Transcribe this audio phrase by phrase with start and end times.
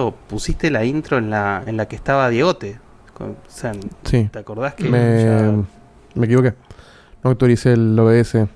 [0.00, 2.78] Pusiste la intro en la, en la que estaba Diegote.
[3.14, 3.72] Con- o sea,
[4.04, 4.28] Sí.
[4.32, 5.52] ¿Te acordás que Me, ya-
[6.14, 6.54] me equivoqué.
[7.22, 8.46] No actualicé el OBS.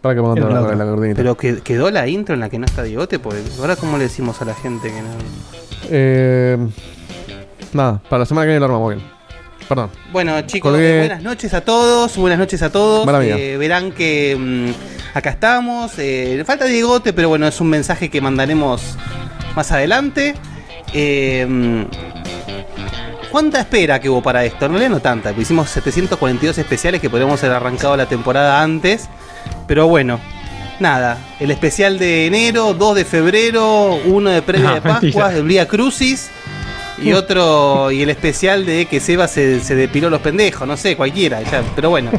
[0.00, 1.14] Para que me la, la.
[1.14, 4.04] Pero que, quedó la intro en la que no está Diegote, porque ahora cómo le
[4.04, 5.08] decimos a la gente que no.
[5.90, 6.58] Eh,
[7.72, 9.06] nada, para la semana que viene lo armamos bien.
[9.66, 9.88] Perdón.
[10.12, 10.96] Bueno, chicos, Colgué.
[10.96, 13.08] eh, buenas noches a todos, buenas noches a todos.
[13.22, 15.98] Eh, verán que mm, acá estamos.
[15.98, 18.98] Eh, le falta Diegote, pero bueno, es un mensaje que mandaremos
[19.54, 20.34] más adelante.
[20.92, 21.86] Eh,
[23.30, 24.66] ¿Cuánta espera que hubo para esto?
[24.66, 29.08] En realidad no tanta, porque hicimos 742 especiales que podríamos haber arrancado la temporada antes.
[29.66, 30.20] Pero bueno,
[30.78, 31.18] nada.
[31.40, 35.28] El especial de enero, 2 de febrero, uno de previa No, de Pascua, mentira.
[35.30, 36.30] del Día Crucis.
[37.02, 40.96] Y otro, y el especial de que Seba se, se depiló los pendejos, no sé,
[40.96, 42.10] cualquiera, ya, pero bueno.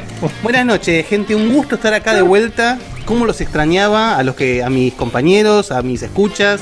[0.43, 2.77] Buenas noches, gente, un gusto estar acá de vuelta.
[3.05, 6.61] ¿Cómo los extrañaba a los que, a mis compañeros, a mis escuchas,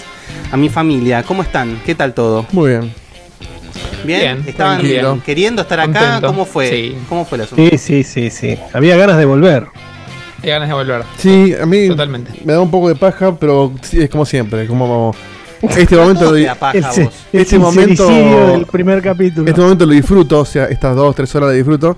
[0.51, 1.23] a mi familia?
[1.23, 1.81] ¿Cómo están?
[1.85, 2.45] ¿Qué tal todo?
[2.51, 2.93] Muy bien.
[4.05, 4.19] ¿Bien?
[4.19, 5.21] Bien, ¿Estaban tranquilo.
[5.25, 5.99] queriendo estar acá?
[5.99, 6.27] Contento.
[6.27, 6.69] ¿Cómo fue?
[6.69, 6.97] Sí.
[7.09, 7.63] ¿Cómo fue el asunto?
[7.71, 8.57] Sí, sí, sí, sí.
[8.73, 9.67] Había ganas de volver.
[10.43, 11.03] Hay ganas de volver.
[11.17, 12.31] Sí, a mí Totalmente.
[12.43, 14.67] me da un poco de paja, pero sí, es como siempre.
[14.67, 15.15] Como
[15.69, 16.37] este momento, lo,
[17.33, 19.47] Este momento- del primer capítulo.
[19.47, 20.39] este momento lo disfruto.
[20.39, 21.97] O sea, estas dos, tres horas lo disfruto.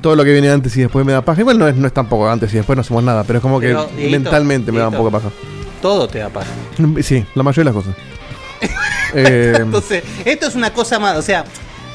[0.00, 1.40] Todo lo que viene antes y después me da paja.
[1.40, 3.60] Igual no es, no es tampoco antes y después no hacemos nada, pero es como
[3.60, 5.28] Pero, que Dieguito, mentalmente me da un poco de paja.
[5.80, 6.48] Todo te da paja.
[7.02, 8.00] Sí, la mayoría de las cosas.
[9.14, 11.44] Eh, Entonces, esto es una cosa más, o sea,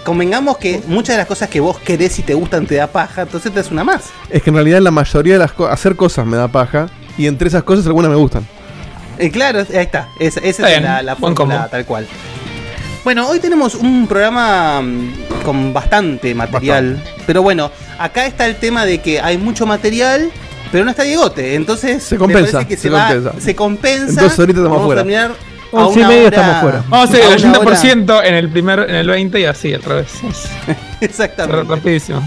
[0.05, 3.23] convengamos que muchas de las cosas que vos querés y te gustan te da paja,
[3.23, 4.11] entonces te es una más.
[4.29, 6.87] es que en realidad la mayoría de las cosas, hacer cosas me da paja.
[7.17, 8.45] Y entre esas cosas algunas me gustan.
[9.17, 10.09] Eh, claro, ahí está.
[10.19, 12.07] Esa, esa Está es bien, la, la fórmula tal cual.
[13.03, 15.13] Bueno, hoy tenemos un programa mm,
[15.43, 17.01] con bastante material.
[17.25, 20.29] Pero bueno, acá está el tema de que hay mucho material,
[20.71, 21.55] pero no está Diegote.
[21.55, 23.39] Entonces, Se compensa, que se, se va- compensa.
[23.41, 24.09] se compensa.
[24.09, 25.01] Entonces ahorita estamos Vamos a fuera.
[25.01, 25.31] terminar
[25.73, 26.83] a Once y una media hora- estamos fuera.
[26.89, 29.73] Vamos a hacer el una hora- 80% en el primer, en el 20 y así
[29.73, 30.07] al revés.
[31.01, 31.63] Exactamente.
[31.63, 32.21] ra- rapidísimo.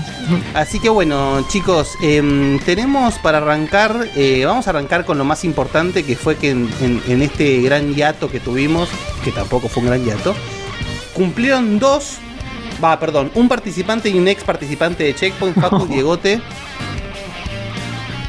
[0.54, 5.44] Así que bueno, chicos, em, tenemos para arrancar, eh, vamos a arrancar con lo más
[5.44, 8.88] importante que fue que en, en- en este gran hiato que tuvimos,
[9.24, 10.34] que tampoco fue un gran hiato,
[11.14, 12.18] cumplieron dos,
[12.82, 16.40] va, perdón, un participante y un ex participante de Checkpoint, Facu Diegote.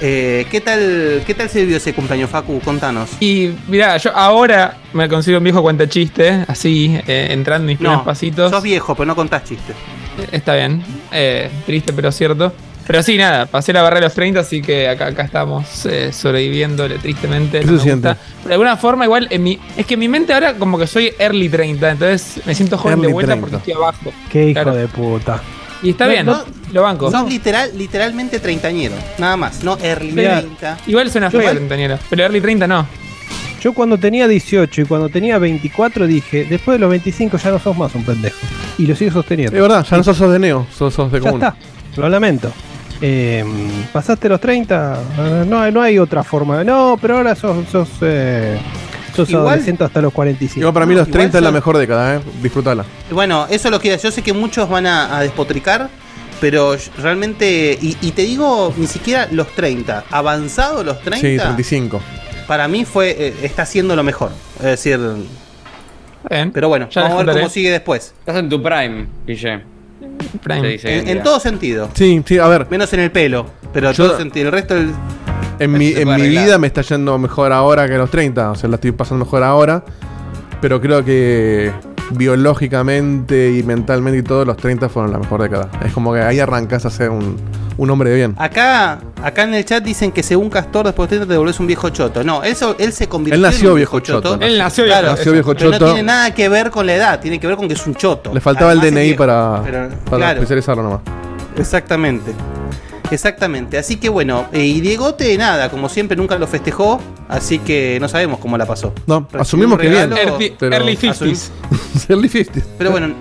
[0.04, 2.60] Eh, ¿qué, tal, ¿Qué tal se vivió ese cumpleaños, Facu?
[2.62, 3.10] Contanos.
[3.20, 7.78] Y mirá, yo ahora me consigo un viejo cuenta chiste, así, eh, entrando en mis
[7.78, 8.50] primeros No, pasitos.
[8.52, 9.76] sos viejo, pero no contás chistes.
[10.32, 10.84] Está bien.
[11.12, 12.52] Eh, triste, pero cierto.
[12.88, 16.12] Pero sí, nada, pasé la barrera de los 30, así que acá, acá estamos eh,
[16.12, 17.60] sobreviviéndole tristemente.
[17.60, 18.16] ¿Qué no se me gusta.
[18.16, 18.22] siente?
[18.40, 20.88] Pero de alguna forma, igual, en mi, es que en mi mente ahora como que
[20.88, 23.42] soy early 30, entonces me siento joven de Early vuelta 30.
[23.50, 24.12] porque estoy abajo.
[24.32, 24.74] Qué hijo Claro.
[24.76, 25.42] de puta.
[25.84, 26.44] Y está No, bien, no,
[26.74, 27.10] lo banco.
[27.12, 30.40] Sos literal, literalmente treintañero, nada más, no early Mirá.
[30.42, 30.78] 30.
[30.88, 32.86] Igual suena feo treintañero, pero early 30 no.
[33.62, 37.60] Yo cuando tenía 18 y cuando tenía 24 dije, después de los 25 ya no
[37.60, 38.38] sos más un pendejo.
[38.78, 39.56] Y lo sigo sosteniendo.
[39.56, 41.42] Es verdad, ya no sos, sos de Neo, sos, sos de Ya común.
[41.44, 41.56] está,
[41.98, 42.52] lo lamento.
[43.04, 43.44] Eh,
[43.92, 46.64] pasaste los 30, eh, no, hay- no hay otra forma.
[46.64, 48.58] No, pero ahora sos, sos, eh,
[49.16, 50.60] sos Igual- adolescente hasta los 45.
[50.60, 52.20] Igual para mí los Igual 30 es la mejor década, eh.
[52.42, 52.86] Disfrutala.
[53.12, 55.90] Bueno, eso lo que yo sé que muchos van a, a despotricar,
[56.40, 61.38] pero yo- realmente, y, y te digo, ni siquiera los 30, avanzado los 30, Sí,
[61.38, 62.02] 35.
[62.48, 64.32] para mí fue eh, está siendo lo mejor.
[64.60, 65.00] Es decir,
[66.30, 66.52] bien.
[66.52, 68.14] pero bueno, Ya vamos a ver cómo sigue después.
[68.20, 69.62] Estás en tu prime, Guille.
[70.42, 70.80] Prime.
[70.84, 72.66] En, en todo sentido, Sí, sí, a ver.
[72.70, 74.48] menos en el pelo, pero Yo- todo sentido.
[74.48, 74.92] El resto del.
[75.66, 76.46] En mi, Eso en mi arreglar.
[76.46, 78.52] vida me está yendo mejor ahora que a los 30.
[78.52, 79.84] O sea, la estoy pasando mejor ahora.
[80.60, 81.72] Pero creo que
[82.12, 85.70] biológicamente y mentalmente y todo, los 30 fueron la mejor década.
[85.86, 87.38] Es como que ahí arrancas a ser un,
[87.78, 88.36] un hombre de bien.
[88.38, 91.68] Acá, acá en el chat dicen que según Castor después de 30 te volvés un
[91.68, 92.24] viejo choto.
[92.24, 94.38] No, él, so- él se convirtió Él nació en un viejo choto.
[94.42, 95.16] Él nació Claro, viejo.
[95.18, 95.86] Nació viejo Pero choto.
[95.86, 97.96] no tiene nada que ver con la edad, tiene que ver con que es un
[97.96, 98.34] choto.
[98.34, 99.18] Le faltaba Además el DNI viejo.
[99.18, 101.00] para, Pero, para claro, especializarlo nomás.
[101.58, 102.34] exactamente.
[103.16, 103.78] Exactamente.
[103.78, 108.08] Así que bueno, eh, y Diegote nada, como siempre nunca lo festejó, así que no
[108.08, 108.94] sabemos cómo la pasó.
[109.08, 110.12] No, Recibió asumimos que bien.
[110.14, 111.50] Early, pero- early Asumí- 50s.
[112.10, 112.64] Early 50s.
[112.78, 113.14] Pero bueno,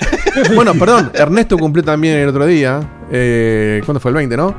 [0.54, 2.80] Bueno, perdón, Ernesto cumplió también el otro día.
[3.10, 4.10] Eh, ¿Cuándo fue?
[4.10, 4.54] El 20, ¿no?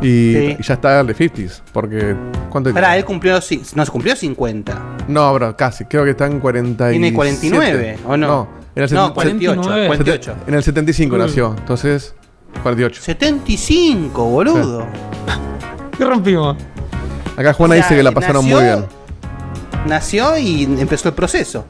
[0.00, 0.56] Y, Sí.
[0.58, 1.60] y ya está Early 50s.
[1.72, 2.16] Porque.
[2.48, 3.40] ¿Cuánto pará, él cumplió, no
[3.84, 4.82] se cumplió 50.
[5.08, 5.84] No, bro, casi.
[5.84, 6.90] Creo que está en 40.
[6.90, 8.26] Tiene 49, ¿o no?
[8.26, 9.54] No, en el, No, seten- 48.
[9.60, 9.86] 49.
[9.88, 10.34] 48.
[10.46, 11.18] en el 75 Mm.
[11.18, 11.54] nació.
[11.58, 12.14] Entonces,
[12.62, 13.02] 48.
[13.02, 14.86] 75, boludo.
[15.98, 16.56] ¿Qué rompimos?
[17.36, 18.84] Acá Juana O sea, dice que la pasaron nació- muy bien.
[19.86, 21.64] Nació y empezó el proceso.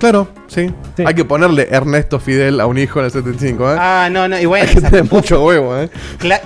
[0.00, 0.70] Claro, sí.
[0.96, 1.04] Sí.
[1.06, 3.76] Hay que ponerle Ernesto Fidel a un hijo en el 75, ¿eh?
[3.78, 5.88] Ah, no, no, y bueno, Hay que esa- tener mucho huevo, ¿eh?
[6.20, 6.40] cla-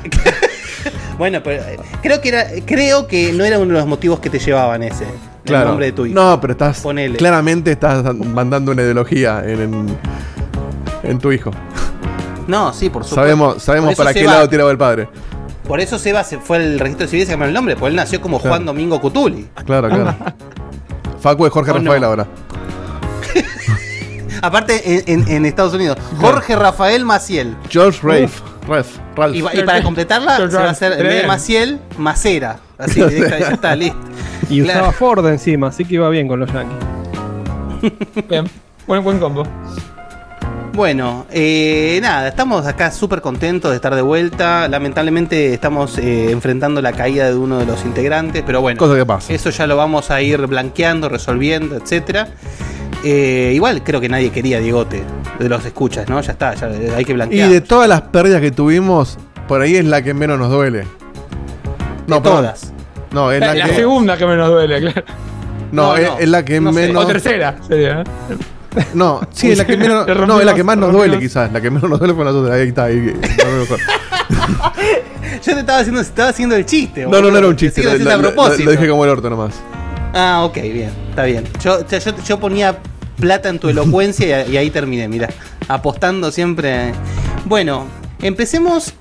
[1.18, 4.30] bueno, pero eh, creo que era, creo que no era uno de los motivos que
[4.30, 5.04] te llevaban ese.
[5.04, 5.10] El
[5.44, 5.68] Claro.
[5.70, 6.14] nombre de tu hijo.
[6.14, 6.80] No, pero estás.
[6.80, 7.16] Ponele.
[7.16, 9.98] Claramente estás mandando una ideología en, en,
[11.02, 11.50] en tu hijo.
[12.50, 13.14] No, sí, por supuesto.
[13.14, 15.08] Sabemos, sabemos para qué lado tiraba el padre.
[15.66, 17.96] Por eso Seba se fue al registro civil y se cambió el nombre, porque él
[17.96, 18.56] nació como Claro.
[18.56, 19.46] Juan Domingo Cutuli.
[19.64, 20.16] Claro, claro.
[21.20, 21.80] Facu es Jorge ¿O no?
[21.84, 22.26] Rafael ahora.
[24.42, 27.56] Aparte, en, en- en Estados Unidos, Jorge Rafael Maciel.
[27.68, 28.30] George Rafe.
[28.66, 28.96] Ralph.
[29.16, 29.36] Ralph.
[29.36, 32.58] Y, para completarla, se va a hacer, en vez de Maciel, Macera.
[32.78, 33.98] Así, directa, ya está, listo.
[34.48, 34.80] Y Claro.
[34.80, 37.92] usaba Ford encima, así que iba bien con los Yankees.
[38.28, 38.44] Bien.
[38.86, 39.44] Buen, buen combo.
[40.72, 44.68] Bueno, eh, nada, estamos acá súper contentos de estar de vuelta.
[44.68, 49.04] Lamentablemente estamos eh, enfrentando la caída de uno de los integrantes, pero bueno, Cosa que
[49.04, 49.32] pasa.
[49.32, 52.28] eso ya lo vamos a ir blanqueando, resolviendo, etcétera.
[53.04, 55.02] Eh, igual creo que nadie quería a Diegote
[55.38, 56.20] de los escuchas, ¿no?
[56.20, 57.50] Ya está, ya hay que Y blanquear.
[57.50, 59.18] de todas las pérdidas que tuvimos,
[59.48, 60.84] por ahí es la que menos nos duele.
[62.06, 62.42] No, perdón.
[62.42, 62.72] todas.
[63.10, 63.74] No, es la, La, que.
[63.74, 65.02] segunda que menos duele, claro.
[65.72, 66.18] No, No, es, no.
[66.18, 66.86] es la que No sé.
[66.86, 67.04] menos.
[67.04, 68.00] O tercera, sería.
[68.02, 68.04] ¿eh?
[68.94, 70.06] No, sí, la que menos.
[70.26, 71.52] No, es la que más nos duele, quizás.
[71.52, 72.50] La que menos nos duele fue nosotros.
[72.52, 72.96] Ahí está, ahí.
[72.96, 73.78] mejor.
[75.44, 77.02] Yo te estaba haciendo, estaba haciendo el chiste.
[77.06, 77.82] no, no, no era un chiste.
[77.82, 78.64] Lo, a propósito.
[78.64, 79.54] lo dije como el orto nomás.
[80.12, 81.44] Ah, ok, bien, está bien.
[81.62, 82.78] Yo, yo, yo- yo ponía
[83.18, 85.28] plata en tu elocuencia y, y ahí terminé, mira.
[85.68, 86.92] Apostando siempre.
[87.44, 87.86] Bueno,
[88.20, 88.92] empecemos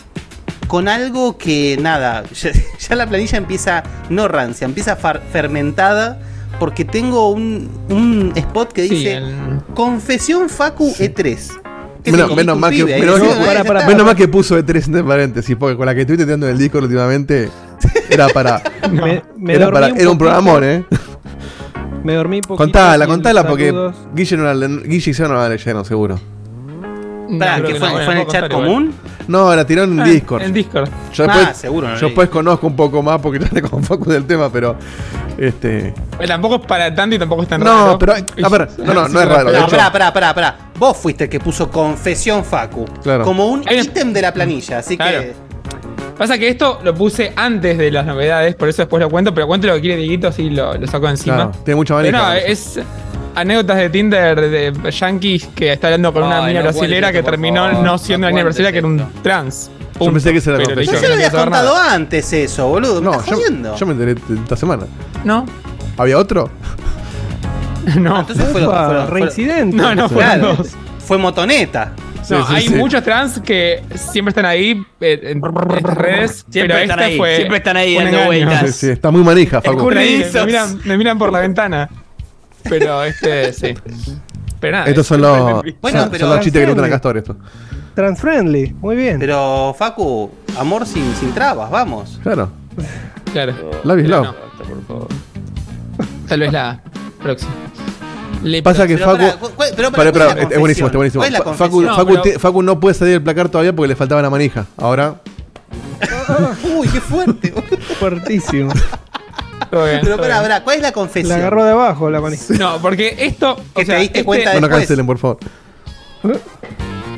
[0.68, 2.51] con algo que nada, ya,
[2.88, 6.19] ya la planilla empieza no rancia, empieza far- fermentada
[6.59, 11.38] porque tengo un, un spot que Sí, dice el- Confesión Facu E3.
[12.03, 13.01] ¿Qué Menos, menos un mal que, pibe ahí?
[13.01, 13.91] menos, Sí, que- ahí para, ya para, está.
[13.91, 16.53] menos mal que puso de tres entre paréntesis, porque con la que estuviste tirando en
[16.53, 17.50] el disco últimamente
[18.09, 18.61] era para.
[18.91, 20.85] Me, me era para un era un programón, ¿eh?
[22.03, 22.56] Me dormí poquito.
[22.56, 23.73] Contala, contala, porque
[24.15, 26.17] Guille no la, Guille y yo no la leyeron, seguro.
[27.38, 28.94] Pará, creo ¿qué que fue, no, fue en el chat común?
[29.28, 30.42] No, la tiró en Ah, Discord.
[30.42, 30.90] En Discord.
[31.14, 32.10] Yo Ah, después, seguro, no yo leí.
[32.10, 34.76] después conozco un poco más porque ya le con Facu del tema, pero.
[35.38, 35.94] Este.
[36.20, 38.00] Eh, Tampoco es para tanto y tampoco es tan No, raro.
[38.00, 40.58] pero, a ver, no, no, no es raro, de No, hecho- pará, pará, pará, pará.
[40.78, 42.86] Vos fuiste el que puso Confesión Facu.
[43.04, 43.24] Claro.
[43.24, 45.20] Como un Hay ítem de la planilla, así Claro.
[45.22, 45.34] que.
[46.18, 49.48] Pasa que esto lo puse antes de las novedades, por eso después lo cuento, pero
[49.48, 51.36] cuento lo que quiere Dieguito, así lo, lo saco encima.
[51.36, 52.33] Claro, tiene mucha Pero manija.
[52.42, 52.80] no, es
[53.36, 57.12] anécdotas de Tinder de Yankees que está hablando con una Ay, niña no cuentes brasilera
[57.12, 59.71] que terminó favor, no siendo una niña brasilera, que era un trans.
[60.00, 60.95] Yo pensé que era la Pero confesión.
[60.95, 61.94] Pero yo ya lo no habías contado nada.
[61.94, 63.02] antes eso, boludo.
[63.02, 64.83] ¿Me No, estás yo, yo me enteré esta semana.
[65.26, 65.45] No,
[65.98, 66.50] ¿Había otro?
[68.00, 68.16] no.
[68.16, 69.76] Ah, entonces fueron, Ufa, fueron- fueron- reincidente.
[69.76, 70.69] No, no, fueron Claro, dos.
[71.00, 71.92] fue motoneta.
[72.30, 72.76] No, sí, hay sí.
[72.76, 76.45] muchos trans que siempre están ahí eh, en redes.
[76.50, 78.26] Siempre pero están esta ahí, fue siempre están ahí dando engaño.
[78.28, 78.59] vueltas.
[78.76, 79.90] Sí, sí, está muy manija, Facu.
[80.45, 81.90] Miran, me miran por la ventana.
[82.63, 83.73] Pero este, sí.
[84.59, 84.87] Pero nada.
[84.89, 86.89] Estos son los, Bueno, son, pero- son los chistes que le Friendly.
[86.92, 87.35] Castor, esto.
[87.95, 89.19] Transfriendly, muy bien.
[89.19, 92.19] Pero, Facu, amor sin, sin trabas, vamos.
[92.23, 92.49] Claro.
[93.31, 93.54] Claro.
[93.83, 94.28] Love is love.
[94.87, 95.07] no,
[96.28, 96.81] Tal vez la
[97.21, 97.51] próxima.
[98.44, 99.18] Le- Pasa que Pero Facu.
[99.18, 101.21] pará, cu- cu- pero pará, Pará, ¿cuál pará, es buenísimo, está buenísimo.
[101.23, 101.81] ¿Cuál es la Fa- Facu?
[101.81, 104.66] No, Facu, pero- Facu no puede salir del placar todavía porque le faltaba la manija.
[104.78, 105.16] Ahora.
[106.78, 107.54] Uy, qué fuerte.
[107.99, 108.71] Fuertísimo.
[109.71, 111.30] Bien, pero pará, pará, ¿cuál es la confesión?
[111.30, 112.44] La agarró de abajo la manija.
[112.57, 113.56] No, porque esto.
[113.75, 114.81] Que o sea, te diste este- cuenta No nos después.
[114.81, 115.37] cancelen, por favor.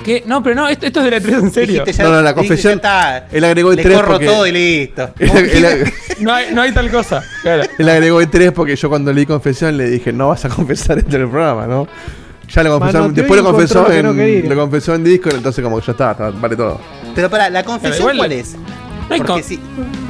[0.04, 1.86] que- No, pero no, esto, esto es de la 3 en serio.
[1.86, 4.52] Ya- No, no, la confesión, está, él agregó el Le tres corro porque- todo y
[4.52, 5.10] listo.
[5.20, 7.24] Él, él- No hay, no hay tal cosa.
[7.42, 7.64] Claro.
[7.78, 10.98] él agregó el 3 porque yo cuando leí confesión le dije, no vas a confesar
[11.00, 11.88] esto en el programa, ¿no?
[12.50, 15.80] Ya lo confesó, Manoteó después lo confesó, en, no lo confesó en Discord, entonces como
[15.80, 16.82] que ya está, está- vale todo.
[17.16, 18.56] Pero pará, ¿la confesión igual- cuál es?
[19.20, 19.60] No Porque si-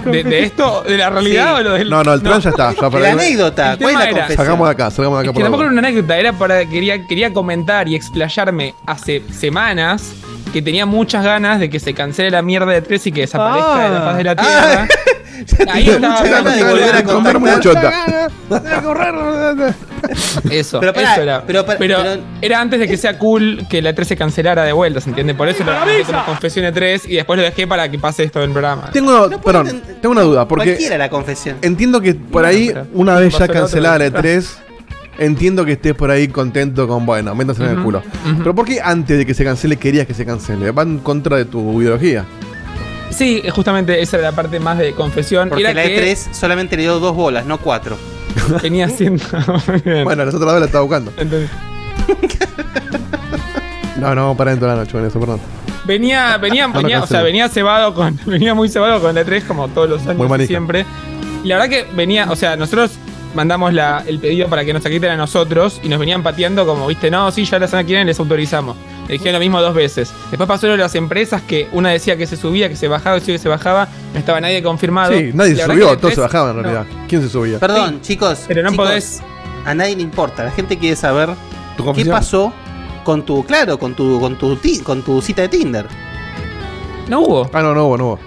[0.05, 0.83] ¿De, de esto?
[0.87, 1.61] ¿De la realidad Sí.
[1.61, 1.89] o lo del.?
[1.89, 2.73] No, no, el trans ya está.
[2.73, 4.37] Ya para la anécdota, El ¿cuál es la era- confesión?
[4.45, 6.65] Sacamos de acá, sacamos de Es acá que por tampoco era una anécdota, era para.
[6.65, 10.13] Quería, quería comentar y explayarme hace semanas
[10.53, 13.75] que tenía muchas ganas de que se cancele la mierda de tres y que desaparezca
[13.75, 13.83] Ah.
[13.83, 14.87] de la faz de la Ah.
[15.71, 17.37] Ahí hablando volver a comer.
[20.49, 21.43] Eso, Pero pará, eso era.
[21.45, 24.63] pero Pero, pará, pero- era antes de que sea cool que la 3 se cancelara
[24.63, 25.35] de vuelta, ¿se entiende?
[25.35, 28.23] Por eso lo dejé como confesión de 3 y después lo dejé para que pase
[28.23, 28.89] esto del programa.
[28.91, 31.57] Tengo, No perdón, tengo una duda, porque Cualquiera la confesión.
[31.61, 34.19] entiendo que por ahí, pero- una vez ya cancelada la día.
[34.21, 34.45] E3,
[35.19, 38.01] entiendo que estés por ahí contento con, bueno, métanse en el culo.
[38.39, 40.71] Pero ¿por qué antes de que se cancele querías que se cancele?
[40.71, 42.25] Va en contra de tu ideología.
[43.11, 45.49] Sí, justamente esa era la parte más de confesión.
[45.49, 47.97] Porque era la que E3 solamente le dio dos bolas, no cuatro.
[48.63, 49.23] venía siendo.
[49.67, 50.03] Muy bien.
[50.03, 51.11] Bueno, las otras dos la estaba buscando.
[51.17, 51.49] Entonces,
[53.99, 55.39] No, no, para dentro de la noche con eso, perdón.
[55.85, 58.17] venía, venía, No venía, o sea, venía cebado con.
[58.25, 60.85] Venía muy cebado con la 3 como todos los años y siempre.
[61.43, 62.91] Y la verdad que venía, o sea, nosotros
[63.35, 66.87] mandamos la- el pedido para que nos quiten a nosotros y nos venían pateando como,
[66.87, 68.75] viste, no, sí, ya la semana que viene les autorizamos.
[69.11, 70.13] Le dijeron lo mismo dos veces.
[70.29, 73.19] Después pasó lo de las empresas que una decía que se subía, que se bajaba,
[73.19, 75.11] que se bajaba, no estaba nadie confirmado.
[75.11, 76.63] Sí, nadie Y se subió, todos se 3 bajaban en no.
[76.63, 76.85] realidad.
[77.09, 77.59] ¿Quién se subía?
[77.59, 78.45] Perdón, chicos.
[78.47, 79.21] Pero no chicos, podés.
[79.65, 80.45] A nadie le importa.
[80.45, 81.29] La gente quiere saber
[81.75, 82.53] ¿Tu qué pasó
[83.03, 85.85] con tu, claro, con tu, con tu, ti- con tu cita de Tinder.
[87.09, 87.49] No hubo.
[87.51, 88.19] Ah, no, no hubo, no hubo.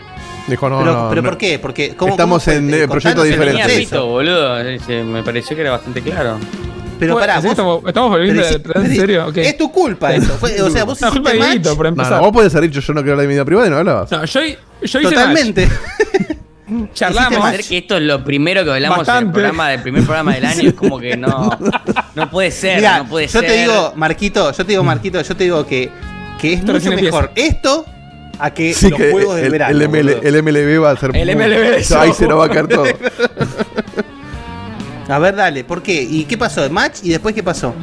[0.49, 1.09] Dijo, no, pero, no.
[1.09, 1.29] pero no.
[1.31, 1.59] ¿por qué?
[1.59, 3.63] Porque ¿cómo, Estamos cómo en, Eh, proyectos diferentes.
[3.63, 3.89] Tenía proceso.
[3.91, 4.79] pito, boludo.
[4.87, 6.37] se- Me pareció que era bastante claro.
[6.99, 7.51] Pero Bueno, pará, ¿sí vos.
[7.53, 9.33] estamos, estamos volviendo pero de si- ¿En serio?
[9.35, 10.37] Es tu culpa eso.
[10.39, 12.13] Fue- o sea, vos No, hiciste match por No, empezar.
[12.13, 13.77] no, vos podés haber dicho yo no quiero hablar de mi vida privada y no
[13.79, 14.11] hablabas.
[14.11, 15.67] No, yo, yo hice totalmente.
[15.67, 16.39] match.
[16.95, 17.51] Charlamos.
[17.69, 20.69] que esto es lo primero que hablamos en el programa del primer programa del año
[20.71, 21.51] es como que no
[22.15, 23.49] no puede ser, no puede yo ser.
[23.51, 25.91] te digo, Marquito, yo te digo, Marquito, yo te digo que,
[26.41, 27.85] que es mucho recién mejor esto
[28.39, 29.79] a que Sí, los que juegos del el, verano.
[29.79, 31.15] el, ML, el MLB va a ser.
[31.15, 32.85] El muy- MLB de Ahí se nos va a caer todo.
[35.09, 36.03] A ver, dale, ¿por qué?
[36.03, 36.69] ¿Y qué pasó?
[36.71, 37.01] ¿Match?
[37.03, 37.75] ¿Y después qué pasó?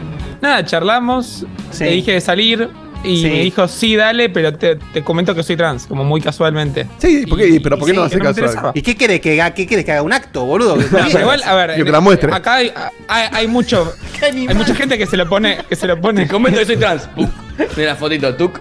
[0.41, 1.45] Nada, charlamos.
[1.71, 1.83] Sí.
[1.83, 2.69] Le dije de salir.
[3.03, 3.23] Y Sí.
[3.29, 6.85] me dijo, sí, dale, pero te, te comento que soy trans, como muy casualmente.
[6.99, 7.47] Sí, ¿por qué?
[7.47, 8.39] Y- pero ¿por qué y no sí, hace que me caso?
[8.41, 8.71] interesaba.
[8.75, 9.55] ¿Y qué querés que haga?
[9.55, 10.75] ¿Qué querés que haga un acto, boludo?
[10.91, 12.31] No, igual, a ver, Yo que la muestre.
[12.31, 12.71] acá hay,
[13.07, 16.25] hay, hay mucho, hay mucha gente que se lo pone, que se lo pone.
[16.25, 17.09] Te comento que soy trans.
[17.75, 18.59] Mira la fotito, tuc.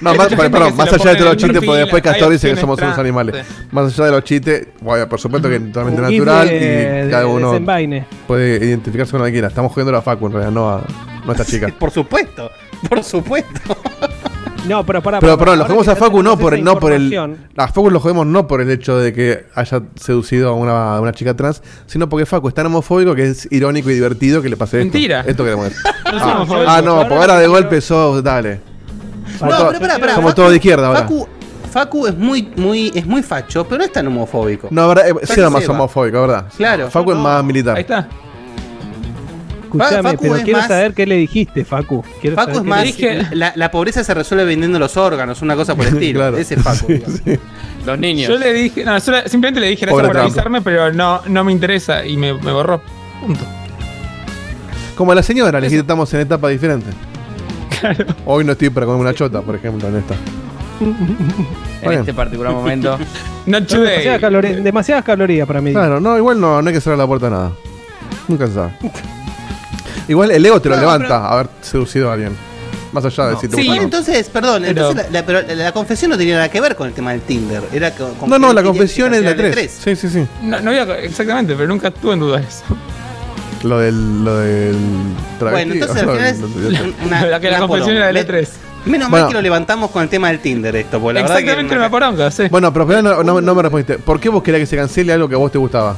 [0.00, 2.98] No, más, perdón, más allá de los chistes, porque después Castor dice que somos unos
[2.98, 3.46] animales.
[3.46, 3.54] Sí.
[3.70, 7.26] Más allá de los chistes, bueno, por supuesto que es totalmente natural de- y cada
[7.26, 7.60] uno
[8.26, 9.48] puede identificarse con lo que quiera.
[9.48, 10.82] Estamos jugando a la Facu en realidad, no a,
[11.24, 11.68] no a esta chica.
[11.78, 12.50] Por supuesto,
[12.88, 13.76] por supuesto.
[14.68, 15.20] No, pero para.
[15.20, 17.36] Pero perdón, lo jugamos a Facu no por, no por el.
[17.56, 21.00] A Facu lo jugamos no por el hecho de que haya seducido a una, a
[21.00, 24.48] una chica trans, sino porque Facu es tan homofóbico que es irónico y divertido que
[24.48, 24.92] le pase esto.
[24.92, 25.24] Mentira.
[25.26, 25.72] Esto queremos
[26.06, 28.22] ah, ah, no, Ahora porque ahora de golpe sos.
[28.22, 28.69] Dale.
[29.40, 30.14] Somos No, todos- pero pará, pará.
[30.14, 31.00] somos Facu- todos de izquierda ahora.
[31.00, 31.28] Facu,
[31.72, 34.68] Facu es muy, muy, es muy facho, pero no es tan homofóbico.
[34.70, 36.46] No, verdad, eh, sí era más homofóbico, ¿verdad?
[36.56, 36.90] Claro.
[36.90, 37.76] Facu es más militar.
[37.76, 38.06] Ahí está.
[39.64, 42.02] Escuchame, Facu pero es quiero más- saber qué le dijiste, Facu.
[42.20, 42.80] Quiero Facu saber es qué más.
[42.80, 43.18] le dijiste.
[43.20, 46.18] dije- La, la pobreza se resuelve vendiendo los órganos, una cosa por el estilo.
[46.20, 46.36] Claro.
[46.38, 46.86] Ese es Facu.
[46.88, 47.20] Sí, digamos.
[47.24, 47.38] sí.
[47.86, 48.28] Los niños.
[48.28, 50.32] Yo le dije, no, solo- simplemente le dije gracias Pobre por Trump.
[50.32, 52.82] avisarme, pero no, no me interesa y me, me borró.
[53.20, 53.44] Punto.
[54.96, 56.92] Como la señora, les estamos en etapas diferentes.
[57.80, 58.04] Claro.
[58.26, 60.14] Hoy no estoy para comer una chota, por ejemplo, en esta.
[61.82, 62.98] en este particular momento.
[63.46, 63.90] Not Son today.
[63.90, 65.72] demasiadas, calorías, demasiadas calorías para mí.
[65.72, 67.52] Claro, no, igual no, no hay que cerrar la puerta a nada.
[68.28, 68.72] Nunca se sabe.
[70.08, 72.32] Igual el ego te lo No, levanta haber seducido a alguien.
[72.92, 73.56] Más allá de si te Sí.
[73.56, 73.82] gusta o Bueno, no.
[73.84, 76.88] entonces, perdón, Pero- entonces la, la- pero la confesión no tenía nada que ver con
[76.88, 77.62] el tema del Tinder.
[77.72, 79.70] Era con, con No, no, la confesión es de la cancelaran 3.
[79.84, 80.26] Sí, sí, sí.
[80.42, 82.64] No, no había, exactamente, pero nunca estuve en duda de eso.
[83.62, 84.24] Lo del.
[84.24, 84.76] Lo del.
[85.38, 88.20] travesti, Bueno, entonces al final es una, la que la confesión era de poronga.
[88.20, 88.50] la 3.
[88.86, 89.24] Menos Bueno.
[89.24, 91.74] mal que lo levantamos con el tema del Tinder esto, porque la verdad que Exactamente
[91.74, 92.44] una una- poronga, sí.
[92.50, 93.98] Bueno, pero primero no, no- no me respondiste.
[93.98, 95.96] ¿Por qué vos querías que se cancele algo que a vos te gustaba?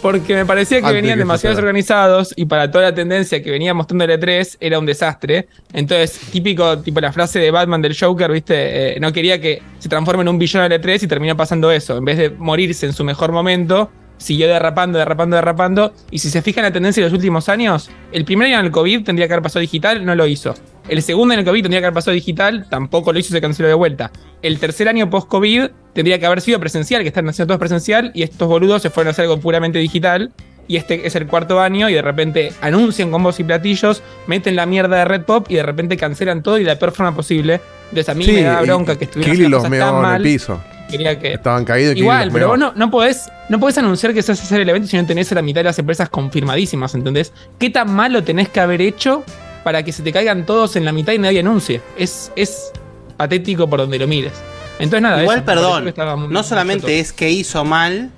[0.00, 3.50] Porque me parecía que Antes venían que demasiado organizados y para toda la tendencia que
[3.50, 5.48] venía mostrando el E3 era un desastre.
[5.72, 8.94] Entonces, típico, tipo la frase de Batman del Joker, ¿viste?
[8.96, 11.96] Eh, no quería que se transforme en un villano del E3 y terminó pasando eso.
[11.98, 15.92] En vez de morirse en su mejor momento, siguió derrapando, derrapando, derrapando.
[16.10, 18.72] Y si se fijan la tendencia de los últimos años, el primer año en el
[18.72, 20.54] COVID tendría que haber pasado digital, no lo hizo.
[20.88, 23.68] El segundo en el COVID tendría que haber pasado digital, tampoco lo hizo se canceló
[23.68, 24.10] de vuelta.
[24.42, 28.22] El tercer año post-COVID tendría que haber sido presencial, que están haciendo todos presencial, y
[28.22, 30.32] estos boludos se fueron a hacer algo puramente digital.
[30.66, 34.54] Y este es el cuarto año, y de repente anuncian con voz y platillos, meten
[34.56, 37.14] la mierda de Red Pop y de repente cancelan todo y de la peor forma
[37.14, 37.60] posible.
[37.84, 40.22] Entonces a mí me da bronca que estuvieran los tan en el mal.
[40.22, 40.60] piso.
[40.88, 41.34] Quería que.
[41.34, 44.44] Estaban caídos Igual, pero vos no, no podés, no podés anunciar que se vas a
[44.44, 47.32] hacer el evento si no tenés a la mitad de las empresas confirmadísimas, ¿entendés?
[47.58, 49.22] ¿Qué tan malo tenés que haber hecho
[49.64, 51.82] para que se te caigan todos en la mitad y nadie anuncie?
[51.96, 52.72] Es, es
[53.16, 54.32] patético por donde lo mires.
[54.78, 58.10] Entonces nada, Igual, eso, perdón, no solamente es que hizo mal,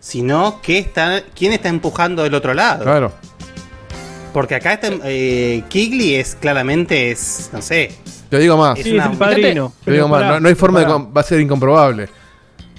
[0.00, 2.84] sino que está, quién está empujando del otro lado.
[2.84, 3.12] Claro.
[4.32, 7.92] Porque acá está, eh, Kigley es claramente, es, no sé,
[8.28, 8.78] Te digo más.
[8.78, 9.72] Sí, es el padrino.
[9.84, 10.22] Te digo Pero más.
[10.24, 10.86] No, no hay forma de.
[10.86, 12.08] Va a ser incomprobable.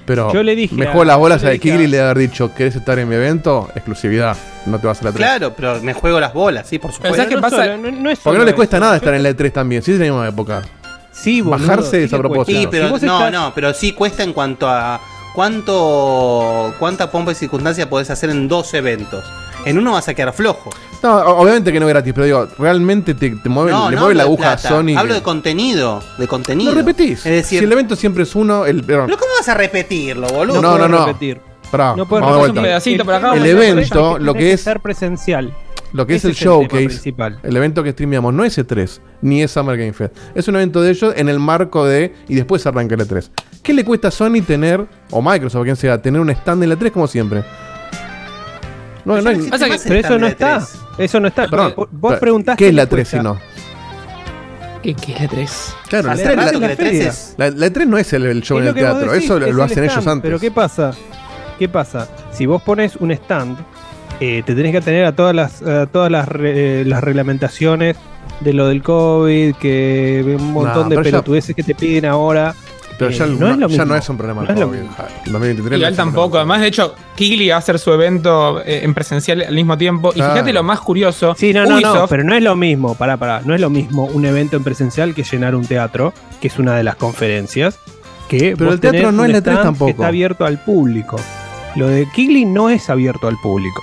[0.06, 0.34] Pero.
[0.34, 2.98] Yo le dije Me juego las bolas a Kigli y le haber dicho: ¿Querés estar
[3.00, 3.70] en mi evento?
[3.75, 4.36] Exclusividad.
[4.65, 5.25] No te vas a la 3.
[5.25, 7.15] claro, pero me juego las bolas, sí, por Pero supuesto.
[7.18, 7.56] ¿sabes qué no pasa?
[7.65, 8.84] solo- no, no es Porque no le cuesta eso.
[8.86, 9.82] nada estar en la E3 también.
[9.82, 10.62] Sí, es la misma época.
[11.12, 12.60] Sí, boludo, Bajarse sí es a propósito.
[12.60, 15.00] Sí, pero Si no, estás- no, pero sí cuesta en cuanto a
[15.34, 19.24] cuánto cuánta pompa y circunstancia podés hacer en dos eventos.
[19.66, 20.70] En uno vas a quedar flojo.
[21.04, 24.01] No, obviamente que no es gratis, pero digo, realmente te, te mueve, no, le no
[24.01, 24.96] mueve la aguja a Sony.
[24.98, 26.72] Hablo que- de contenido, de contenido.
[26.72, 27.20] Lo repetís.
[27.25, 28.84] Es decir, si el evento siempre es uno, el.
[28.84, 30.62] perdón, pero ¿cómo vas a repetirlo, boludo?
[30.62, 31.06] No, no, no.
[31.06, 31.39] repetir.
[31.72, 34.34] pará, No puedo vamos de repetir un pedacito por acá, El vamos a evento, lo
[34.34, 34.62] que es.
[34.62, 35.54] ser presencial.
[35.92, 37.39] Lo que es Ese el es el showcase, principal.
[37.42, 40.16] el evento que streameamos, no es E3, ni es Summer Game Fest.
[40.36, 42.13] Es un evento de ellos en el marco de.
[42.28, 43.30] Y después arranca el E3.
[43.63, 46.72] ¿Qué le cuesta a Sony tener, o Microsoft, o quien sea, tener un stand en
[46.72, 47.44] el E3 como siempre?
[49.16, 50.58] No, no Pasa que- el Pero eso no está.
[50.60, 50.68] E3.
[50.98, 51.48] Eso no está.
[51.48, 52.63] Perdón, Vos- pero, preguntaste.
[52.63, 53.38] ¿Qué es la qué 3 si no?
[54.82, 55.75] ¿Qué, qué es la 3?
[55.89, 57.10] Claro, la Hace 3 rato la- la E3 feria.
[57.10, 59.39] es- La, la E3 no es el, el show Es en el teatro, decís, eso
[59.39, 60.22] lo, es lo el hacen ellos antes.
[60.30, 60.92] Pero ¿qué pasa?
[61.58, 62.08] ¿Qué pasa?
[62.32, 63.58] Si vos pones un stand,
[64.22, 67.98] eh, te tenés que atener a todas las, a todas las, re- eh, las reglamentaciones
[68.39, 72.06] de lo del COVID, que un montón No, de pero ya- pelotudeces que te piden
[72.06, 72.56] ahora.
[73.00, 73.86] Pero Eh, ya, no no, es lo ya mismo.
[73.86, 74.41] no es un problema.
[74.44, 74.79] No el es lo COVID.
[74.79, 74.96] mismo.
[75.25, 76.38] En 2023 no Igual es tampoco.
[76.38, 80.12] Además, de hecho, Kigley va a hacer su evento eh, en presencial al mismo tiempo.
[80.12, 80.34] Y Claro.
[80.34, 81.34] fíjate lo más curioso.
[81.38, 84.06] Sí, no, no, no, pero no es lo mismo, pará, pará, no es lo mismo
[84.06, 87.79] un evento en presencial que llenar un teatro, que es una de las conferencias,
[88.27, 89.86] que Pero el teatro no es la 3 stand tampoco.
[89.88, 91.15] que está abierto al público.
[91.75, 93.82] Lo de Kigley no es abierto al público.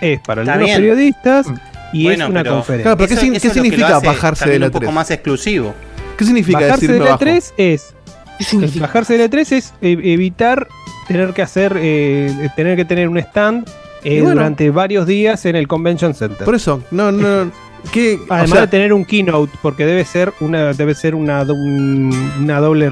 [0.00, 0.76] Es para bien.
[0.76, 1.46] periodistas
[1.92, 2.82] y Bueno, es una pero- conferencia.
[2.84, 4.94] Claro, pero ¿qué Eso- eso significa bajarse de la un poco 3?
[4.94, 5.74] más exclusivo.
[6.16, 7.18] ¿Qué significa Bajarse decir de la bajo?
[7.18, 7.99] 3 es ¿Qué
[8.44, 8.86] significa?
[8.86, 10.68] bajarse de la 3 es eh, evitar
[11.08, 13.68] tener que hacer eh, tener que tener un stand
[14.04, 14.36] eh, bueno.
[14.36, 16.44] durante varios días en el convention center.
[16.44, 17.50] Por eso, no, no.
[17.92, 21.42] ¿qué, o Además sea, de tener un keynote, porque debe ser una, debe ser una,
[21.42, 22.90] un- una doble.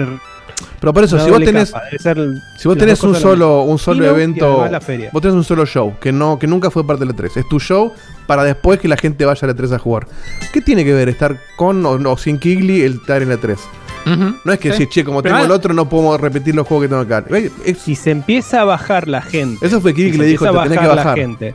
[0.80, 1.72] pero por eso, si vos tenés,
[2.58, 4.80] si vos tenés un a la solo, un solo evento, la
[5.12, 7.36] vos tenés un solo show que no, que nunca fue parte del E3.
[7.36, 7.92] Es tu show
[8.26, 10.06] para después que la gente vaya al E3 a jugar.
[10.52, 13.56] ¿Qué tiene que ver estar con o, sin Kigley el estar en el E3?
[14.44, 14.70] No es que Sí.
[14.70, 17.24] decir, che, como Pero tengo el otro, no podemos repetir los juegos que tengo acá.
[17.64, 19.66] Es- Si se empieza a bajar la gente.
[19.66, 21.52] eso fue si que le dijo, te a tenés que bajar la gente.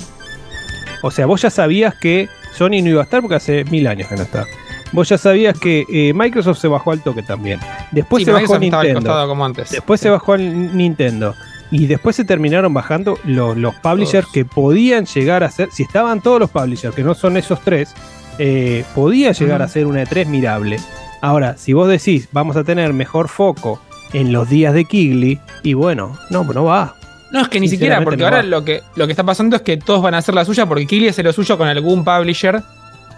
[1.01, 4.07] O sea, vos ya sabías que Sony no iba a estar porque hace mil años
[4.07, 4.45] que no está.
[4.91, 7.59] Vos ya sabías que eh, Microsoft se bajó al toque también.
[7.91, 8.93] Después Sí, se bajó Nintendo.
[8.93, 9.71] costado como antes.
[9.71, 11.35] Después se bajó al Nintendo.
[11.71, 14.33] Y después se terminaron bajando lo- los publishers Todos.
[14.33, 15.69] que podían llegar a ser.
[15.71, 17.95] Si estaban todos los publishers, que no son esos tres,
[18.37, 20.77] eh, podía llegar a ser una E3 mirable.
[21.23, 23.81] Ahora, si vos decís, vamos a tener mejor foco
[24.11, 26.95] en los días de Kigley, y bueno, no, no va.
[27.31, 28.43] No, es que ni siquiera, porque no ahora va.
[28.43, 30.85] lo que, lo que está pasando es que todos van a hacer la suya, porque
[30.85, 32.61] Kigley hace lo suyo con algún publisher.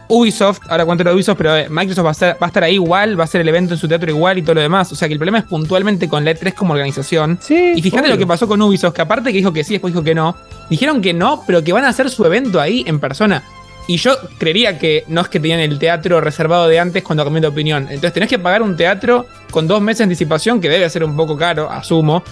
[0.07, 2.63] Ubisoft, ahora cuento lo de Ubisoft, pero eh, Microsoft va a, ser- va a estar
[2.63, 4.91] ahí igual, va a hacer el evento en su teatro igual y todo lo demás.
[4.91, 7.39] O sea que el problema es puntualmente con la E3 como organización.
[7.41, 7.73] Sí.
[7.75, 8.13] Y fíjate obvio.
[8.13, 10.35] lo que pasó con Ubisoft, que aparte que dijo que sí, después dijo que no.
[10.69, 13.41] Dijeron que no, pero que van a hacer su evento ahí en persona.
[13.87, 17.41] Y yo creería que no es que tenían el teatro reservado de antes cuando cambié
[17.41, 17.83] de opinión.
[17.83, 21.15] Entonces tenés que pagar un teatro con dos meses de anticipación, que debe ser un
[21.15, 22.23] poco caro, asumo.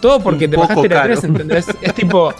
[0.00, 1.14] Todo porque Un te bajaste la caro.
[1.14, 1.66] 3, ¿entendés?
[1.80, 2.32] Es tipo.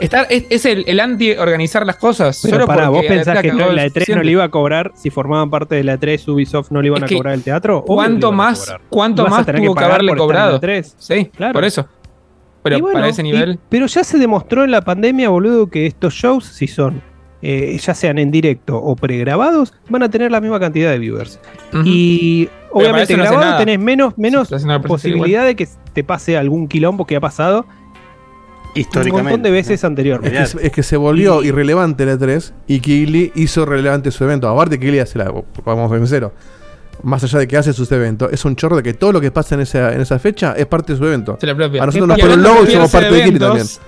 [0.00, 2.40] Estar, es, es el, el anti-organizar las cosas.
[2.42, 5.10] Pero solo porque ¿vos pensás que no, la E3 no le iba a cobrar si
[5.10, 7.82] formaban parte de la E3 Ubisoft no le iban Es a que cobrar el teatro?
[7.82, 10.60] Que ¿Cuánto más, cuánto más tuvo que, pagar haberle cobrado?
[10.60, 10.94] E3.
[10.98, 11.52] Sí, Claro.
[11.52, 11.86] por eso.
[12.64, 13.58] Pero bueno, para ese y- nivel.
[13.68, 17.00] pero ya se demostró en la pandemia, boludo, que estos shows, si son,
[17.46, 21.38] eh, ya sean en directo o pregrabados, van a tener la misma cantidad de viewers.
[21.84, 24.54] Y obviamente no grabado tenés menos, menos Sí,
[24.86, 27.66] posibilidad de que te pase algún quilombo que ha pasado
[28.74, 29.22] un Históricamente.
[29.30, 30.42] montón de veces anteriormente.
[30.42, 34.24] Es que, es que se volvió Y- irrelevante la 3 y Kigley hizo relevante su
[34.24, 34.48] evento.
[34.48, 35.26] Aparte, Kigley hace la.
[35.64, 36.32] Vamos a ser sinceros.
[37.02, 39.30] Más allá de que hace sus eventos, es un chorro de que todo lo que
[39.30, 41.36] pasa en esa, en esa fecha es parte de su evento.
[41.40, 41.82] Se la propia.
[41.82, 43.80] A nosotros nos ponen un logo y somos parte de Kigley eventos,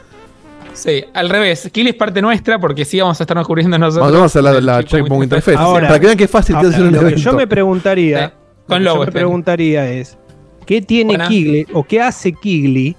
[0.77, 1.69] Sí, al revés.
[1.73, 4.13] Kill es parte nuestra porque sí vamos a estarnos cubriendo nosotros.
[4.13, 5.25] Vamos a hacer la, la Checkpoint.
[5.25, 5.57] Interface.
[5.57, 7.47] Ahora- para que vean que es fácil que Ahora, hacer un lo que yo me
[7.47, 8.35] preguntaría, Sí,
[8.67, 10.19] con lo que logo yo me preguntaría es,
[10.67, 11.29] ¿qué tiene Buena.
[11.29, 12.95] Kigley o qué hace Kigley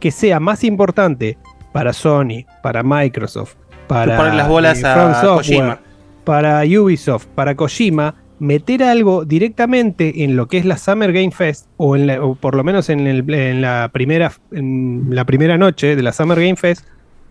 [0.00, 1.36] que sea más importante
[1.72, 3.54] para Sony, para Microsoft,
[3.86, 5.80] para las bolas eh, a Software, Kojima.
[6.24, 11.66] para Ubisoft, para Kojima, meter algo directamente en lo que es la Summer Game Fest
[11.76, 15.58] o, en la- o por lo menos en, el- en la primera en la primera
[15.58, 16.86] noche de la Summer Game Fest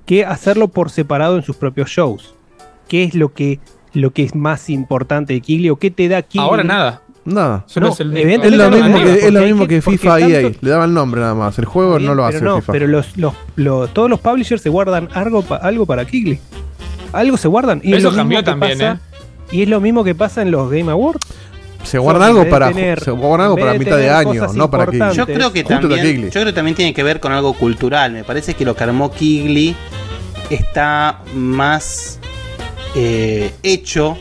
[0.07, 2.33] que hacerlo por separado en sus propios shows.
[2.87, 3.59] ¿Qué es lo que
[3.93, 6.47] lo que es más importante de Kigley o qué te da Kigley?
[6.47, 7.01] Ahora nada.
[7.25, 7.65] Nada.
[7.75, 10.41] No, es el lo mismo que, es lo mismo que FIFA EA.
[10.43, 11.59] tanto- Le daban el nombre nada más.
[11.59, 12.71] El juego no lo hace pero no, FIFA.
[12.71, 16.39] pero los, los, los- todos los publishers se guardan algo, pa- algo para Kigley.
[17.11, 17.79] Algo se guardan.
[17.79, 19.01] Y Pero es lo eso cambió también, pasa-
[19.51, 21.25] Y es lo mismo que pasa en los Game Awards.
[21.83, 24.85] Se guardan en algo para, tener- se guardan algo para mitad de año, no para
[24.87, 25.17] que importantes.
[25.17, 26.23] Yo creo que Justo también, Kigley.
[26.25, 28.11] yo creo que también tiene que ver con algo cultural.
[28.11, 29.75] Me parece que lo que armó Kigley
[30.49, 32.19] está más
[32.95, 34.17] eh, hecho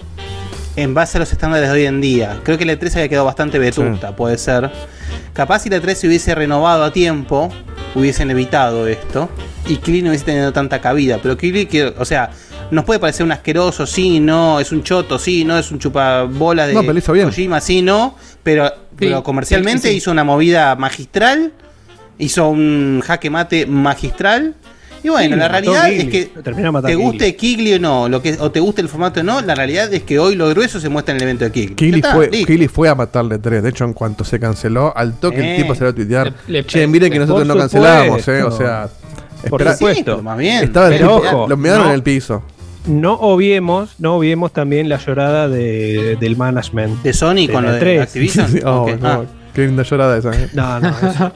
[0.76, 2.38] en base a los estándares de hoy en día.
[2.44, 4.70] Creo que el E3 había quedado bastante vetusta, puede ser.
[5.32, 7.50] Capaz si el E3 se hubiese renovado a tiempo,
[7.94, 9.28] hubiesen evitado esto.
[9.66, 11.18] Y Kigley no hubiese tenido tanta cabida.
[11.22, 12.30] Pero Kigley, que- o sea,
[12.70, 16.66] nos puede parecer un asqueroso, sí, no, es un choto, sí, no, es un chupabola
[16.66, 17.26] de No, pero lo hizo bien.
[17.28, 18.16] Kojima, sí, no.
[18.42, 19.96] Pero, pero comercialmente sí, sí.
[19.98, 21.52] hizo una movida magistral,
[22.18, 24.54] hizo un jaque mate magistral.
[25.02, 28.36] Y bueno, Sí, la realidad es que lo te guste Kigley o no, lo que,
[28.40, 30.88] o te guste el formato o no, la realidad es que hoy lo grueso se
[30.88, 32.30] muestra en el evento de Ya está, fue.
[32.30, 33.62] Kigley fue a matarle tres.
[33.62, 35.50] De hecho, en cuanto se canceló, al toque Eh.
[35.56, 36.32] el tipo salió a tuitear.
[36.48, 38.42] Le- le- che, miren que nosotros no cancelamos, eh.
[38.42, 38.88] O sea,
[39.48, 40.22] Por espera- supuesto.
[40.22, 40.64] Más bien.
[40.64, 41.88] estaba el Pero tipo, ojo, lo miraron no.
[41.90, 42.42] en el piso.
[42.86, 47.02] No obviemos, no obviemos también la llorada de- del management.
[47.02, 48.02] De Sony De con la lo de tres.
[48.02, 48.46] Activision.
[48.64, 49.24] Oh, no, ah.
[49.54, 50.30] Qué linda llorada esa.
[50.32, 50.48] eh.
[50.52, 51.32] No, no, eso,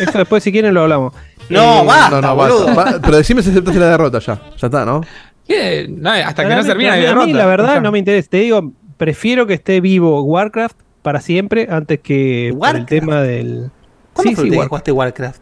[0.00, 1.12] eso después si quieren lo hablamos.
[1.50, 2.66] No, Eh, basta, no, no, boludo.
[2.74, 2.92] basta.
[2.96, 4.40] Va- Pero decime si aceptaste la derrota ya.
[4.56, 5.00] Ya está, ¿no?
[5.46, 5.86] ¿Qué?
[5.88, 7.32] No, hasta que no mí- termine la mí, a mí, derrota.
[7.38, 8.28] la verdad no me interesa.
[8.30, 13.70] Te digo, prefiero que esté vivo Warcraft para siempre antes que por el tema del.
[14.12, 14.68] ¿Cuándo Sí, fue sí, que Warcraft.
[14.70, 15.40] jugaste Warcraft?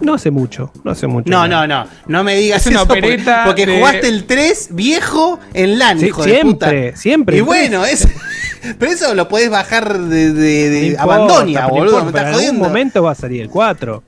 [0.00, 1.30] No hace mucho, no hace mucho.
[1.30, 1.86] No, no, no.
[2.06, 2.88] No me digas Es una eso.
[2.88, 6.68] Porque, opereta porque de- jugaste el 3 viejo en LAN, Sí, hijo de puta.
[6.68, 7.36] siempre, siempre.
[7.38, 8.06] Y bueno, es,
[8.78, 11.98] pero eso lo podés bajar de, de, de No importa, Abandonia, pero no boludo.
[12.00, 14.02] importa, Me estás en algún momento va a salir el 4.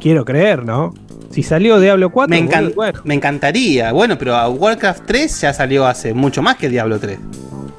[0.00, 0.92] Quiero creer, ¿no?
[1.30, 3.00] Si salió Diablo 4, Me, boludo, encan- bueno.
[3.04, 3.90] me encantaría.
[3.92, 7.18] Bueno, pero a Warcraft 3 ya salió hace mucho más que el Diablo 3.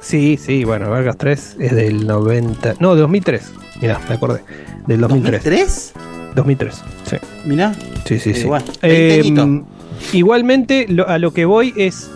[0.00, 2.74] Sí, sí, bueno, Warcraft 3 es del 90.
[2.80, 3.42] No, de 2003.
[3.80, 4.40] Mirá, me acordé.
[4.88, 5.44] Del 2003.
[5.44, 5.92] ¿2003?
[6.34, 7.16] 2003, sí.
[7.44, 7.74] Mirá.
[8.04, 8.48] Sí, sí, Eh, sí.
[8.82, 9.68] Eh, 20 añitos.
[10.12, 12.10] igualmente, lo- a lo que voy es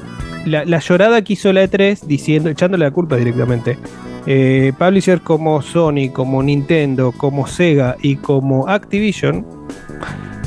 [0.45, 3.79] la, la llorada que hizo la E3 diciendo, echándole la culpa directamente.
[4.27, 9.47] Eh, publishers como Sony, como Nintendo, como Sega y como Activision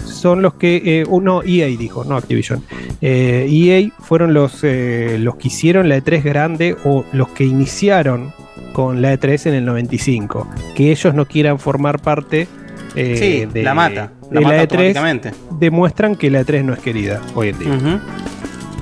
[0.05, 0.81] son los que.
[0.85, 2.63] Eh, uh, no, EA dijo, no Activision.
[3.01, 8.31] Eh, EA fueron los, los que hicieron la E3 grande o los que iniciaron
[8.73, 10.47] con la E3 en el 95.
[10.75, 12.47] Que ellos no quieran formar parte.
[12.95, 14.11] Eh, sí, de- la mata.
[14.29, 15.31] de La mata E3 automáticamente.
[15.59, 18.01] demuestran que la E3 no es querida hoy en día.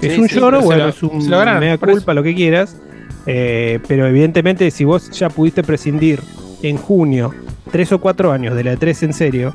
[0.01, 2.77] Es Sí, un sí, lloro, bueno, lo- es un ganaron, mea culpa, lo que quieras.
[3.25, 6.21] eh, pero evidentemente, si vos ya pudiste prescindir
[6.63, 7.33] en junio
[7.71, 9.53] tres o cuatro años de la E3 en serio,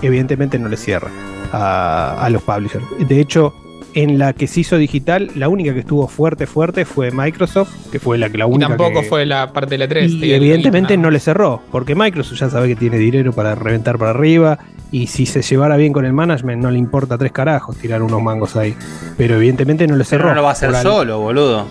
[0.00, 1.10] evidentemente no le cierra
[1.52, 2.84] a, a los publishers.
[3.06, 3.52] De hecho,
[3.94, 7.98] en la que se hizo digital, la única que estuvo fuerte, fuerte fue Microsoft, que
[8.00, 10.10] fue la, que la Y única tampoco que- fue la parte de la 3.
[10.12, 14.10] y evidentemente no le cerró, porque Microsoft ya sabe que tiene dinero para reventar para
[14.10, 14.58] arriba.
[14.90, 18.22] Y si se llevara bien con el management, no le importa tres carajos tirar unos
[18.22, 18.76] mangos ahí.
[19.16, 20.24] Pero evidentemente no le cerró.
[20.24, 21.66] Pero no lo va a hacer solo, boludo.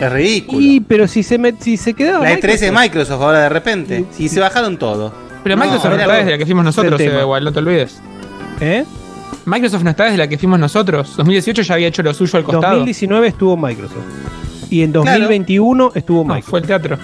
[0.00, 0.60] Es ridículo.
[0.62, 2.24] Y pero si se, met- si se quedaba.
[2.24, 4.04] la E3 es Microsoft- ahora de repente.
[4.12, 5.12] Si se bajaron todo.
[5.42, 8.00] Pero No, Microsoft no, desde la que fuimos nosotros, eh, igual, no te olvides.
[8.60, 8.84] ¿Eh?
[9.46, 11.16] Microsoft no está desde la que fuimos nosotros.
[11.16, 12.74] 2018 ya había hecho lo suyo al costado.
[12.74, 13.98] 2019 estuvo Microsoft.
[14.70, 15.04] Y en Claro.
[15.10, 16.50] 2021 estuvo No, Microsoft.
[16.50, 16.98] fue el teatro.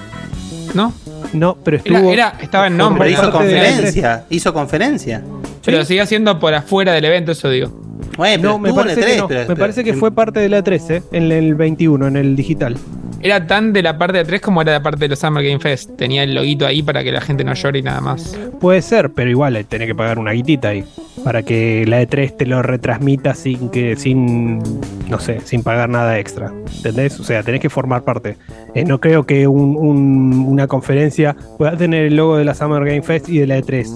[0.74, 0.92] ¿No?
[1.32, 2.10] No, pero estuvo.
[2.12, 3.10] era- estaba en nombre.
[3.10, 4.24] Pero hizo conferencia.
[4.30, 5.22] Hizo conferencia.
[5.64, 7.68] Pero seguía siendo por afuera del evento, eso digo.
[8.16, 9.28] Bueno, pero No, me parece, que 3, no.
[9.28, 12.34] pero- me pero- parece que fue parte de la 13, en el 21, en el
[12.34, 12.76] digital.
[13.22, 15.44] Era tan de la parte de 3 como era de la parte de los Summer
[15.44, 15.90] Game Fest.
[15.96, 18.38] Tenía el loguito ahí para que la gente no llore y nada más.
[18.60, 20.84] Puede ser, pero igual eh, tenés que pagar una guitita ahí.
[21.22, 24.62] Para que la E3 te lo retransmita sin que, sin,
[25.10, 26.50] no sé, sin pagar nada extra.
[26.76, 27.20] ¿Entendés?
[27.20, 28.38] O sea, tenés que formar parte.
[28.74, 32.82] Eh, no creo que un- un- una conferencia pueda tener el logo de la Summer
[32.86, 33.86] Game Fest y de la E3.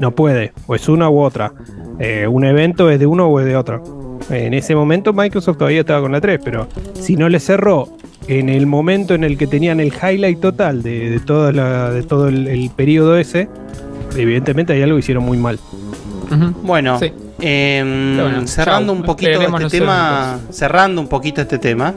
[0.00, 0.52] No puede.
[0.66, 1.52] O es una u otra.
[1.98, 4.18] Eh, un evento es de uno o es de otro.
[4.30, 7.88] En ese momento Microsoft todavía estaba con la 3, pero si no le cerró
[8.28, 12.02] en el momento en el que tenían el highlight total de, de toda la- de
[12.02, 13.48] todo el, el periodo ese,
[14.16, 15.58] evidentemente hay algo que hicieron muy mal.
[16.62, 17.12] Bueno, Sí.
[17.40, 21.92] em, bueno, cerrando un poquito este tema, cerrando un poquito este tema.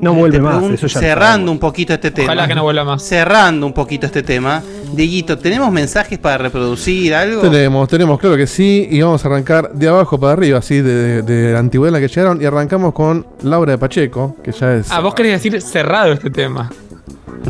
[0.00, 2.26] No vuelve más, eso ya cerrando un poquito este tema.
[2.26, 3.02] Ojalá que no vuelva más.
[3.02, 4.62] Cerrando un poquito este tema.
[4.92, 7.42] Dieguito, ¿tenemos mensajes para reproducir algo?
[7.42, 8.86] Tenemos, tenemos, claro que sí.
[8.90, 12.02] Y vamos a arrancar de abajo para arriba, así, de, de- de la antigüedad en
[12.02, 12.40] la que llegaron.
[12.40, 14.90] Y arrancamos con Laura de Pacheco, que ya es.
[14.90, 16.70] Ah, vos querés decir cerrado este tema.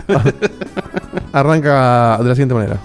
[1.32, 2.78] Arranca de la siguiente manera.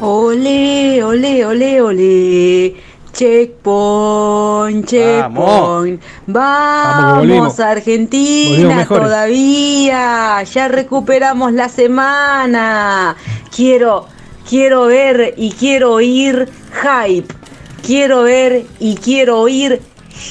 [0.00, 2.74] Ole, ole, ole, ole.
[3.12, 6.02] Checkpoint, checkpoint.
[6.26, 7.38] Vamos, volvimos.
[7.38, 10.42] Vamos, Argentina Volvimos todavía.
[10.44, 13.16] Ya recuperamos la semana.
[13.54, 14.06] Quiero,
[14.48, 16.48] quiero ver y quiero oír
[16.82, 17.34] hype.
[17.82, 19.82] Quiero ver y quiero oír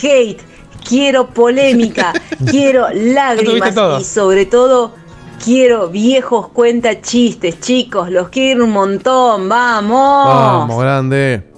[0.01, 0.41] hate.
[0.87, 2.13] Quiero polémica.
[2.49, 4.95] quiero lágrimas y sobre todo
[5.43, 8.09] quiero viejos cuenta chistes, chicos.
[8.09, 9.47] Los quiero un montón.
[9.47, 10.25] Vamos.
[10.25, 11.50] Vamos, grande.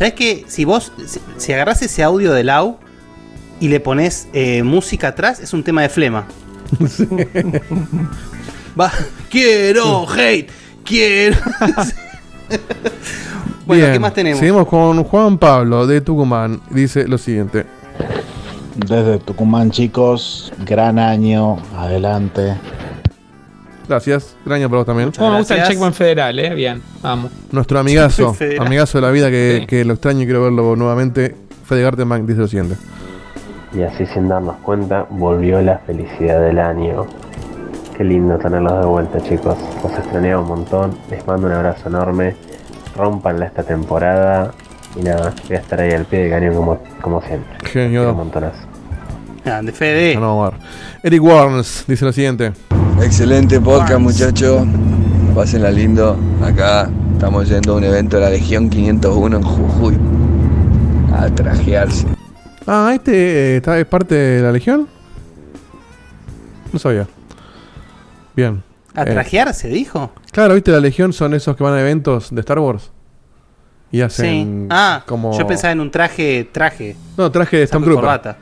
[0.00, 0.44] ¿Sabes qué?
[0.48, 0.92] Si vos,
[1.36, 2.78] si, agarrás ese audio de Lau
[3.60, 6.26] y le pones eh, música atrás, es un tema de flema.
[8.80, 8.90] Va,
[9.28, 10.48] quiero hate,
[10.84, 11.36] quiero.
[13.66, 14.40] bueno, Bien, ¿qué más tenemos?
[14.40, 16.62] Seguimos con Juan Pablo de Tucumán.
[16.70, 17.66] Dice lo siguiente.
[18.76, 22.56] Desde Tucumán, chicos, gran año, adelante.
[23.90, 24.36] Gracias.
[24.46, 25.10] Gran año para vos también.
[25.18, 26.54] Cómo me gusta el checkpoint federal, eh.
[26.54, 27.32] Bien, vamos.
[27.50, 29.66] Nuestro amigazo, amigazo de la vida que, Sí.
[29.66, 31.34] que lo extraño y quiero verlo nuevamente.
[31.64, 32.76] Fede Gartenbank dice lo siguiente.
[33.76, 37.06] Y así sin darnos cuenta, volvió la felicidad del año.
[37.96, 39.56] Qué lindo tenerlos de vuelta, chicos.
[39.82, 40.96] Los extrañaba un montón.
[41.10, 42.36] Les mando un abrazo enorme.
[42.96, 44.52] Rompanla esta temporada.
[44.94, 47.52] Y nada, voy a estar ahí al pie de cañón como, como siempre.
[47.68, 48.10] Genio.
[48.10, 48.58] Un montonazo.
[49.44, 50.14] Grande, Fede.
[50.14, 50.54] No, Omar.
[51.02, 52.52] Eric Warnes dice lo siguiente.
[52.98, 54.66] Excelente podcast, muchachos.
[55.34, 56.16] Pásenla lindo.
[56.42, 59.98] Acá estamos yendo a un evento de la Legión 501 en Jujuy.
[61.14, 62.06] A trajearse.
[62.66, 64.86] Ah, este eh, está, es parte de la Legión.
[66.72, 67.06] No sabía.
[68.36, 68.62] Bien.
[68.94, 70.12] ¿A Eh, trajear se dijo?
[70.32, 72.90] claro, viste, la Legión son esos que van a eventos de Star Wars.
[73.92, 74.02] Y Sí.
[74.02, 75.36] hacen Ah, como.
[75.36, 76.96] yo pensaba en un traje, traje.
[77.16, 78.00] No, traje de Stormtrooper.
[78.00, 78.36] corbata.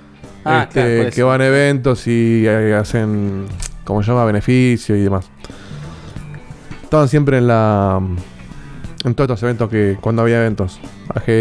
[0.45, 3.47] Ah, Este, claro, por que van a eventos y eh, hacen,
[3.89, 5.31] como se llama, beneficio y demás.
[6.83, 8.01] Estaban siempre en la.
[9.05, 9.97] En todos estos eventos que.
[10.01, 10.79] Cuando había eventos.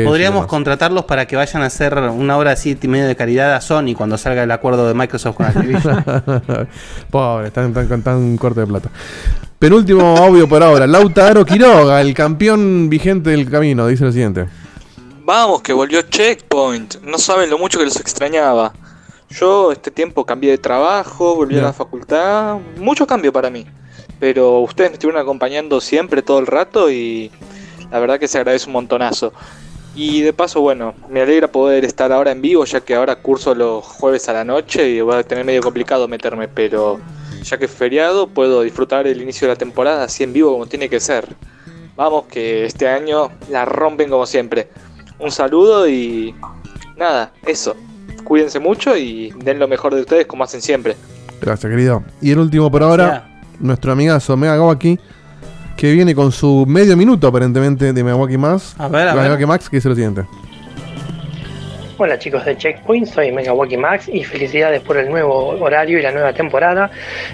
[0.06, 3.60] Podríamos contratarlos para que vayan a hacer una hora así y medio de caridad a
[3.60, 6.06] Sony cuando salga el acuerdo de Microsoft con Activision.
[7.12, 8.90] Pobre, están tan, tan, tan corto de plata.
[9.60, 10.88] Penúltimo audio por ahora.
[10.88, 14.46] Lautaro Quiroga, el campeón vigente del camino, dice lo siguiente.
[15.26, 17.02] Vamos, que volvió Checkpoint.
[17.02, 18.72] No saben lo mucho que los extrañaba.
[19.30, 22.58] Yo este tiempo cambié de trabajo, volví a la facultad.
[22.78, 23.66] Mucho cambio para mí.
[24.20, 27.32] Pero ustedes me estuvieron acompañando siempre, todo el rato y
[27.92, 29.34] la verdad que se agradece un montonazo.
[29.96, 33.56] Y de paso, bueno, me alegra poder estar ahora en vivo, ya que ahora curso
[33.56, 37.00] los jueves a la noche y voy a tener medio complicado meterme, pero
[37.44, 40.68] ya que es feriado, puedo disfrutar el inicio de la temporada así en vivo como
[40.68, 41.28] tiene que ser.
[41.96, 44.70] Vamos, que este año la rompen como siempre.
[45.18, 46.36] Un saludo y
[46.96, 47.76] nada, eso.
[48.28, 50.98] Cuídense mucho y den lo mejor de ustedes como hacen siempre.
[51.40, 52.04] Gracias, querido.
[52.22, 55.00] Y el último por ahora, nuestro amigazo Megawaki,
[55.78, 58.76] que viene con su medio minuto aparentemente de Megawaki Max.
[58.78, 59.24] A ver, a ver.
[59.24, 60.26] Megawaki Max, que dice lo siguiente.
[62.00, 66.12] Hola chicos de Checkpoint, soy Megawaki Max y felicidades por el nuevo horario y la
[66.12, 66.92] nueva temporada.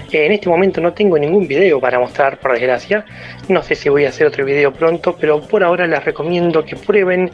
[0.09, 3.03] Eh, en este momento no tengo ningún video para mostrar, por desgracia.
[3.49, 6.77] No sé si voy a hacer otro video pronto, pero por ahora les recomiendo que
[6.77, 7.29] prueben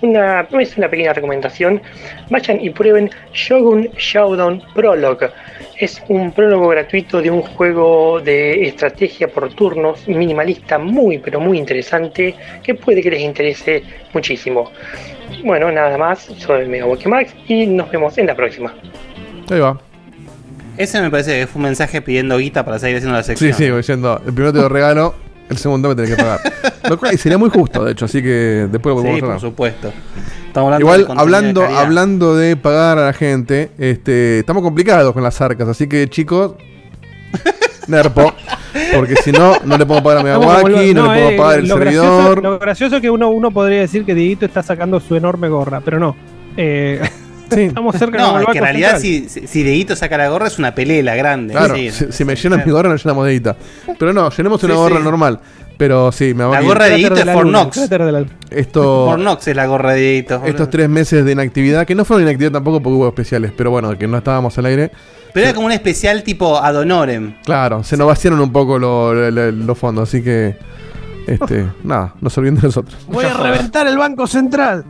[0.00, 1.80] una, es una pequeña recomendación.
[2.30, 5.30] Vayan y prueben Shogun Showdown Prologue.
[5.78, 11.58] Es un prólogo gratuito de un juego de estrategia por turnos minimalista muy pero muy
[11.58, 14.72] interesante que puede que les interese muchísimo.
[15.44, 18.74] Bueno, nada más, soy Megawaki Max y nos vemos en la próxima.
[19.50, 19.78] Ahí va.
[20.78, 23.54] Ese me parece que fue un mensaje pidiendo guita para seguir haciendo la Sí, sección.
[23.54, 24.20] sí, voy diciendo.
[24.26, 25.14] El primero te lo regalo,
[25.50, 26.40] el segundo me tenés que pagar.
[26.88, 29.40] Lo cual sería muy justo, de hecho, así que después lo podemos Sí, por hablar.
[29.40, 29.92] supuesto.
[30.48, 35.12] Estamos hablando de Igual, hablando, de hablando de pagar a la gente, este, estamos complicados
[35.12, 36.54] con las arcas, así que chicos,
[37.88, 38.32] Nerpo,
[38.94, 41.58] porque si no, no le puedo pagar a Megawaki, no, lo- le puedo eh, pagar
[41.58, 42.42] el lo gracioso- servidor.
[42.42, 45.80] lo gracioso es que uno, uno podría decir que Dieguito está sacando su enorme gorra,
[45.84, 46.16] pero no.
[46.56, 47.00] Eh,
[47.50, 50.58] estamos cerca No, del es que en realidad si, si, Deito saca la gorra es
[50.58, 51.54] una pelela grande.
[51.54, 51.90] Claro, sí.
[51.90, 53.56] si, si me llenan mi gorra, no llenamos de guita.
[53.98, 55.02] Pero no, llenemos una Sí, gorra sí.
[55.04, 55.40] normal.
[55.82, 57.76] Pero sí, me va La a gorra de Dieguito es Fornox.
[58.50, 60.40] Esto, Fornox es la gorra de Dieguito.
[60.46, 63.98] estos tres meses de inactividad, que no fueron inactividad tampoco porque hubo especiales, pero bueno,
[63.98, 64.92] que no estábamos al aire.
[65.34, 67.34] Pero era como un especial tipo ad honorem.
[67.44, 70.56] Claro, se nos vaciaron un poco lo- lo- lo- los fondos, así que.
[71.26, 72.96] Este, nada, no se olviden de nosotros.
[73.08, 74.84] Voy a reventar el Banco Central.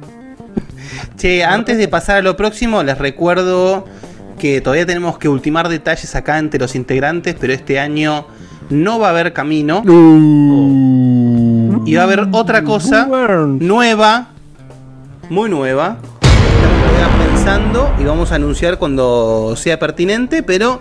[1.16, 3.86] Che, antes de pasar a lo próximo, les recuerdo
[4.38, 8.26] que todavía tenemos que ultimar detalles acá entre los integrantes, pero este año
[8.72, 9.82] no va a haber camino.
[11.84, 13.06] Y va a haber otra cosa
[13.60, 14.28] nueva,
[15.28, 15.98] muy nueva.
[16.20, 20.80] Estamos pensando y vamos a anunciar cuando sea pertinente, pero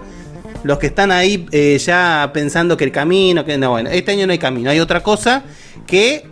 [0.63, 4.27] los que están ahí eh, ya pensando que el camino, que no, bueno, este año
[4.27, 5.43] no hay camino, hay otra cosa
[5.87, 6.27] que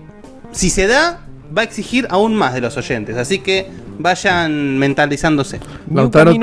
[0.51, 1.21] si se da,
[1.55, 3.17] va a exigir aún más de los oyentes.
[3.17, 3.67] Así que
[3.97, 5.59] vayan mentalizándose.
[5.91, 6.33] Lautaro,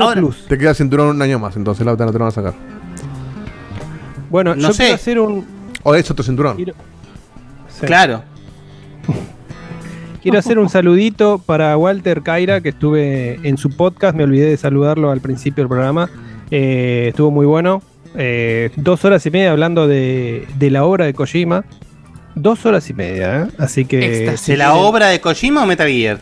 [0.47, 2.76] te queda cinturón un año más, entonces Lautaro te lo van a sacar.
[4.29, 4.83] Bueno, No yo sé.
[4.83, 5.45] quiero hacer un.
[5.83, 6.57] O es otro cinturón.
[6.57, 7.85] Sí.
[7.85, 8.23] Claro.
[10.21, 14.15] Quiero hacer un saludito para Walter Caira, que estuve en su podcast.
[14.15, 16.09] Me olvidé de saludarlo al principio del programa.
[16.51, 17.81] Eh, estuvo muy bueno.
[18.15, 21.63] Eh, dos horas y media hablando de, de la obra de Kojima.
[22.35, 23.47] Dos horas y media, ¿eh?
[23.57, 24.35] Así que.
[24.37, 26.19] si ¿De la quieren- obra de Kojima o Metal Gear?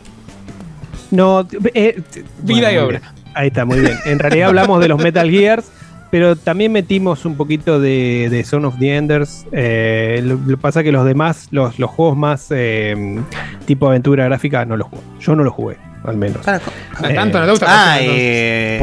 [1.10, 2.00] No, eh,
[2.42, 3.00] Vida y obra.
[3.34, 3.94] Ahí está, muy bien.
[4.04, 5.66] En realidad hablamos de los Metal Gears,
[6.10, 9.46] pero también metimos un poquito de, de Son of the Enders.
[9.52, 13.20] Eh, lo, lo pasa que los demás, los, los juegos más eh,
[13.66, 15.02] tipo aventura gráfica, no los jugué.
[15.20, 16.38] Yo no los jugué, al menos.
[16.44, 18.78] Para- Eh, tanto no te gusta Ah, eh,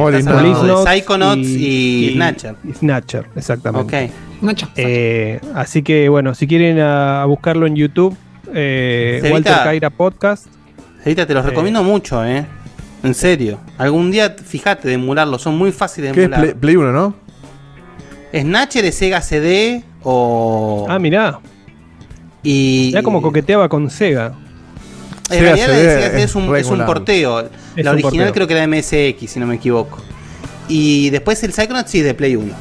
[0.86, 2.56] Psychonauts y, Snatcher.
[2.64, 4.06] y Snatcher, exactamente.
[4.06, 4.12] Ok.
[4.44, 4.68] Nacho.
[4.76, 8.16] Eh, así que bueno, si quieren a, a buscarlo en YouTube,
[8.54, 9.28] eh.
[9.32, 10.48] Walter Caira Podcast.
[11.00, 11.50] Ahorita te los Eh.
[11.50, 12.46] recomiendo mucho, ¿eh?
[13.04, 13.60] En serio.
[13.78, 16.42] Algún día fíjate de emularlos, son muy fáciles de ¿Qué es emular.
[16.42, 17.16] Play, Play 1, no?
[18.34, 20.88] Snatcher es Sega CD o.
[20.90, 21.40] Ah, mirá.
[22.42, 22.92] Y.
[22.92, 24.34] Ya como coqueteaba con Sega.
[25.30, 27.40] En Sega realidad la de Sega CD es, es un, es porteo.
[27.76, 28.34] Es la un original porteo.
[28.34, 30.00] creo que era de MSX, si no me equivoco.
[30.68, 32.52] Y después el Psychonauts sí es de Play 1.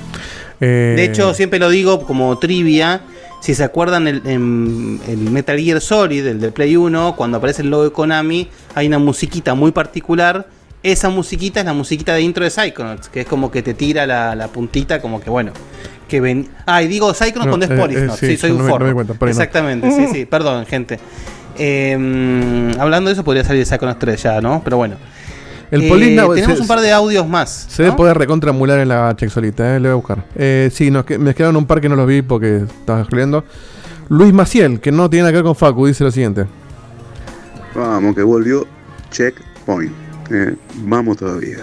[0.61, 3.01] Eh, De hecho, siempre lo digo como trivia.
[3.43, 7.63] Si se acuerdan, el, en el Metal Gear Solid, el del Play 1, cuando aparece
[7.63, 10.47] el logo de Konami, hay una musiquita muy particular.
[10.85, 14.07] Esa musiquita es la musiquita de intro de Psychonauts, que es como que te tira
[14.07, 15.51] la, la puntita, como que bueno.
[16.09, 16.49] Que ven...
[16.67, 18.23] Ah, y digo Psychonauts No, cuando es eh, Polysnauts.
[18.23, 19.15] eh, sí, sí, soy un no me- cuenta.
[19.29, 20.25] Exactamente, sí, sí.
[20.31, 21.01] Perdón, gente.
[21.59, 24.61] Eh, hablando de eso, podría salir Psychonauts 3 ya, ¿no?
[24.63, 24.95] Pero bueno.
[25.73, 25.89] El Eh,
[26.35, 27.67] Tenemos se- un par de audios más.
[27.69, 30.27] Se debe poder recontra emular en la check solita, eh, le voy a buscar.
[30.37, 33.43] Eh, sí, nos me quedaron un par que no los vi porque estaba escribiendo.
[34.11, 36.45] Luis Maciel, que no tiene nada que ver con Facu, dice lo siguiente.
[37.75, 38.67] Vamos, que volvió
[39.11, 39.93] Checkpoint.
[40.31, 40.55] Eh,
[40.85, 41.59] vamos todavía.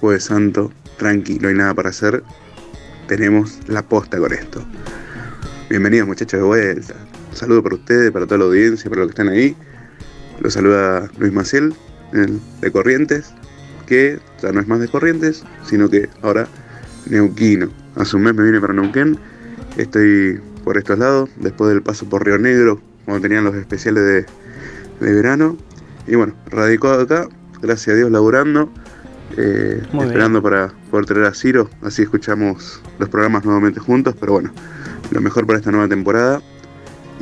[0.00, 2.22] Jueves Santo, tranqui, no hay nada para hacer.
[3.08, 4.62] Tenemos la posta con esto.
[5.68, 6.94] Bienvenidos muchachos de vuelta.
[7.30, 9.56] Un saludo para ustedes, para toda la audiencia, para los que están ahí.
[10.40, 11.74] Los saluda Luis Maciel, el
[12.12, 13.32] de Corrientes,
[13.86, 16.46] que ya no es más de Corrientes, sino que ahora
[17.06, 17.70] Neuquino.
[17.96, 19.18] Hace un mes me vine para Neuquén.
[19.76, 25.06] Estoy por estos lados, después del paso por Río Negro, cuando tenían los especiales de,
[25.06, 25.56] de verano.
[26.06, 27.28] Y bueno, radicado acá,
[27.60, 28.72] gracias a Dios laburando,
[29.36, 34.52] eh, esperando para poder traer a Ciro, así escuchamos los programas nuevamente juntos, pero bueno,
[35.10, 36.42] lo mejor para esta nueva temporada.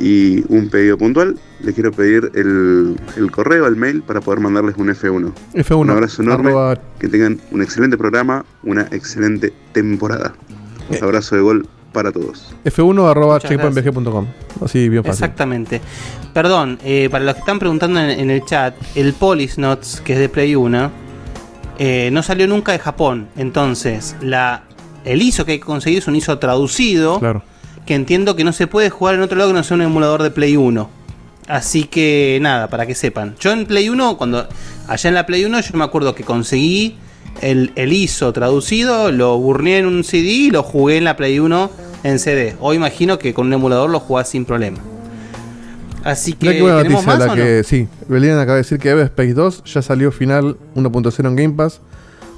[0.01, 4.75] Y un pedido puntual, le quiero pedir el, el correo, el mail, para poder mandarles
[4.77, 5.31] un F1.
[5.53, 5.75] F1.
[5.77, 10.33] Un abrazo enorme, arroba- que tengan un excelente programa, una excelente temporada.
[10.89, 10.97] Eh.
[10.97, 12.51] Un abrazo de gol para todos.
[12.65, 14.25] F1 arroba Muchas checkpointbg.com.
[14.63, 15.23] Así bien fácil.
[15.23, 15.81] Exactamente.
[16.33, 19.61] Perdón, eh, para los que están preguntando en, en el chat, el Police
[20.03, 20.91] que es de Play 1,
[21.77, 23.27] eh, no salió nunca de Japón.
[23.37, 24.63] Entonces, la,
[25.05, 27.19] el ISO que hay que conseguir es un ISO traducido.
[27.19, 27.43] Claro.
[27.85, 30.23] Que entiendo que no se puede jugar en otro lado que no sea un emulador
[30.23, 30.89] de Play 1.
[31.47, 33.35] Así que nada, para que sepan.
[33.39, 34.47] Yo en Play 1, cuando
[34.87, 36.95] allá en la Play 1, yo me acuerdo que conseguí
[37.41, 41.39] el, el ISO traducido, lo burné en un CD y lo jugué en la Play
[41.39, 41.71] 1
[42.03, 42.55] en CD.
[42.59, 44.77] Hoy imagino que con un emulador lo jugás sin problema.
[46.03, 47.57] Así que, qué buena ¿tenemos noticia más la que.
[47.57, 47.63] no?
[47.63, 51.81] Sí, Belian acaba de decir que Everspace 2 ya salió final 1.0 en Game Pass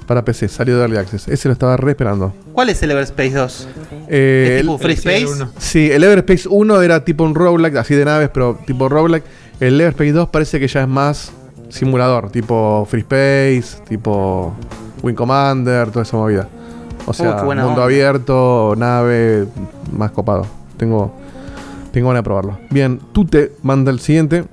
[0.06, 0.48] para PC.
[0.48, 1.28] Salió de Early Access.
[1.28, 2.32] Ese lo estaba re esperando.
[2.52, 3.68] ¿Cuál es el Everspace 2?
[4.08, 5.46] Eh, ¿Es tipo el- Free Space?
[5.58, 9.24] Sí, el Everspace 1 era tipo un roguelike, así de naves, pero tipo roguelike.
[9.60, 11.32] El Everspace 2 parece que ya es más
[11.68, 14.54] simulador, tipo Free Space, tipo
[15.02, 16.48] Wing Commander, toda esa movida.
[17.06, 17.84] O sea, mundo onda.
[17.84, 19.46] abierto, nave,
[19.92, 20.46] más copado.
[20.78, 21.14] Tengo,
[21.92, 22.58] tengo ganas de probarlo.
[22.70, 24.44] Bien, tú te manda el siguiente.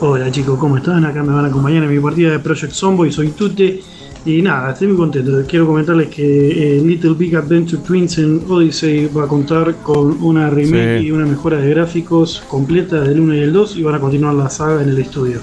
[0.00, 1.04] Hola chicos, ¿cómo están?
[1.04, 3.80] Acá me van a acompañar en mi partida de Project Zomboid, soy Tute.
[4.28, 5.42] Y nada, estoy muy contento.
[5.48, 10.50] Quiero comentarles que eh, Little Big Adventure Twins en Odyssey va a contar con una
[10.50, 11.06] remake Sí.
[11.06, 14.34] y una mejora de gráficos completa del 1 y el 2 y van a continuar
[14.34, 15.38] la saga en el estudio.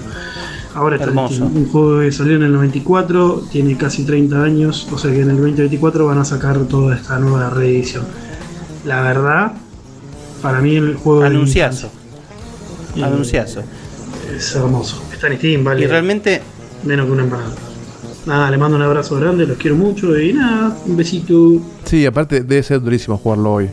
[0.72, 1.46] Ahora está Hermoso.
[1.46, 5.30] un juego que salió en el 94, tiene casi 30 años, o sea que en
[5.30, 8.04] el 2024 van a sacar toda esta nueva reedición.
[8.84, 9.52] La verdad,
[10.42, 11.90] para mí el juego Anunciazo.
[13.02, 13.62] Anunciazo.
[14.36, 15.02] es hermoso.
[15.12, 15.82] Está en Steam, vale.
[15.82, 16.40] Y realmente.
[16.84, 17.54] Menos que una empanada.
[18.26, 21.60] Nada, le mando un abrazo grande, los quiero mucho y nada, un besito.
[21.84, 23.68] Sí, aparte debe ser durísimo jugarlo hoy.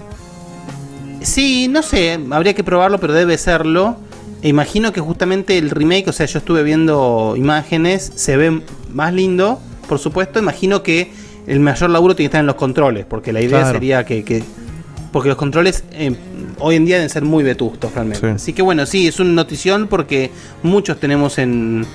[1.21, 3.97] Sí, no sé, habría que probarlo, pero debe serlo.
[4.43, 8.61] E imagino que justamente el remake, o sea, yo estuve viendo imágenes, se ve
[8.93, 10.37] más lindo, por supuesto.
[10.37, 11.11] Imagino que
[11.47, 13.73] el mayor laburo tiene que estar en los controles, porque la idea Claro.
[13.73, 14.43] sería que, que-
[15.13, 16.15] Porque los controles, eh,
[16.59, 18.19] hoy en día deben ser muy vetustos realmente.
[18.27, 18.33] Sí.
[18.35, 20.31] Así que bueno, sí, es una notición porque
[20.63, 21.85] muchos tenemos en,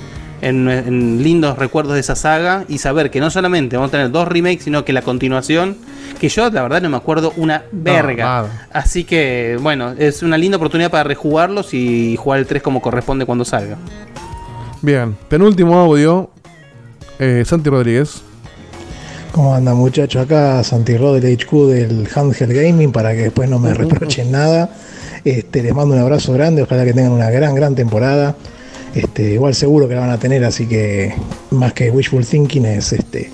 [0.43, 4.11] en- en lindos recuerdos de esa saga y saber que no solamente vamos a tener
[4.11, 5.77] dos remakes, sino que la continuación,
[6.21, 8.47] que yo la verdad no me acuerdo una verga.
[8.73, 13.27] Así que bueno, es una linda oportunidad para rejugarlos y jugar el 3 como corresponde
[13.27, 13.77] cuando salga.
[14.83, 16.31] Bien, penúltimo audio.
[17.19, 18.23] eh, Santi Rodríguez.
[19.33, 20.23] ¿Cómo anda muchachos?
[20.23, 24.71] Acá Santi Rod del HQ del Handheld Gaming para que después no me reprochen nada.
[25.25, 28.37] Este, les mando un abrazo grande, ojalá que tengan una gran, gran temporada.
[28.95, 31.13] Este, igual seguro que la van a tener, así que
[31.51, 33.31] más que wishful thinking es este,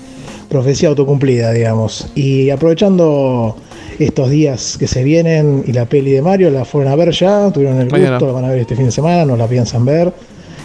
[0.49, 2.07] profecía autocumplida, digamos.
[2.15, 3.55] Y aprovechando
[3.97, 7.49] estos días que se vienen y la peli de Mario la fueron a ver ya,
[7.51, 8.11] tuvieron el Mañana.
[8.11, 10.13] gusto, la van a ver este fin de semana, no la piensan ver.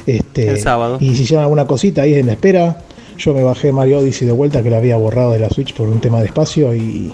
[0.07, 0.99] Este, El sábado.
[1.01, 2.83] Y si hicieron alguna cosita ahí en la espera,
[3.17, 5.89] yo me bajé Mario Odyssey de vuelta que lo había borrado de la Switch por
[5.89, 7.13] un tema de espacio y,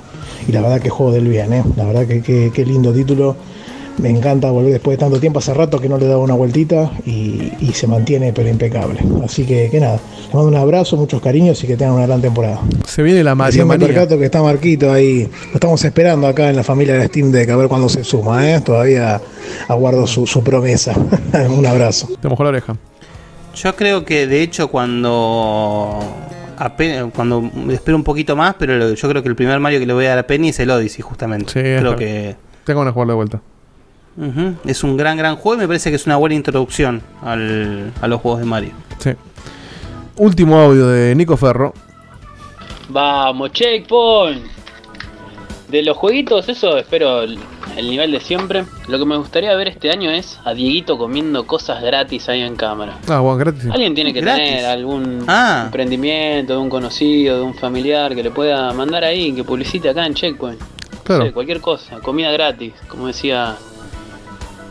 [0.48, 1.62] y la verdad que juego del bien, ¿eh?
[1.76, 3.36] la verdad que que- qué lindo título.
[3.98, 6.90] Me encanta volver después de tanto tiempo, hace rato que no le daba una vueltita
[7.06, 9.00] y, y se mantiene pero impecable.
[9.24, 12.20] Así que, que nada, les mando un abrazo, muchos cariños y que tengan una gran
[12.20, 12.60] temporada.
[12.86, 13.86] Se viene la Mario Manía.
[13.86, 15.28] percato que está Marquito ahí.
[15.48, 18.50] Lo estamos esperando acá en la familia de Steam Deck a ver cuándo se suma,
[18.50, 18.60] ¿eh?
[18.60, 19.20] Todavía
[19.68, 20.94] aguardo su, su promesa.
[21.48, 22.08] un abrazo.
[22.20, 22.76] Te mojó la oreja.
[23.54, 25.98] Yo creo que de hecho cuando
[26.58, 29.92] apenas, cuando espero un poquito más, pero yo creo que el primer Mario que le
[29.94, 31.52] voy a dar a Penny es el Odyssey justamente.
[31.52, 33.40] Sí, creo que Tengo ganas de jugarlo de vuelta.
[34.64, 38.08] Es un gran gran juego y me parece que es una buena introducción al- a
[38.08, 38.70] los juegos de Mario.
[38.98, 39.10] Sí.
[40.16, 41.74] Último audio de Nico Ferro.
[42.88, 44.42] Vamos, checkpoint.
[45.68, 47.38] De los jueguitos, eso espero el,
[47.76, 48.64] el nivel de siempre.
[48.86, 52.54] Lo que me gustaría ver este año es a Dieguito comiendo cosas gratis ahí en
[52.54, 52.98] cámara.
[53.08, 53.68] Ah, bueno, gratis.
[53.72, 54.44] Alguien tiene que Gratis.
[54.44, 55.62] tener algún Ah.
[55.66, 60.06] emprendimiento de un conocido, de un familiar que le pueda mandar ahí, que publicite acá
[60.06, 60.60] en Checkpoint.
[61.02, 61.32] Claro.
[61.34, 63.56] Cualquier cosa, comida gratis, como decía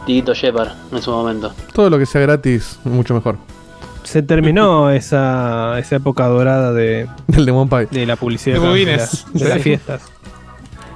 [0.06, 1.54] Dieguito Shepard en su momento.
[1.74, 3.38] Todo lo que sea gratis, mucho mejor.
[4.04, 7.88] Se terminó esa, esa época dorada de, El de Monpie.
[7.90, 8.98] de la publicidad De de, bobines.
[9.02, 10.02] las- de las fiestas.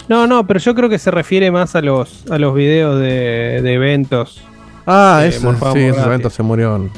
[0.07, 3.61] No, no, pero yo creo que se refiere más a los, a los videos de,
[3.63, 4.41] de eventos.
[4.87, 6.03] Ah, Eh, morfamos sí, gratis.
[6.05, 6.91] eventos se murieron.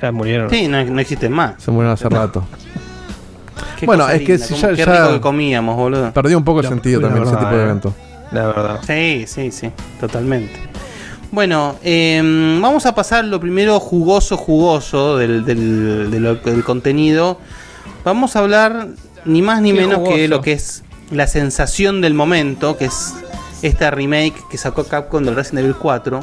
[0.00, 0.48] Ya murieron.
[0.50, 1.62] Sí, no, no existen más.
[1.62, 2.44] Se murieron hace rato.
[3.78, 6.12] Qué Bueno, cosa es que linda, si cómo- ya- qué ya- rico que comíamos, boludo.
[6.12, 7.66] Perdió un poco el La- sentido la también ese verdad, tipo de eh.
[7.66, 7.94] evento.
[8.32, 8.80] La verdad.
[8.86, 9.70] Sí, sí, sí,
[10.00, 10.69] totalmente.
[11.32, 12.20] Bueno, eh,
[12.60, 17.38] vamos a pasar lo primero jugoso, jugoso del, del- contenido.
[18.04, 18.88] Vamos a hablar
[19.24, 23.14] ni más ni Qué menos que lo que es la sensación del momento, que es
[23.62, 26.20] esta remake que sacó Capcom del Resident Evil 4,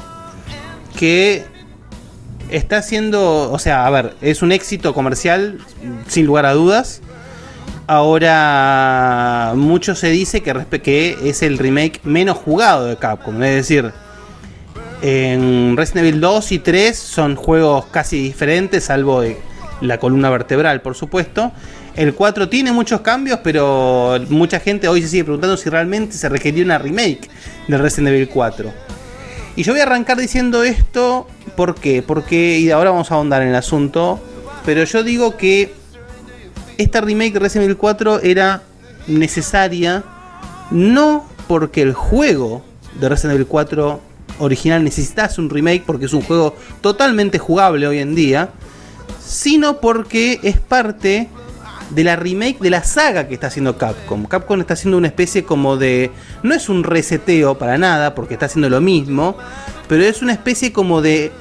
[0.97, 1.45] que
[2.49, 5.59] está haciendo, o sea, a ver, es un éxito comercial
[6.07, 7.01] sin lugar a dudas.
[7.85, 13.41] Ahora, mucho se dice que, que es el remake menos jugado de Capcom.
[13.43, 13.93] Es decir,
[15.01, 19.23] en Resident Evil 2 y 3 son juegos casi diferentes, salvo
[19.81, 21.51] la columna vertebral, por supuesto.
[21.95, 26.29] El 4 tiene muchos cambios, pero mucha gente hoy se sigue preguntando si realmente se
[26.29, 27.29] requería una remake
[27.67, 28.71] de Resident Evil 4.
[29.55, 32.03] Y yo voy a arrancar diciendo esto, ¿por qué?
[32.03, 34.19] Porque, y ahora vamos a ahondar en el asunto,
[34.65, 35.73] pero yo digo que
[36.77, 38.61] esta remake de Resident Evil 4 era
[39.07, 40.03] necesaria,
[40.69, 42.63] no porque el juego
[42.99, 44.06] de Resident Evil 4
[44.39, 48.49] original necesitase un remake, porque es un juego totalmente jugable hoy en día,
[49.23, 51.29] sino porque es parte
[51.89, 54.25] de la remake de la saga que está haciendo Capcom.
[54.25, 56.11] Capcom está haciendo una especie como de...
[56.43, 59.37] No es un reseteo para nada, porque está haciendo lo mismo,
[59.87, 61.31] pero es una especie como de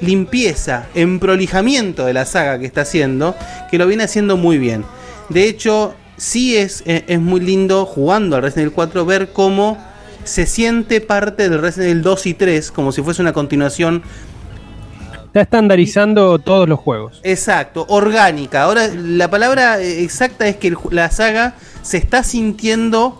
[0.00, 3.34] limpieza, emprolijamiento de la saga que está haciendo,
[3.70, 4.84] que lo viene haciendo muy bien.
[5.28, 9.78] De hecho, sí es, eh, es muy lindo jugando al Resident Evil 4 ver cómo
[10.24, 14.02] se siente parte del Resident Evil 2 y 3, como si fuese una continuación
[15.34, 17.20] Está estandarizando todos los juegos.
[17.24, 18.62] Exacto, orgánica.
[18.62, 23.18] Ahora la palabra eh, exacta es que el la saga se está sintiendo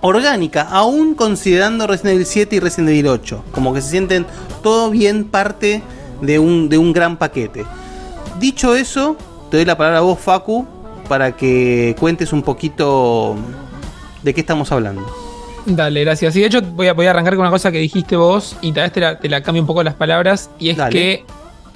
[0.00, 3.46] orgánica, aún considerando Resident Evil 7 y Resident Evil 8.
[3.50, 4.26] Como que se sienten
[4.62, 5.82] todo bien parte
[6.20, 7.66] de un, de un gran paquete.
[8.38, 9.16] Dicho eso,
[9.50, 10.68] te doy la palabra a vos, Facu,
[11.08, 13.34] para que cuentes un poquito
[14.22, 15.23] de qué estamos hablando.
[15.66, 16.36] Dale, gracias.
[16.36, 18.72] Y de hecho voy a, voy a arrancar con una cosa que dijiste vos y
[18.72, 20.50] tal vez te la, te la cambio un poco las palabras.
[20.58, 20.92] Y es Dale.
[20.92, 21.24] que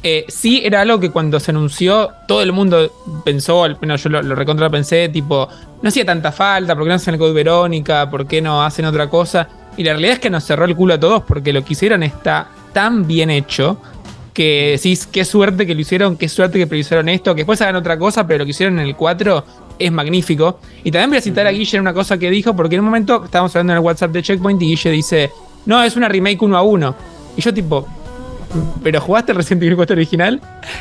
[0.02, 2.92] eh, sí era algo que cuando se anunció todo el mundo
[3.24, 5.48] pensó, al menos yo lo, lo recontra pensé, tipo,
[5.82, 8.08] no hacía tanta falta, ¿por qué no hacen el Code Verónica?
[8.10, 9.48] ¿Por qué no hacen otra cosa?
[9.76, 12.02] Y la realidad es que nos cerró el culo a todos porque lo que hicieron
[12.02, 13.78] está tan bien hecho
[14.34, 17.74] que decís, qué suerte que lo hicieron, qué suerte que hicieron esto, que después hagan
[17.74, 19.44] otra cosa, pero lo que hicieron en el 4
[19.78, 20.60] es magnífico.
[20.84, 22.86] Y también voy a citar a Guille en una cosa que dijo, porque en un
[22.86, 25.30] momento estábamos hablando en el WhatsApp de Checkpoint y Guille dice,
[25.66, 26.94] no, es una remake uno a uno.
[27.36, 27.86] Y yo tipo,
[28.82, 30.40] ¿pero jugaste el Resident Evil 4 original?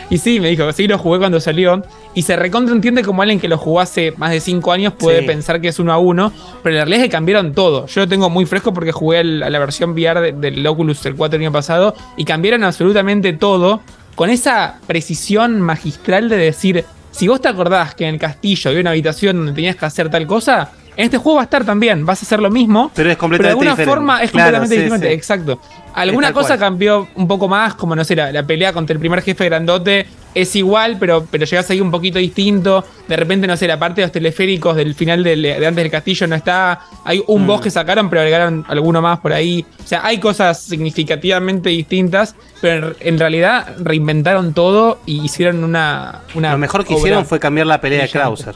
[0.10, 1.84] Y sí, me dijo, sí, lo jugué cuando salió.
[2.14, 5.20] Y se recontra entiende como alguien que lo jugó hace más de 5 años puede
[5.22, 5.28] Sí.
[5.28, 6.32] pensar que es uno a uno,
[6.64, 7.86] pero la realidad es que cambiaron todo.
[7.88, 11.06] Yo lo tengo muy fresco porque jugué el- a la versión VR de- del Oculus
[11.06, 13.82] el 4 el año pasado y cambiaron absolutamente todo
[14.16, 16.86] con esa precisión magistral de decir,
[17.18, 20.08] si vos te acordás que en el castillo había una habitación donde tenías que hacer
[20.08, 22.92] tal cosa, en este juego va a estar también, vas a hacer lo mismo.
[22.96, 23.92] Pero es completamente de alguna diferente.
[23.96, 25.14] forma es Claro, completamente sí, diferente, sí.
[25.14, 25.60] exacto.
[25.94, 26.60] Alguna cosa cual.
[26.60, 30.06] cambió un poco más, como no sé, la, la pelea contra el primer jefe grandote
[30.36, 32.84] es igual, pero, pero llegás ahí un poquito distinto.
[33.08, 35.90] De repente, no sé, la parte de los teleféricos del final del- de antes del
[35.90, 36.82] castillo no está.
[37.06, 37.48] Hay un Mm.
[37.48, 39.66] boss que sacaron, pero agregaron alguno más por ahí.
[39.84, 46.22] O sea, hay cosas significativamente distintas, pero en, en realidad reinventaron todo y hicieron una.
[46.36, 48.10] una Lo mejor que hicieron fue cambiar la pelea de.
[48.10, 48.56] Krauser.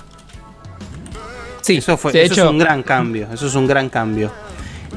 [1.62, 3.28] Sí, eso, fue, de eso hecho- es un gran cambio.
[3.34, 4.32] Eso es un gran cambio.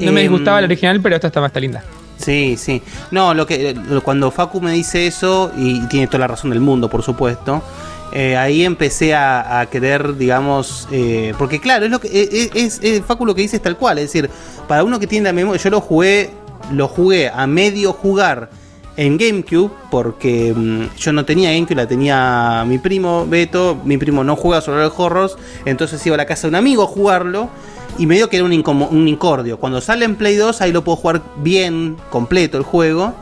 [0.00, 1.82] No me Em, disgustaba la original, pero esta está más linda.
[2.16, 2.80] Sí, sí.
[3.10, 6.60] No, lo que lo- cuando Facu me dice eso, y tiene toda la razón del
[6.60, 7.62] mundo, por supuesto,
[8.12, 12.80] eh, ahí empecé a, a querer, digamos, eh, porque claro, es lo que eh, es,
[12.82, 14.30] es- Facu lo que dice es tal cual, es decir,
[14.68, 16.30] para uno que tiene la memoria, yo lo jugué,
[16.72, 18.48] lo jugué a medio jugar
[18.96, 24.24] en GameCube, porque mm, yo no tenía GameCube, la tenía mi primo Beto, mi primo
[24.24, 27.48] no juega sobre los horrors, entonces iba a la casa de un amigo a jugarlo.
[27.96, 29.60] Y medio que era un, un incordio.
[29.60, 33.14] Cuando sale en Play 2, ahí lo puedo jugar bien, completo el juego.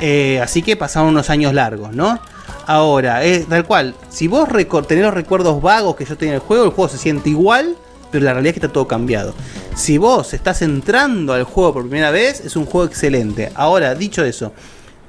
[0.00, 2.20] Eh, así que pasaron unos años largos, ¿no?
[2.66, 3.94] Ahora, es tal cual.
[4.08, 4.48] Si vos
[4.86, 7.76] tenés los recuerdos vagos que yo tenía del juego, el juego se siente igual,
[8.10, 9.34] pero la realidad es que está todo cambiado.
[9.74, 13.50] Si vos estás entrando al juego por primera vez, es un juego excelente.
[13.54, 14.52] Ahora, dicho eso,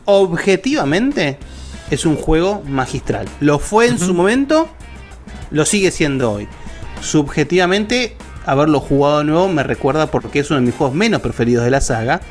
[0.08, 1.38] objetivamente
[1.92, 3.28] es un juego magistral.
[3.42, 4.68] Lo fue en su momento,
[5.52, 6.48] lo sigue siendo hoy.
[7.02, 11.64] Subjetivamente, haberlo jugado de nuevo me recuerda porque es uno de mis juegos menos preferidos
[11.66, 12.22] de la saga.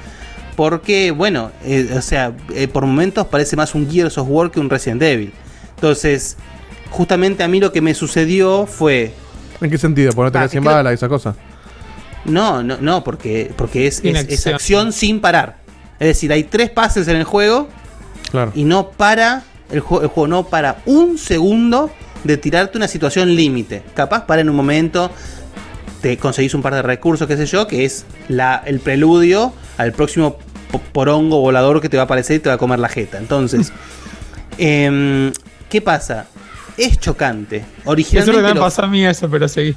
[0.57, 4.59] Porque, bueno, eh, o sea, eh, por momentos parece más un Gears of War que
[4.59, 5.33] un Resident Evil.
[5.75, 6.39] Entonces,
[6.91, 9.13] justamente a mí lo que me sucedió fue.
[9.61, 10.13] ¿En qué sentido?
[10.13, 11.35] ¿Por no tener Ah, 100 creo- balas y esa cosa?
[12.25, 15.59] No, no, no, porque, porque es, es- es acción sin parar.
[16.01, 17.69] Es decir, hay tres pases en el juego
[18.31, 18.53] Claro.
[18.55, 21.91] y no para, el, jue- el juego no para un segundo
[22.25, 23.83] de tirarte una situación límite.
[23.95, 25.11] Capaz para en un momento,
[26.03, 29.93] te conseguís un par de recursos, qué sé yo, que es la, el preludio al
[29.93, 30.39] próximo
[30.71, 33.19] po- porongo volador que te va a aparecer y te va a comer la jeta.
[33.19, 33.73] Entonces,
[34.59, 35.33] em,
[35.69, 36.27] ¿qué pasa?
[36.77, 37.59] Es chocante.
[37.59, 39.75] Eso Originalmente que me lo- pasó a mí eso, pero seguí.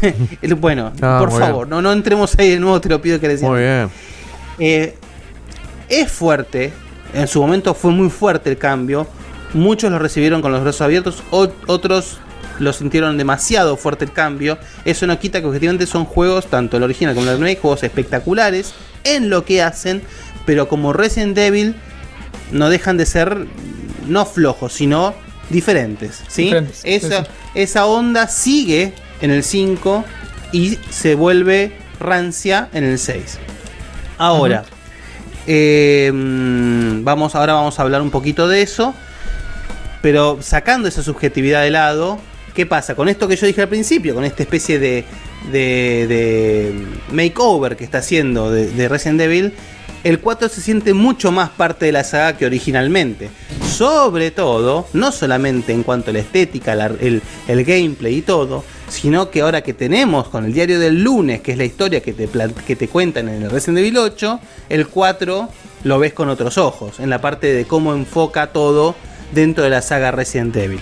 [0.58, 3.36] bueno, Ah, por favor, no, no entremos ahí de nuevo, te lo pido que le
[3.38, 3.90] Muy bien.
[4.58, 4.96] eh,
[5.92, 6.72] es fuerte,
[7.12, 9.06] en su momento fue muy fuerte el cambio.
[9.52, 12.18] Muchos lo recibieron con los brazos abiertos, otros
[12.58, 14.56] lo sintieron demasiado fuerte el cambio.
[14.86, 18.72] Eso no quita que objetivamente son juegos, tanto el original como el remake, juegos espectaculares
[19.04, 20.02] en lo que hacen,
[20.46, 21.74] pero como Resident Evil
[22.50, 23.46] no dejan de ser
[24.08, 25.14] no flojos, sino
[25.50, 26.22] diferentes.
[26.28, 26.44] ¿sí?
[26.44, 27.30] Diferentes, esa, sí.
[27.54, 30.04] esa onda sigue en el 5
[30.52, 33.38] y se vuelve rancia en el 6.
[34.16, 34.64] Ahora,
[35.46, 38.94] mm, vamos, ahora vamos a hablar un poquito de eso.
[40.00, 42.18] Pero sacando esa subjetividad de lado,
[42.54, 42.94] ¿qué pasa?
[42.94, 45.04] Con esto que yo dije al principio, con esta especie de,
[45.52, 46.74] de, de
[47.12, 49.54] makeover que está haciendo de, de Resident Evil,
[50.04, 53.30] el 4 se siente mucho más parte de la saga que originalmente.
[53.64, 59.30] Sobre todo, no solamente en cuanto a la estética, el, el gameplay y todo, sino
[59.30, 62.28] que ahora que tenemos con el diario del lunes, que es la historia que te,
[62.66, 65.48] que te cuentan en el Resident Evil 8, el 4
[65.84, 68.94] lo ves con otros ojos, en la parte de cómo enfoca todo
[69.32, 70.80] dentro de la saga Resident Evil.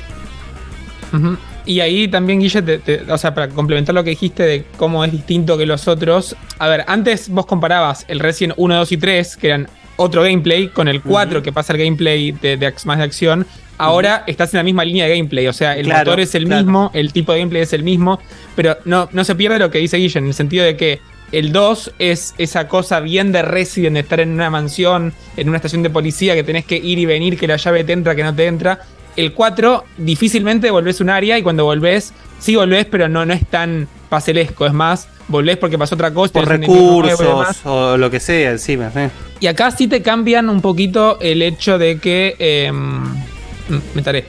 [1.66, 5.04] Y ahí también, Guille, te- te- o sea, para complementar lo que dijiste de cómo
[5.04, 6.34] es distinto que los otros.
[6.58, 10.68] A ver, antes vos comparabas el Resident 1, 2 y 3, que eran otro gameplay,
[10.68, 13.46] con el 4, que pasa el gameplay de, de más de acción.
[13.80, 16.44] Ahora estás en la misma línea de gameplay, o sea, el Claro, motor es el
[16.46, 16.62] claro.
[16.62, 18.20] mismo, el tipo de gameplay es el mismo,
[18.54, 21.00] pero no, no se pierde lo que dice Guille, en el sentido de que
[21.32, 25.56] el 2 es esa cosa bien de Resident, de estar en una mansión, en una
[25.58, 28.24] estación de policía, que tenés que ir y venir, que la llave te entra, que
[28.24, 28.80] no te entra.
[29.16, 33.46] El 4 difícilmente volvés un área y cuando volvés, sí volvés, pero no, no es
[33.46, 36.32] tan paselesco, es más, volvés porque pasó otra cosa.
[36.32, 38.90] Por recursos o lo que sea encima.
[39.38, 42.34] Y acá sí te cambian un poquito el hecho de que.
[42.38, 43.29] eh, mm,
[43.94, 44.24] me taré.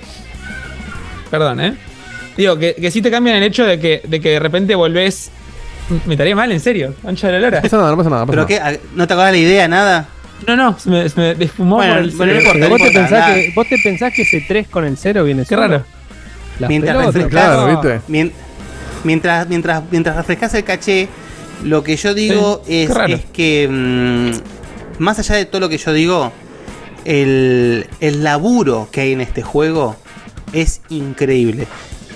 [1.30, 1.76] Perdón, ¿eh?
[2.38, 5.32] Digo, que, que sí te cambian el hecho de que de, que de repente volvés.
[6.06, 6.94] Me taré mal, en serio.
[7.06, 7.58] Ancha de la lora.
[7.58, 8.22] No pasa nada, no pasa nada.
[8.26, 8.72] no pasa ¿Pero nada.
[8.78, 8.80] qué?
[8.96, 10.08] ¿No te acordás la idea, nada?
[10.48, 12.88] No, no, se me, se me desfumó Bueno, por el bueno, no importa, vos, te
[12.88, 13.36] importa, pensás nada.
[13.36, 15.62] que, vos te pensás que ese 3 con el 0 viene Qué solo?
[15.62, 15.86] raro.
[16.60, 17.14] Las Mientras pelotas.
[17.16, 18.02] refrescas, Claro, ¿viste?
[18.08, 18.32] mien-
[19.04, 21.08] mientras, mientras, mientras refrescas el caché,
[21.64, 24.32] Lo que yo digo Sí, es que, mm,
[25.04, 26.32] más allá de todo lo que yo digo,
[27.06, 29.96] el, el laburo que hay en este juego
[30.54, 31.68] es increíble.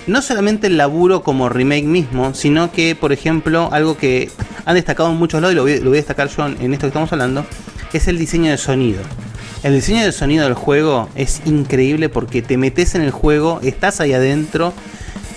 [0.06, 4.30] No solamente el laburo como remake mismo, sino que, por ejemplo, algo que
[4.64, 7.12] han destacado en muchos lados, y lo voy, a destacar yo en esto que estamos
[7.12, 7.44] hablando,
[7.96, 9.00] es el diseño de sonido.
[9.62, 14.00] El diseño de sonido del juego es increíble porque te metes en el juego, estás
[14.00, 14.72] ahí adentro.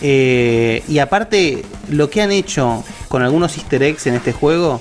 [0.02, 4.80] eh, y aparte, lo que han hecho con algunos easter eggs en este juego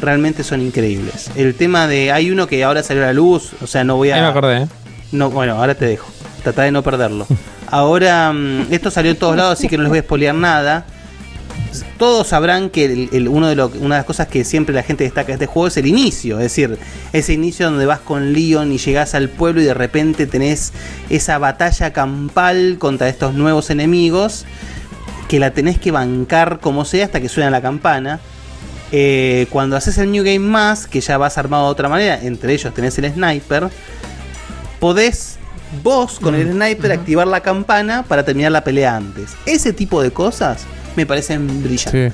[0.00, 1.30] realmente son increíbles.
[1.36, 2.12] El tema de.
[2.12, 4.16] Hay uno que ahora salió a la luz, o sea, no voy a.
[4.16, 4.66] Ahí me acordé, ¿eh?
[5.12, 6.06] No, bueno, ahora te dejo.
[6.42, 7.26] Trata de no perderlo.
[7.70, 10.86] Ahora, mm, esto salió en todos lados, así que no les voy a spoilear nada.
[11.98, 14.82] Todos sabrán que el- el- uno de lo- una de las cosas que siempre la
[14.82, 16.36] gente destaca de este juego es el inicio.
[16.36, 16.78] Es decir,
[17.12, 20.72] ese inicio donde vas con Leon y llegas al pueblo y de repente tenés
[21.10, 24.44] esa batalla campal contra estos nuevos enemigos.
[25.28, 28.20] Que la tenés que bancar como sea hasta que suena la campana.
[28.92, 32.52] Eh, cuando haces el New Game Más, que ya vas armado de otra manera, entre
[32.52, 33.68] ellos tenés el sniper,
[34.78, 35.38] podés
[35.82, 39.34] vos con el sniper activar la campana para terminar la pelea antes.
[39.46, 40.64] Ese tipo de cosas
[40.96, 42.12] me parecen brillantes.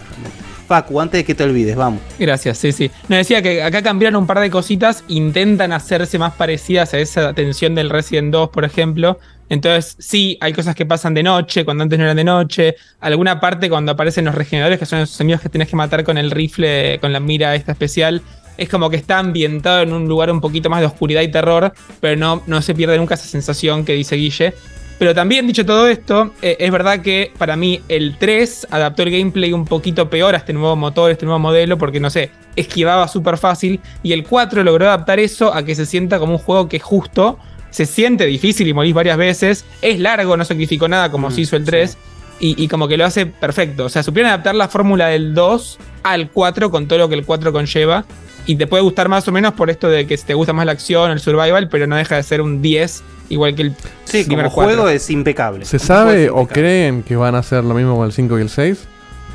[0.66, 2.00] Facu, antes de que te olvides, vamos.
[2.16, 2.92] Gracias, sí, sí.
[3.08, 7.34] Me decía que acá cambiaron un par de cositas, intentan hacerse más parecidas a esa
[7.34, 9.18] tensión del Resident 2, por ejemplo.
[9.50, 12.76] Entonces, sí, hay cosas que pasan de noche, cuando antes no eran de noche.
[13.00, 16.16] Alguna parte cuando aparecen los regeneradores, que son esos enemigos que tenés que matar con
[16.16, 18.22] el rifle, con la mira esta especial.
[18.56, 21.72] Es como que está ambientado en un lugar un poquito más de oscuridad y terror,
[22.00, 24.54] pero no, no se pierde nunca esa sensación que dice Guille.
[25.00, 29.10] Pero también, dicho todo esto, eh, es verdad que para mí el 3 adaptó el
[29.10, 33.08] gameplay un poquito peor a este nuevo motor, este nuevo modelo, porque no sé, esquivaba
[33.08, 33.80] súper fácil.
[34.04, 37.38] Y el 4 logró adaptar eso a que se sienta como un juego que justo
[37.70, 39.64] se siente difícil y morís varias veces.
[39.82, 41.96] Es largo, no sacrificó nada como se hizo el 3.
[42.42, 43.84] Y, y como que lo hace perfecto.
[43.84, 47.24] O sea, supieron adaptar la fórmula del 2 al 4 con todo lo que el
[47.26, 48.04] 4 conlleva.
[48.46, 50.72] Y te puede gustar más o menos por esto de que te gusta más la
[50.72, 54.46] acción, el survival, pero no deja de ser un 10 igual que el Sí, primer
[54.46, 54.74] como cuatro.
[54.76, 55.66] juego es impecable.
[55.66, 58.48] ¿Se sabe o creen que van a hacer lo mismo con el 5 y el
[58.48, 58.84] 6?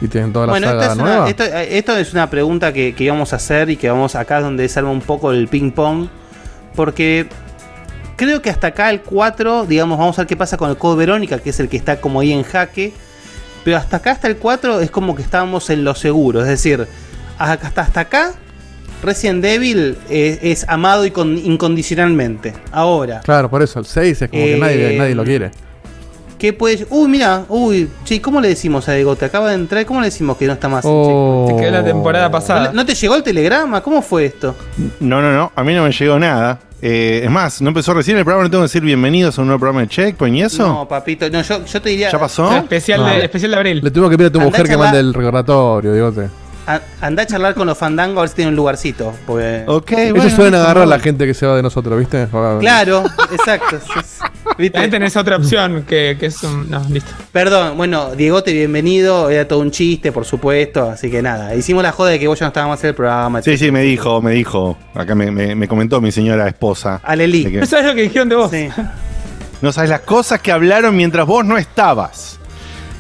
[0.02, 1.20] Y tienen toda la Bueno, saga esta es nueva.
[1.22, 4.40] una, esto, esto es una pregunta que, que íbamos a hacer y que vamos acá
[4.40, 6.08] es donde se arma un poco el ping pong.
[6.76, 7.28] Porque
[8.16, 10.98] creo que hasta acá el 4, digamos, vamos a ver qué pasa con el Code
[10.98, 12.94] Verónica, que es el que está como ahí en jaque.
[13.64, 16.42] Pero hasta acá, hasta el 4, es como que estábamos en lo seguro.
[16.42, 16.88] Es decir,
[17.40, 18.34] hasta, hasta acá,
[19.04, 22.54] Resident Evil es, es amado y con- incondicionalmente.
[22.72, 25.52] Ahora, Claro, por eso, el 6 es como que Eh, nadie, nadie lo quiere.
[26.38, 26.86] ¿qué puede.?
[26.90, 29.16] Uy, mira, uy, che, ¿cómo le decimos a Diego?
[29.16, 30.86] Te acaba de entrar, ¿cómo le decimos que no está más?
[30.86, 31.48] en Oh.
[31.50, 32.68] Se quedó la temporada pasada.
[32.68, 33.82] ¿No, no te llegó el telegrama?
[33.82, 34.56] ¿Cómo fue esto?
[35.00, 36.60] No, no, no, a mí no me llegó nada.
[36.88, 39.48] Eh, es más, no empezó recién el programa, no tengo que decir bienvenidos a un
[39.48, 40.68] nuevo programa de Checkpoint y eso.
[40.68, 42.12] No, papito, no, yo, yo te diría.
[42.12, 42.56] ¿Ya pasó?
[42.56, 43.08] Especial, No.
[43.08, 43.80] de, especial de abril.
[43.84, 46.30] Le tengo que pedir a tu Andá mujer a que mande el recordatorio, digote.
[46.68, 49.14] A- Andá a charlar con los fandangos a ver si tienen un lugarcito.
[49.26, 49.64] Porque...
[49.68, 52.28] Ok, Ellos suelen agarrar a la gente que se va de nosotros, ¿viste?
[52.60, 53.80] Claro, exacto.
[53.80, 54.24] sí, sí.
[54.58, 54.88] ¿Viste?
[54.88, 56.70] Tenés otra opción que, que es un.
[56.70, 57.12] No, listo.
[57.32, 59.30] Perdón, bueno, Diegote, bienvenido.
[59.30, 60.90] Era todo un chiste, por supuesto.
[60.90, 62.96] Así que nada, hicimos la joda de que vos ya no estabas más en el
[62.96, 63.42] programa.
[63.42, 64.78] Sí, sí, me dijo, me dijo.
[64.94, 67.02] Acá me, me- me comentó mi señora esposa.
[67.04, 67.44] Aleli.
[67.52, 68.52] que ¿No sabes lo que dijeron de vos?
[69.62, 72.40] no sabes las cosas que hablaron mientras vos no estabas.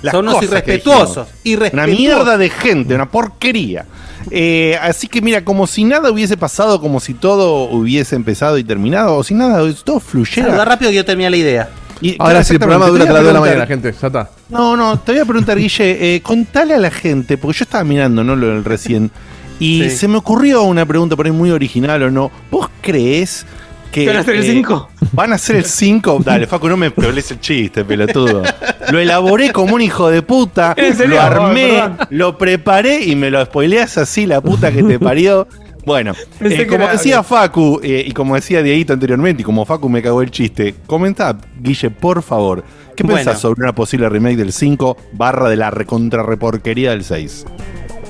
[0.05, 1.27] Las Son unos irrespetuosos.
[1.73, 3.85] Una mierda de gente, una porquería.
[4.31, 8.63] Eh, así que mira, como si nada hubiese pasado, como si todo hubiese empezado y
[8.63, 10.47] terminado, o si nada, todo fluyera.
[10.47, 11.69] Saludá rápido que yo terminé la idea.
[12.01, 13.93] Y- Ahora sí, el programa dura hasta las 2 de la mañana, gente.
[13.99, 14.29] Ya está.
[14.49, 17.83] No, no, te voy a preguntar, Guille, eh, contale a la gente, porque yo estaba
[17.83, 18.35] mirando, ¿no?
[18.35, 19.11] Lo del recién.
[19.59, 19.89] Y Sí.
[19.91, 22.31] se me ocurrió una pregunta por ahí muy original o no.
[22.51, 23.45] ¿Vos crees
[23.91, 24.07] que.
[24.07, 24.89] ¿Van a hacer el eh, 5?
[25.11, 26.21] ¿Van a hacer el 5?
[26.23, 28.43] Dale, Facu, no me peoles el chiste, pelotudo.
[28.91, 30.75] Lo elaboré como un hijo de puta,
[31.07, 35.47] lo armé, Oh, lo preparé y me lo spoileas así, la puta que te parió.
[35.85, 40.01] Bueno, eh, como decía Facu, eh, y como decía Dieguito anteriormente, y como Facu me
[40.01, 42.63] cagó el chiste, comenta, Guille, por favor,
[42.95, 43.17] ¿qué Bueno.
[43.17, 47.45] pensás sobre una posible remake del 5 barra de la recontra reporquería del 6?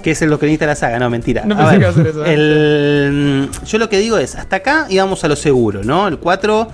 [0.06, 1.44] Que es lo que necesita la saga, no, mentira.
[1.46, 2.34] No A pensé ver, que iba a hacer eso, ¿eh?
[2.34, 6.08] el- yo lo que digo es, hasta acá íbamos a lo seguro, ¿no?
[6.08, 6.68] El 4,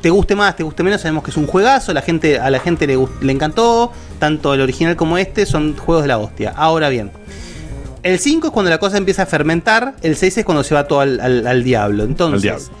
[0.00, 2.60] te guste más, te guste menos, sabemos que es un juegazo, la gente, a la
[2.60, 6.52] gente le, le encantó, tanto el original como este son juegos de la hostia.
[6.56, 7.10] Ahora bien,
[8.04, 10.86] el 5 es cuando la cosa empieza a fermentar, el 6 es cuando se va
[10.86, 12.04] todo al, al- al diablo.
[12.04, 12.76] Entonces, Al diablo.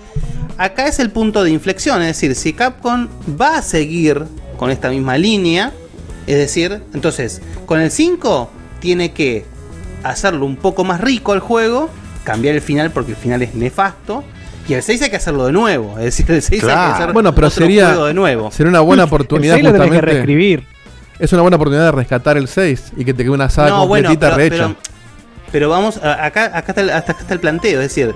[0.56, 3.08] acá es el punto de inflexión, es decir, si Capcom
[3.40, 4.22] va a seguir
[4.56, 5.72] con esta misma línea,
[6.28, 9.44] es decir, entonces, con el 5 tiene que
[10.02, 11.90] hacerlo un poco más rico al juego,
[12.24, 14.24] cambiar el final porque el final es nefasto,
[14.68, 17.12] y el 6 hay que hacerlo de nuevo, es decir, el 6 hay que hacer
[17.12, 18.50] Bueno, pero otro sería, juego de nuevo.
[18.50, 20.66] sería una buena oportunidad El lo tenés que reescribir.
[21.18, 23.86] Es una buena oportunidad de rescatar el 6 y que te quede una saga No,
[23.86, 24.66] bueno, completita pero- rehecha.
[24.68, 28.14] pero Pero vamos, acá, acá, está el, hasta acá está el planteo, es decir,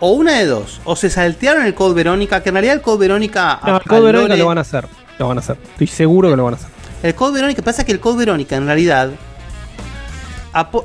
[0.00, 2.98] o una de dos, o se saltearon el Code Verónica, que en realidad el Code
[2.98, 3.60] Verónica...
[3.66, 4.86] No, el Code Verónica lo van a hacer.
[5.18, 5.56] Lo van a hacer.
[5.72, 6.68] Estoy seguro que lo van a hacer.
[7.02, 9.10] El Code Verónica, pasa que el Code Verónica en realidad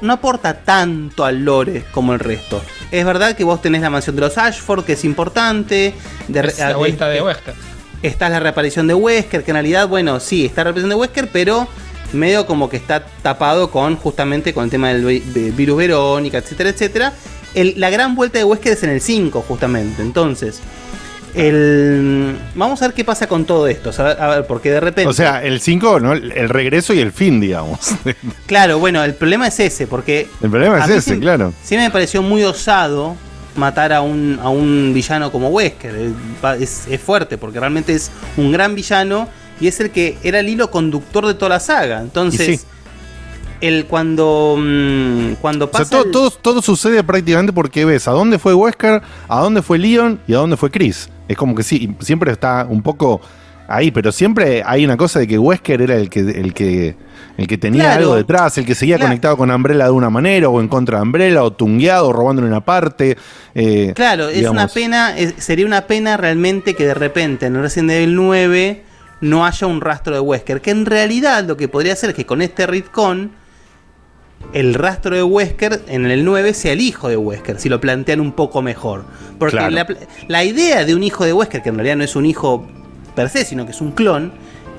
[0.01, 2.61] no aporta tanto al lore como el resto.
[2.91, 5.93] Es verdad que vos tenés la mansión de los Ashford, que es importante.
[6.27, 7.53] De, Es la vuelta de Wesker.
[8.01, 11.29] Está la reaparición de Wesker, que en realidad, bueno, sí, está la reaparición de Wesker,
[11.31, 11.67] pero
[12.11, 16.37] medio como que está tapado con justamente con el tema del vi- de virus Verónica,
[16.37, 17.13] etcétera, etcétera.
[17.55, 20.01] El- la gran vuelta de Wesker es en el 5, justamente.
[20.01, 20.59] Entonces,
[21.35, 23.91] el, vamos a ver qué pasa con todo esto.
[23.97, 25.09] A ver, a ver, porque de repente.
[25.09, 26.13] O sea, el 5, ¿no?
[26.13, 27.79] El el regreso y el fin, digamos.
[28.45, 30.27] Claro, bueno, el problema es ese, porque.
[30.41, 31.53] El problema es ese, sí- claro.
[31.63, 33.15] Sí me pareció muy osado
[33.55, 36.11] matar a un, a un villano como Wesker.
[36.59, 39.27] Es, es fuerte, porque realmente es un gran villano
[39.59, 42.01] y es el que era el hilo conductor de toda la saga.
[42.01, 42.67] Entonces, sí.
[43.61, 44.55] el cuando.
[44.59, 45.89] mm, cuando O sea, pasa.
[45.89, 49.77] todo, el- todo, todo sucede prácticamente porque ves a dónde fue Wesker, a dónde fue
[49.79, 51.09] Leon y a dónde fue Chris.
[51.33, 53.19] Es como que sí, siempre está un poco
[53.67, 56.95] ahí, pero siempre hay una cosa de que Wesker era el que, el que,
[57.37, 57.99] el que tenía Claro.
[58.01, 59.09] algo detrás, el que seguía Claro.
[59.09, 62.47] conectado con Umbrella de una manera, o en contra de Umbrella, o tungueado, o robándole
[62.47, 63.17] una parte.
[63.55, 67.91] eh, Claro, es una pena, es- sería una pena realmente que de repente en Resident
[67.91, 68.83] Evil 9
[69.21, 70.61] no haya un rastro de Wesker.
[70.61, 73.31] Que en realidad lo que podría ser es que con este Ritcon
[74.53, 78.19] el rastro de Wesker en el 9 sea el hijo de Wesker, si lo plantean
[78.21, 79.05] un poco mejor.
[79.39, 79.71] Porque Claro.
[79.73, 79.87] la,
[80.27, 82.65] la idea de un hijo de Wesker, que en realidad no es un hijo
[83.15, 84.31] per se, sino que es un clon,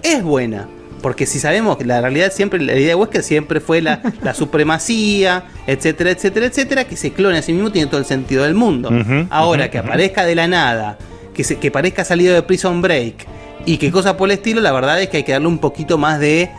[0.02, 0.68] es buena.
[1.02, 4.32] Porque si sabemos que la realidad siempre, la idea de Wesker siempre fue la, la
[4.78, 8.54] supremacía, etcétera, etcétera, etcétera, que se clone a sí mismo tiene todo el sentido del
[8.54, 8.90] mundo.
[9.30, 10.98] Ahora, que aparezca de la nada,
[11.34, 13.26] que, se- que parezca salido de Prison Break
[13.66, 15.98] y que cosa por el estilo, la verdad es que hay que darle un poquito
[15.98, 16.50] más de,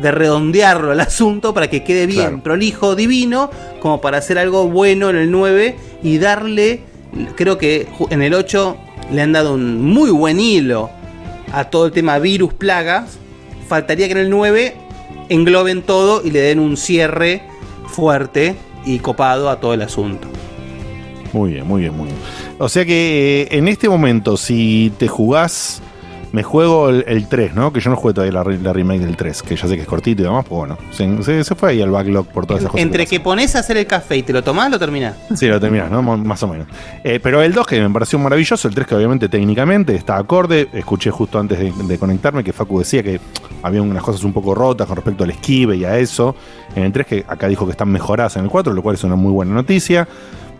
[0.00, 2.42] de redondearlo al asunto para que quede bien, Claro.
[2.42, 6.80] prolijo, divino, como para hacer algo bueno en el 9 y darle,
[7.36, 8.76] creo que en el 8
[9.12, 10.90] le han dado un muy buen hilo
[11.52, 13.18] a todo el tema virus, plagas.
[13.68, 14.74] Faltaría que en el 9
[15.28, 17.42] engloben todo y le den un cierre
[17.86, 18.54] fuerte
[18.86, 20.28] y copado a todo el asunto.
[21.32, 22.18] Muy bien, muy bien, muy bien.
[22.58, 25.80] O sea que eh, en este momento, si te jugás,
[26.32, 27.72] me juego el, el 3, ¿no?
[27.72, 29.86] Que yo no jugué todavía la, la remake del 3, que ya sé que es
[29.86, 32.72] cortito y demás, pues bueno, se, se- se fue ahí al backlog por todas esas
[32.72, 32.82] cosas.
[32.84, 35.16] Entre que pones a hacer el café y te lo tomás, lo terminás.
[35.34, 36.02] Sí, lo terminás, ¿no?
[36.02, 36.66] Más o menos.
[37.04, 40.68] Eh, pero el 2 que me pareció maravilloso, el 3 que obviamente técnicamente está acorde.
[40.72, 43.20] Escuché justo antes de, de conectarme que Facu decía que
[43.62, 46.34] había unas cosas un poco rotas con respecto al esquive y a eso.
[46.74, 49.04] En el 3 que acá dijo que están mejoradas en el 4, lo cual es
[49.04, 50.08] una muy buena noticia.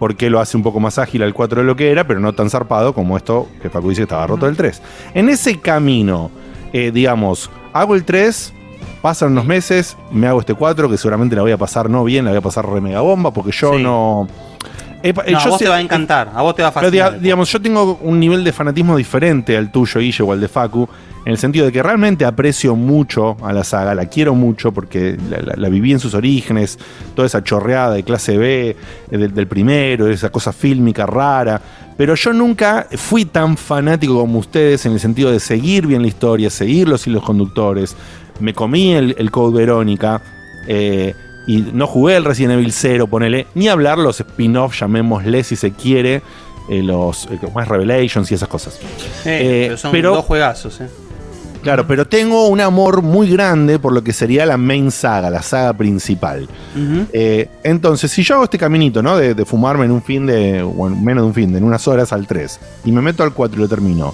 [0.03, 2.33] Porque lo hace un poco más ágil al 4 de lo que era, pero no
[2.33, 4.83] tan zarpado como esto que Facu dice que estaba roto del 3.
[5.15, 6.29] En ese camino,
[6.73, 8.53] eh, digamos, hago el 3,
[9.01, 12.25] pasan unos meses, me hago este 4, que seguramente la voy a pasar no bien,
[12.25, 14.27] la voy a pasar re mega bomba, porque yo no.
[15.03, 16.73] Eh, eh, No, a vos sé- te va a encantar, a vos te va a
[16.75, 17.21] pero, fascinar.
[17.21, 20.89] digamos, yo tengo un nivel de fanatismo diferente al tuyo, Guille, o al de Facu,
[21.25, 25.17] en el sentido de que realmente aprecio mucho a la saga, la quiero mucho porque
[25.31, 26.79] la, la- la viví en sus orígenes,
[27.15, 28.71] toda esa chorreada de clase B,
[29.11, 31.61] eh, del, del primero, esa cosa fílmica rara.
[31.97, 36.09] Pero yo nunca fui tan fanático como ustedes en el sentido de seguir bien la
[36.09, 37.95] historia, seguir los hilos conductores.
[38.41, 40.21] Me comí el, el Code Verónica.
[40.67, 41.15] eh,
[41.47, 45.73] y no jugué el Resident Evil 0, ponele, ni hablar los spin-off, llamémosle si se
[45.73, 46.23] quiere,
[46.69, 48.79] eh, los eh, es Revelations y esas cosas.
[49.25, 50.89] Eh, pero son pero- dos juegazos, eh.
[51.63, 55.43] Claro, pero tengo un amor muy grande por lo que sería la main saga, la
[55.43, 56.49] saga principal.
[57.13, 59.17] Eh, entonces, si yo hago este caminito, ¿no?
[59.17, 61.65] De, de fumarme en un fin de, o en menos de un fin de, en
[61.65, 64.13] unas horas al 3, y me meto al 4 y lo termino,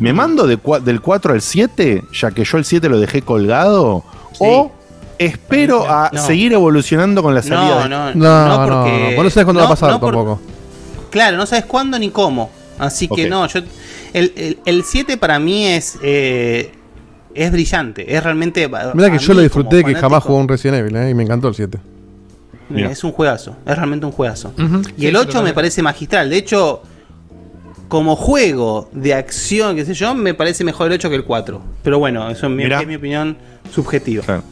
[0.00, 4.02] ¿me mando de del 4 al 7, ya que yo el 7 lo dejé colgado?
[4.40, 4.72] ¿O
[5.18, 6.20] espero a No.
[6.24, 9.66] seguir evolucionando con la salida No, de- no, no, porque- Vos no sabés cuándo va
[9.66, 10.40] a no, pasar no por- tampoco.
[11.10, 12.50] Claro, no sabes cuándo ni cómo.
[12.78, 13.30] Así que Ok.
[13.30, 13.60] no, yo.
[14.12, 15.98] El, el, el 7 para mí es.
[16.02, 16.72] eh,
[17.34, 18.14] es brillante.
[18.16, 18.68] Es realmente.
[18.94, 21.10] Mira que yo lo disfruté que jamás jugó un Resident Evil, ¿eh?
[21.10, 21.78] Y me encantó el 7.
[22.68, 23.56] Mira, Es un juegazo.
[23.66, 24.52] Es realmente un juegazo.
[24.58, 24.82] Ujú.
[24.96, 26.28] Y Sí, el 8 me parece magistral.
[26.30, 26.82] De hecho,
[27.88, 31.62] como juego de acción, qué sé yo, me parece mejor el 8 que el 4.
[31.82, 33.36] Pero bueno, eso es mi, es mi opinión
[33.72, 34.42] subjetiva.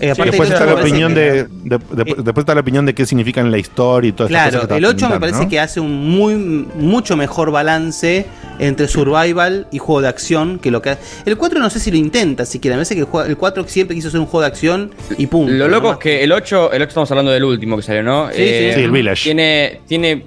[0.00, 2.62] Eh, Sí, aparte después el 8 está la opinión de, de- de- después está la
[2.62, 5.60] opinión de qué significa en la historia y todo Claro, el 8 me parece que
[5.60, 8.26] hace un muy mucho mejor balance
[8.58, 11.96] entre survival y juego de acción que lo que el 4 no sé si lo
[11.96, 14.46] intenta siquiera, me parece que el, juego- el 4 siempre quiso ser un juego de
[14.48, 15.52] acción y punto.
[15.52, 15.92] Lo loco ¿no?
[15.94, 18.28] es que el 8, el 8 estamos hablando del último que salió, ¿no?
[18.30, 18.72] Sí, sí.
[18.74, 19.22] Sí, el Village.
[19.24, 20.24] Tiene, tiene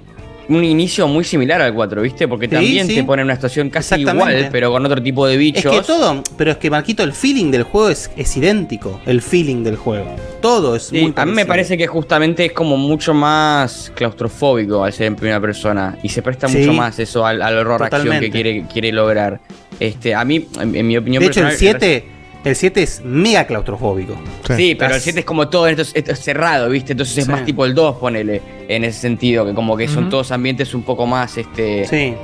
[0.48, 2.26] un inicio muy similar al 4, ¿viste?
[2.28, 2.94] Porque Sí, también sí.
[2.96, 5.72] te pone en una situación casi igual, pero con otro tipo de Es bichos.
[5.72, 9.00] que todo, pero es que Marquito, el feeling del juego es, es idéntico.
[9.06, 10.14] El feeling del juego.
[10.40, 14.84] Todo es Sí, muy a mí me parece que justamente es como mucho más claustrofóbico
[14.84, 18.20] al ser en primera persona y se presta mucho más eso al, al horror acción
[18.20, 19.40] que quiere, quiere lograr.
[19.80, 22.08] Este, a mí, en, en mi opinión De hecho, el personal, 7,
[22.44, 24.14] el 7 es mega claustrofóbico.
[24.56, 26.92] Sí, pero el Estás- 7 es como todo esto, es- esto es cerrado, ¿viste?
[26.92, 27.30] Entonces es Sí.
[27.30, 30.82] más tipo el 2, ponele, en ese sentido, que como que son todos ambientes un
[30.82, 31.86] poco más, este...
[31.86, 32.14] Sí.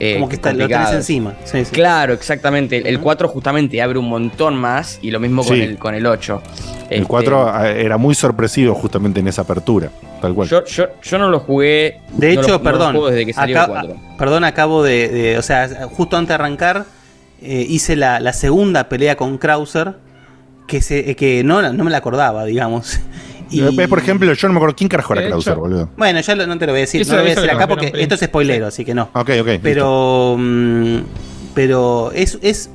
[0.00, 1.34] eh, Como que está- lo tenés encima.
[1.44, 1.70] Sí, sí.
[1.70, 2.78] Claro, exactamente.
[2.78, 5.62] El- El 4 justamente abre un montón más y lo mismo con, Sí.
[5.62, 6.42] el, con el 8.
[6.90, 9.90] El Este, 4 era muy sorpresivo justamente en esa apertura.
[10.20, 10.48] Tal cual.
[10.48, 12.00] Yo, yo, yo no lo jugué.
[12.14, 12.92] De no hecho, no lo perdón.
[12.92, 14.16] juego desde que salió acá- el 4.
[14.18, 16.84] Perdón, acabo de, de- O sea, justo antes de arrancar,
[17.42, 19.94] eh, hice la, la segunda pelea con Krauser.
[20.66, 23.00] Que, se, eh, que no, no me la acordaba, digamos.
[23.54, 25.90] Eh, Por ejemplo, yo no me acuerdo quién carajo era Krauser, boludo.
[25.98, 27.68] Bueno, ya lo- no te lo voy a decir, no lo voy a decir acá
[27.68, 29.10] porque esto es spoilero, así que no.
[29.12, 29.48] Ok, ok.
[29.62, 30.36] Pero.
[30.38, 30.96] mm,
[31.54, 32.70] pero es, es.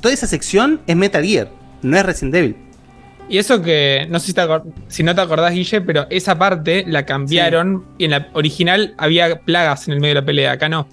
[0.00, 1.48] Toda esa sección es Metal Gear,
[1.82, 2.56] no es Resident Evil.
[3.28, 4.42] Y eso que, no sé si, te
[4.88, 9.38] si no te acordás, Guille, pero esa parte la cambiaron y en la original había
[9.42, 10.88] plagas en el medio de la pelea, acá no.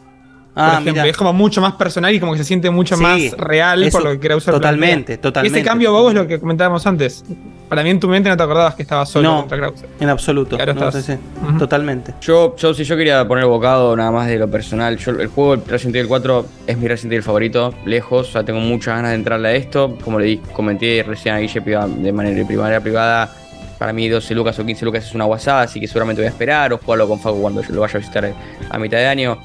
[0.60, 1.06] Ah, por ejemplo, mira.
[1.08, 3.98] es como mucho más personal y como que se siente mucho Sí, más real eso-
[4.00, 5.22] por lo que Krauser totalmente, plantea.
[5.22, 5.58] totalmente.
[5.58, 7.24] Y ese cambio bobo es lo que comentábamos antes.
[7.70, 9.90] Para mí en tu mente no te acordabas que estaba solo No, contra Krauser.
[10.00, 10.56] en absoluto.
[10.56, 12.14] Claro, no, estás- sí, sí, Totalmente.
[12.22, 15.28] Yo, yo, si yo quería poner el bocado nada más de lo personal, yo, el
[15.28, 19.12] juego Resident Evil 4 es mi Resident Evil favorito, lejos, o sea, tengo muchas ganas
[19.12, 19.98] de entrarle a esto.
[20.04, 23.30] Como le di- comenté recién a Guille de manera primaria privada,
[23.78, 26.30] para mí 12 lucas o 15 lucas es una guasada, así que seguramente voy a
[26.32, 28.34] esperar o jugarlo con Facu cuando yo lo vaya a visitar
[28.72, 29.38] a mitad de año.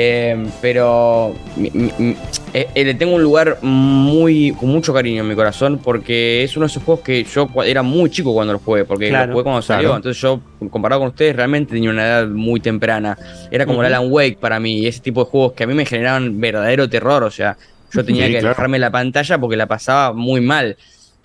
[0.00, 2.16] Eh, pero mi- mi- mi-
[2.54, 6.56] eh, eh, le tengo un lugar muy con mucho cariño en mi corazón porque es
[6.56, 9.32] uno de esos juegos que yo era muy chico cuando lo jugué, porque Claro, lo
[9.32, 9.88] jugué cuando salió.
[9.88, 9.96] claro.
[9.96, 10.40] Entonces yo,
[10.70, 13.18] comparado con ustedes, realmente tenía una edad muy temprana.
[13.50, 13.92] Era como el.
[13.92, 16.88] Alan Wake para mí, y ese tipo de juegos que a mí me generaban verdadero
[16.88, 17.24] terror.
[17.24, 17.56] O sea,
[17.92, 18.68] yo tenía Sí, que claro.
[18.78, 20.76] la pantalla porque la pasaba muy mal.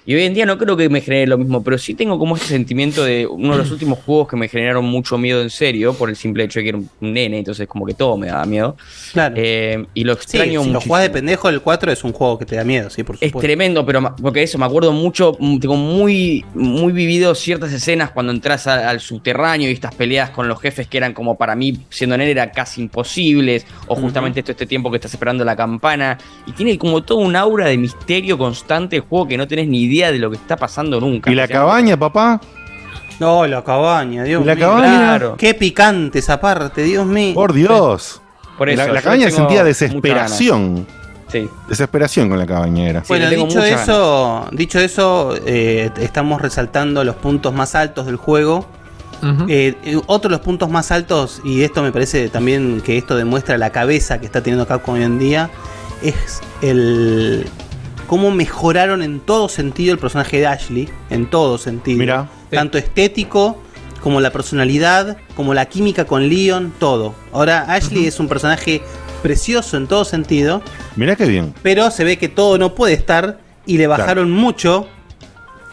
[0.05, 2.35] Y hoy en día no creo que me genere lo mismo, pero sí tengo como
[2.35, 5.93] ese sentimiento de uno de los últimos juegos que me generaron mucho miedo en serio,
[5.93, 8.45] por el simple hecho de que era un nene, entonces como que todo me daba
[8.45, 8.75] miedo.
[9.13, 9.35] Claro.
[9.37, 10.81] Eh, y lo Sí, extraño si lo muchísimo.
[10.81, 13.29] jugás de pendejo, el 4 es un juego que te da miedo, sí, por Es
[13.29, 13.39] supuesto.
[13.39, 18.33] tremendo, pero porque eso, me acuerdo mucho, mm, tengo muy, muy vivido ciertas escenas cuando
[18.33, 21.85] entras a- al subterráneo y estas peleas con los jefes que eran como para mí,
[21.89, 26.17] siendo nene, era casi imposibles, o justamente todo este tiempo que estás esperando la campana,
[26.45, 29.83] y tiene como todo un aura de misterio constante el juego que no tenés ni
[29.83, 31.31] idea de lo que está pasando nunca.
[31.31, 32.39] ¿Y la cabaña, papá?
[33.19, 34.67] No, la cabaña, Dios ¿Y la mío.
[34.67, 34.97] cabaña?
[34.97, 35.35] Claro.
[35.37, 37.33] Qué picante esa parte, Dios mío.
[37.33, 38.21] Por Dios.
[38.57, 40.85] Por eso, la, cabaña sentía desesperación.
[41.27, 41.49] Sí.
[41.67, 43.03] Desesperación con la cabaña era.
[43.07, 48.67] Bueno, dicho eso, dicho eso, eh, estamos resaltando los puntos más altos del juego.
[49.47, 53.15] Eh, eh, otro de los puntos más altos, y esto me parece también que esto
[53.15, 55.49] demuestra la cabeza que está teniendo Capcom hoy en día,
[56.01, 57.47] es el
[58.07, 61.99] cómo mejoraron en todo sentido el personaje de Ashley, en todo sentido.
[61.99, 62.29] Mira.
[62.49, 63.57] Tanto estético,
[64.03, 67.15] como la personalidad, como la química con Leon, todo.
[67.31, 68.81] Ahora Ashley es un personaje
[69.21, 70.61] precioso en todo sentido,
[70.97, 71.53] Mirá qué bien.
[71.63, 74.87] pero se ve que todo no puede estar y le bajaron mucho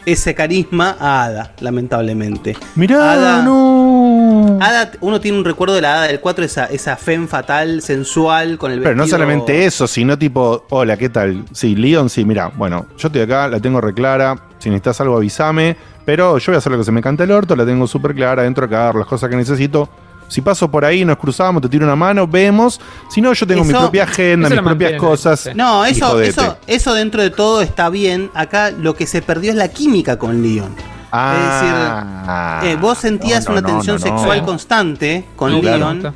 [0.07, 2.57] ese carisma a Ada, lamentablemente.
[2.75, 4.59] Mirá, Ada, no.
[4.61, 8.59] Ada, uno tiene un recuerdo de la Ada del 4, esa, esa femme fatal, sensual,
[8.59, 11.45] con el Pero no solamente eso, sino tipo, hola, ¿qué tal?
[11.53, 15.77] Sí, Leon, sí, mira, bueno, yo estoy acá, la tengo reclara, si necesitas algo avísame,
[16.05, 18.15] pero yo voy a hacer lo que se me canta el orto, la tengo súper
[18.15, 19.89] clara, dentro acá, las cosas que necesito.
[20.31, 22.81] Si paso por ahí, nos cruzamos, te tiro una mano, vemos.
[23.11, 25.51] Si no, yo tengo mi propia agenda, mis lo propias cosas.
[25.57, 28.31] No, eso, eso, eso dentro de todo está bien.
[28.33, 30.75] Acá lo que se perdió es la química con Leon.
[31.13, 34.17] Ah, es decir, eh, vos sentías no, no, una tensión no, no.
[34.19, 35.93] sexual constante con Sí, claro.
[35.93, 36.15] Leon.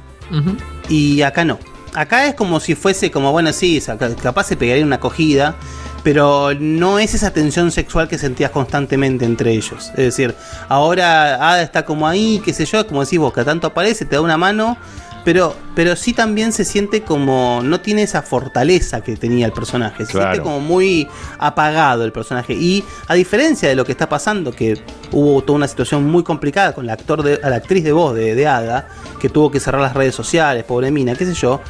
[0.89, 1.59] Y acá no.
[1.95, 3.83] Acá es como si fuese como, bueno, sí,
[4.23, 5.57] capaz se pegaría una acogida,
[6.05, 9.89] pero no es esa tensión sexual que sentías constantemente entre ellos.
[9.97, 10.35] Es decir,
[10.69, 14.15] ahora Ada está como ahí, qué sé yo, como decís vos, que tanto aparece, te
[14.17, 14.77] da una mano,
[15.25, 20.05] pero, pero sí también se siente como, no tiene esa fortaleza que tenía el personaje,
[20.05, 20.33] se Claro.
[20.33, 22.53] siente como muy apagado el personaje.
[22.53, 24.79] Y a diferencia de lo que está pasando, que
[25.11, 28.35] hubo toda una situación muy complicada con la, actor de, la actriz de voz de,
[28.35, 28.89] de Ada,
[29.19, 31.63] que tuvo que cerrar las redes sociales, pobre mina, qué sé yo.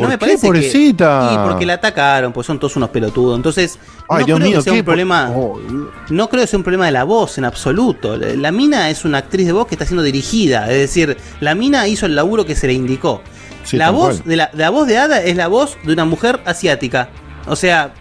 [0.00, 1.30] ¿Por no me qué, parece que- pobrecita?
[1.32, 3.36] y porque la atacaron, pues son todos unos pelotudos.
[3.36, 3.78] Entonces,
[4.08, 5.30] Ay, no Dios creo mío, que sea un problema.
[6.10, 8.16] No creo que sea un problema de la voz en absoluto.
[8.16, 10.70] La mina es una actriz de voz que está siendo dirigida.
[10.70, 13.22] Es decir, la mina hizo el laburo que se le indicó.
[13.64, 16.40] Sí, la voz de la, la voz de Ada es la voz de una mujer
[16.46, 17.10] asiática.
[17.46, 17.92] O sea,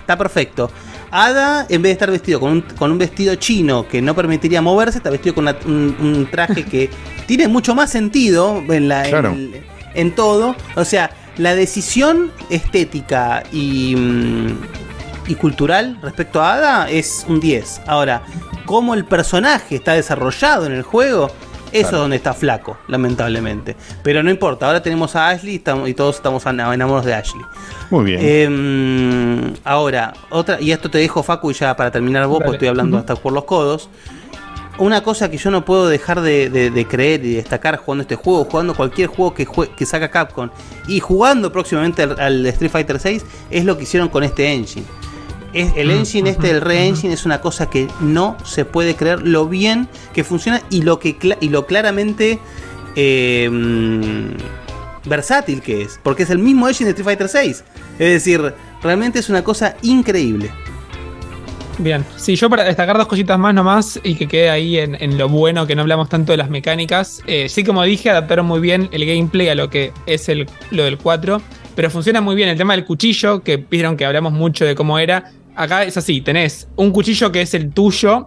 [0.00, 0.70] está perfecto.
[1.10, 4.60] Ada, en vez de estar vestido con un, con un vestido chino que no permitiría
[4.60, 6.90] moverse, está vestido con una- un, un traje que
[7.26, 9.34] tiene mucho más sentido en, la, Claro.
[9.96, 10.54] En todo.
[10.76, 14.58] O sea, la decisión estética y, mm,
[15.28, 17.80] y cultural respecto a Ada es un 10.
[17.86, 18.22] Ahora,
[18.64, 21.26] cómo el personaje está desarrollado en el juego,
[21.72, 21.96] eso Claro.
[21.96, 23.76] es donde está flaco, lamentablemente.
[24.02, 27.42] Pero no importa, ahora tenemos a Ashley y todos estamos enamorados de Ashley.
[27.90, 28.20] Muy bien.
[28.22, 32.68] Em, ahora, otra, y esto te dejo, Facu, y ya para terminar vos, porque estoy
[32.68, 33.90] hablando hasta por los codos.
[34.78, 38.14] Una cosa que yo no puedo dejar de, de- de creer y destacar jugando este
[38.16, 40.50] juego, jugando cualquier juego que, jue- que saca Capcom
[40.86, 44.84] y jugando próximamente al, al Street Fighter 6, es lo que hicieron con este engine.
[45.54, 49.48] Es, el engine este, el re-engine, es una cosa que no se puede creer lo
[49.48, 52.38] bien que funciona y lo, que y lo claramente
[52.96, 55.98] eh, mm, versátil que es.
[56.02, 57.64] Porque es el mismo engine de Street Fighter 6.
[57.98, 58.52] Es decir,
[58.82, 60.50] realmente es una cosa increíble.
[61.78, 65.28] Bien, sí, yo para destacar dos cositas más nomás y que quede ahí en, lo
[65.28, 67.22] bueno, que no hablamos tanto de las mecánicas.
[67.26, 70.84] Eh, sí, como dije, adaptaron muy bien el gameplay a lo que es el, lo
[70.84, 71.42] del 4,
[71.74, 74.98] pero funciona muy bien el tema del cuchillo, que vieron que hablamos mucho de cómo
[74.98, 75.32] era.
[75.54, 78.26] Acá es así, tenés un cuchillo que es el tuyo,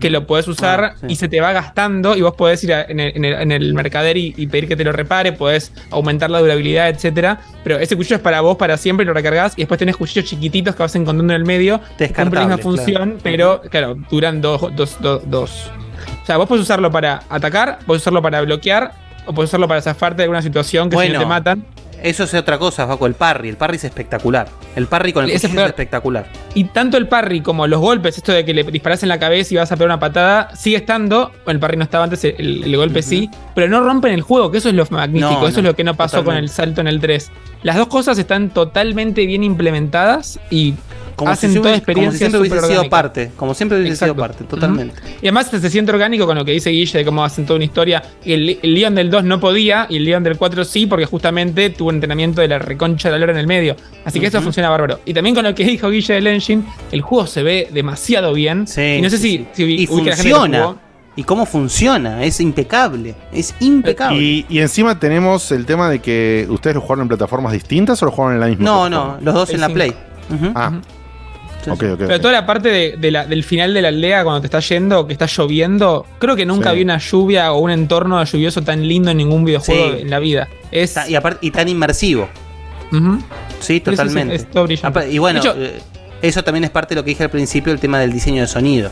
[0.00, 1.06] que lo podés usar Ah, sí.
[1.10, 3.52] y se te va gastando y vos podés ir a- en, el, en el- en
[3.52, 7.40] el mercader y, y pedir que te lo repare, podés aumentar la durabilidad, etcétera.
[7.64, 10.74] Pero ese cuchillo es para vos para siempre, lo recargas y después tenés cuchillos chiquititos
[10.74, 11.80] que vas encontrando en el medio.
[11.98, 13.20] Cumplen la misma función, claro.
[13.22, 15.70] pero claro, duran dos, dos, dos, dos.
[16.22, 18.92] O sea, vos podés usarlo para atacar, podés usarlo para bloquear
[19.26, 21.64] o podés usarlo para zafarte de alguna situación que si no te matan.
[22.02, 23.48] Eso es otra cosa, Facu, el parry.
[23.48, 24.48] El parry es espectacular.
[24.76, 26.26] El parry con el fue- es espectacular.
[26.54, 29.54] Y tanto el parry como los golpes, esto de que le disparas en la cabeza
[29.54, 31.32] y vas a pegar una patada, sigue estando.
[31.46, 34.58] El parry no estaba antes, el, el golpe sí, pero no rompen el juego, que
[34.58, 35.30] eso es lo magnífico.
[35.40, 37.30] No, eso es lo que no pasó con el salto en el 3.
[37.62, 40.74] Las dos cosas están totalmente bien implementadas y
[41.16, 43.30] Como hacen si toda como si experiencia siempre hubiese sido parte.
[43.36, 44.94] Como siempre hubiese sido parte, totalmente.
[45.22, 47.64] Y además se siente orgánico con lo que dice Guille de cómo hacen toda una
[47.64, 48.02] historia.
[48.24, 51.70] El, el Leon del 2 no podía y el Leon del 4 sí, porque justamente
[51.70, 53.76] tuvo un entrenamiento de la reconcha de la lora en el medio.
[54.04, 55.00] Así que eso funciona bárbaro.
[55.06, 56.62] Y también con lo que dijo Guille del Engine,
[56.92, 58.66] el juego se ve demasiado bien.
[58.76, 60.76] y no sé si, si Y la funciona.
[61.18, 62.22] Y cómo funciona.
[62.24, 63.14] Es impecable.
[63.32, 64.22] Es impecable.
[64.22, 68.04] Y, y encima tenemos el tema de que ustedes lo jugaron en plataformas distintas o
[68.04, 69.16] lo jugaron en la misma No, plataforma?
[69.20, 69.94] no, los dos en la Play.
[70.28, 70.52] Ujú.
[70.54, 70.72] Ah,
[71.78, 74.60] Pero toda la parte de, de la- del final de la aldea, cuando te está
[74.60, 76.76] yendo, que está lloviendo, creo que nunca Sí.
[76.76, 80.02] vi una lluvia o un entorno lluvioso tan lindo en ningún videojuego Sí.
[80.02, 80.48] en la vida.
[80.70, 82.28] Es, Y, aparte, y tan inmersivo.
[82.90, 83.00] Sí, Sí,
[83.60, 84.34] sí, sí, totalmente.
[84.36, 84.86] es todo brillante.
[85.00, 85.80] Apa- Y bueno, De hecho- eh,
[86.28, 88.48] eso también es parte de lo que dije al principio, el tema del diseño de
[88.48, 88.90] sonido.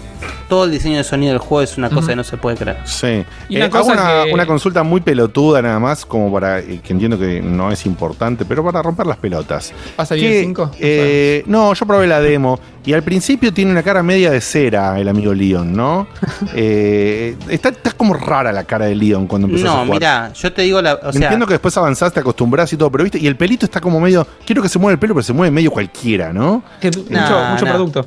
[0.48, 2.78] Todo el diseño de sonido del juego es una cosa que no se puede creer.
[2.84, 3.24] Sí.
[3.48, 6.80] Y una Eh, hago una, que- una consulta muy pelotuda nada más, como para, eh,
[6.82, 9.72] que entiendo que no es importante, pero para romper las pelotas.
[9.98, 10.70] ¿Va a salir el 5?
[10.78, 14.98] eh, no, yo probé la demo y al principio tiene una cara media de cera
[15.00, 16.06] el amigo Leon, ¿no?
[16.66, 19.90] Eh, está, está como rara la cara de Leon cuando empezó a No, jugar.
[20.00, 20.94] mirá, yo te digo la.
[20.94, 23.80] O sea, Entiendo que después avanzaste, acostumbras y todo, pero viste, y el pelito está
[23.80, 24.26] como medio.
[24.46, 26.62] Quiero que se mueva el pelo, pero se mueve medio cualquiera, ¿no?
[26.80, 28.06] Que- Nah, mucho producto.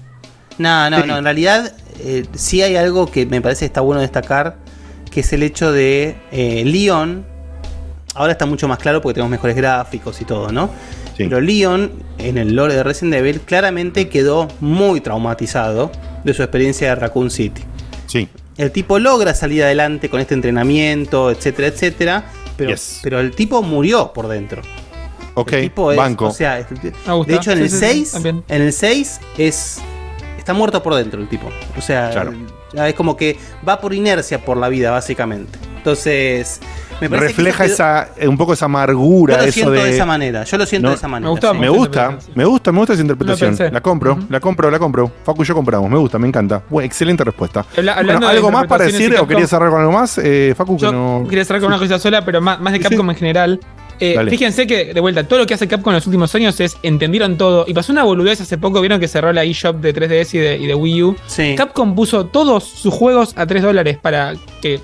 [0.58, 1.08] No, no, Sí.
[1.08, 1.18] no.
[1.18, 4.58] En realidad, eh, sí hay algo que me parece que está bueno destacar,
[5.12, 7.26] que es el hecho de eh, Leon.
[8.16, 10.70] Ahora está mucho más claro porque tenemos mejores gráficos y todo, ¿no?
[11.16, 11.24] Sí.
[11.26, 15.92] Pero Leon, en el lore de Resident Evil, claramente quedó muy traumatizado
[16.24, 17.62] de su experiencia de Raccoon City.
[18.08, 18.28] Sí.
[18.58, 22.24] El tipo logra salir adelante con este entrenamiento, etcétera, etcétera.
[22.56, 23.02] Pero, Yes.
[23.04, 24.64] pero el tipo murió por dentro.
[25.40, 26.26] Ok, El tipo es, banco.
[26.28, 26.60] o sea,
[27.08, 27.32] gusta.
[27.32, 28.44] de hecho en Sí, el sí, sí, 6, también.
[28.48, 29.82] en el 6 es
[30.38, 31.50] está muerto por dentro el tipo.
[31.78, 32.34] O sea, Claro.
[32.74, 35.60] ya es como que va por inercia por la vida básicamente.
[35.78, 36.60] Entonces,
[37.00, 39.84] me parece Refleja que esa, eh, un poco esa amargura, yo lo eso siento de.
[39.84, 40.44] de esa manera.
[40.44, 41.28] Yo lo siento No, de esa manera.
[41.28, 41.58] me gustó sí.
[41.60, 43.56] Me gusta, me gusta, me gusta esa interpretación.
[43.72, 45.12] La compro, la compro, la compro.
[45.24, 46.64] Facu y yo compramos, me gusta, me encanta.
[46.70, 47.66] Bueno, excelente respuesta.
[47.78, 50.18] Habla- Bueno, ¿Algo más para decir o querías cerrar con algo más?
[50.18, 51.26] Eh, Facu, que Yo no.
[51.30, 53.12] quería cerrar con una cosa sola, pero más, más de Capcom sí.
[53.12, 53.60] en general.
[54.00, 56.78] Eh, fíjense que, de vuelta, todo lo que hace Capcom en los últimos años es
[56.84, 57.66] entendieron todo.
[57.68, 60.58] Y pasó una boludez hace poco, vieron que cerró la eShop de 3DS y de,
[60.58, 61.16] y de Wii U.
[61.28, 61.56] Sí.
[61.56, 64.80] Capcom puso todos sus juegos a 3 dólares para que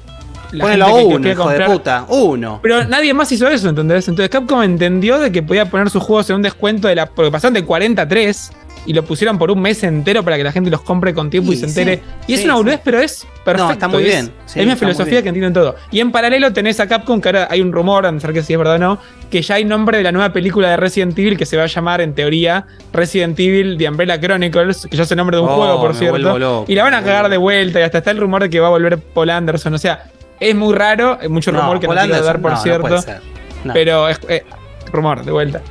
[0.54, 2.06] la Ponelo gente que uno, quiera hijo de comprar- puta.
[2.10, 2.60] Uno.
[2.64, 4.08] Pero nadie más hizo eso, ¿entendés?
[4.08, 7.08] Entonces Capcom entendió de que podía poner sus juegos en un descuento de la.
[7.08, 8.52] Porque pasaron de 40 a 3
[8.86, 11.54] y lo pusieron por un mes entero para que la gente los compre con tiempo
[11.54, 11.98] y, se entere.
[11.98, 13.66] sí, y es sí, una boludez, pero es perfecto.
[13.68, 14.30] No, está muy bien.
[14.54, 15.76] es mi filosofía que entienden todo.
[15.90, 18.44] Y en paralelo tenés a Capcom, que ahora hay un rumor, a no ser que
[18.44, 19.00] si es verdad o no,
[19.32, 21.68] que ya hay nombre de la nueva película de Resident Evil que se va a
[21.68, 25.50] llamar, en teoría, Resident Evil The Umbrella Chronicles, que ya es el nombre de un
[25.50, 26.38] Oh, juego, por cierto.
[26.38, 28.60] loco, y la van a cagar de vuelta, y hasta está el rumor de que
[28.60, 29.74] va a volver Paul Anderson.
[29.74, 30.08] O sea,
[30.40, 32.64] es muy raro, hay mucho No, rumor que Paul no quiero dar, por no, no
[32.64, 32.82] cierto.
[32.88, 33.22] puede ser.
[33.64, 33.74] No.
[33.74, 34.44] Pero es eh,
[34.92, 35.62] rumor, de vuelta.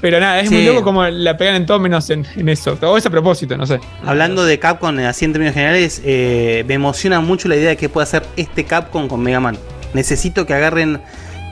[0.00, 0.54] Pero nada, es Sí.
[0.56, 2.76] muy loco como la pegan en todo menos en, en eso.
[2.82, 3.78] O es a propósito, no sé.
[4.04, 7.76] Hablando de Capcom, eh, así en términos generales, eh, me emociona mucho la idea de
[7.76, 9.56] que pueda hacer este Capcom con Mega Man.
[9.94, 11.00] Necesito que agarren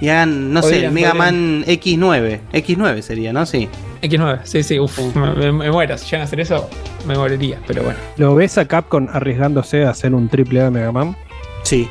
[0.01, 1.61] y hagan, no sé, el Mega podrían.
[1.61, 2.41] Man X9.
[2.53, 3.47] X9 sería, ¿no?
[3.47, 3.69] Sí.
[4.03, 5.97] X9, sí, sí, uff, me, me- me muero.
[5.99, 6.69] Si llegan a hacer eso,
[7.07, 7.99] me moriría, pero bueno.
[8.17, 11.15] ¿Lo ves a Capcom arriesgándose a hacer un triple A de Mega Man?
[11.63, 11.89] Sí.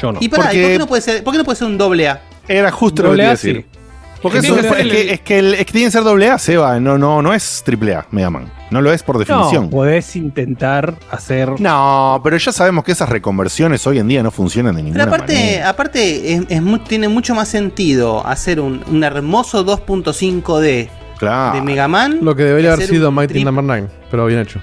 [0.00, 0.18] Yo no.
[0.20, 2.08] Y pará, ¿y ¿por, qué no puede ser, ¿por qué no puede ser un doble
[2.08, 2.22] A?
[2.48, 3.66] Era justo lo que a decir.
[3.70, 3.78] sí.
[4.22, 6.80] Porque eso- es, que, es, que el- es que tiene que ser doble A, Seba.
[6.80, 8.50] No, no, no es triple A, Mega Man.
[8.70, 9.64] No lo es por definición.
[9.64, 11.60] No, podés intentar hacer.
[11.60, 15.14] No, pero ya sabemos que esas reconversiones hoy en día no funcionan de ninguna Pero
[15.14, 15.68] aparte, manera.
[15.68, 20.88] aparte es, es mu- tiene mucho más sentido hacer un, un hermoso 2.5D
[21.18, 21.56] Claro.
[21.56, 22.18] de Mega Man.
[22.22, 24.60] Lo que debería que haber sido Mighty Number 9, pero bien hecho.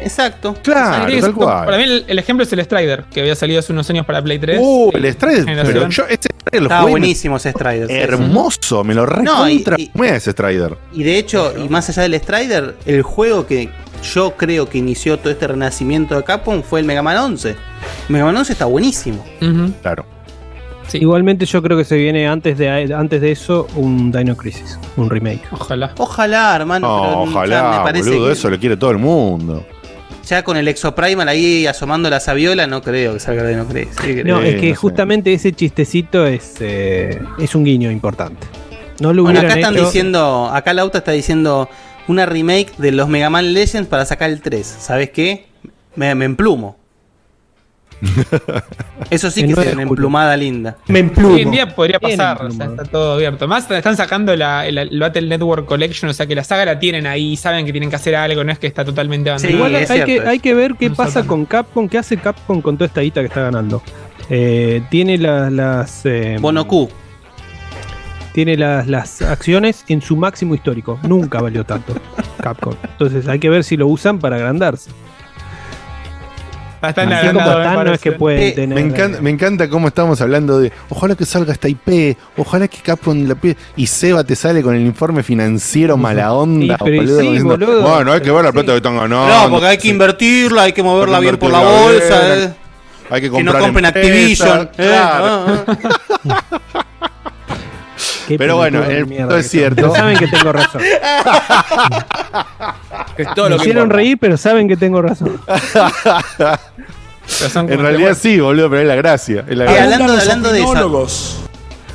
[0.00, 0.54] Exacto.
[0.62, 1.64] Claro, tal cual.
[1.64, 4.22] Para mí el, el ejemplo es el Strider, que había salido hace unos años para
[4.22, 4.58] Play 3.
[4.60, 7.90] Uh, el Strider, pero yo ese Strider lo Estaba jugué buenísimo ese Strider.
[7.90, 10.76] Hermoso, me lo No, y- recontra y- ese Strider.
[10.92, 13.68] Y de hecho, y más allá del Strider, el juego que
[14.14, 17.56] yo creo que inició todo este renacimiento de Capcom fue el Mega Man 11.
[18.08, 19.24] Mega Man 11 está buenísimo.
[19.82, 20.06] Claro.
[20.94, 25.10] Igualmente yo creo que se viene antes de antes de eso un Dino Crisis, un
[25.10, 25.42] remake.
[25.52, 25.92] Ojalá.
[25.98, 26.88] Ojalá, hermano.
[26.88, 27.30] No, pero ya
[27.60, 29.66] ojalá, me parece boludo, que eso lo quiere todo el mundo.
[30.28, 33.88] Ya con el Exoprimal ahí asomando la sabiola, no creo que salga de no crees.
[34.02, 34.22] Sí.
[34.24, 34.74] No, es que no sé.
[34.74, 38.46] justamente ese chistecito es, eh, es un guiño importante.
[39.00, 39.84] No lo Bueno, acá están hecho.
[39.86, 41.68] diciendo, acá Lauta está diciendo
[42.08, 44.66] una remake de los Mega Man Legends para sacar el 3.
[44.66, 45.46] ¿Sabes qué?
[45.94, 46.77] Me, me emplumo.
[49.10, 50.76] Eso sí que 9 es una emplumada linda.
[50.88, 52.70] Hoy en día podría pasar, o sea, emplumado.
[52.72, 53.48] está todo abierto.
[53.48, 56.78] Más están sacando la, el, el Battle Network Collection, o sea que la saga la
[56.78, 59.56] tienen ahí, saben que tienen que hacer algo, no es que está totalmente abandonada.
[59.56, 62.16] Igual es hay cierto que, hay que ver qué No pasa con Capcom, qué hace
[62.18, 63.82] Capcom con toda esta guita que está ganando.
[64.30, 66.88] Eh, tiene la- las eh, Bono Q.
[68.34, 70.98] tiene las, las acciones en su máximo histórico.
[71.02, 71.94] Nunca valió tanto
[72.42, 72.74] Capcom.
[72.82, 74.90] Entonces hay que ver si lo usan para agrandarse.
[76.80, 78.74] Bastante Así como agrandado, están, no es que pueden Eh, tener.
[78.74, 82.78] Me encanta, me encanta cómo estamos hablando de ojalá que salga esta IP, ojalá que
[82.78, 83.56] Capcom la pide.
[83.76, 86.76] Y Seba te sale con el informe financiero mala onda.
[86.76, 87.82] Sí, pero boludo, sí, diciendo, boludo.
[87.82, 89.26] Bueno, hay que ver la plata que están ganando.
[89.28, 92.26] No, porque hay que invertirla, hay que moverla Hay que bien por la bolsa.
[92.26, 92.38] bien.
[92.48, 92.52] eh.
[93.10, 94.70] Hay que Que no comprar compren Activision.
[94.76, 95.64] eh, claro.
[95.66, 95.76] ah,
[96.28, 97.07] ah.
[98.36, 99.76] Pero bueno, el punto es cierto.
[99.82, 100.82] Pero saben que tengo razón.
[103.16, 103.96] Que es todo Me lo hicieron importa.
[103.96, 105.40] reír, pero saben que tengo razón.
[107.54, 109.44] En realidad sí, boludo, pero es la gracia.
[109.46, 109.84] es la gracia.
[109.84, 111.28] hablando, hablando de eso.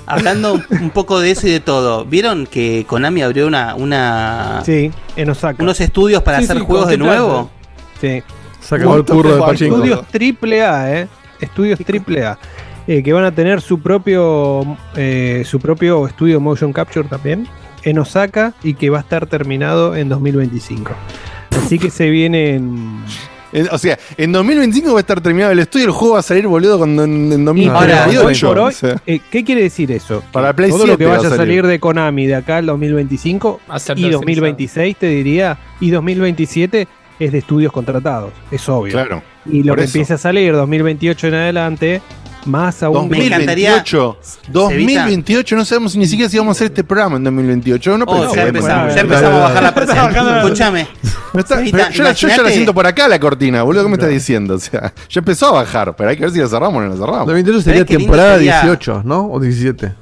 [0.05, 2.05] Hablando un poco de eso y de todo.
[2.05, 5.63] ¿Vieron que Konami abrió una, una Sí, en Osaka.
[5.63, 7.49] unos estudios para Sí, hacer sí, juegos de ¿con qué nuevo?
[7.99, 8.21] Sí.
[8.61, 9.75] Se acabó el curro de Pachinko.
[9.77, 11.07] Estudios triple A, eh.
[11.39, 12.37] Estudios triple A.
[12.87, 17.47] Eh, que van a tener su propio eh, su propio estudio motion capture también
[17.83, 20.91] en Osaka y que va a estar terminado en 2025.
[21.51, 23.03] Así que se vienen
[23.53, 26.21] En- O sea, en 2025 va a estar terminado el estudio y el juego va
[26.21, 28.49] a salir, boludo, cuando en, en Ahora, 2038.
[28.51, 28.95] hoy o sea.
[29.05, 30.23] eh, ¿qué quiere decir eso?
[30.31, 31.47] Para Play Todo lo 7 que va a vaya a salir.
[31.47, 35.91] salir de Konami de acá al 2025 Va a ser y 2026 te diría y
[35.91, 36.87] 2027
[37.19, 38.91] es de estudios contratados, es obvio.
[38.91, 39.21] Claro.
[39.45, 39.97] Y lo por que eso.
[39.99, 42.01] empieza a salir 2028 en adelante,
[42.45, 43.09] más aún.
[43.09, 44.17] 2028.
[44.51, 47.97] 2028, no sabemos ni siquiera si vamos a hacer este programa en 2028.
[47.97, 50.15] No, Oh, ya empezamos, ya empezamos a bajar la presión.
[50.37, 50.87] Escúchame.
[51.93, 53.83] Yo, ya la siento por acá la cortina, boludo.
[53.83, 54.55] ¿Qué me estás diciendo?
[54.55, 56.89] O sea, ya empezó a bajar, pero hay que ver si la cerramos o no
[56.89, 57.25] la cerramos.
[57.27, 58.61] 2028 sería ¿Sabés qué lindo temporada sería?
[58.61, 59.31] 18, ¿no?
[59.31, 59.93] O 17.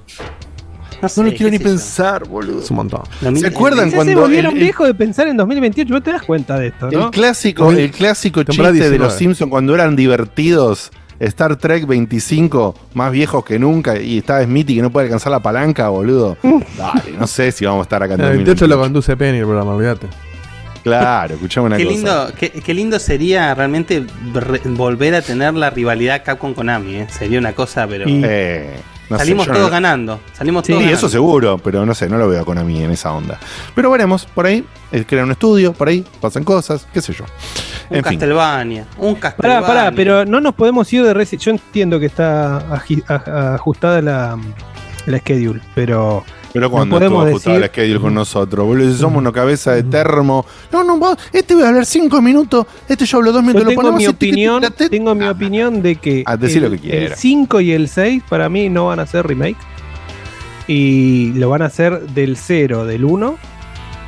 [1.02, 2.62] No, No lo quiero ni pensar, boludo.
[2.62, 3.02] Es un montón.
[3.40, 6.12] ¿Se acuerdan Ya se cuando volvieron el, el- viejos de pensar en 2028, ¿vos te
[6.12, 7.10] das cuenta de esto, el no?
[7.12, 8.98] clásico, el clásico chiste de 19.
[9.00, 10.92] los Simpsons cuando eran divertidos?
[11.22, 15.40] Star Trek 25, más viejos que nunca, y estaba Smithy que no puede alcanzar la
[15.40, 16.38] palanca, boludo.
[16.78, 18.46] Dale, no sé si vamos a estar acá en El 2028.
[18.66, 20.08] 28 lo conduce Penny el programa, olvídate.
[20.84, 21.96] Claro, escuchame una Qué cosa.
[21.96, 24.04] lindo, qué, qué lindo sería realmente
[24.34, 27.08] re- volver a tener la rivalidad Capcom Konami, ¿eh?
[27.10, 28.06] Sería una cosa, pero.
[28.08, 28.72] Eh,
[29.12, 30.20] no salimos todos ganando.
[30.34, 32.92] Salimos Sí, todos eso seguro, pero no sé, no lo veo con a mí en
[32.92, 33.38] esa onda.
[33.76, 37.26] Pero veremos, por ahí, eh, crean un estudio, por ahí pasan cosas, qué sé yo.
[37.90, 38.18] Un En fin.
[38.20, 38.86] Castlevania.
[38.98, 39.68] Un Pará, Castlevania.
[39.68, 42.58] pará, pero no nos podemos ir de Resident Yo entiendo que está
[43.56, 44.38] ajustada la,
[45.06, 46.24] la schedule, pero.
[46.54, 49.72] Pero no cuando podemos estuvo ajustado decir- schedule con nosotros, boludo, si somos una cabeza
[49.74, 50.46] de termo.
[50.72, 53.64] No, no, vos, este voy a hablar cinco minutos, este yo hablo dos Yo minutos,
[53.64, 56.74] lo tengo ponemos mi tiqui, opinión, tengo mi opinión de que Ah, decí lo el,
[56.74, 57.06] que quiera.
[57.08, 59.58] el 5 y el 6 para mí no van a ser remake.
[60.68, 63.38] Y lo van a hacer del 0, del 1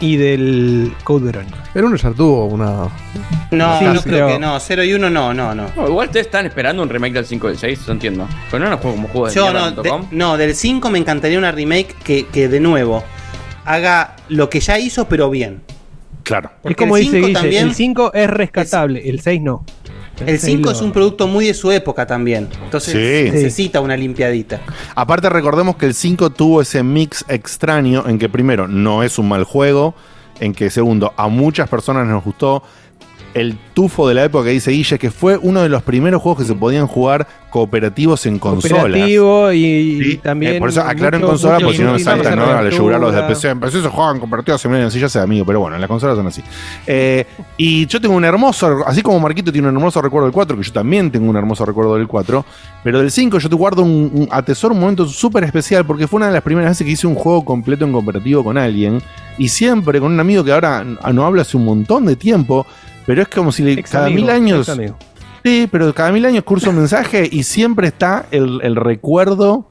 [0.04, 1.64] y del Code Verónica.
[1.74, 2.90] El 1 ya tuvo una.
[3.52, 4.60] No, Sí, no creo pero- que no.
[4.60, 5.68] 0 y 1 no, no, no.
[5.78, 8.28] No, igual ustedes están esperando un remake del 5 y del 6, no entiendo.
[8.52, 10.10] Pero no nos juego como juego de Yo no, mierda.com.
[10.10, 13.02] de- no, del 5 me encantaría una remake que, que de nuevo
[13.64, 15.62] haga lo que ya hizo, pero bien.
[16.24, 16.52] Claro.
[16.62, 19.66] Porque es como el dice Guille, también- el 5 es rescatable, el 6 no.
[20.26, 22.50] El 5 seis es un producto muy de su época también.
[22.64, 23.32] Entonces Sí.
[23.32, 24.62] necesita una limpiadita.
[24.96, 29.28] Aparte recordemos que el 5 tuvo ese mix extraño en que primero no es un
[29.28, 29.96] mal juego,
[30.40, 32.64] en que segundo a muchas personas nos gustó
[33.34, 36.42] el tufo de la época que dice Guille que fue uno de los primeros juegos
[36.42, 38.80] que se podían jugar cooperativos en consolas.
[38.80, 40.56] Cooperativo y, y también.
[40.56, 42.46] Eh, por eso aclaro en consola, porque si no me saltan, ¿no?
[42.46, 43.50] A yugular los de PC.
[43.52, 45.88] En PC se juegan compartidos, se miran así, ya sea amigo, pero bueno, en las
[45.88, 46.42] consolas son así.
[46.88, 47.28] Eh,
[47.58, 50.64] y yo tengo un hermoso, así como Marquito tiene un hermoso recuerdo del 4, que
[50.64, 52.44] yo también tengo un hermoso recuerdo del 4,
[52.84, 56.18] pero del 5 yo te guardo un, un atesoro, un momento súper especial, porque fue
[56.18, 59.00] una de las primeras veces que hice un juego completo en cooperativo con alguien,
[59.38, 62.66] y siempre con un amigo que ahora no hablo hace un montón de tiempo,
[63.06, 64.70] pero es como si le- Ex cada amigo, mil años...
[65.44, 69.70] Sí, pero cada mil años curso un mensaje y siempre está el, el recuerdo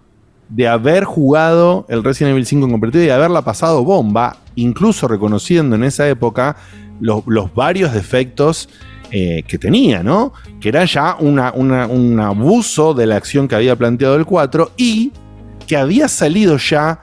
[0.50, 5.74] de haber jugado el Resident Evil 5 en competitivo y haberla pasado bomba, incluso reconociendo
[5.76, 6.56] en esa época
[7.00, 8.68] los, los varios defectos
[9.10, 10.34] eh, que tenía, ¿no?
[10.60, 14.72] Que era ya una, una- un abuso de la acción que había planteado el 4
[14.76, 15.10] y
[15.66, 17.00] que había salido ya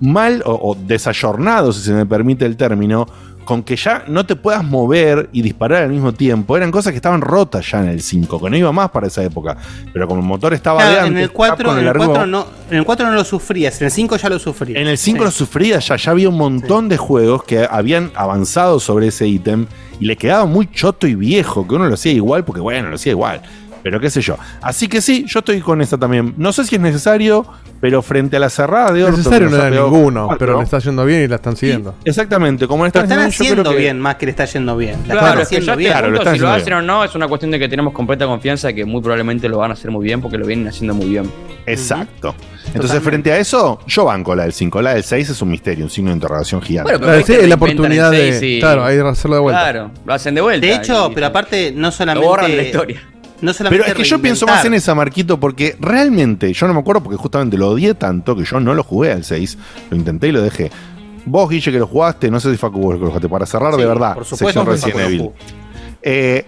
[0.00, 3.06] mal o, o desayornado, si se me permite el término,
[3.44, 6.56] con que ya no te puedas mover y disparar al mismo tiempo.
[6.56, 9.22] Eran cosas que estaban rotas ya en el 5, que no iba más para esa
[9.22, 9.56] época.
[9.92, 12.06] Pero como el motor estaba Claro, de antes, en el 4, Capcom en el largó-
[12.06, 14.80] 4 no, en el 4 no lo sufrías, en el 5 ya lo sufrías.
[14.80, 18.80] en el 5 lo sufría ya, ya había un montón de juegos que habían avanzado
[18.80, 19.66] sobre ese ítem
[20.00, 22.96] y le quedaba muy choto y viejo, que uno lo hacía igual porque bueno, lo
[22.96, 23.42] hacía igual.
[23.84, 24.36] Pero qué sé yo.
[24.62, 26.34] Así que sí, yo estoy con esta también.
[26.38, 27.46] No sé si es necesario,
[27.82, 30.78] pero frente a la cerrada de orto Necesario no era ninguno, cuatro, pero le está
[30.78, 31.94] yendo bien y la están siguiendo.
[32.02, 34.96] Exactamente, como le Lo están están haciendo, que- bien, más que le está yendo bien.
[35.06, 36.12] La Claro, están es que haciendo ya bien.
[36.12, 38.68] lo están si lo hacen o no, es una cuestión de que tenemos completa confianza
[38.68, 41.06] de que muy probablemente lo van a hacer muy bien porque lo vienen haciendo muy
[41.10, 41.30] bien.
[41.66, 42.34] Exacto.
[42.72, 44.80] Entonces, frente a eso, yo banco la del 5.
[44.80, 46.92] La del 6 es un misterio, un signo de interrogación gigante.
[46.92, 48.40] Bueno, pero Claro, que es la oportunidad de.
[48.56, 49.60] y- Claro, hay que hacerlo de vuelta.
[49.60, 50.66] Claro, lo hacen de vuelta.
[50.66, 52.26] De hecho, y- pero aparte, no Lo solamente.
[52.28, 53.02] borran de la historia.
[53.44, 56.72] No solamente Pero es que yo pienso más en esa, Marquito, porque realmente, yo no
[56.72, 59.58] me acuerdo porque justamente lo odié tanto que yo no lo jugué al 6.
[59.90, 60.70] Lo intenté y lo dejé.
[61.26, 63.76] Vos, Guille, que lo jugaste, no sé si Facu vos que lo jugaste, para cerrar
[63.76, 65.30] de verdad, por supuesto sección Resident Evil.
[66.00, 66.46] Eh,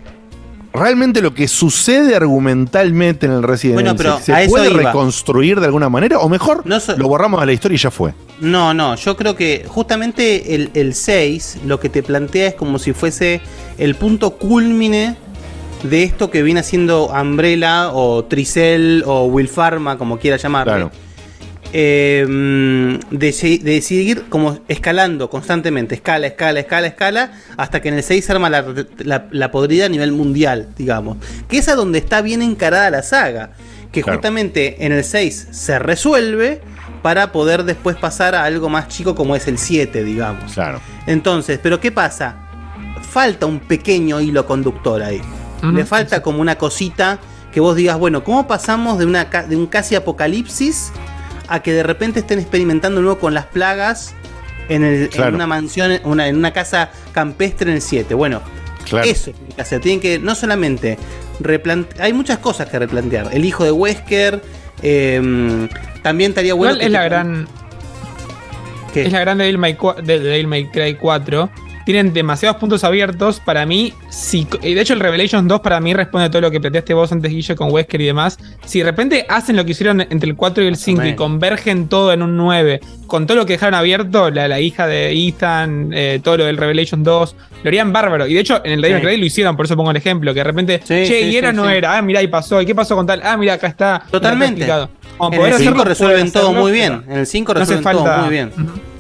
[0.73, 4.83] realmente lo que sucede argumentalmente en el Resident Bueno, Evil pero 6, ¿se puede iba.
[4.83, 6.19] reconstruir de alguna manera?
[6.21, 8.15] O mejor, lo borramos de la historia y ya fue.
[8.41, 12.79] No, no, yo creo que justamente el, el 6 lo que te plantea es como
[12.79, 13.43] si fuese
[13.77, 15.17] el punto culmine
[15.87, 20.73] de esto que viene haciendo Umbrella o Tricel o Will Pharma, como quiera llamarlo.
[20.73, 20.91] Claro.
[21.73, 27.95] Eh, de, se- de seguir como escalando constantemente, escala, escala, escala, escala, hasta que en
[27.95, 28.65] el 6 se arma la,
[28.99, 31.19] la, la podrida a nivel mundial, digamos.
[31.49, 33.51] Que es a donde está bien encarada la saga.
[33.93, 34.19] Que Claro.
[34.19, 36.61] justamente en el 6 se resuelve
[37.03, 40.53] para poder después pasar a algo más chico como es el 7, digamos.
[40.55, 40.81] Claro.
[41.07, 42.37] Entonces, ¿pero qué pasa?
[43.03, 45.21] Falta un pequeño hilo conductor ahí.
[45.63, 47.19] Le falta como una cosita
[47.53, 50.93] que vos digas, bueno, ¿cómo pasamos de, una, ca- de un casi apocalipsis
[51.49, 54.15] a que de repente estén experimentando nuevo con las plagas
[54.69, 58.15] en, el- en una mansión, en una, en una casa campestre en el 7?
[58.15, 58.43] Bueno,
[58.85, 59.09] Claro.
[59.09, 59.81] eso que hacer.
[59.81, 60.99] Tienen que no solamente
[61.41, 63.31] replantear, hay muchas cosas que replantear.
[63.33, 64.43] El hijo de Wesker,
[64.83, 65.69] eh,
[66.03, 66.75] también estaría bueno.
[66.75, 67.49] Que es te- la gran.
[68.95, 71.51] Es la gran de Devil May, de Devil May Cry 4.
[71.87, 73.41] Tienen demasiados puntos abiertos.
[73.41, 76.51] Para mí, si, y de hecho, el Revelations 2 para mí responde a todo lo
[76.51, 78.39] que planteaste vos antes, Guille, con Wesker y demás.
[78.65, 81.89] Si de repente hacen lo que hicieron entre el 4 y el 5 y convergen
[81.89, 85.93] todo en un 9, con todo lo que dejaron abierto, la, la hija de Ethan,
[85.95, 88.27] eh, todo lo del Revelations 2, lo harían bárbaro.
[88.27, 89.17] Y de hecho, en el May Sí.
[89.17, 91.71] Lo hicieron, por eso pongo el ejemplo, que de repente, che, sí, y era no
[91.71, 93.21] era, ah, mirá, y pasó, ¿y qué pasó con tal?
[93.25, 94.03] Ah, mira, acá está.
[94.11, 94.67] Totalmente.
[95.17, 97.05] Como En el 5 hacerlo, resuelven todo muy bien.
[97.09, 98.51] En el 5 no hace resuelven todo muy bien.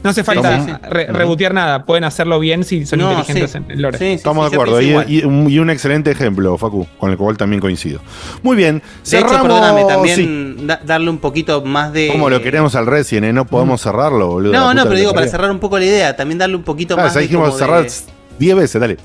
[0.06, 0.76] No hace falta sí, sí.
[0.88, 3.58] re- rebotear nada, pueden hacerlo bien si son No, inteligentes sí.
[3.58, 3.98] en el lore.
[3.98, 4.80] Sí, sí, Estamos sí, de acuerdo.
[4.80, 8.00] Y, un, y un excelente ejemplo, Facu, con el cual también coincido.
[8.42, 8.82] Muy bien.
[9.10, 9.86] De hecho, perdóname, sí.
[9.88, 12.08] también da- darle un poquito más de.
[12.12, 13.32] Como lo queremos al Resident, ¿eh?
[13.32, 14.52] No podemos cerrarlo, boludo.
[14.52, 17.02] No, no, pero digo, para cerrar un poco la idea, también darle un poquito Ah,
[17.02, 17.90] más ya de, dijimos cerrar de,
[18.38, 18.96] 10 veces, dale.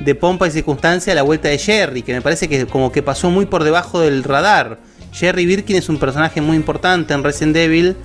[0.00, 3.02] de pompa y circunstancia a la vuelta de Jerry, que me parece que como que
[3.02, 4.78] pasó muy por debajo del radar.
[5.12, 7.96] Jerry Birkin es un personaje muy importante en Resident Evil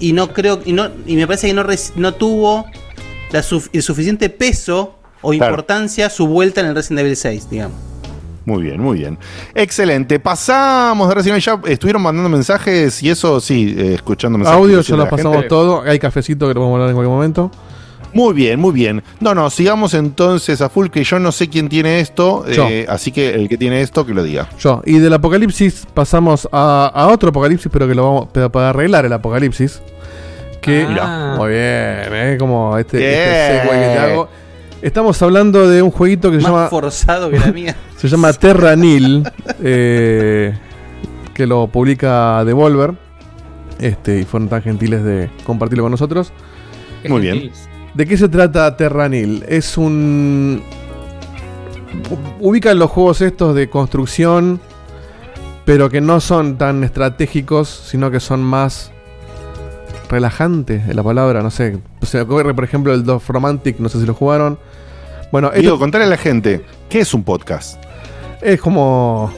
[0.00, 2.66] y no creo y no y me parece que no, res- no tuvo
[3.32, 5.52] la suf- el suficiente peso o Claro.
[5.52, 7.76] importancia su vuelta en el Resident Evil 6, digamos.
[8.44, 9.18] Muy bien, muy bien.
[9.54, 10.18] Excelente.
[10.20, 11.60] Pasamos de Resident Evil.
[11.64, 14.58] Ya estuvieron mandando mensajes y eso, sí, eh, escuchando mensajes.
[14.60, 15.48] Audio, ya lo pasamos gente.
[15.48, 15.82] todo.
[15.82, 17.50] Hay cafecito que lo podemos hablar en cualquier momento.
[18.14, 19.02] Muy bien, muy bien.
[19.20, 23.12] No, no, sigamos entonces a full, que yo no sé quién tiene esto, eh, así
[23.12, 24.48] que el que tiene esto, que lo diga.
[24.58, 24.82] Yo.
[24.86, 29.04] Y del apocalipsis pasamos a, a otro apocalipsis, pero que lo vamos pero para arreglar
[29.04, 29.80] el apocalipsis.
[30.60, 31.34] Que, Ah.
[31.38, 32.36] muy bien, ¿eh?
[32.38, 34.28] Como este, este que te hago.
[34.82, 36.68] Estamos hablando de un jueguito que se Más llama.
[36.68, 37.76] forzado que la mía.
[37.96, 39.24] Se llama Terra Nil.
[39.62, 40.56] eh,
[41.34, 42.94] que lo publica Devolver.
[43.80, 46.32] Este, y fueron tan gentiles de compartirlo con nosotros.
[47.08, 47.50] Muy bien.
[47.98, 49.44] ¿De qué se trata Terra Nil?
[49.48, 50.62] Es un.
[52.38, 54.60] Ubican los juegos estos de construcción,
[55.64, 58.92] pero que no son tan estratégicos, sino que son más
[60.08, 61.80] relajantes, es la palabra, no sé.
[62.02, 64.60] Se me ocurre, por ejemplo, el Dove Romantic, no sé si lo jugaron.
[65.32, 67.82] Bueno, Digo, esto contale a la gente, ¿qué es un podcast?
[68.40, 69.32] es como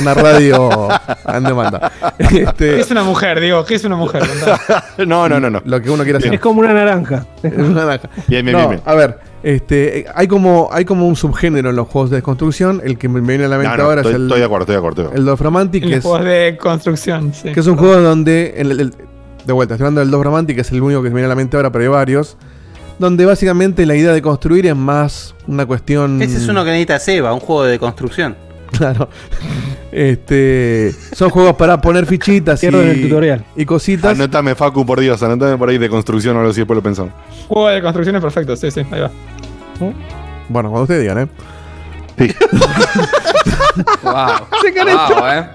[0.00, 0.88] una radio
[1.28, 1.90] en demanda.
[2.28, 3.40] ¿Qué Este, es una mujer?
[3.40, 4.22] Digo, ¿qué es una mujer?
[5.06, 5.62] No, no, no, no.
[5.64, 6.34] lo que uno quiere hacer.
[6.34, 7.26] Es como una naranja.
[7.42, 8.08] Es una naranja.
[8.28, 8.82] Bien, bien, No, bien, bien.
[8.84, 12.80] A ver, este, hay como hay como un subgénero en los juegos de construcción.
[12.84, 14.44] El que me viene a la mente No, no, ahora estoy, es el, estoy de
[14.44, 15.02] acuerdo, estoy de acuerdo.
[15.02, 15.20] estoy de acuerdo.
[15.20, 17.52] el Dove Romantic, que En es, juegos de construcción, sí.
[17.52, 18.94] que es un juego donde el- el-
[19.44, 21.28] de vuelta, estoy hablando del Dove Romantic, que es el único que me viene a
[21.30, 22.36] la mente ahora, pero hay varios.
[22.98, 26.20] Donde básicamente la idea de construir es más una cuestión.
[26.20, 28.36] Ese es uno que necesita Seba, un juego de construcción.
[28.76, 29.08] Claro.
[29.92, 33.44] Este, son juegos para poner fichitas y, Pierdo en el tutorial.
[33.56, 34.12] y cositas.
[34.12, 37.12] Anotame, Facu, por Dios, anotame por ahí de construcción o algo así, después lo pensamos.
[37.48, 39.10] Juego de construcción es perfecto, sí, sí, ahí va.
[40.48, 41.28] Bueno, cuando ustedes digan, ¿eh?
[44.02, 44.46] Wow.
[44.62, 44.72] Se.
[44.72, 45.46] Wow, eh.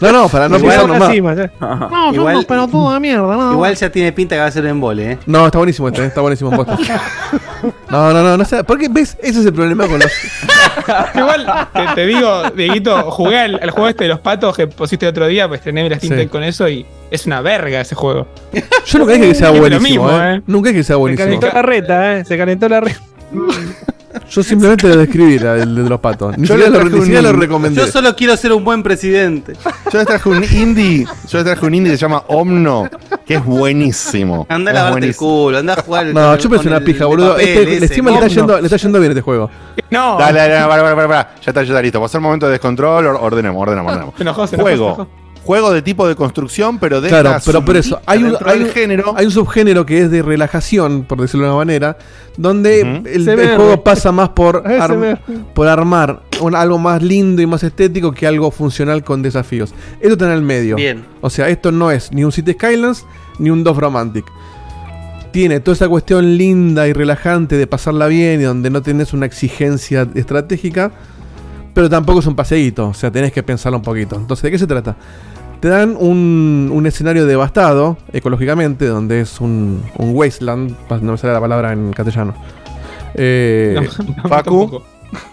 [0.00, 1.08] No, no, para no una nomás.
[1.08, 1.50] Encima, ya.
[1.60, 3.52] No, Igual- somos pelotudos de mierda, no.
[3.52, 5.18] Igual ya tiene pinta que va a ser un embole, ¿eh?
[5.26, 6.06] No, está buenísimo este, ¿eh?
[6.06, 6.76] está buenísimo posta.
[7.90, 8.62] No, no, no, no sé.
[8.62, 9.16] ¿Por qué ves?
[9.22, 10.12] Ese es el problema con los.
[11.14, 15.06] Igual, te, te digo, Dieguito, jugué al, al juego este de los patos que pusiste
[15.06, 16.26] el otro día, pues tenés la Steam Sí.
[16.28, 18.28] Con eso y es una verga ese juego.
[18.86, 20.34] Yo nunca dije que sea buenísimo, mismo, ¿eh?
[20.36, 20.42] ¿eh?
[20.46, 21.26] Nunca dije que sea Se buenísimo.
[21.40, 22.24] calentó la reta, eh.
[22.24, 23.00] Se calentó la reta.
[24.30, 26.36] Yo simplemente lo describí, la del de los patos.
[26.38, 27.80] Ni Yo siquiera, lo, traje ni siquiera un- lo recomendé.
[27.80, 29.52] Yo solo quiero ser un buen presidente.
[29.92, 32.88] Yo les traje un indie, yo les traje un indie que se llama Omno,
[33.26, 34.46] que es buenísimo.
[34.48, 35.28] Anda a Es lavarte el buenísimo.
[35.44, 36.06] culo, anda a jugar.
[36.06, 37.30] No, con- chúpese con una el pija, boludo.
[37.32, 38.34] papel Este, ese, encima le está, ¿no?
[38.34, 39.50] yendo, le está yendo bien este juego.
[39.90, 41.34] No, Dale, dale, dale, para, para, para, para.
[41.36, 42.00] Ya está, ya está listo.
[42.00, 44.14] Va a ser un momento de descontrol, or- ordenemos, ordenemos, ordenemos.
[44.16, 44.86] se enojó, se enojó, se Juego.
[44.94, 45.25] enojó.
[45.46, 48.68] Juego de tipo de construcción, pero de Claro, pero por eso, hay un, hay, un,
[48.70, 49.14] género.
[49.16, 51.96] hay un subgénero que es de relajación, por decirlo de una manera,
[52.36, 53.24] donde el,
[53.56, 55.20] juego pasa más por, ar-
[55.54, 59.72] por armar un- algo más lindo y más estético que algo funcional con desafíos.
[60.00, 60.74] Esto está en el medio.
[60.74, 61.04] Bien.
[61.20, 63.06] O sea, esto no es ni un City Skylands
[63.38, 64.24] ni un Dove Romantic.
[65.32, 69.26] Tiene toda esa cuestión linda y relajante de pasarla bien y donde no tenés una
[69.26, 70.90] exigencia estratégica,
[71.74, 74.16] pero tampoco es un paseíto, o sea, tenés que pensarlo un poquito.
[74.16, 74.96] Entonces, ¿de qué se trata?
[75.60, 81.32] Te dan un, un escenario devastado ecológicamente, donde es un, un wasteland, no me sale
[81.32, 82.34] la palabra en castellano.
[83.14, 84.60] Eh, No, no, Facu.
[84.68, 84.84] tampoco.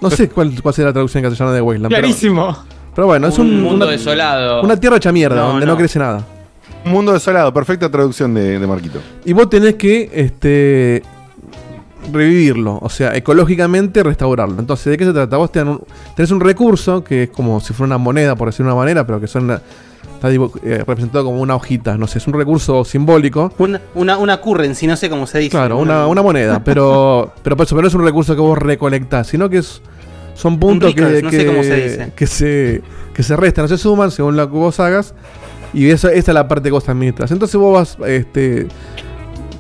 [0.02, 1.94] no sé cuál, cuál será la traducción en castellano de wasteland.
[1.94, 2.58] pero- Clarísimo.
[2.96, 4.62] Pero, bueno, es Un un, mundo una, desolado.
[4.62, 5.72] una tierra hecha mierda, No, donde no.
[5.74, 5.78] no.
[5.80, 6.24] crece nada.
[6.86, 9.00] Un mundo desolado, perfecta traducción de, de Marquito.
[9.26, 11.02] Y vos tenés que este,
[12.12, 14.60] revivirlo, o sea, ecológicamente restaurarlo.
[14.60, 15.38] Entonces, ¿de qué se trata?
[15.38, 15.82] Vos te dan un-
[16.16, 19.06] tenés un recurso que es como si fuera una moneda, por decirlo de una manera,
[19.08, 19.60] pero que son
[20.16, 20.40] está eh,
[20.80, 23.52] representado como una hojita, no sé, es un recurso simbólico.
[23.58, 25.52] Una, una, una currency, no sé cómo se dice.
[25.52, 29.50] Claro, una, una moneda, pero, pero pero no es un recurso que vos recolectás, sino
[29.50, 29.82] que es,
[30.36, 32.12] son puntos Rickers, que, no sé que- cómo se dice.
[32.16, 32.82] que se
[33.14, 35.14] que se restan, se suman según lo que vos hagas.
[35.74, 37.32] Y eso, esa es la parte que vos administras.
[37.32, 38.68] Entonces vos vas este,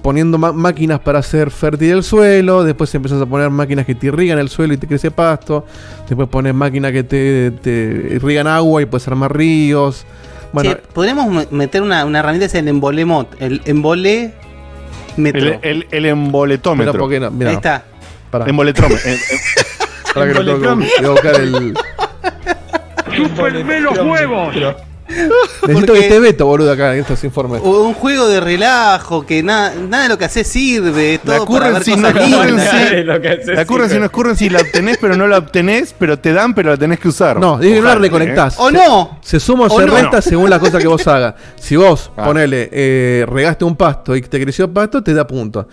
[0.01, 4.37] poniendo máquinas para hacer fértil el suelo, después empezás a poner máquinas que te irrigan
[4.37, 5.65] el suelo y te crece pasto,
[6.07, 10.05] después pones máquinas que te, te irrigan agua y puedes armar ríos.
[10.53, 13.35] Bueno, Che, podríamos me- meter una, una herramienta, es el embolemot.
[13.41, 14.33] El embole
[15.17, 15.41] metro.
[15.41, 16.91] El, el, el emboletómetro.
[16.93, 17.83] pero porque no, mira, Ahí está.
[18.31, 18.97] pará, Emboletrómetro.
[19.09, 19.37] Eh, eh,
[20.13, 21.73] pará que lo tengo que bu- voy a buscar el.
[23.15, 24.55] ¡Chúpenme los huevos!
[25.67, 27.61] Necesito que esté Beto, boludo, acá en estos informes.
[27.63, 31.19] O un juego de relajo, que nada nada de lo que haces sirve.
[31.23, 33.03] La Todo para ver currency no currency.
[33.53, 36.71] La currency no es currency, la obtenés, pero no la obtenés, pero te dan, pero
[36.71, 37.39] la tenés que usar.
[37.39, 38.55] No, dije que no la reconectás.
[38.59, 39.17] O Se- no.
[39.21, 39.95] Se suma o O se no.
[39.95, 41.35] resta según la cosa que vos hagas.
[41.59, 42.25] Si vos, Ah.
[42.25, 45.65] ponele, eh, regaste un pasto y te creció pasto, te da puntos.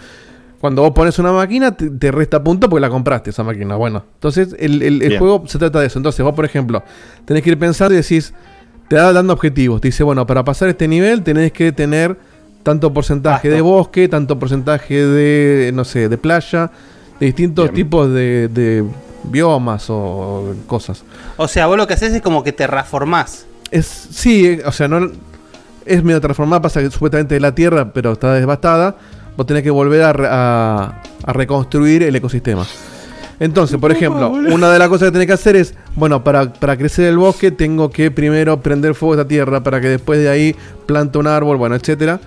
[0.60, 3.76] Cuando vos pones una máquina, te, te resta puntos porque la compraste esa máquina.
[3.76, 5.98] Bueno, entonces el, el- juego se trata de eso.
[5.98, 6.82] Entonces vos, por ejemplo,
[7.24, 8.34] tenés que ir pensando y decís,
[8.90, 9.80] te da dando objetivos.
[9.80, 12.16] Te dice, bueno, para pasar este nivel tenés que tener
[12.64, 16.72] tanto porcentaje de bosque, tanto porcentaje de, no sé, de playa,
[17.20, 17.74] de distintos Bien.
[17.76, 18.84] tipos de, de
[19.22, 21.04] biomas o cosas.
[21.36, 23.46] O sea, vos lo que haces es como que te reformás.
[23.70, 25.08] Es, sí, eh, o sea, no
[25.86, 28.96] es medio transformada, pasa que supuestamente la Tierra, pero está devastada.
[29.36, 32.66] Vos tenés que volver a, a- a reconstruir el ecosistema.
[33.40, 36.76] Entonces, por ejemplo, una de las cosas que tenés que hacer es, bueno, para, para
[36.76, 40.28] crecer el bosque tengo que primero prender fuego a esta tierra para que después de
[40.28, 40.54] ahí
[40.86, 42.20] plante un árbol, bueno, etcétera.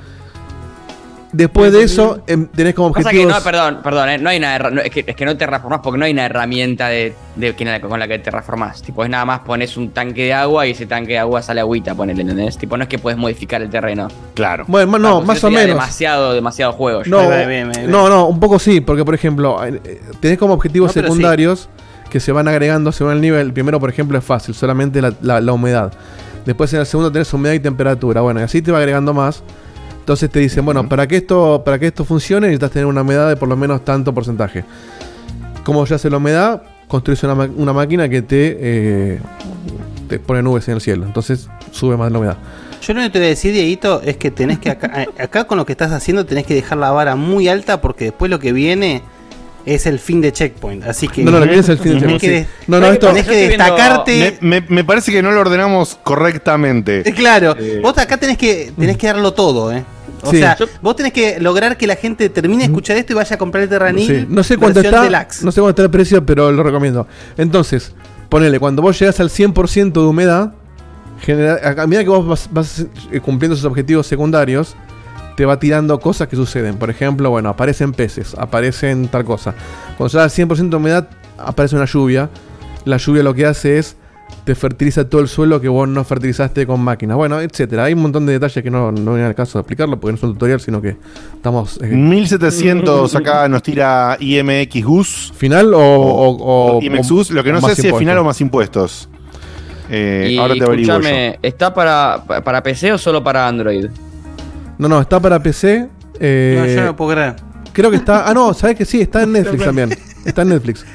[1.34, 3.36] Después de eso, em, tenés como Pasa que objetivos.
[3.38, 5.80] no, perdón, perdón, eh, no hay una no, es, que, es que no te reformás
[5.84, 8.84] porque no hay una herramienta de, de que- con la que te reformás.
[8.84, 11.60] Tipo, es nada más pones un tanque de agua y ese tanque de agua sale
[11.60, 12.58] agüita, ponele, ¿entendés?
[12.58, 14.08] Tipo, no es que puedes modificar el terreno.
[14.36, 14.66] Claro.
[14.68, 15.66] Bueno, no, más o menos.
[15.68, 17.02] Demasiado, demasiado juego.
[17.08, 17.24] No,
[17.88, 21.08] no, no, un poco sí, porque por ejemplo, eh, eh, tenés como objetivos No, pero
[21.08, 21.14] sí.
[21.14, 21.68] secundarios
[22.12, 23.48] que se van agregando según el nivel.
[23.48, 25.92] El primero, por ejemplo, es fácil, solamente la, la- la humedad.
[26.46, 28.22] Después en el segundo tenés humedad y temperatura.
[28.22, 29.44] Bueno, y así te va agregando más.
[30.04, 33.30] Entonces te dicen, bueno, para que esto, para que esto funcione, necesitas tener una humedad
[33.30, 34.66] de por lo menos tanto porcentaje.
[35.64, 39.20] Como ya hace la humedad, construís una, ma- una máquina que te, eh,
[40.10, 41.06] te pone nubes en el cielo.
[41.06, 42.38] Entonces sube más la humedad.
[42.82, 45.46] Yo lo que te voy a decir, Dieguito, es que tenés que acá, eh, acá
[45.46, 48.40] con lo que estás haciendo tenés que dejar la vara muy alta porque después lo
[48.40, 49.02] que viene
[49.66, 50.84] es el fin de checkpoint.
[50.84, 52.48] Así que No, no, lo que viene es el fin de checkpoint, que- sí.
[52.68, 54.38] No, no, esto- tenés que destacarte.
[54.42, 57.08] Me, me- me parece que no lo ordenamos correctamente.
[57.10, 59.86] Eh, Claro, vos acá tenés que, tenés que darlo todo, ¿eh?
[60.24, 60.38] O Sí.
[60.40, 63.36] sea, Yo- vos tenés que lograr que la gente termine de escuchar esto y vaya
[63.36, 64.08] a comprar el Terranil.
[64.08, 65.04] Sí, No sé cuánto está.
[65.04, 65.44] deluxe.
[65.44, 67.08] No sé cuánto está el precio, pero lo recomiendo.
[67.38, 67.94] Entonces,
[68.30, 70.54] ponele, cuando vos llegas al 100% de humedad,
[71.22, 74.76] genera- a a medida que vos vas, vas, eh, cumpliendo esos objetivos secundarios,
[75.36, 76.78] te va tirando cosas que suceden.
[76.78, 79.54] Por ejemplo, bueno, aparecen peces, aparecen tal cosa.
[79.98, 82.30] Cuando llegas al 100% de humedad, aparece una lluvia.
[82.86, 83.96] La lluvia lo que hace es
[84.46, 87.16] te fertiliza todo el suelo que vos no fertilizaste con máquinas.
[87.18, 87.86] Bueno, etcétera.
[87.86, 90.18] Hay un montón de detalles que no, no viene al caso de explicarlo porque no
[90.18, 90.98] es un tutorial, sino que
[91.36, 91.80] estamos.
[91.82, 95.34] eh, 1700 acá nos tira IMX Gus.
[95.36, 98.40] ¿Final o, o, o- IMX Gus, lo que no sé si es final o más
[98.42, 99.08] impuestos.
[99.90, 100.94] Eh, y ahora te averiguo yo.
[101.00, 103.88] escúchame, ¿está para, para PC o solo para Android?
[104.78, 105.88] No, no, está para PC.
[106.20, 107.36] eh, No, yo no lo puedo creer.
[107.74, 108.28] Creo que está.
[108.30, 109.02] Ah, no, ¿sabes que sí?
[109.02, 109.90] Está en Netflix también.
[110.26, 110.86] Está en Netflix.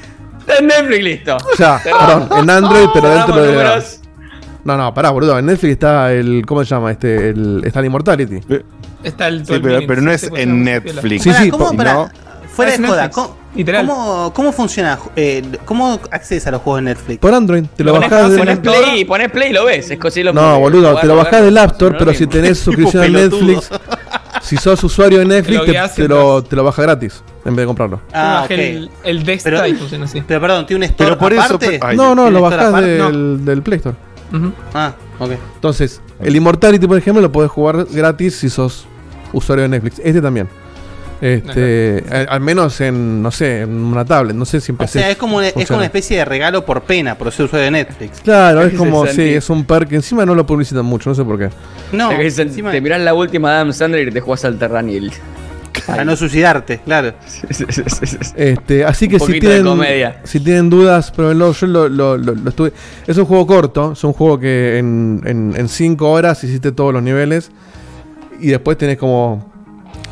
[0.49, 1.37] Está en Netflix, listo.
[1.57, 3.47] Ya, perdón, en Android, pero dentro de.
[3.47, 3.99] la- números.
[4.63, 5.37] No, no, pará, boludo.
[5.39, 6.43] En Netflix está el.
[6.45, 6.91] ¿Cómo se llama?
[6.91, 7.29] Este.
[7.29, 8.39] El, está el Immortality.
[9.03, 11.23] Está el Sí, 12 pero, minutes, pero no es este, pues, en Netflix.
[11.23, 11.93] Sí, sí, ¿cómo, po- pará?
[11.93, 12.09] no.
[12.53, 13.87] Fuera Ah, es de joda, Netflix, ¿cómo, literal.
[13.87, 14.99] ¿cómo, cómo funciona?
[15.15, 17.19] eh, ¿Cómo accedes a los juegos de Netflix?
[17.19, 17.63] Por Android.
[17.77, 18.69] Te lo bajás pones de.
[18.69, 19.89] play, pones play y lo ves.
[19.89, 23.03] Es cosí lo No, boludo, te lo bajás del App Store, pero si tenés suscripción
[23.03, 23.07] a.
[23.07, 23.69] Netflix,
[24.41, 28.01] si sos usuario de Netflix, Te lo, te lo baja gratis en vez de comprarlo.
[28.13, 28.49] Ah, Yo ok.
[28.49, 30.21] bajé el, el Dexter Pero- y funciona así.
[30.27, 31.79] Pero perdón, ¿tiene un store Pero por eso- aparte?
[31.81, 32.87] Ay, no, no, ¿Tiene lo bajás aparte?
[32.89, 33.95] del, del Play Store.
[34.73, 35.31] Ah, ok.
[35.55, 38.85] Entonces, el Immortality, por ejemplo, lo podés jugar gratis si sos
[39.33, 39.99] usuario de Netflix.
[40.03, 40.47] Este también.
[41.21, 44.35] Este, al, al menos en, no sé, en una tablet.
[44.35, 44.99] No sé si O empecé.
[44.99, 47.65] sea, es como, una, es como una especie de regalo por pena por ser usuario
[47.65, 48.21] de Netflix.
[48.21, 49.91] Claro, es como, sí, es un perk.
[49.93, 51.49] Encima no lo publicitan mucho, no sé por qué.
[51.91, 54.57] No, Es que encima- te mirás la última de Adam Sandler y te jugás al
[54.57, 55.11] Terranil.
[55.85, 57.13] para no suicidarte, claro.
[58.35, 59.65] Este, así que si tienen,
[60.23, 61.51] si tienen dudas, pruébenlo.
[61.53, 62.73] Yo lo, lo- lo- lo estuve.
[63.07, 66.93] Es un juego corto, es un juego que en, en, en cinco horas hiciste todos
[66.93, 67.51] los niveles.
[68.39, 69.51] Y después tenés como.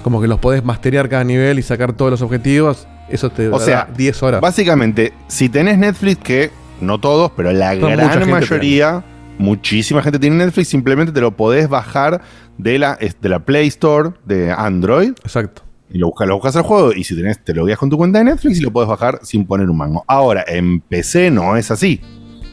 [0.07, 2.87] Como que los podés masterear cada nivel y sacar todos los objetivos.
[3.09, 4.39] Eso te O sea, 10 horas.
[4.39, 9.03] Básicamente, si tenés Netflix, que no todos, pero la gran mayoría,
[9.37, 12.21] muchísima gente tiene Netflix, simplemente te lo podés bajar
[12.57, 15.09] de la, de la Play Store de Android.
[15.09, 15.63] Exacto.
[15.89, 17.97] Y lo buscas, lo buscas al juego y si tenés, te lo guías con tu
[17.97, 20.05] cuenta de Netflix y lo podés bajar sin poner un mango.
[20.07, 21.99] Ahora, en PC no es así.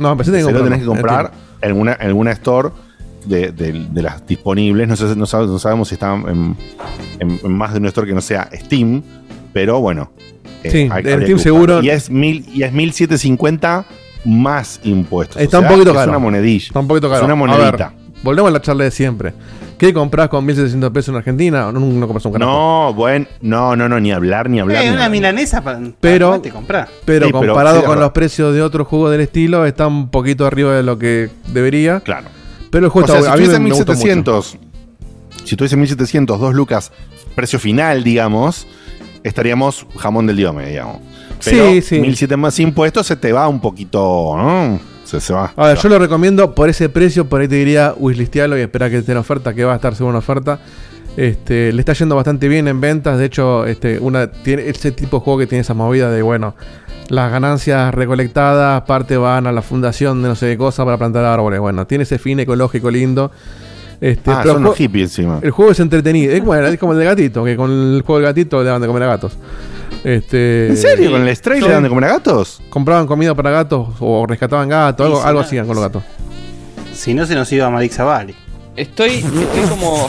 [0.01, 2.71] No, En tenés que PC lo comprarlo, tenés que comprar en alguna, en alguna store
[3.29, 4.87] de, de- de las disponibles.
[4.89, 6.57] No, sé, no, sabemos, no sabemos si están en,
[7.21, 9.03] en- en más de una store que no sea Steam,
[9.53, 10.11] pero bueno.
[10.63, 11.83] eh, Sí, en Steam seguro.
[11.83, 13.85] Y es, mil, y es 1750
[14.25, 15.41] más impuestos.
[15.41, 16.11] Está O un sea, poquito es caro.
[16.11, 16.67] una monedilla.
[16.67, 17.21] Está un poquito caro.
[17.21, 17.89] Es una A monedita.
[17.89, 19.33] ver, volvemos a la charla de siempre.
[19.77, 21.71] ¿Qué compras con 1700 pesos en Argentina?
[21.73, 22.51] No, no compras un carajo.
[22.51, 24.79] No, bueno, no, no, no, ni hablar, ni hablar.
[24.79, 25.11] Eh, ni una hablar.
[25.11, 26.89] milanesa para, Pero- te comprar.
[27.05, 29.89] Pero Sí, pero comparado sí, con es los precios de otros juegos del estilo, está
[29.89, 32.01] un poquito arriba de lo que debería.
[32.01, 32.29] Claro.
[32.75, 34.05] Pero el O juego sea, está si tuviese me, me gustó mucho.
[34.05, 34.59] 1700,
[35.45, 36.91] si tuviese 1700, 2 lucas,
[37.37, 38.67] precio final, digamos,
[39.23, 40.99] estaríamos jamón del diome, digamos.
[41.45, 41.95] Pero Sí, sí.
[42.01, 44.81] 1700 más impuestos se te va un poquito, ¿no?
[45.05, 45.53] Se, se va.
[45.55, 48.91] A ver, yo lo recomiendo por ese precio, por ahí te diría wishlistealo y espera
[48.91, 50.59] que esté en oferta, que va a estar según oferta.
[51.16, 55.19] Este, le está yendo bastante bien en ventas, de hecho, este, una, tiene ese tipo
[55.19, 56.57] de juego que tiene esa movida de bueno,
[57.09, 61.24] las ganancias recolectadas, parte van a la fundación de no sé qué cosa para plantar
[61.24, 61.61] árboles.
[61.61, 63.31] Bueno, tiene ese fin ecológico lindo.
[64.01, 65.39] Este, Ah, son jue- hippies encima.
[65.41, 68.19] El juego es entretenido, es como, es como el de gatito, que con el juego
[68.19, 69.36] del gatito le daban de comer a gatos.
[70.03, 71.12] Este, ¿En serio?
[71.12, 72.61] ¿Con el Stray le dan de comer a gatos?
[72.70, 76.03] Compraban comida para gatos o rescataban gatos, algo, algo no, hacían con los gatos.
[76.93, 78.35] Si no, se nos iba Malik Zavali.
[78.77, 80.09] Estoy, estoy como.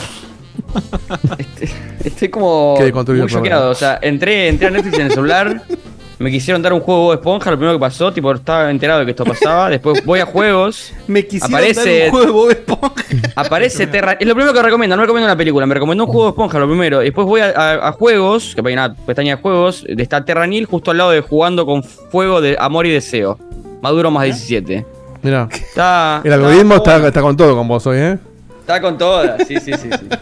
[1.37, 1.69] Estoy,
[2.03, 2.75] estoy como.
[3.23, 3.71] Muy choqueado.
[3.71, 5.61] O sea, entré, entré a Netflix en el celular.
[6.17, 9.01] Me quisieron dar un juego de Bob Esponja, lo primero que pasó, tipo, estaba enterado
[9.01, 9.69] de que esto pasaba.
[9.69, 10.93] Después voy a juegos.
[11.07, 12.93] Me quisieron aparece, dar un juego de Bob Esponja.
[13.35, 14.13] Aparece Terra.
[14.17, 16.57] Es lo primero que recomiendo, no recomiendo una película, me recomendó un juego de esponja,
[16.57, 16.99] lo primero.
[16.99, 20.91] Después voy a, a- a juegos, que hay una pestaña de juegos, está Terranil justo
[20.91, 23.37] al lado de jugando con fuego de amor y deseo.
[23.81, 24.85] Maduro más 17.
[25.21, 25.49] Mira.
[25.51, 28.17] Está, El algoritmo está, está con todo con vos hoy, ¿eh?
[28.65, 29.89] Está con todas, sí, sí, sí.
[29.91, 30.07] sí.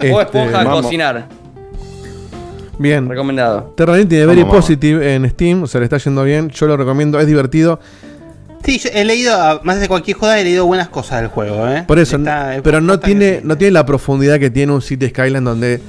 [0.00, 1.26] Este, Bob Esponja a cocinar.
[2.78, 3.06] Bien.
[3.08, 3.74] Recomendado.
[3.76, 4.64] Terranil tiene Very Vamos, vamos.
[4.66, 6.48] Positive en Steam, o sea, le está yendo bien.
[6.48, 7.78] Yo lo recomiendo, es divertido.
[8.64, 11.68] Sí, yo he leído, ah, más de cualquier joda, he leído buenas cosas del juego,
[11.68, 11.84] ¿eh?
[11.86, 15.08] Por eso, Está- es- pero no tiene, no tiene la profundidad que tiene un City
[15.08, 15.80] Skyline donde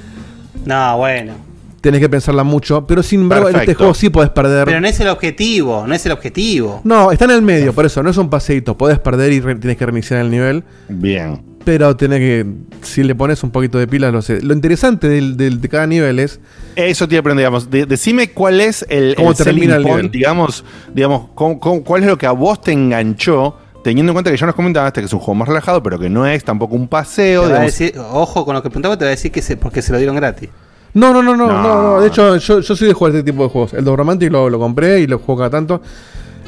[0.66, 1.32] No, bueno.
[1.80, 2.86] tenés que pensarla mucho.
[2.86, 4.66] Pero sin embargo, en este juego sí podés perder.
[4.66, 6.82] Pero no es el objetivo, no es el objetivo.
[6.84, 8.76] No, está en el medio, por eso, no es un paseíto.
[8.76, 10.64] Podés perder y tienes que reiniciar el nivel.
[10.88, 11.42] Bien.
[11.64, 12.46] Pero tenés que,
[12.82, 14.42] si le pones un poquito de pilas, lo sé.
[14.42, 16.40] Lo interesante del, del- de cada nivel es
[16.74, 17.70] Eso te iba a aprender, digamos.
[17.70, 20.10] De- decime cuál es el, ¿Cómo el termina el point, nivel?
[20.10, 24.30] digamos, digamos cómo- cómo- cuál es lo que a vos te enganchó, teniendo en cuenta
[24.32, 26.74] que ya nos comentaste que es un juego más relajado, pero que no es tampoco
[26.74, 27.46] un paseo.
[27.46, 29.56] Te va a decir, ojo con lo que preguntaba, te va a decir que se,
[29.56, 30.48] porque se lo dieron gratis.
[30.94, 32.00] No, no, no, no, no, no.
[32.02, 33.72] De hecho, yo, yo soy de jugar este tipo de juegos.
[33.72, 35.80] El Dog Romantic lo, lo compré y lo juego cada tanto.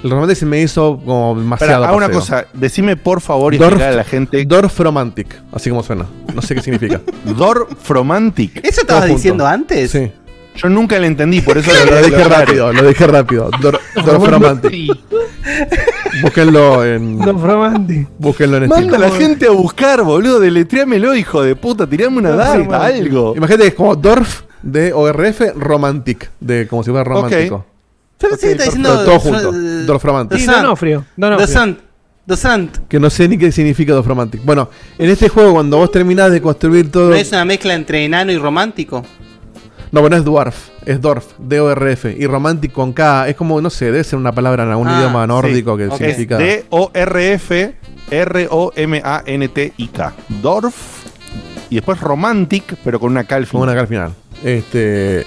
[0.05, 1.85] El Romantic se me hizo como demasiado.
[1.85, 4.44] Hago una cosa, decime por favor y Dorf- explicar a la gente.
[4.44, 6.06] Dorfromantic, así como suena.
[6.35, 7.01] No sé qué significa.
[7.24, 8.64] Dorfromantic.
[8.64, 9.90] ¿Eso estabas diciendo antes?
[9.90, 10.12] Sí.
[10.56, 13.51] Yo nunca lo entendí, por eso lo dije rápido, lo dije rápido.
[13.60, 14.93] Dor- Dorfromantic.
[16.22, 17.18] Búsquenlo en.
[17.18, 18.09] Dorfromantic.
[18.18, 20.39] Búsquenlo en Manda a la gente a buscar, boludo.
[20.39, 21.86] Deletréamelo, hijo de puta.
[21.86, 23.35] Tirame una data, algo.
[23.36, 27.64] Imagínate que es como Dorf de ORF Romantic, de como si fuera romántico.
[27.68, 27.73] Yo
[28.19, 29.05] pensé que estaba Pero diciendo.
[29.05, 29.53] todo junto.
[29.86, 30.39] Dorfromantic.
[30.39, 31.05] Sí, Donofrio.
[32.27, 32.78] Dosant.
[32.89, 34.43] Que no sé ni qué significa Dorfromantic.
[34.45, 37.11] Bueno, en este juego, cuando vos terminás de construir todo.
[37.11, 39.05] ¿No es una mezcla entre enano y romántico?
[39.93, 40.57] No, bueno, es Dwarf.
[40.86, 42.16] Es Dorf, D-O-R-F.
[42.19, 43.28] Y Romantic con K.
[43.28, 45.99] Es como, no sé, debe ser una palabra en algún Ah, idioma nórdico que Ok,
[45.99, 46.39] significa.
[46.39, 47.74] D-O-R-F
[48.11, 50.12] R-O-M-A-N-T-I-K.
[50.43, 50.74] Dorf.
[51.70, 53.62] Y después Romantic, pero con una K al Con final.
[53.65, 54.12] una K al final.
[54.43, 55.27] Este.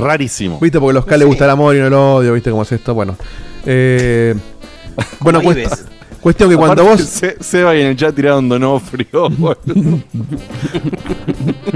[0.00, 0.58] Rarísimo.
[0.60, 2.62] Viste, porque a los K les gusta el amor y no el odio, viste cómo
[2.62, 2.94] es esto.
[2.94, 3.16] Bueno.
[3.66, 4.34] Eh,
[5.20, 5.84] bueno, Como cuest- Ives.
[6.20, 7.00] cuestión que cuando vos.
[7.02, 9.28] Se, Seba y en el chat tiraron Donofrio.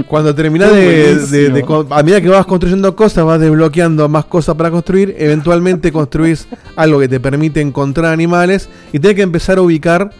[0.07, 4.55] Cuando terminás de, de- de A medida que vas construyendo cosas, vas desbloqueando más cosas
[4.55, 5.15] para construir.
[5.17, 8.69] Eventualmente construís algo que te permite encontrar animales.
[8.93, 10.11] Y tenés que empezar a ubicar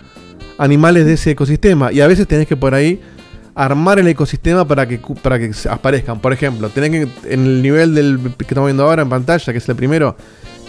[0.58, 1.92] animales de ese ecosistema.
[1.92, 3.00] Y a veces tenés que por ahí
[3.56, 6.20] armar el ecosistema para que, para que aparezcan.
[6.20, 7.34] Por ejemplo, tenés que.
[7.34, 10.16] En el nivel del que estamos viendo ahora en pantalla, que es el primero,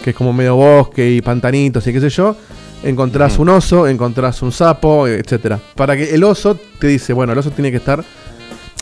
[0.03, 2.35] que es como medio bosque y pantanitos y qué sé yo.
[2.83, 5.59] Encontrás un oso, encontrás un sapo, etcétera.
[5.75, 8.03] Para que el oso te dice, bueno, el oso tiene que estar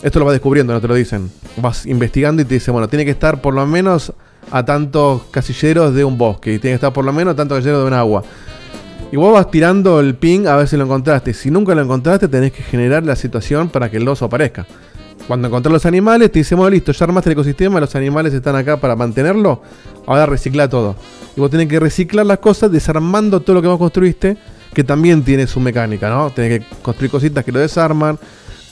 [0.02, 1.30] esto lo vas descubriendo, no te lo dicen.
[1.56, 4.12] Vas investigando y te dice, bueno, tiene que estar por lo menos
[4.50, 6.54] a tantos casilleros de un bosque.
[6.54, 8.22] Y tiene que estar por lo menos a tantos casilleros de un agua.
[9.12, 11.32] Y vos vas tirando el ping a ver si lo encontraste.
[11.32, 14.66] Si nunca lo encontraste, tenés que generar la situación para que el oso aparezca.
[15.28, 18.56] Cuando encontrás los animales, te dice, bueno, listo, ya armaste el ecosistema, los animales están
[18.56, 19.62] acá para mantenerlo.
[20.06, 20.96] Ahora recicla todo.
[21.36, 24.36] Y vos tenés que reciclar las cosas desarmando todo lo que vos construiste,
[24.72, 26.30] que también tiene su mecánica, ¿no?
[26.30, 28.18] Tenés que construir cositas que lo desarman.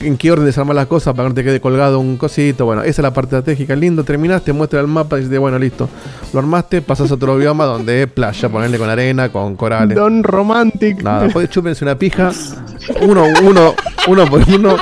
[0.01, 2.65] En qué orden desarmar las cosas para que no te quede colgado un cosito.
[2.65, 3.75] Bueno, esa es la parte estratégica.
[3.75, 5.89] Lindo, terminaste, muestra el mapa y dices, bueno, listo.
[6.33, 9.95] Lo armaste, pasas a otro bioma donde es playa, ponerle con arena, con corales.
[9.95, 11.01] Don Romantic.
[11.01, 12.31] Nada, después chúpense una pija.
[13.01, 13.73] Uno, uno,
[14.07, 14.77] uno por uno.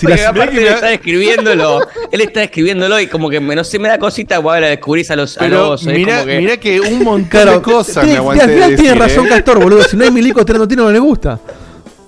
[0.00, 1.80] Si Porque las- aparte él está escribiéndolo,
[2.12, 5.16] él está escribiéndolo y como que me- no sé, me da cosita, ahora descubrís a
[5.16, 8.48] los, a Pero mirá, que- mirá que un montón Claro, de cosas me aguanté al
[8.48, 9.30] de final decir, tiene razón ¿eh?
[9.30, 9.82] Castor, boludo.
[9.82, 11.40] Si no hay milico tirando tiro, no le gusta.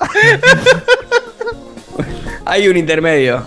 [2.44, 3.43] hay un intermedio,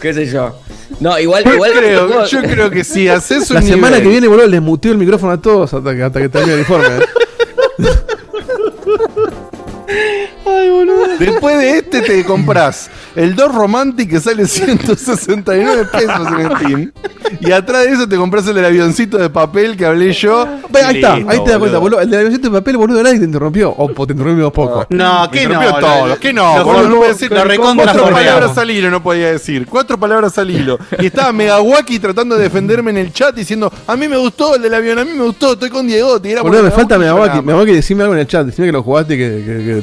[0.00, 0.58] qué sé yo.
[1.00, 4.02] No, igual, Yo igual creo- puedo- yo creo que si haces un La semana nivel-
[4.02, 6.60] que viene, boludo, les muteo el micrófono a todos hasta que, hasta que termine el
[6.60, 6.88] informe.
[10.46, 11.16] ¿eh?
[11.18, 16.92] Después de este te compras el 2 Romantic que sale 169 pesos en Steam.
[17.40, 20.42] Y atrás de eso te compras el del avioncito de papel que hablé yo.
[20.74, 21.80] Ahí está, Listo, ahí te das cuenta, boludo.
[21.80, 22.00] boludo.
[22.00, 23.70] El del avioncito de papel, boludo, nadie te interrumpió.
[23.70, 24.86] O po- te interrumpimos poco.
[24.90, 25.78] No, que interrumpió no.
[25.78, 28.24] todo, lo- que no, lo- boludo, no podía decir lo recontra cuatro forreamos.
[28.34, 29.66] palabras al hilo, no podía decir.
[29.66, 30.78] Cuatro palabras al hilo.
[31.00, 34.62] Y estaba Megawaki tratando de defenderme en el chat diciendo, a mí me gustó el
[34.62, 36.18] del avión, a mí me gustó, estoy con Diego.
[36.42, 37.42] Boludo, me falta Megawaki.
[37.42, 38.46] Megawaki, decime algo en el chat.
[38.46, 39.82] Decime que lo jugaste y que, que,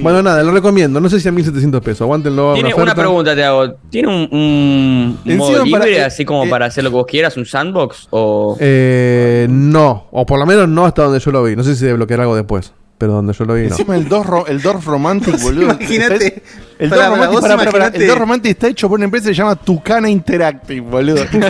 [0.00, 1.00] Bueno, nada, lo recomiendo.
[1.00, 2.02] No sé si a 1700 pesos.
[2.02, 2.54] Aguántenlo.
[2.54, 3.72] Tiene una pregunta, te hago.
[3.90, 7.36] ¿Tiene un, modo para- libre eh, así como para hacer lo que vos quieras?
[7.36, 8.08] ¿Un sandbox?
[8.10, 8.56] O.
[8.60, 11.56] Eh, no, o por lo menos no hasta donde yo lo vi.
[11.56, 12.72] No sé si desbloquear algo después.
[12.98, 13.68] pero donde yo lo vi no.
[13.68, 15.72] Encima el Dorf, el Dorf Romantic, boludo.
[15.72, 16.42] Imagínate.
[16.78, 20.80] El Dorf Romantic, El Dorf está hecho por una empresa que se llama Tucana Interactive,
[20.80, 21.16] boludo.
[21.24, 21.44] es un,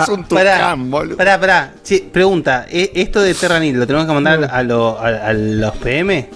[0.00, 1.16] es un Tucán, boludo.
[1.16, 1.72] pará, pará.
[2.12, 6.28] Pregunta, ¿e- ¿esto de Terranil lo tenemos que mandar a, lo- a- a los PM?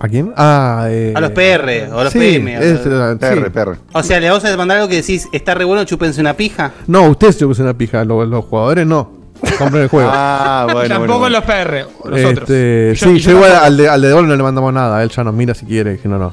[0.00, 0.32] ¿A quién?
[0.36, 2.56] Ah, eh, A los PR o los sí, PM.
[2.58, 3.80] o es, los- eh, sí.
[3.92, 6.72] O sea, le vamos a mandar algo que decís, está re bueno, chúpense una pija.
[6.86, 9.10] No, ustedes se usan una pija, los, los jugadores no.
[9.58, 10.10] Compren el juego.
[10.12, 12.50] Ah, bueno, Tampoco bueno, los PR, nosotros.
[12.50, 15.02] Este, yo- sí, yo, yo igual al de, al de Devol no le mandamos nada.
[15.02, 16.32] Él ya nos mira si quiere, que no, no.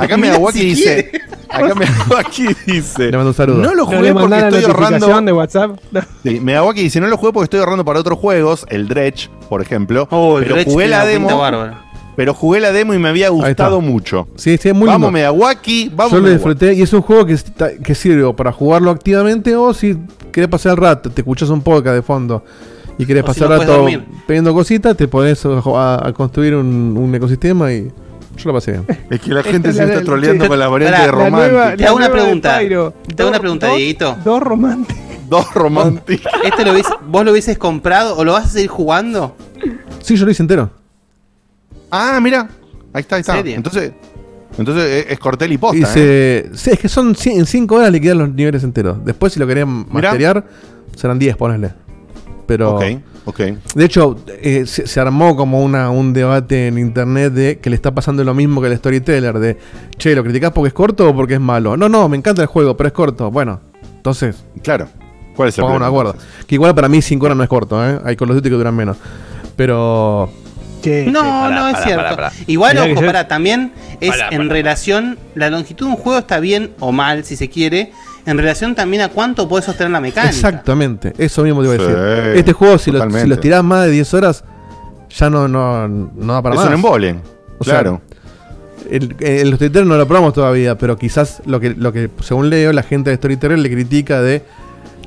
[0.00, 1.10] Acá me Awaki dice.
[1.48, 3.10] Acá me Awaki dice.
[3.10, 3.58] Le mando un saludo.
[3.62, 5.20] No lo ¿No jugué porque la estoy ahorrando.
[5.22, 5.70] de WhatsApp?
[6.22, 9.30] Sí, me Awaki dice, no lo jugué porque estoy ahorrando para otros juegos, el Dredge,
[9.48, 10.06] por ejemplo.
[10.10, 11.38] Oh, el pero Dredge jugué la pinta demo.
[11.38, 11.82] bárbara.
[12.16, 14.26] Pero jugué la demo y me había gustado mucho.
[14.36, 15.12] Sí, sí, es muy vamos.
[15.12, 16.12] Miyawaki, vamos.
[16.12, 19.54] Yo lo disfruté y es un juego que, está- que sirve o para jugarlo activamente
[19.54, 19.96] o si
[20.32, 22.42] querés pasar el rato, te escuchas un podcast de fondo
[22.98, 23.68] y querés O si pasar no el
[24.00, 27.88] rato pidiendo cositas, te pones a, a- a construir un, un ecosistema y
[28.36, 28.86] yo lo pasé bien.
[29.10, 30.48] Es que la gente se la está troleando sí.
[30.48, 32.58] con la variante Pará, de nueva- Te hago una pregunta.
[32.60, 32.94] Pyro.
[33.14, 34.16] Te hago una Dos- pregunta, dos- Dieguito.
[34.24, 35.02] Dos románticos.
[35.28, 36.22] Dos Romantic.
[36.44, 39.34] ¿Este lo hubiese- vos lo hubieses comprado o lo vas a seguir jugando?
[40.00, 40.70] Sí, yo lo hice entero.
[41.90, 42.48] Ah, mira.
[42.92, 43.34] Ahí está, ahí está.
[43.34, 43.56] ¿Serio?
[43.56, 43.92] Entonces,
[44.58, 45.78] entonces es, es cortel y posta.
[45.78, 46.50] Y ¿eh?
[46.54, 49.04] sí, es que son en 5 horas le quedan los niveles enteros.
[49.04, 50.44] Después, si lo querés masterear,
[50.94, 51.72] serán 10, ponele.
[52.46, 52.76] Pero.
[52.76, 52.84] Ok,
[53.26, 53.40] ok.
[53.74, 57.76] De hecho, eh, se, se armó como una, un debate en internet de que le
[57.76, 59.38] está pasando lo mismo que el storyteller.
[59.38, 59.58] De
[59.98, 61.76] che, ¿lo criticás porque es corto o porque es malo?
[61.76, 63.30] No, no, me encanta el juego, pero es corto.
[63.30, 63.60] Bueno,
[63.96, 64.44] entonces.
[64.62, 64.88] Claro.
[65.34, 66.26] ¿Cuál es el Pongamos un problema, acuerdo.
[66.46, 68.00] Que igual para mí 5 horas no es corto, ¿eh?
[68.04, 68.96] Hay Call of Duty que duran menos.
[69.54, 70.30] Pero.
[71.10, 72.16] No, no es cierto.
[72.46, 76.40] Igual, Mirá ojo, yo- para, también es en relación, la longitud de un juego está
[76.40, 77.92] bien o mal, si se quiere,
[78.26, 80.30] en relación también a cuánto puedes sostener la mecánica.
[80.30, 82.36] Exactamente, eso mismo te iba a Sí, decir.
[82.36, 84.44] Este juego, si lo, si lo tirás más de 10 horas,
[85.10, 86.68] ya no, no, no da para Es más.
[86.68, 87.12] un embole,
[87.62, 88.00] sea, claro.
[88.90, 92.72] el, el Storyteller no lo probamos todavía, pero quizás lo que, lo que, según leo,
[92.72, 94.42] la gente de Storyteller le critica de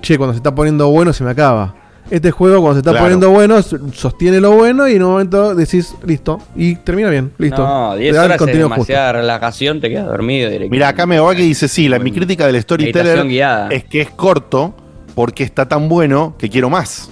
[0.01, 1.75] che, cuando se está poniendo bueno se me acaba.
[2.09, 3.05] Este juego, cuando se está Claro.
[3.05, 7.31] poniendo bueno, s- sostiene lo bueno y en un momento decís, listo, y termina bien,
[7.37, 7.61] listo.
[7.65, 8.81] No, Te 10 da el horas es contenido justo.
[8.83, 10.75] demasiada relajación, te quedas dormido directamente.
[10.75, 13.67] Mira, acá me Awaki dice, sí, la, mi crítica del storyteller meditación guiada.
[13.69, 14.73] es que es corto
[15.13, 17.11] porque está tan bueno que quiero más.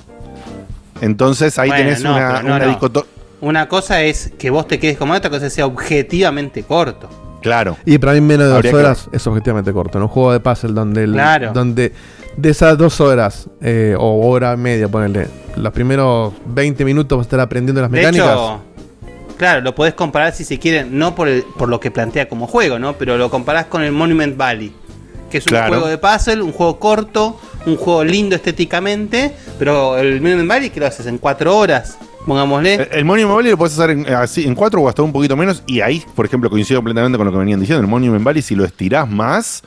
[1.01, 2.71] Entonces ahí Bueno, tenés no, una, pero no, una no.
[2.71, 3.05] dicoto-
[3.39, 7.07] Una cosa es que vos te quedes como otra cosa es que sea objetivamente corto.
[7.47, 7.77] Claro.
[7.85, 9.97] Y para mí menos de Habría dos que- horas es objetivamente corto.
[9.97, 11.51] En un juego de puzzle donde, el- Claro.
[11.53, 11.93] donde
[12.35, 17.25] de esas dos horas eh, o hora y media, ponerle, los primeros 20 minutos vas
[17.25, 18.27] a estar aprendiendo las De mecánicas.
[18.31, 18.59] hecho,
[19.37, 22.45] claro, lo podés comparar si se quiere, no por, el- por lo que plantea como
[22.47, 22.93] juego, ¿no?
[22.93, 24.71] Pero lo comparás con el Monument Valley,
[25.31, 25.69] que es un Claro.
[25.69, 30.79] juego de puzzle, un juego corto, un juego lindo estéticamente, pero el Monument Valley que
[30.79, 31.97] lo haces en cuatro horas,
[32.27, 32.73] pongámosle.
[32.75, 35.35] El, el Monument Valley lo puedes hacer en, así, en 4 o hasta un poquito
[35.35, 35.63] menos.
[35.65, 37.81] Y ahí, por ejemplo, coincido completamente con lo que venían diciendo.
[37.81, 39.63] El Monument Valley, si lo estirás más,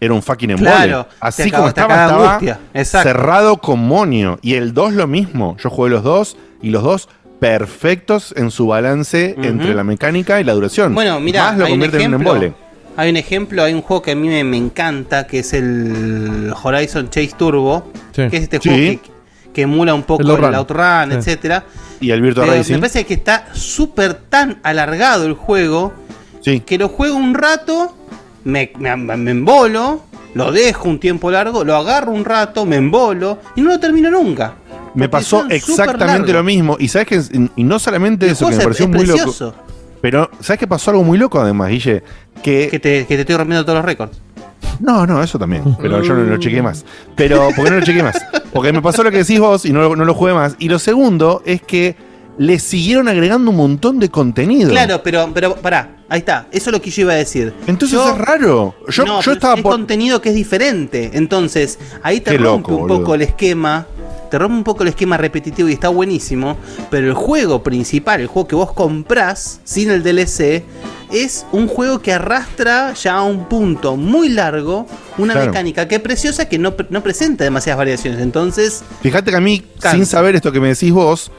[0.00, 0.70] era un fucking embole.
[0.70, 2.38] Claro, así como estaba,
[2.74, 4.38] estaba cerrado con monio.
[4.42, 5.56] Y el 2 lo mismo.
[5.62, 7.08] Yo jugué los dos y los dos
[7.40, 10.94] perfectos en su balance entre la mecánica y la duración.
[10.94, 12.32] Bueno, mira, Más lo hay un convierte en un ejemplo.
[12.34, 12.54] embole.
[12.98, 16.52] Hay un ejemplo, hay un juego que a mí me, me encanta, que es el
[16.62, 18.28] Horizon Chase Turbo, Sí.
[18.30, 18.68] que es este Sí.
[18.70, 19.10] juego que,
[19.56, 21.10] que emula un poco El el, Outrun.
[21.10, 21.16] Sí.
[21.16, 21.64] etcétera.
[21.98, 22.74] Y el Virtua Pero Racing.
[22.74, 25.94] me parece que está súper tan alargado el juego
[26.42, 26.60] Sí.
[26.60, 27.96] que lo juego un rato,
[28.44, 30.02] me, me, me embolo,
[30.34, 34.10] lo dejo un tiempo largo, lo agarro un rato, me embolo y no lo termino
[34.10, 34.56] nunca.
[34.94, 36.76] Me pasó exactamente lo mismo.
[36.78, 39.44] Y sabes que, y no solamente eso, que me es- pareció es muy precioso.
[39.46, 39.58] loco.
[40.02, 42.02] Pero, ¿sabes qué pasó algo muy loco además, Guille?
[42.42, 44.20] Que, Que te, que te estoy rompiendo todos los récords.
[44.80, 45.76] No, no, eso también.
[45.80, 46.84] Pero yo no lo chequeé más.
[47.14, 48.16] Pero, ¿por qué no lo chequeé más?
[48.52, 50.54] Porque me pasó lo que decís vos y no, lo- no lo jugué más.
[50.58, 51.96] Y lo segundo es que
[52.38, 54.68] le siguieron agregando un montón de contenido.
[54.70, 57.54] Claro, pero, pero pará, ahí está, eso es lo que yo iba a decir.
[57.66, 58.74] Entonces Yo- es raro.
[58.88, 59.72] Yo, no, yo estaba es por.
[59.72, 61.10] contenido que es diferente.
[61.14, 62.98] Entonces, ahí te Qué rompe loco, un boludo.
[63.00, 63.86] poco el esquema.
[64.30, 66.56] Te rompe un poco el esquema repetitivo y está buenísimo.
[66.90, 70.64] Pero el juego principal, el juego que vos comprás sin el DLC,
[71.12, 74.86] es un juego que arrastra ya a un punto muy largo
[75.18, 75.46] una Claro.
[75.48, 78.20] mecánica que es preciosa que no, no presenta demasiadas variaciones.
[78.20, 81.30] Entonces, Fíjate que a mí, sin saber esto que me decís vos,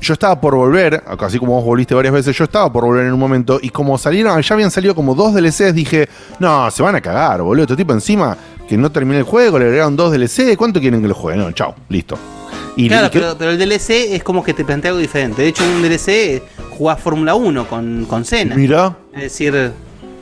[0.00, 3.12] yo estaba por volver, así como vos volviste varias veces, yo estaba por volver en
[3.14, 6.08] un momento, y como salieron, ya habían salido como dos DLCs, dije,
[6.38, 7.62] no, se van a cagar, boludo.
[7.62, 8.36] Este tipo encima
[8.68, 11.38] que no terminé el juego, le agregaron dos DLC, ¿cuánto quieren que lo juegue?
[11.38, 12.16] No, chao, listo.
[12.76, 15.42] Y, claro, y que- pero, pero el DLC es como que te plantea algo diferente.
[15.42, 16.42] De hecho, en un DLC
[16.76, 18.56] jugás Fórmula 1 con, con Senna.
[18.56, 19.72] Mirá, Es decir,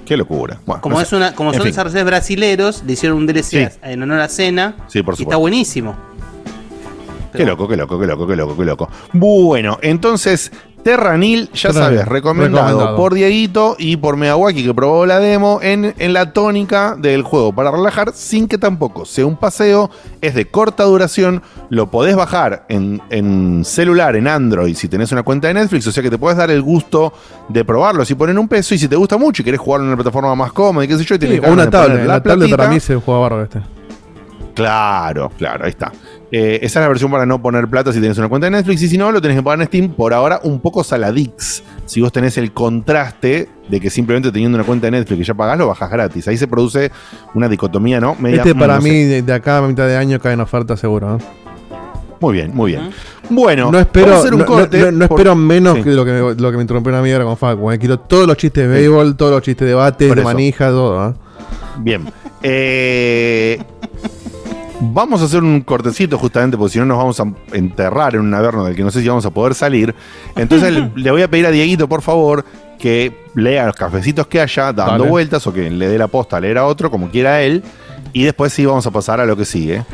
[0.05, 0.61] qué locura.
[0.67, 1.17] Bueno, como, no es sé.
[1.17, 3.79] una, como En son desarrolladores brasileros, le hicieron un DLC Sí.
[3.83, 4.75] en honor a Senna.
[4.89, 5.23] Sí, por y supuesto.
[5.23, 5.97] está buenísimo.
[7.35, 8.91] Qué loco, qué loco, qué loco, qué loco, qué loco.
[9.15, 10.53] Bueno, entonces,
[10.83, 12.97] Terranil, ya Terranil, sabes, recomendado, recomendado.
[12.97, 17.53] por Dieguito y por Megawaki que probó la demo en, en la tónica del juego
[17.53, 19.91] para relajar sin que tampoco sea un paseo,
[20.21, 25.23] es de corta duración, lo podés bajar en, en celular, en Android, si tenés una
[25.23, 27.13] cuenta de Netflix, o sea que te puedes dar el gusto
[27.49, 29.89] de probarlo si ponen un peso y si te gusta mucho y querés jugarlo en
[29.93, 31.99] una plataforma más cómoda y qué sé yo, y tenés Sí, una tablet.
[32.07, 33.61] la La tablet para mí se juega bárbaro este.
[34.55, 35.93] Claro, claro, ahí está.
[36.35, 38.81] Eh, esa es la versión para no poner plata si tenés una cuenta de Netflix
[38.83, 41.63] y si no, lo tenés que pagar en Steam por ahora un poco saladix.
[41.85, 45.35] Si vos tenés el contraste de que simplemente teniendo una cuenta de Netflix que ya
[45.35, 46.27] pagás, lo bajás gratis.
[46.29, 46.91] Ahí se produce
[47.35, 48.17] una dicotomía, ¿no?
[48.19, 50.75] Media- Este para no mí, de, de acá a mitad de año cae en oferta
[50.75, 51.17] seguro.
[51.19, 51.25] ¿eh?
[52.19, 52.91] Muy bien, muy bien.
[53.29, 55.77] Bueno, no espero, vamos a hacer un no, no- corte no- no por- espero menos
[55.77, 55.83] Sí.
[55.83, 57.71] que lo que, me, lo que me interrumpió una mierda con Facu.
[57.73, 57.79] eh.
[57.79, 61.11] Quiero todos los chistes de béisbol, todos los chistes de bate, Por de manija, todo.
[61.11, 61.15] ¿eh?
[61.79, 62.05] Bien.
[62.43, 63.61] Eh,
[64.83, 68.35] vamos a hacer un cortecito justamente porque si no nos vamos a enterrar en un
[68.35, 69.95] averno del que no sé si vamos a poder salir.
[70.37, 72.45] Entonces le, voy a pedir a Dieguito, por favor,
[72.79, 75.09] que lea los cafecitos que haya dando Dale.
[75.09, 77.63] vueltas o que le dé la posta a leer a otro, como quiera él.
[78.13, 79.85] Y después sí vamos a pasar a lo que sigue.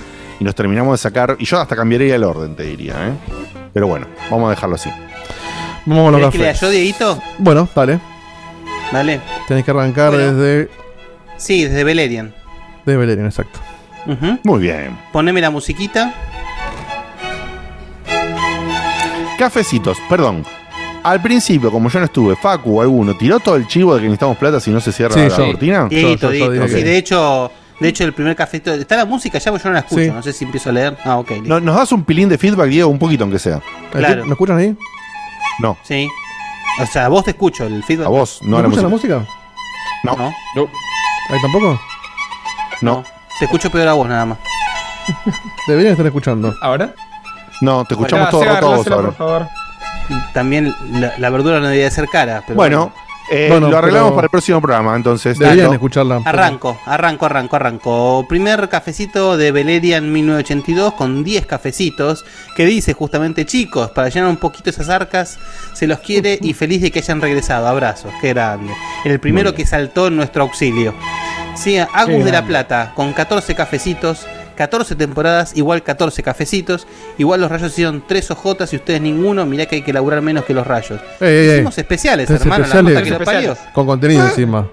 [0.41, 1.37] Y nos terminamos de sacar.
[1.39, 2.95] Y yo hasta cambiaría el orden, te diría.
[3.09, 3.13] ¿eh?
[3.73, 4.91] Pero bueno, vamos a dejarlo así.
[5.85, 6.61] Vamos a los ¿Querés que lea cafés.
[6.61, 7.23] yo, Dieguito?
[7.39, 8.01] Bueno, dale.
[8.93, 9.21] Dale.
[9.47, 10.35] Tenés que arrancar Bueno.
[10.35, 10.71] desde.
[11.37, 12.35] Sí, desde Belerian.
[12.87, 13.61] De Belerian, exacto.
[14.45, 14.97] Muy bien.
[15.13, 16.13] Poneme la musiquita.
[19.39, 20.45] Cafecitos, perdón.
[21.05, 24.07] Al principio, como yo no estuve, Facu o alguno, ¿tiró todo el chivo de que
[24.07, 25.47] necesitamos plata si no se cierra Sí, la yo.
[25.47, 25.87] cortina?
[25.89, 26.65] Dieguito, Dieguito.
[26.65, 26.69] Ok.
[26.71, 28.73] Sí, de hecho, de hecho, el primer cafecito.
[28.75, 30.03] Está la música ya, porque yo no la escucho.
[30.03, 30.11] Sí.
[30.11, 30.99] No sé si empiezo a leer.
[31.05, 31.31] Ah, ok.
[31.45, 32.89] No- ¿Nos das un pilín de feedback, Diego?
[32.91, 33.61] Un poquito, aunque sea.
[33.93, 34.25] Claro.
[34.27, 34.77] ¿Me escuchan ahí?
[35.61, 35.77] No.
[35.85, 36.09] Sí.
[36.83, 38.07] O sea, a vos te escucho el feedback.
[38.07, 39.15] A vos, no ¿Me a la escuchan música.
[39.15, 39.39] la música?
[40.05, 40.35] No.
[40.57, 40.69] No.
[41.31, 41.81] ¿Ahí tampoco?
[42.81, 43.05] No.
[43.39, 44.39] Te escucho peor a vos nada más.
[45.69, 46.55] Deberían estar escuchando.
[46.61, 46.95] ¿Ahora?
[47.61, 49.09] No, te escuchamos todo vos arreglásela, ahora.
[49.09, 49.47] por favor.
[50.33, 52.43] También la, la verdura no debería ser cara.
[52.47, 52.93] Pero Bueno,
[53.31, 55.39] eh, Bueno, lo arreglamos pero- para el próximo programa, entonces.
[55.39, 56.21] Deberían escucharla.
[56.25, 58.27] Arranco, arranco, arranco, arranco.
[58.29, 62.25] Primer cafecito de Belerian 1982 con 10 cafecitos
[62.57, 65.39] que dice justamente chicos, para llenar un poquito esas arcas,
[65.75, 67.67] se los quiere y feliz de que hayan regresado.
[67.69, 68.73] Abrazos, qué grande.
[69.05, 70.95] El primero que saltó en nuestro auxilio.
[71.59, 72.45] Sí, Agus Qué de la.
[72.47, 74.27] Plata con 14 cafecitos.
[74.57, 76.87] 14 temporadas, igual 14 cafecitos.
[77.17, 79.47] Igual los rayos hicieron 3 ojotas y ustedes ninguno.
[79.47, 81.01] Mirá que hay que laburar menos que los rayos.
[81.21, 81.55] Ey, ey, ey.
[81.55, 82.65] Hicimos especiales, hermano.
[82.65, 83.57] especiales la que lo parió.
[83.73, 84.69] Con contenido encima.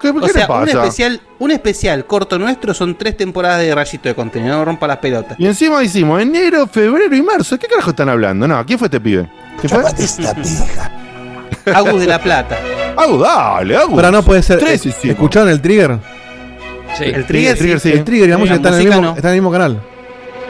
[0.00, 4.14] ¿Qué, O sea, un especial, un especial corto nuestro son tres temporadas de rayito de
[4.14, 5.38] contenido, no rompa las pelotas.
[5.40, 7.58] Y encima hicimos enero, febrero y marzo.
[7.58, 8.46] ¿Qué carajo están hablando?
[8.46, 9.30] No, ¿quién fue este pibe?
[9.60, 9.82] ¿Qué fue?
[11.74, 12.58] Agus de la Plata.
[12.96, 13.96] Agus, dale, Agus.
[13.96, 14.58] Pero no puede ser.
[14.58, 14.94] Tres eh.
[15.02, 15.98] ¿Escucharon el trigger?
[16.96, 17.04] Sí.
[17.04, 17.90] El trigger, El trigger, sí.
[17.90, 17.98] sí.
[17.98, 19.08] El trigger y la música la están en, el mismo, no.
[19.16, 19.80] están en el mismo canal.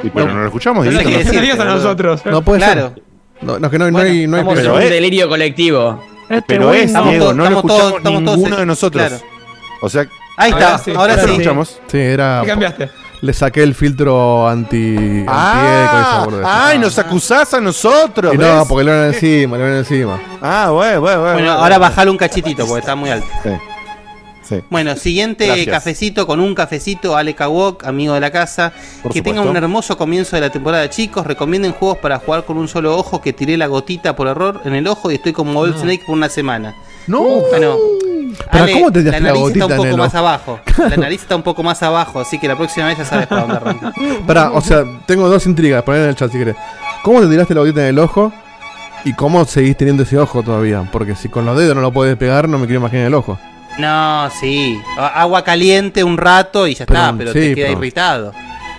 [0.02, 2.20] Y pero no lo escuchamos, No qué no decirte, Digas a nosotros.
[2.26, 2.92] No puede Claro.
[2.94, 3.02] ser.
[3.42, 4.26] No, no, que no, no Bueno, hay.
[4.26, 6.04] No hay Estamos en Pero un es- delirio colectivo.
[6.46, 9.06] Pero es, Estamos Diego, todos- no lo estamos escuchamos todos- todos ninguno en- de nosotros.
[9.08, 9.22] claro.
[9.82, 10.06] O sea,
[10.38, 10.90] Ahí está, Ahora sí.
[10.94, 11.30] ahora ¿lo sí.
[11.30, 11.80] escuchamos?
[11.86, 12.40] Sí, era.
[12.42, 12.90] ¿Qué cambiaste?
[13.22, 14.96] Le saqué el filtro anti.
[14.96, 16.46] antieco y esa Ah, boludez.
[16.48, 18.34] ay, nos acusás a nosotros.
[18.34, 20.20] Y no, porque le van encima, le van encima.
[20.42, 21.32] Ah, bueno, bueno, bueno.
[21.34, 23.26] Bueno, ahora bajale un cachitito porque está muy alto.
[23.42, 23.50] Sí.
[24.48, 24.62] Sí.
[24.70, 25.66] Bueno, siguiente Gracias.
[25.66, 28.72] cafecito con un cafecito, Ale Kawok, amigo de la casa.
[29.02, 31.26] Por que tengan un hermoso comienzo de la temporada, chicos.
[31.26, 34.74] Recomienden juegos para jugar con un solo ojo que tiré la gotita por error en
[34.76, 36.76] el ojo y estoy como Old Snake por una semana.
[37.08, 37.22] No.
[37.50, 37.76] Bueno,
[38.50, 40.60] Pero Ale, ¿cómo te la la nariz gotita está un poco más abajo.
[40.78, 43.42] La nariz está un poco más abajo, así que la próxima vez ya sabes para
[43.42, 43.92] dónde.
[44.26, 45.82] Pará, o sea, tengo dos intrigas.
[45.82, 46.56] Poner en el chat si querés.
[47.02, 48.32] ¿Cómo te tiraste la gotita en el ojo?
[49.04, 50.88] ¿Y cómo seguís teniendo ese ojo todavía?
[50.90, 53.38] Porque si con los dedos no lo puedes pegar, no me quiero imaginar el ojo.
[53.78, 54.80] No, sí.
[54.98, 58.32] Agua caliente un rato y ya Pero, está, pero sí, te queda pero- irritado.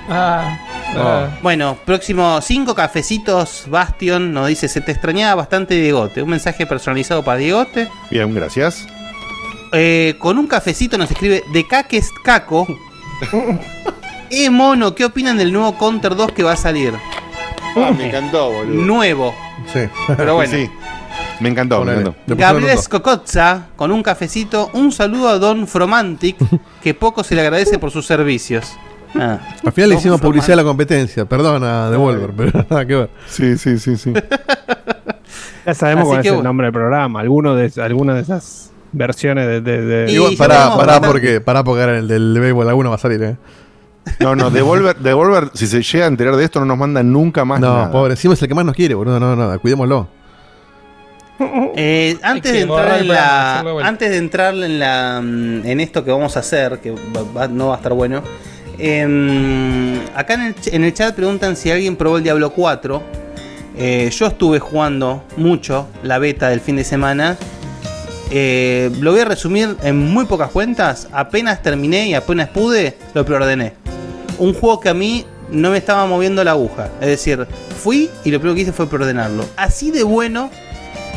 [0.10, 0.58] Ah,
[0.96, 1.02] No.
[1.02, 1.28] ah.
[1.42, 3.66] Bueno, próximo cinco cafecitos.
[3.68, 6.22] Bastion nos dice: Se te extrañaba bastante, Diegote.
[6.24, 7.90] Un mensaje personalizado para Diegote.
[8.10, 8.88] Bien, gracias.
[9.74, 12.68] Eh, con un cafecito nos escribe: De Caques Caco.
[14.30, 16.94] eh, mono, ¿qué opinan del nuevo Counter 2 que va a salir?
[17.76, 18.86] Ah, me encantó, boludo.
[18.86, 19.36] Nuevo.
[19.72, 19.82] Sí.
[20.16, 20.54] Pero bueno.
[20.54, 20.70] Sí.
[21.40, 22.16] Me encantó, me encantó.
[22.28, 22.78] Gabriel.
[22.78, 24.72] Scocotza, con un cafecito.
[24.74, 26.38] Un saludo a Don Fromantic,
[26.82, 28.76] que poco se le agradece por sus servicios.
[29.16, 29.40] Ah.
[29.64, 30.66] Al final le hicimos publicidad a Fromantic.
[30.66, 31.26] la competencia.
[31.26, 33.10] Perdona, Devolver, pero nada que ver.
[33.28, 34.14] Sí, sí, sí, sí.
[35.66, 36.50] Ya sabemos Así cuál que es el bueno.
[36.50, 37.20] nombre del programa.
[37.20, 39.62] Alguno de, alguna de esas versiones de.
[39.62, 43.22] de- Y pará, pará, porque, pará porque ahora el del béisbol alguno va a salir,
[43.24, 43.36] eh.
[44.22, 47.44] No, no, Devolver, Devolver, si se llega a enterar de esto, no nos manda nunca
[47.46, 47.92] más No, nada.
[47.92, 49.20] pobre, encima es el que más nos quiere, boludo.
[49.20, 50.08] No, nada, cuidémoslo.
[51.76, 56.36] Eh, antes, de entrar en la, antes de entrar en la en esto que vamos
[56.36, 58.24] a hacer, que va- va- no va a estar bueno.
[58.80, 63.04] em, acá en el, ch- en el chat preguntan si alguien probó el Diablo 4.
[63.78, 67.38] Eh, yo estuve jugando mucho la beta del fin de semana.
[68.30, 71.08] Eh, lo voy a resumir en muy pocas cuentas.
[71.12, 73.74] Apenas terminé y apenas pude, lo preordené.
[74.38, 76.90] Un juego que a mí no me estaba moviendo la aguja.
[77.02, 77.48] Es decir,
[77.82, 79.46] fui y lo primero que hice fue preordenarlo.
[79.56, 80.50] Así de bueno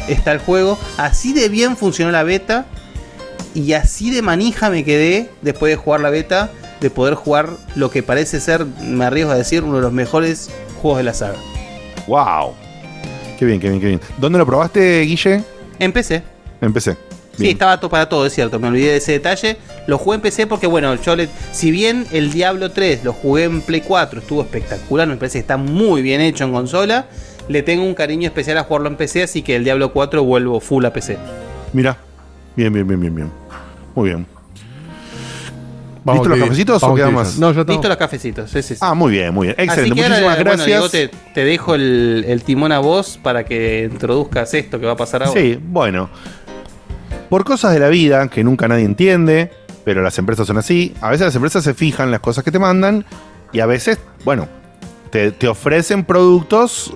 [0.09, 2.67] está el juego, así de bien funcionó la beta
[3.55, 6.51] y así de manija me quedé después de jugar la beta,
[6.81, 10.51] de poder jugar lo que parece ser, me arriesgo a decir, uno de los mejores
[10.81, 11.37] juegos de la saga.
[12.07, 12.55] ¡Wow!
[13.39, 14.01] Qué bien, qué bien, qué bien.
[14.19, 15.43] ¿Dónde lo probaste, Guille?
[15.79, 16.23] En PC.
[16.61, 16.93] En PC.
[17.37, 17.53] Sí, Bien.
[17.53, 19.57] estaba todo para todo, es cierto, me olvidé de ese detalle.
[19.87, 23.45] Lo jugué en PC porque, bueno, yo le, si bien el Diablo 3 lo jugué
[23.45, 27.07] en Play 4, estuvo espectacular, me parece que está muy bien hecho en consola,
[27.49, 30.61] le tengo un cariño especial a jugarlo en PC, así que el Diablo 4 vuelvo
[30.61, 31.17] full a PC.
[31.73, 31.97] Mira.
[32.57, 33.31] Bien, bien, bien, bien, bien.
[33.95, 34.27] Muy bien.
[36.03, 37.39] Vamos ¿Listo los cafecitos o queda que- más?
[37.39, 37.69] No, estamos.
[37.69, 38.81] Listo los cafecitos, sí, sí, sí.
[38.81, 39.55] Ah, muy bien, muy bien.
[39.59, 39.81] Excelente.
[39.83, 40.67] Así que Muchísimas ahora, bueno, gracias.
[40.67, 44.93] Diego, te, te dejo el, el timón a vos para que introduzcas esto que va
[44.93, 45.39] a pasar ahora.
[45.39, 46.09] Sí, bueno.
[47.31, 49.51] Por cosas de la vida que nunca nadie entiende,
[49.85, 52.51] pero las empresas son así, a veces las empresas se fijan en las cosas que
[52.51, 53.07] te mandan
[53.53, 54.49] y a veces, bueno,
[55.11, 56.93] te, te ofrecen productos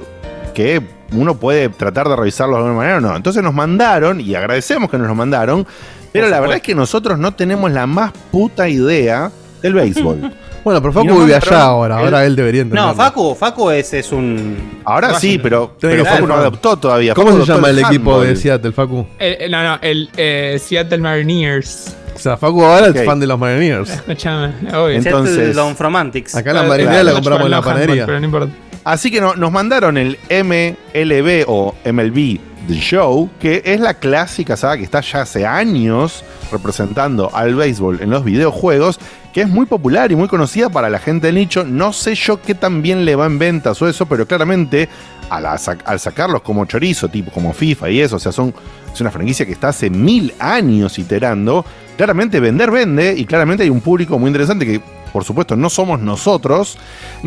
[0.53, 0.83] que
[1.13, 3.17] uno puede tratar de revisarlos de alguna manera o no.
[3.17, 5.67] Entonces nos mandaron, y agradecemos que nos los mandaron,
[6.13, 9.31] pero la verdad es que nosotros no tenemos la más puta idea
[9.63, 10.35] del béisbol.
[10.65, 12.83] Bueno, pero Facu vive allá ahora, el- ahora él debería entender.
[12.85, 14.81] No, Facu, Facu es, es un.
[14.85, 17.13] Ahora sí, pero, pero Facu no adoptó todavía.
[17.15, 19.07] ¿Cómo Facu se llama el equipo de Seattle, Facu?
[19.19, 21.95] El- el- no, no, el eh, Seattle Mariners.
[22.15, 23.91] O sea, Facu ahora es fan de los Mariners.
[23.95, 24.97] Escuchame, obvio.
[24.97, 26.35] Entonces- Los Fromantics.
[26.35, 28.07] Acá la marinera la compramos en la no handball, panadería.
[28.07, 28.53] Pero no importa.
[28.85, 32.39] Así que no- nos mandaron el MLB o MLB
[32.69, 38.01] The Show, que es la clásica saga que está ya hace años representando al béisbol
[38.01, 38.99] en los videojuegos,
[39.35, 41.65] que es muy popular y muy conocida para la gente del nicho.
[41.65, 44.89] No sé yo qué tan bien le va en ventas o eso, pero claramente
[45.29, 48.55] al, sac- al sacarlos como chorizo, tipo como FIFA y eso, o sea, son,
[48.95, 51.65] es una franquicia que está hace mil años iterando.
[51.97, 54.81] Claramente vender vende y claramente hay un público muy interesante que,
[55.13, 56.77] por supuesto, no somos nosotros.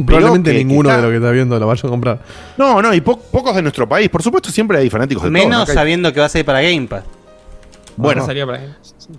[0.06, 2.20] Probablemente que- que ninguno está- de los que está viendo lo vaya a comprar.
[2.58, 4.08] no, no, y po- pocos de nuestro país.
[4.10, 5.66] Por supuesto, siempre hay fanáticos de todo, Menos ¿no?
[5.66, 7.04] Que hay- sabiendo que va a ser para Game Pass.
[7.98, 8.60] Bueno, salió para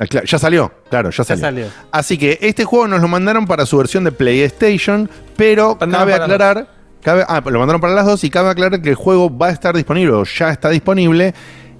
[0.00, 1.40] ah, claro, ya salió, claro, ya salió.
[1.42, 1.66] salió.
[1.90, 6.68] Así que este juego nos lo mandaron para su versión de PlayStation, pero cabe aclarar,
[7.02, 9.50] cabe, ah, lo mandaron para las dos y cabe aclarar que el juego va a
[9.50, 11.34] estar disponible o ya está disponible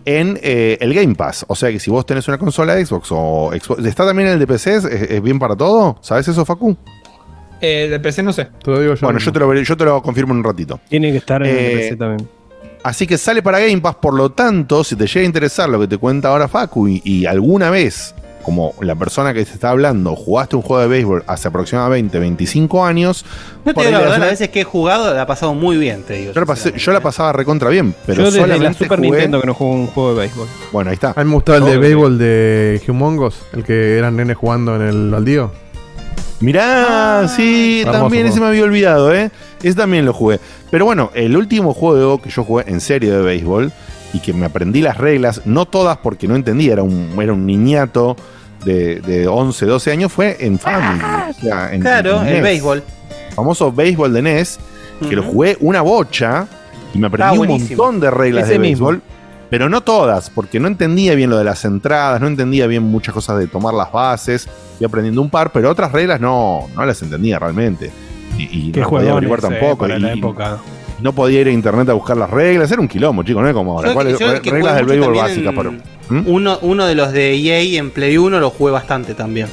[0.05, 1.45] en eh, el Game Pass.
[1.49, 4.35] O sea que si vos tenés una consola de Xbox o Xbox, está también en
[4.35, 5.99] el de PC, ¿es, es bien para todo?
[6.03, 6.77] ¿Sabes eso, Facu?
[7.61, 8.47] Eh, de PC no sé.
[8.63, 9.01] Te lo digo yo.
[9.03, 9.27] Bueno, mismo.
[9.27, 10.81] yo te lo, veré- yo te lo confirmo en un ratito.
[10.89, 12.29] Tiene que estar en Eh, el PC también.
[12.89, 15.79] Así que sale para Game Pass, por lo tanto, si te llega a interesar lo
[15.79, 19.69] que te cuenta ahora Facu y, y alguna vez, como la persona que te está
[19.69, 23.27] hablando, jugaste un juego de béisbol hace aproximadamente 25 años,
[23.67, 26.03] Yo te digo la verdad, las veces que he jugado la he pasado muy bien,
[26.03, 26.33] te digo.
[26.33, 29.11] yo, la pasé- yo la pasaba recontra bien, pero Yo desde la solamente Super jugué-
[29.11, 30.49] Nintendo que no juego un juego de béisbol.
[30.73, 31.13] Bueno, ahí está.
[31.15, 34.77] A mí me gustaba el de No, béisbol de Humongous, el que eran nenes jugando
[34.77, 35.53] en el baldío.
[36.41, 39.31] Mirá, sí, Hermoso también ese me había olvidado, ¿eh?
[39.63, 40.39] Ese también lo jugué.
[40.71, 43.73] Pero bueno, el último juego que yo jugué en serio de béisbol
[44.13, 47.45] y que me aprendí las reglas, no todas porque no entendía, era un, era un
[47.45, 48.17] niñato
[48.65, 51.01] de, de 11, 12 años, fue en Family.
[51.31, 52.83] o sea, en- Claro, en el béisbol.
[53.35, 54.59] Famoso béisbol de NES,
[55.09, 56.47] que lo jugué una bocha
[56.95, 57.47] y me aprendí un
[57.77, 58.87] montón de reglas Ese de mismo.
[59.51, 63.15] Pero no todas, porque no entendía bien lo de las entradas, no entendía bien muchas
[63.15, 64.47] cosas de tomar las bases.
[64.77, 67.91] Fui aprendiendo un par, pero otras reglas no, no las entendía realmente.
[68.37, 69.79] Y, y Qué no podía averiguar eh, tampoco.
[69.79, 70.59] para y- la época.
[71.01, 72.71] no podía ir a internet a buscar las reglas.
[72.71, 73.89] Era un quilombo, chicos, no es como ahora.
[73.89, 75.71] Yo- ¿Cuáles- yo el que reglas del béisbol básicas, pero.
[75.71, 79.47] en- Uno, uno de los de EA en Play 1 lo jugué bastante también.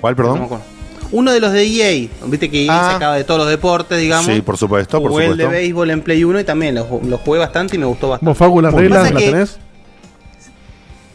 [0.00, 0.42] ¿Cuál, No me perdón?
[0.44, 0.64] acuerdo.
[1.10, 2.92] Uno de los de EA, viste que EA Ah.
[2.92, 4.26] sacaba de todos los deportes, digamos.
[4.26, 5.52] Sí, por supuesto, por jugué el de supuesto.
[5.60, 8.28] béisbol en Play 1 y también lo, lo jugué bastante y me gustó bastante.
[8.30, 9.58] ¿Vos, Facu, las reglas las tenés?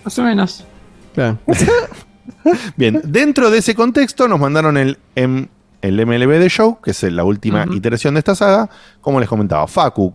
[0.04, 0.66] Más o menos.
[1.16, 1.40] Bien.
[2.76, 5.48] Bien, dentro de ese contexto nos mandaron el, M-
[5.82, 8.70] el MLB de Show, que es la última iteración de esta saga.
[9.02, 10.14] Como les comentaba, Facu,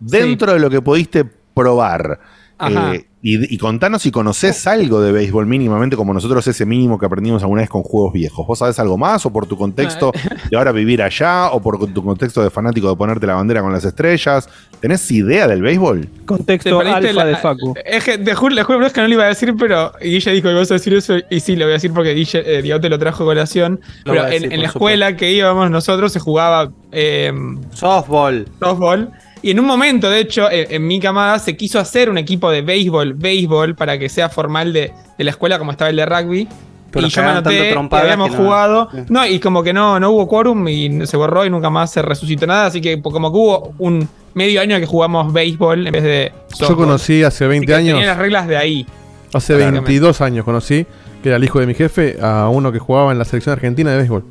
[0.00, 2.18] dentro de lo que pudiste probar,
[2.60, 7.06] eh, y, y contanos si conoces algo de béisbol mínimamente, como nosotros ese mínimo que
[7.06, 8.46] aprendimos alguna vez con juegos viejos.
[8.46, 9.26] ¿Vos sabés algo más?
[9.26, 10.12] ¿O por tu contexto
[10.50, 11.50] de ahora vivir allá?
[11.50, 14.48] ¿O por tu contexto de fanático de ponerte la bandera con las estrellas?
[14.80, 16.02] ¿Tenés idea del béisbol?
[16.06, 17.74] Te Contexto alfa la- de Facu.
[17.84, 18.54] Es que te juro,
[18.86, 21.16] es que no lo iba a decir, pero Guille dijo que ibas a decir eso
[21.28, 23.80] y sí, lo voy a decir porque Guille, eh, Diego te lo trajo a colación.
[24.04, 27.32] Lo pero a en, decir, en la escuela que íbamos nosotros se jugaba eh,
[27.72, 28.46] Softball.
[28.60, 29.10] softball.
[29.42, 32.50] Y en un momento, de hecho, en, en mi camada se quiso hacer un equipo
[32.50, 36.06] de béisbol, béisbol, para que sea formal de, de la escuela como estaba el de
[36.06, 36.48] rugby.
[36.90, 38.88] Pero y yo me tanto que habíamos que no- jugado.
[39.10, 42.00] No, y como que no, no hubo quórum y se borró y nunca más se
[42.02, 42.66] resucitó nada.
[42.66, 46.74] Así que como que hubo un medio año que jugamos béisbol en vez de Yo
[46.76, 47.94] conocí hace Así 20 que años.
[47.94, 48.86] Tenía las reglas de ahí.
[49.34, 49.86] Hace Claramente.
[49.86, 50.86] 22 años conocí
[51.22, 53.90] que era el hijo de mi jefe a uno que jugaba en la selección argentina
[53.90, 54.24] de béisbol.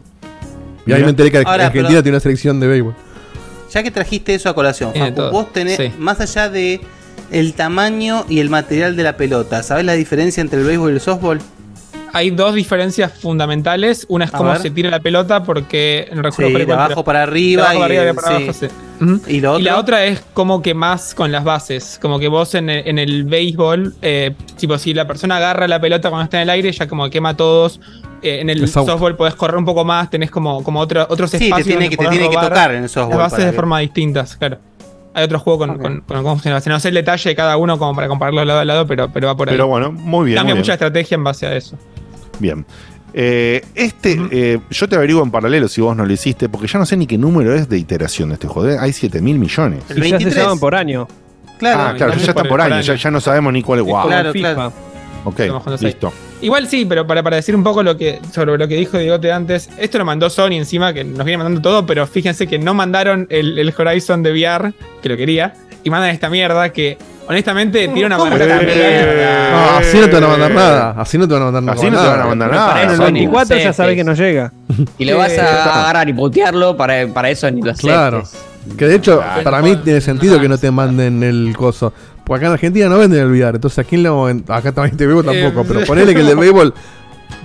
[0.88, 2.95] Y ahí me enteré que Ahora, Argentina pero- tiene una selección de béisbol.
[3.73, 5.31] Ya que trajiste eso a colación, Facu, todo.
[5.31, 5.91] vos tenés, Sí.
[5.98, 6.80] más allá de
[7.31, 10.94] el tamaño y el material de la pelota, ¿sabés la diferencia entre el béisbol y
[10.95, 11.39] el softball?
[12.14, 14.06] Hay dos diferencias fundamentales.
[14.10, 14.61] Una es A cómo ver.
[14.61, 17.81] se tira la pelota, porque no recuerdo Sí, de abajo para arriba De abajo y
[17.81, 18.68] para arriba el- para abajo, sí.
[19.27, 19.81] ¿Y lo Y la otro?
[19.81, 21.99] otra es como que más con las bases.
[22.02, 25.80] Como que vos en el, en el béisbol, eh, tipo, si la persona agarra la
[25.80, 27.80] pelota cuando está en el aire, ya como quema todos.
[28.22, 31.38] Eh, en el softball podés correr un poco más, tenés como, como otro- otros Sí,
[31.38, 31.68] te espacios.
[31.68, 34.35] tiene que- te tiene que tocar en el softball Las bases de que- forma distintas,
[34.35, 34.57] claro.
[35.14, 36.60] Hay otro juego con, con- con cómo funciona.
[36.65, 39.27] No sé el detalle de cada uno como para compararlo lado a lado, pero, pero
[39.27, 39.53] va por ahí.
[39.56, 40.38] Pero bueno, muy bien.
[40.38, 40.73] Cambia muy mucha bien.
[40.76, 41.76] estrategia en base a eso.
[42.39, 42.65] Bien.
[43.14, 46.77] Eh, este, eh, yo te averiguo en paralelo si vos no lo hiciste, porque ya
[46.77, 48.80] no sé ni qué número es de iteración de este juego.
[48.80, 49.84] Hay 7 mil millones.
[49.89, 50.60] El Y ya se 23.
[50.60, 51.07] por año.
[51.57, 52.84] Claro, ah, claro, ya está por- año, año.
[52.84, 53.85] ya, ya no sabemos ni cuál es.
[53.85, 54.06] Wow.
[54.07, 54.53] Claro, FIFA.
[54.53, 54.73] claro.
[55.23, 55.39] Ok,
[55.81, 56.14] listo.
[56.41, 59.31] Igual sí, pero para, para decir un poco lo que, sobre lo que dijo Diegote
[59.31, 62.73] antes, esto lo mandó Sony encima, que nos viene mandando todo, pero fíjense que no
[62.73, 65.53] mandaron el, el Horizon de VR, que lo quería,
[65.84, 66.97] y mandan esta mierda que
[67.27, 69.51] honestamente tiene una ¿Cómo barrera esta cultural.
[69.51, 70.95] No, así no te van a mandar nada.
[70.97, 71.77] Así no te van a mandar nada.
[71.77, 72.68] Así no te van a mandar nada.
[72.68, 74.51] para En el eso ni 24 los ya sabés que no llega.
[74.97, 77.91] Y le vas a agarrar y putearlo para, para eso ni lo aceptes.
[77.91, 78.23] Claro.
[78.77, 81.93] Que de hecho, para mí tiene sentido que no te manden el coso.
[82.27, 83.55] Porque acá en Argentina no venden el VR.
[83.55, 85.61] Entonces, ¿a quién le vamos a vend- Acá también te béisbol tampoco.
[85.61, 86.73] Eh, pero ponele que el de béisbol,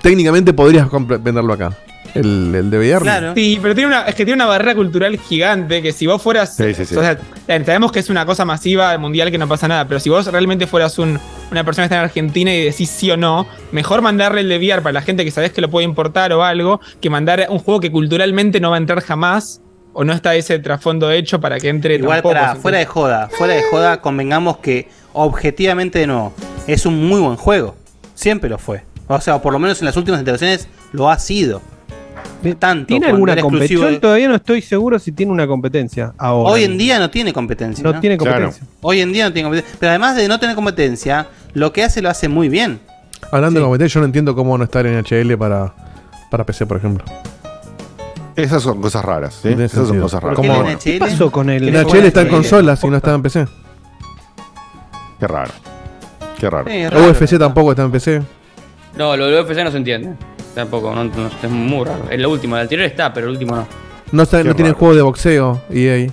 [0.01, 0.89] técnicamente podrías
[1.23, 1.73] venderlo acá.
[2.15, 3.01] El, el de VR.
[3.03, 3.33] Claro.
[3.35, 6.55] Sí, pero tiene una, es que tiene una barrera cultural gigante que si vos fueras.
[6.57, 6.95] Sí, sí, sí.
[6.95, 7.17] O sea,
[7.49, 10.27] eh, sabemos que es una cosa masiva mundial que no pasa nada, pero si vos
[10.27, 11.19] realmente fueras un-
[11.51, 14.59] una persona que está en Argentina y decís sí o no, mejor mandarle el de
[14.59, 17.61] VR para la gente que sabés que lo puede importar o algo, que mandar un
[17.61, 19.62] juego que culturalmente no va a entrar jamás
[19.93, 22.35] o no está ese trasfondo hecho para que entre Igual tampoco.
[22.35, 26.33] para, ¿se fuera de joda, fuera de joda, convengamos que objetivamente de nuevo,
[26.67, 27.77] es un muy buen juego.
[28.15, 28.83] Siempre lo fue.
[29.09, 31.61] O sea, o por lo menos en las últimas iteraciones lo ha sido.
[32.59, 32.87] Tanto.
[32.87, 33.87] ¿Tiene alguna competencia?
[33.87, 36.51] de- todavía no estoy seguro si tiene una competencia ahora.
[36.51, 37.85] Hoy en día no tiene competencia.
[37.85, 38.67] no, tiene competencia.
[38.81, 39.77] Hoy en día no tiene competencia.
[39.79, 42.81] Pero además de no tener competencia, lo que hace lo hace muy bien.
[43.31, 45.73] Hablando de competencia, yo no entiendo cómo no estar en HL para,
[46.31, 47.05] para PC, por ejemplo.
[48.37, 49.49] Esas son cosas raras, ¿sí?
[49.49, 50.41] Esas son cosas ¿Por raras.
[50.43, 50.69] qué ¿Cómo?
[50.69, 50.99] el ¿Qué NHL?
[51.11, 52.33] pasó con el En El HL está en NHL?
[52.35, 53.47] consolas y no está en PC.
[55.21, 55.51] Qué raro.
[56.39, 56.71] Qué raro.
[56.71, 57.11] Sí, raro.
[57.11, 58.23] UFC tampoco está en PC.
[58.97, 60.15] No, lo del UFC no se entiende.
[60.55, 62.05] Tampoco, no, no, es muy raro.
[62.11, 63.67] El último, el anterior está, pero el último no.
[64.13, 64.79] No, está, no tiene raro.
[64.81, 66.11] juego de boxeo EA.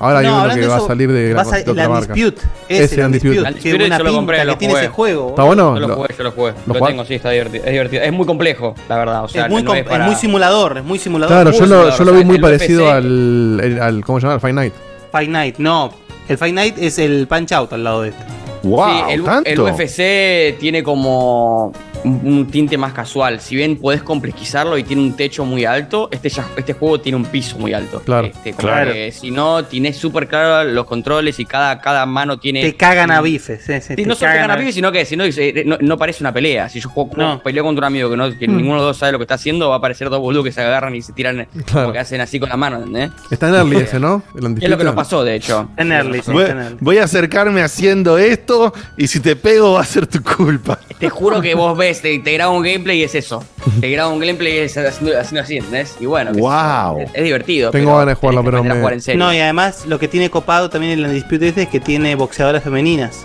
[0.00, 2.12] Ahora hay No, uno que va a salir de, la, a- otra marca.
[2.12, 2.46] Undispute.
[2.68, 3.40] Ese Ese Undisputed
[3.78, 5.30] buena yo lo compré, pinta lo que tiene ese juego.
[5.30, 5.74] ¿Está bueno?
[5.78, 6.52] Yo lo jugué, yo lo jugué.
[6.66, 7.64] ¿lo tengo, sí, está divertido.
[7.64, 8.02] Es divertido.
[8.04, 9.24] Es muy complejo, la verdad.
[9.24, 11.34] O sea, es, muy no com- es para- es muy simulador, es muy simulador.
[11.34, 13.80] Claro, muy yo lo, simulador, yo lo o vi sea, muy el parecido al, el-
[13.82, 14.04] al.
[14.04, 14.34] ¿Cómo se llama?
[14.34, 14.72] Al Fight Night.
[15.10, 15.92] Fight Night, no.
[16.28, 18.22] El Fight Night es el Punch Out al lado de este.
[18.62, 19.50] Wow, sí, el, ¿tanto?
[19.50, 21.72] el UFC tiene como
[22.04, 23.40] un, un tinte más casual.
[23.40, 27.16] Si bien podés complejizarlo y tiene un techo muy alto, este, ya- este juego tiene
[27.16, 28.00] un piso muy alto.
[28.04, 28.26] Claro.
[28.28, 28.92] Este, como Claro.
[28.92, 32.62] que si no, tienes súper claro los controles y cada, cada mano tiene.
[32.62, 33.62] Te cagan a bifes.
[33.64, 35.62] sí, sí, Sí, te no solo te cagan ganan pibes, sino que si no, eh,
[35.66, 36.68] no, no parece una pelea.
[36.68, 37.42] Si yo juego, No.
[37.42, 38.56] peleo contra un amigo que, no, que Mm.
[38.56, 40.52] ninguno de los dos sabe lo que está haciendo, va a aparecer dos boludos que
[40.52, 41.82] se agarran y se tiran eh, Claro.
[41.82, 42.84] como que hacen así con la mano.
[43.30, 44.22] Está en early ese, ¿no?
[44.36, 45.70] El Es lo que nos pasó, de hecho.
[45.76, 46.76] En early, sí, Voy, en early.
[46.80, 50.78] voy a acercarme haciendo esto y si te pego va a ser tu culpa.
[50.98, 53.42] Te juro que vos ves, te, te grabo un gameplay y es eso.
[53.80, 55.96] Te grabo un gameplay y es haciendo, haciendo así, ¿entendés?
[56.00, 57.00] Y bueno, Wow.
[57.00, 57.70] es, es divertido.
[57.70, 59.24] Tengo ganas de jugarlo, pero aprender a me- jugar en serio.
[59.24, 62.62] No, y además lo que tiene copado también el Undisputed este es que tiene boxeadoras
[62.62, 63.24] femeninas.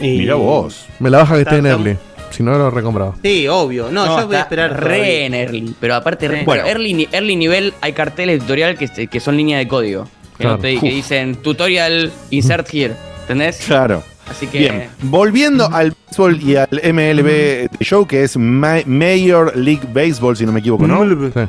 [0.00, 0.86] Y- Mira vos.
[0.98, 1.96] Me la baja que esté en early.
[2.30, 3.14] Si no, lo recomprado.
[3.22, 3.88] Sí, obvio.
[3.90, 4.72] No, yo voy a está esperar.
[4.82, 5.24] re todavía.
[5.26, 5.74] en early.
[5.80, 6.66] Pero aparte, re- Bueno.
[6.66, 10.06] early, early nivel hay carteles de tutorial que, que son línea de código.
[10.36, 12.94] Que, no te- que dicen tutorial insert here.
[13.22, 13.58] ¿Entendés?
[13.66, 14.02] Claro.
[14.28, 14.58] Así que.
[14.58, 20.44] Bien, volviendo al béisbol y al MLB Show, que es Ma- Major League Baseball, si
[20.44, 20.98] no me equivoco, ¿no?
[21.32, 21.40] Sí.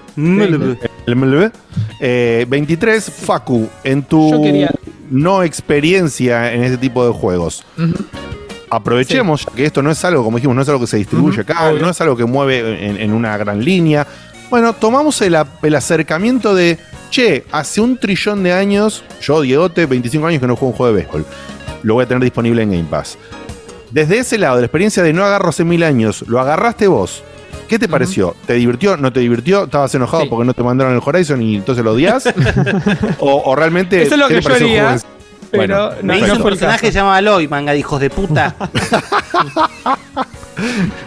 [1.05, 1.51] El MLB.
[1.99, 4.71] Eh, 23, Facu, en tu quería-
[5.09, 7.63] no experiencia en este tipo de juegos.
[8.69, 11.41] Aprovechemos ya que esto no es algo, como dijimos, no es algo que se distribuye
[11.41, 14.05] acá, no es algo que mueve en, en una gran línea.
[14.49, 16.77] Bueno, tomamos el, el acercamiento de,
[17.09, 20.93] che, hace un trillón de años, yo, Diegote, 25 años que no juego un juego
[20.93, 21.25] de béisbol.
[21.87, 23.17] Lo voy a tener disponible en Game Pass.
[23.91, 27.23] Desde ese lado, de la experiencia de no agarro hace mil años, lo agarraste vos.
[27.69, 28.35] ¿Qué te pareció?
[28.45, 28.97] ¿Te divirtió?
[28.97, 29.63] ¿No te divirtió?
[29.63, 30.29] ¿Estabas enojado Sí.
[30.29, 32.25] porque no te mandaron el Horizon y entonces lo odias?
[33.19, 35.01] o, o realmente Eso es lo que te yo haría, juego en-
[35.49, 38.53] Pero Bueno, no, Me hizo un personaje llamado Aloy, manga de hijos de puta.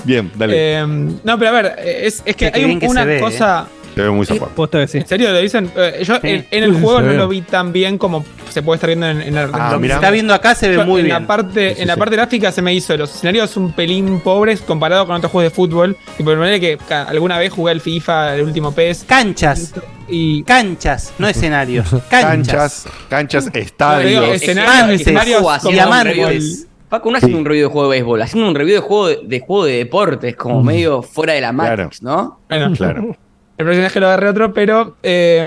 [0.04, 0.52] Bien, dale.
[0.56, 0.86] Eh,
[1.24, 3.66] no, pero a ver, es, es que hay bien un- que una ve, cosa.
[4.00, 4.98] Te veo muy sí.
[4.98, 5.70] ¿En serio lo dicen?
[5.76, 7.16] Eh, yo en, en el juego se no ve.
[7.18, 9.88] lo vi tan bien como se puede estar viendo en, en la Ah, Lo que
[9.88, 11.20] se está viendo acá se ve Yo, muy en bien.
[11.20, 11.98] La parte, Sí, en la sí.
[12.00, 15.54] parte gráfica se me hizo los escenarios un pelín pobres comparado con otros juegos de
[15.54, 15.96] fútbol.
[16.18, 19.04] Y por manera que alguna vez jugué al FIFA, el último PES.
[19.06, 19.74] Canchas.
[20.08, 21.88] Y Canchas, no escenarios.
[22.08, 22.08] Canchas.
[22.10, 24.28] Canchas, canchas, No, estadios.
[24.42, 26.66] escenarios, diamantes.
[26.88, 29.20] Paco no haciendo un review de juego de béisbol, haciendo un review de juego de,
[29.22, 32.40] de juego de deportes, como medio fuera de la Matrix, ¿no?
[32.48, 33.16] Bueno, Claro.
[33.60, 34.96] el personaje lo agarré otro, pero.
[35.02, 35.46] eh,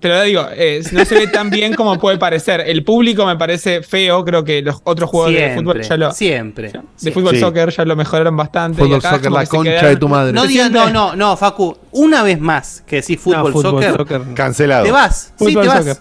[0.00, 2.62] pero digo, eh, no se ve tan bien como puede parecer.
[2.66, 4.24] El público me parece feo.
[4.24, 6.12] Creo que los otros juegos de fútbol Siempre, ya lo.
[6.12, 6.72] siempre.
[7.00, 7.40] De fútbol Sí.
[7.40, 8.78] soccer ya lo mejoraron bastante.
[8.78, 10.32] Fútbol y acá soccer, la concha quedaron- de tu madre.
[10.32, 11.76] No digas, no, no, no, Facu.
[11.92, 14.34] Una vez más que decís fútbol, No, fútbol, soccer, soccer.
[14.34, 14.84] Cancelado.
[14.84, 15.32] te vas.
[15.38, 16.00] sí, te vas.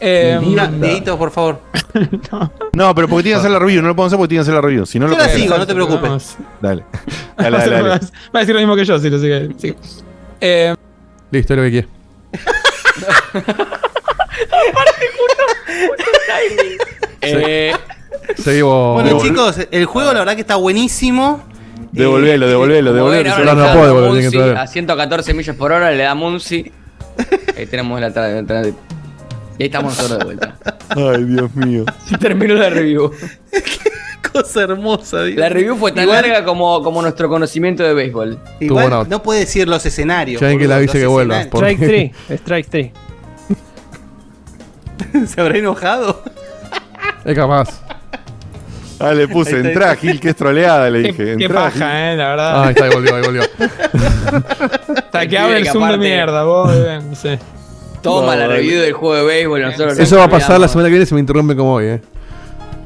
[0.00, 1.60] Eh, Mira, Dieguito, por favor.
[2.72, 3.80] No, pero porque tiene que hacer la review.
[3.80, 4.84] No lo podemos hacer porque tiene que hacer la review.
[4.84, 6.02] Si no Yo lo la sigo, no te preocupes.
[6.02, 6.36] vamos.
[6.60, 6.82] Dale.
[6.82, 7.94] Va Dale, a dale, va
[8.34, 9.48] a decir lo mismo que yo, sí, lo sigue.
[9.56, 9.76] sigue.
[10.46, 10.74] Eh,
[11.30, 11.88] Listo, es lo que quiere.
[17.20, 17.72] Eh,
[18.36, 19.02] Seguimos.
[19.02, 21.42] Bueno, chicos, el juego la verdad que está buenísimo.
[21.92, 23.30] Devolvelo, devolvelo, ven, devolvelo.
[23.32, 24.58] ahora No, le no está puedo dando devolver, tiene que Muncy traer.
[24.58, 26.72] A 114 millas por hora le da Muncy.
[27.56, 28.74] Ahí tenemos la tra- tra-
[29.58, 30.56] Y ahí estamos nosotros de vuelta.
[30.90, 31.84] Ay, Dios mío.
[32.20, 33.10] Terminó la review.
[34.32, 35.38] Cosa hermosa, Dios.
[35.38, 38.38] La review fue tan Igual- larga como, como nuestro conocimiento de béisbol.
[38.60, 40.40] Igual no puede decir los escenarios.
[40.40, 41.40] Ya ven que la avise los que vuelva.
[41.42, 42.12] Strike 3.
[42.40, 42.90] Strike 3.
[45.26, 46.22] ¿Se habrá enojado?
[47.24, 47.80] Es capaz.
[49.00, 51.14] Ah, le puse, entrá, Gil, que es troleada, le dije.
[51.16, 51.80] qué Entrá, Gil.
[51.80, 52.62] paja, eh, la Ah, verdad.
[52.62, 53.42] ahí está, ahí volvió, ahí volvió.
[54.96, 57.38] Hasta que abre el zoom de mierda, vos, eh, no sé.
[58.02, 59.62] Toma la review del juego de béisbol.
[59.62, 62.00] Nosotros Eso va a pasar la semana que viene si me interrumpen como hoy, eh.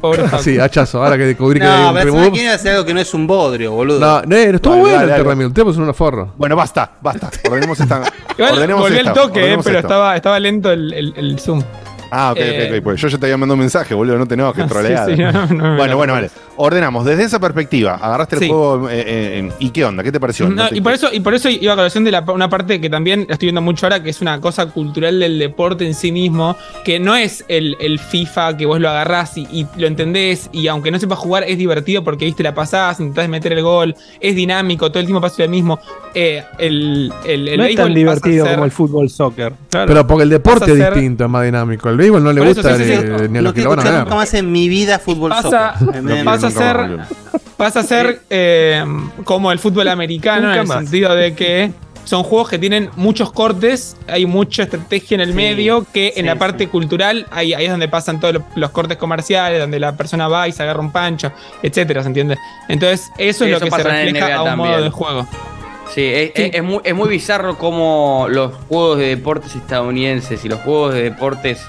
[0.00, 0.42] Pobre Facu.
[0.42, 1.02] Sí, hachazo.
[1.02, 2.38] Ahora que descubrí que No, hay pero un remove.
[2.38, 3.98] que hacer algo que no es un bodrio, boludo.
[4.00, 5.22] No, no, estuvo Dale, bueno dale, el dale.
[5.24, 5.52] Terramil.
[5.52, 6.32] Tenemos un forro.
[6.36, 7.30] Bueno, basta, basta.
[7.48, 8.02] Ordenemos esta.
[8.38, 9.88] Igual ordenemos volví esta, al toque, eh, pero esto.
[9.88, 11.62] estaba, estaba lento el, el, el zoom.
[12.10, 12.82] Ah, ok, Eh, ok, ok.
[12.84, 14.18] Pues yo ya te había mandado un mensaje, boludo.
[14.18, 15.06] No te enojes, Sí, troleada.
[15.14, 16.12] sí, no, no, no, bueno, no, bueno, no.
[16.14, 16.30] vale.
[16.60, 17.04] Ordenamos.
[17.04, 18.48] Desde esa perspectiva, agarraste el Sí.
[18.48, 18.88] juego.
[18.90, 20.02] eh, eh, ¿Y qué onda?
[20.02, 20.48] ¿Qué te pareció?
[20.48, 22.48] No, No te- y por eso y por eso iba a colación de la, una
[22.48, 25.86] parte que también la estoy viendo mucho ahora, que es una cosa cultural del deporte
[25.86, 29.66] en sí mismo, que no es el, el FIFA que vos lo agarrás y, y
[29.76, 33.52] lo entendés, y aunque no sepas jugar, es divertido porque viste la pasás, intentás meter
[33.52, 35.78] el gol, es dinámico, todo el tiempo pasa lo mismo.
[36.14, 39.52] Eh, el, el, el No es tan divertido ser- como el fútbol soccer.
[39.70, 39.86] Claro.
[39.86, 41.88] Pero porque el deporte es distinto, es más dinámico.
[41.88, 43.76] El béisbol no le gusta sí, sí, ni, ni a no los que quiero lo
[43.76, 44.00] van a ver.
[44.00, 46.24] nunca más en mi vida fútbol Pasa- soccer.
[46.24, 46.98] Pasa a ser-
[47.58, 48.84] pasa a ser eh,
[49.24, 50.78] como el fútbol americano Nunca en el más.
[50.78, 51.72] sentido de que
[52.04, 56.20] son juegos que tienen muchos cortes, hay mucha estrategia en el Sí, medio, que sí,
[56.20, 56.38] en la sí.
[56.38, 60.26] parte cultural ahí, ahí es donde pasan todos los, los cortes comerciales, donde la persona
[60.28, 62.38] va y se agarra un pancho, etcétera, ¿se entiende?
[62.68, 65.26] Entonces, eso es lo que se refleja a un modo de juego.
[65.94, 66.42] Sí, es, Sí.
[66.44, 70.94] es- es muy, es muy bizarro como los juegos de deportes estadounidenses y los juegos
[70.94, 71.60] de deportes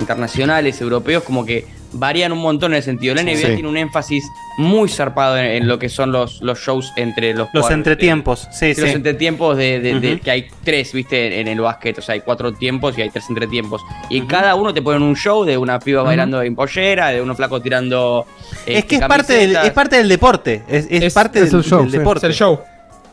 [0.00, 1.66] internacionales, europeos, como que
[1.96, 3.14] varían un montón en el sentido.
[3.14, 3.46] La NBA Sí.
[3.54, 4.24] tiene un énfasis
[4.58, 8.74] muy zarpado en, en lo que son los, los shows entre los Los entretiempos, sí,
[8.74, 8.96] Sí, Los sí.
[8.96, 10.22] entretiempos de, de- de- Ujú.
[10.24, 11.96] que hay tres, viste, en el básquet.
[11.98, 13.82] O sea, hay cuatro tiempos y hay tres entretiempos.
[14.10, 17.36] Y cada uno te ponen un show de una piba bailando en pollera, de unos
[17.36, 18.26] flacos tirando.
[18.66, 20.62] Es este, que es parte, del, es parte del deporte.
[20.68, 21.98] Es, es Es- parte es del, el show, del sí.
[21.98, 22.26] deporte.
[22.26, 22.60] Es el show.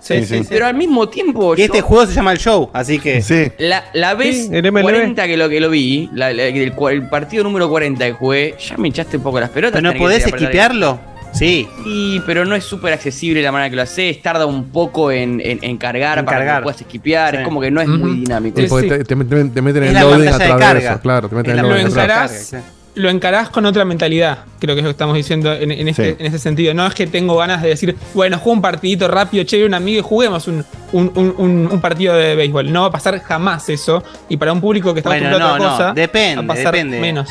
[0.02, 0.42] Sí, sí.
[0.50, 1.54] Pero al mismo tiempo.
[1.56, 3.22] Y yo- este juego se llama el show, así que.
[3.22, 3.52] Sí.
[3.60, 4.82] La, la vez Sí, el MLB.
[4.82, 8.56] 40 que lo, que lo vi, la- la- el, el partido número 40 que jugué,
[8.60, 9.80] ya me echaste un poco las pelotas.
[9.82, 11.00] ¿Pero no podés esquipearlo?
[11.34, 11.66] Sí.
[11.86, 14.22] Sí, pero no es súper accesible la manera que lo haces.
[14.22, 16.60] Tarda un poco en, en- en cargar En para que cargar.
[16.62, 17.32] lo puedas esquipear.
[17.36, 17.38] Sí.
[17.38, 18.58] Es como que no es muy dinámico.
[18.58, 18.98] Sí, Sí, porque sí.
[18.98, 20.92] Te, te meten, te meten Es el loading a de través de carga.
[20.94, 21.00] eso.
[21.02, 22.48] Claro, te meten Es el loading de atrás.
[22.54, 22.66] encarás.
[22.94, 26.10] Lo encarás con otra mentalidad, creo que es lo que estamos diciendo en, en este,
[26.12, 26.16] Sí.
[26.20, 26.74] en ese sentido.
[26.74, 30.00] No es que tengo ganas de decir, bueno, juego un partidito rápido, chévere, un amigo
[30.00, 32.70] y juguemos un, un- un- un- un partido de béisbol.
[32.70, 34.04] No va a pasar jamás eso.
[34.28, 36.42] Y para un público que está Bueno, acostumbrado no, a otra no, cosa, depende, va
[36.44, 37.00] a pasar depende.
[37.00, 37.30] menos.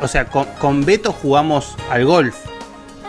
[0.00, 2.34] O, sea, con, con Beto jugamos al golf.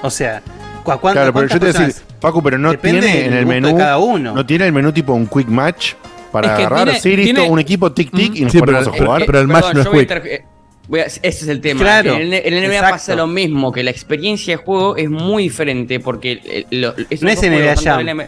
[0.04, 0.44] O sea,
[0.84, 2.20] ¿cu- cuánto- Claro, pero yo te voy a decir, personas?
[2.22, 3.76] Facu, pero no Depende tiene en el menú.
[3.76, 4.34] cada uno.
[4.36, 5.94] No tiene el menú tipo un quick match
[6.32, 8.88] para Es que agarrar, tiene- sí, listo, tiene- un equipo tic-tic y nos Sí, ponemos
[8.90, 9.22] pero- a jugar.
[9.24, 10.46] Eh, pero el match no es quick.
[10.88, 11.82] Voy a- ese es el tema.
[11.82, 12.92] Claro, En el, en el NBA exacto.
[12.96, 17.42] pasa lo mismo, que la experiencia de juego es muy diferente porque lo- No es
[17.44, 18.20] NBA Jam.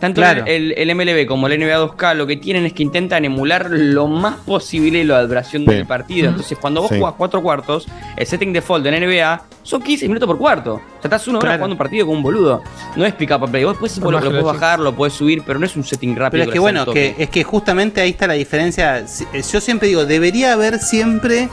[0.00, 0.44] Tanto Claro.
[0.46, 4.06] el, el MLB como el NBA 2K lo que tienen es que intentan emular lo
[4.08, 5.70] más posible la duración Sí.
[5.70, 6.28] del partido.
[6.28, 6.98] Entonces, cuando vos Sí.
[6.98, 7.86] jugás cuatro cuartos,
[8.16, 10.74] el setting default de NBA son 15 minutos por cuarto.
[10.74, 11.58] O sea, estás una hora Claro.
[11.60, 12.62] jugando un partido con un boludo.
[12.94, 13.64] No es pick up and play.
[13.64, 16.42] Vos después lo, lo puedes bajar, lo puedes subir, pero no es un setting rápido.
[16.42, 18.98] Pero es que bueno, que, es que justamente ahí está la diferencia.
[18.98, 21.48] Eh, Yo siempre digo, debería haber siempre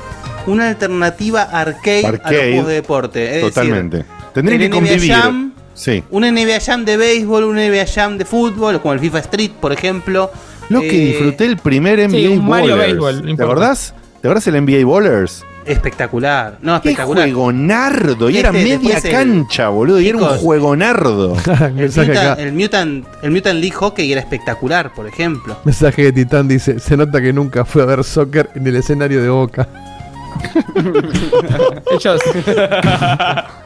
[0.47, 3.35] una alternativa arcade, a los juegos de deporte.
[3.37, 3.97] Es Totalmente.
[3.97, 5.11] Decir, Tendrían que NBA convivir.
[5.13, 6.03] Jam Sí.
[6.11, 9.71] Un NBA Jam de béisbol, un NBA Jam de fútbol, como el FIFA Street, por
[9.73, 10.31] ejemplo.
[10.69, 12.87] Lo que Eh, disfruté el primer NBA sí, un Mario Ballers.
[12.87, 13.93] Béisbol, no ¿Te acordás?
[14.21, 15.43] ¿Te acordás el NBA Ballers?
[15.65, 16.57] Espectacular.
[16.61, 17.25] No, Qué espectacular.
[17.25, 18.29] juegonardo.
[18.29, 19.99] Y era Este, media el- cancha, boludo.
[20.01, 21.35] Y era un juegonardo.
[21.77, 25.57] El Mutant, el, Mutant, el Mutant League Hockey era espectacular, por ejemplo.
[25.63, 29.21] Mensaje de Titán dice: Se nota que nunca fue a ver soccer en el escenario
[29.21, 29.67] de Boca.
[31.91, 32.21] Ellos.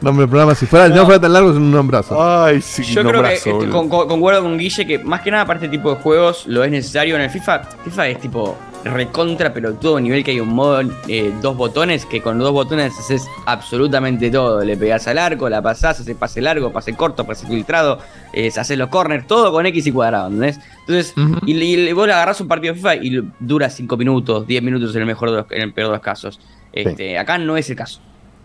[0.02, 2.18] Nombre del programa, si fuera, no fuera tan largo, es un nombrazo.
[2.22, 5.46] Ay, sí, Yo creo que este, con- con- concuerdo con Guille que más que nada
[5.46, 7.62] para este tipo de juegos lo es necesario en el FIFA.
[7.86, 12.38] FIFA es tipo recontra pelotudo, nivel que hay un modo, eh, dos botones, que con
[12.40, 14.64] dos botones haces absolutamente todo.
[14.64, 18.00] Le pegás al arco, la pasás, haces pase largo, pase corto, pase filtrado,
[18.34, 20.60] eh, haces los corners, todo con X y cuadrado, ¿entendés?
[20.82, 21.14] Entonces,
[21.46, 24.96] y, y vos le agarrás un partido de FIFA y dura 5 minutos, 10 minutos
[24.96, 26.40] en el mejor de los- en el peor de los casos.
[26.72, 28.00] Este, Acá no es el caso.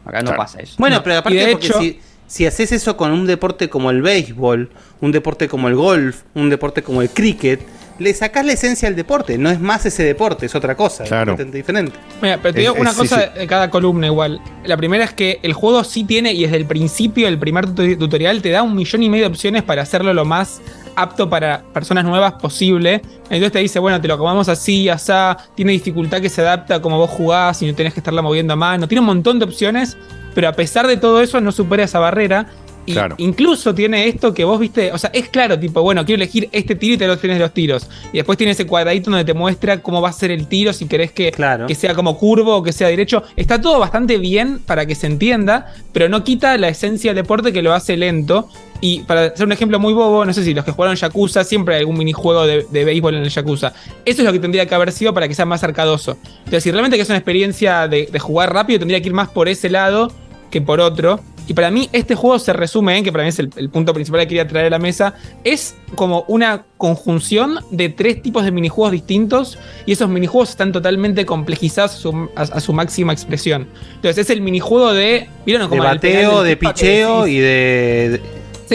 [0.04, 0.38] Acá no Claro.
[0.38, 0.74] pasa eso.
[0.78, 1.02] Bueno, No.
[1.04, 4.70] pero aparte de porque hecho- si, si haces eso con un deporte como el béisbol,
[5.00, 7.60] un deporte como el golf, un deporte como el cricket,
[8.02, 9.38] le sacás la esencia al deporte.
[9.38, 11.04] No es más ese deporte, es otra cosa.
[11.04, 11.36] Claro.
[11.38, 11.92] Es diferente.
[12.20, 13.38] Mira, pero te digo Es- una es- cosa sí, sí.
[13.40, 14.40] de cada columna igual.
[14.64, 17.96] La primera es que el juego sí tiene, y desde el principio, el primer tuto-
[17.98, 20.60] tutorial te da un millón y medio de opciones para hacerlo lo más
[20.94, 23.00] apto para personas nuevas posible.
[23.24, 26.82] Entonces te dice, bueno, te lo acomodamos así, asá, tiene dificultad que se adapta a
[26.82, 28.86] como vos jugás y no tenés que estarla moviendo a mano.
[28.88, 29.96] Tiene un montón de opciones,
[30.34, 32.46] pero a pesar de todo eso no supera esa barrera.
[32.84, 33.14] Y Claro.
[33.18, 36.74] incluso tiene esto que vos viste, o sea, es claro, tipo, bueno, quiero elegir este
[36.74, 37.88] tiro y te lo tienes de los tiros.
[38.12, 40.86] Y después tiene ese cuadradito donde te muestra cómo va a ser el tiro, si
[40.86, 41.30] querés que,
[41.68, 43.22] que sea como curvo o que sea derecho.
[43.36, 47.52] Está todo bastante bien para que se entienda, pero no quita la esencia del deporte
[47.52, 48.48] que lo hace lento.
[48.80, 51.76] Y para hacer un ejemplo muy bobo, no sé si los que jugaron Yakuza, siempre
[51.76, 53.72] hay algún minijuego de, de béisbol en el Yakuza.
[54.04, 56.16] Eso es lo que tendría que haber sido para que sea más arcadoso.
[56.38, 59.28] Entonces, si realmente que es una experiencia de, de jugar rápido, tendría que ir más
[59.28, 60.10] por ese lado
[60.50, 61.20] que por otro.
[61.48, 63.92] Y para mí este juego se resume en, que para mí es el, el punto
[63.92, 65.14] principal que quería traer a la mesa,
[65.44, 71.26] es como una conjunción de tres tipos de minijuegos distintos y esos minijuegos están totalmente
[71.26, 73.66] complejizados a su, a- a su máxima expresión.
[73.96, 75.28] Entonces es el minijuego de...
[75.44, 78.20] ¿Vieron De como penal bateo, del de picheo y de.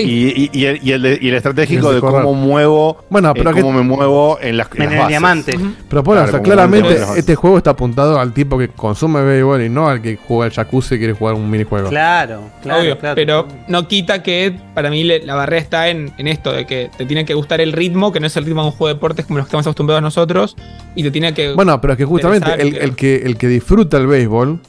[0.02, 3.30] Y, y- y el, y el de- y el estratégico el de cómo muevo, Bueno,
[3.30, 5.56] eh, pero que- cómo me muevo en las, en las bases.
[5.90, 8.70] Pero bueno, Claro, o sea, claramente en las este juego está apuntado al tipo que
[8.70, 11.90] consume béisbol y no al que juega el jacuzzi y quiere jugar un minijuego.
[11.90, 13.16] Claro, claro, Obvio, claro.
[13.16, 16.90] pero no quita que para mí le- la barrera está en, en esto, de que
[16.98, 18.94] te tiene que gustar el ritmo, que no es el ritmo de un juego de
[18.96, 20.56] deportes como los que estamos acostumbrados nosotros,
[20.96, 21.54] y te tiene que...
[21.54, 24.60] Bueno, pero es que justamente interesar y el, el que, el que disfruta el béisbol,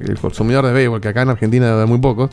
[0.00, 2.30] el consumidor de béisbol, que acá en Argentina hay muy pocos,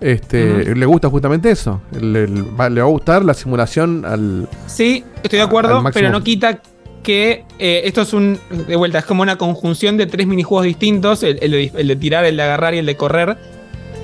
[0.00, 1.80] este, le gusta justamente eso.
[1.98, 4.48] Le, le va, a gustar la simulación al.
[4.66, 6.60] Sí, estoy de acuerdo, pero no quita
[7.02, 8.38] que eh, esto es un.
[8.66, 11.96] De vuelta, es como una conjunción de tres minijuegos distintos: el, el de, el de
[11.96, 13.36] tirar, el de agarrar y el de correr.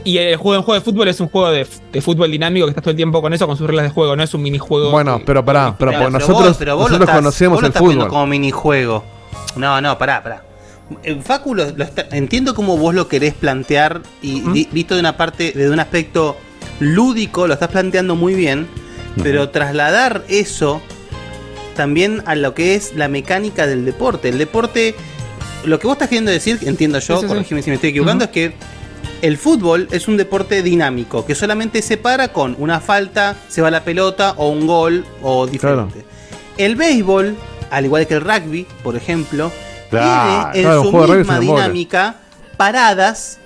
[0.05, 2.70] Y el juego, un juego de fútbol es un juego de, de fútbol dinámico que
[2.70, 4.93] estás todo el tiempo con eso, con sus reglas de juego, no es un minijuego.
[4.93, 7.66] Bueno, pero pará, pero, pero nosotros, vos- pero vos lo nosotros estás- conocemos vos lo
[7.66, 8.09] el estás fútbol.
[8.09, 9.02] como minijuego.
[9.56, 10.44] No, no, pará, pará.
[11.03, 15.17] El Facu lo- lo está- entiendo cómo vos lo querés plantear y visto de una
[15.17, 16.37] parte, de un aspecto
[16.81, 18.67] lúdico, lo estás planteando muy bien,
[19.23, 20.81] pero trasladar eso
[21.75, 24.29] también a lo que es la mecánica del deporte.
[24.29, 24.95] El deporte,
[25.65, 27.63] lo que vos estás queriendo decir, entiendo yo, Sí, sí, sí.
[27.63, 28.53] si me estoy equivocando, es que
[29.23, 33.71] el fútbol es un deporte dinámico, que solamente se para con una falta, se va
[33.71, 36.05] la pelota o un gol o diferente.
[36.59, 37.35] El béisbol,
[37.71, 39.51] al igual que el rugby, por ejemplo,
[39.91, 40.51] Claro.
[40.53, 42.17] tiene en Claro, su misma es dinámica
[42.57, 43.39] paradas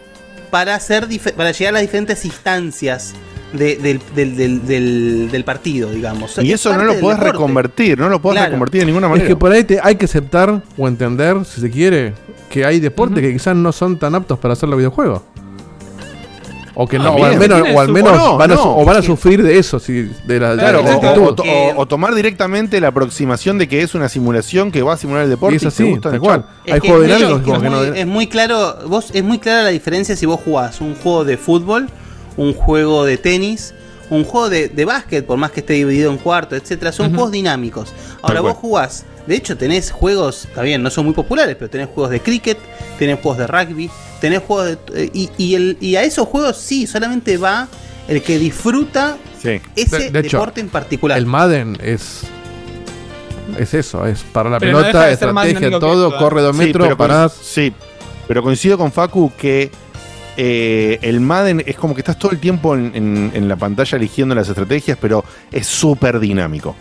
[0.50, 1.06] para, hacer
[1.36, 3.14] para llegar a las diferentes instancias
[3.52, 6.38] de- del, del- del- del- del partido, digamos.
[6.38, 7.32] Y Es eso no lo podés deporte.
[7.32, 8.46] reconvertir, no lo podés Claro.
[8.50, 9.28] reconvertir de ninguna Es manera.
[9.28, 12.14] que por ahí te- hay que aceptar o entender, si se quiere,
[12.48, 15.22] que hay deportes que quizás no son tan aptos para hacer los videojuegos.
[16.82, 17.38] O que no, o al También.
[17.40, 18.62] menos, Tiene o al su- menos o no, van a, no.
[18.62, 21.40] su- o van a sufrir de eso, sí, de la, de Claro, la o, actitud.
[21.40, 21.42] o-
[21.76, 25.24] o- o tomar directamente la aproximación de que es una simulación que va a simular
[25.24, 25.54] el deporte.
[25.54, 26.24] Y es así, gusta, tal chao.
[26.24, 26.44] cual.
[26.64, 29.22] Es Hay juegos es muy- dinámicos es que muy, no- es muy claro, vos es
[29.22, 31.88] muy clara la diferencia si vos jugás un juego de fútbol,
[32.38, 33.74] un juego de tenis,
[34.08, 37.30] un juego de, de básquet, por más que esté dividido en cuartos, etcétera, son juegos
[37.30, 37.92] dinámicos.
[38.22, 41.86] Ahora vos jugás, de hecho tenés juegos, está bien, no son muy populares, pero tenés
[41.88, 42.58] juegos de cricket,
[42.98, 43.88] tenés juegos de rugby,
[44.20, 47.68] tenés juegos de eh, y, y el, y a esos juegos sí, solamente va
[48.08, 49.60] el que disfruta Sí.
[49.76, 51.16] ese De- de hecho, deporte en particular.
[51.16, 52.22] El Madden es.
[53.58, 56.18] Es eso, es para la Pero no pelota, de más estrategia, todo, esto, ¿eh?
[56.18, 57.32] corre dos Sí, metros, pero con- parás.
[57.42, 57.72] sí,
[58.28, 59.70] pero coincido con Facu que
[60.36, 63.96] eh, el Madden es como que estás todo el tiempo en, en- en la pantalla
[63.96, 66.74] eligiendo las estrategias, pero es súper dinámico.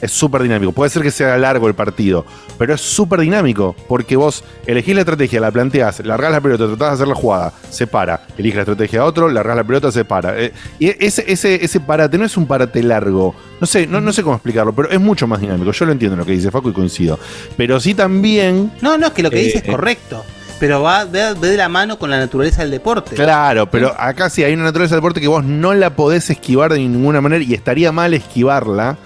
[0.00, 0.72] Es súper dinámico.
[0.72, 2.24] Puede ser que sea largo el partido,
[2.58, 6.88] pero es súper dinámico porque vos elegís la estrategia, la planteás, largás la pelota, tratás
[6.90, 8.26] de hacer la jugada, se para.
[8.36, 10.38] Elige la estrategia a otro, largás la pelota, se para.
[10.40, 13.34] Eh, y ese, ese, ese parate no es un parate largo.
[13.60, 15.72] No sé, no, no sé cómo explicarlo, pero es mucho más dinámico.
[15.72, 17.18] Yo lo entiendo lo que dice Facu y coincido.
[17.56, 18.72] Pero sí también.
[18.80, 19.70] No, no, es que lo que Eh, dice es eh.
[19.70, 20.24] correcto.
[20.60, 23.14] Pero va de, de la mano con la naturaleza del deporte.
[23.14, 26.72] Claro, pero acá sí hay una naturaleza del deporte que vos no la podés esquivar
[26.72, 28.96] de ninguna manera y estaría mal esquivarla,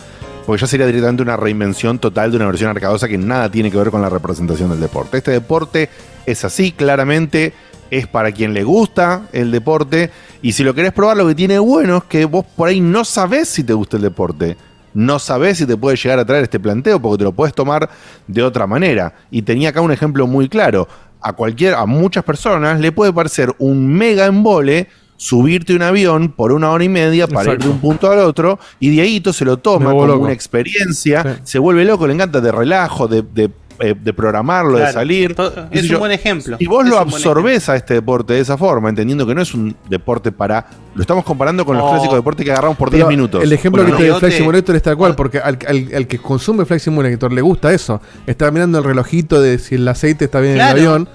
[0.46, 3.76] porque ya sería directamente una reinvención total de una versión arcadosa que nada tiene que
[3.76, 5.18] ver con la representación del deporte.
[5.18, 5.88] Este deporte
[6.26, 7.52] es así, claramente,
[7.90, 10.10] es para quien le gusta el deporte
[10.40, 13.04] y si lo querés probar, lo que tiene bueno es que vos por ahí no
[13.04, 14.56] sabés si te gusta el deporte.
[14.94, 17.88] No sabés si te puede llegar a traer este planteo porque te lo puedes tomar
[18.26, 19.14] de otra manera.
[19.30, 20.88] Y tenía acá un ejemplo muy claro.
[21.20, 24.88] A cualquier, a muchas personas le puede parecer un mega embole
[25.22, 28.18] subirte a un avión por una hora y media para ir de un punto al
[28.18, 30.24] otro y Dieguito se lo toma como loco.
[30.24, 34.92] una experiencia, se vuelve loco, le encanta de relajo, de, de, eh, de programarlo, de
[34.92, 35.36] salir.
[35.70, 35.98] Es un yo.
[36.00, 36.56] buen ejemplo.
[36.58, 39.54] Y vos Es lo absorbés a este deporte de esa forma, entendiendo que no es
[39.54, 40.66] un deporte para.
[40.96, 43.44] Lo estamos comparando con los clásicos deportes que agarramos por 10 Pero minutos.
[43.44, 44.14] El ejemplo Bueno, que te no.
[44.14, 47.42] de Flight Simulator es tal cual, porque al, al- al que consume Flight Simulator le
[47.42, 48.00] gusta eso.
[48.26, 50.76] Está mirando el relojito de si el aceite está bien Claro.
[50.78, 51.08] en el avión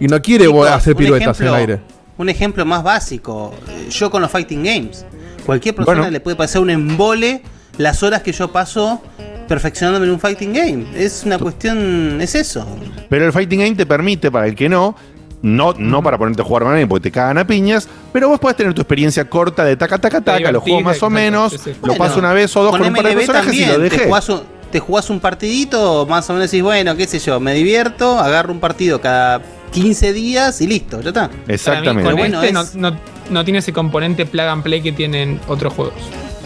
[0.00, 1.80] y no quiere Chicos, hacer piruetas en el aire.
[2.20, 3.54] Un ejemplo más básico.
[3.66, 5.06] eh, Yo con los fighting games.
[5.46, 6.10] Cualquier persona Bueno.
[6.10, 7.40] le puede pasar un embole
[7.78, 9.00] las horas que yo paso
[9.48, 10.84] perfeccionándome en un fighting game.
[10.94, 12.20] Es una cuestión.
[12.20, 12.66] Es eso.
[13.08, 14.94] Pero el Fighting Game te permite, para el que no,
[15.40, 18.58] no, no para ponerte a jugar alguien porque te cagan a piñas, pero vos podés
[18.58, 22.18] tener tu experiencia corta de taca, taca, taca, lo juego más o menos, lo paso
[22.18, 23.96] una vez o dos con, un par de personajes y lo dejé.
[23.96, 27.40] Te jugás, un, te jugás un partidito, más o menos decís, bueno, qué sé yo,
[27.40, 29.40] me divierto, agarro un partido cada
[29.72, 31.28] 15 días y listo, ya está.
[31.28, 32.02] Para mí, Exactamente.
[32.02, 32.96] con Bueno, este es- no, no-
[33.30, 35.94] no tiene ese componente plug and play que tienen otros juegos.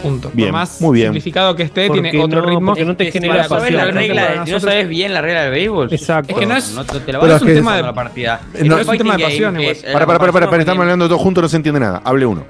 [0.03, 0.29] Punto.
[0.33, 1.07] Bien, Por más muy bien.
[1.07, 2.65] simplificado que esté, Porque tiene otro no- ritmo.
[2.71, 3.87] porque no te genera para ¿Sabes pasión.
[3.87, 4.45] la regla?
[4.45, 5.87] Si no sabes bien la regla del béisbol.
[5.91, 6.33] Exacto.
[6.33, 7.93] Es que no es- No, te, te la pero vas es un tema de- la
[7.93, 8.41] partida.
[8.63, 9.55] No, es un tema de pasión
[9.91, 12.01] para, para, para, para, estamos hablando todos juntos, no se entiende nada.
[12.05, 12.43] Hable uno.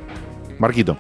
[0.60, 0.98] Marquito.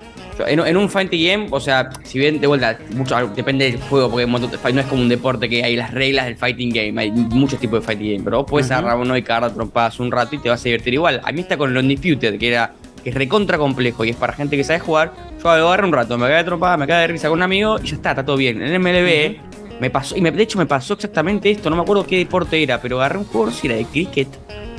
[0.47, 4.09] En, en un fighting game, o sea, si bien de vuelta, mucho, depende del juego,
[4.09, 7.59] porque no es como un deporte que hay las reglas del fighting game, hay muchos
[7.59, 10.35] tipos de fighting game, pero vos puedes agarrar uno y cagar a trompadas un rato
[10.35, 11.21] y te vas a divertir igual.
[11.23, 14.33] A mí está con el Undisputed, que era que es recontra complejo y es para
[14.33, 15.13] gente que sabe jugar.
[15.37, 17.43] Yo lo agarro un rato, me cae de trompada, me cae de risa con un
[17.43, 18.61] amigo y ya está, está todo bien.
[18.61, 19.37] En MLB
[19.79, 22.61] me pasó, y me- de hecho me pasó exactamente esto, no me acuerdo qué deporte
[22.63, 24.27] era, pero agarré un juego, si era de cricket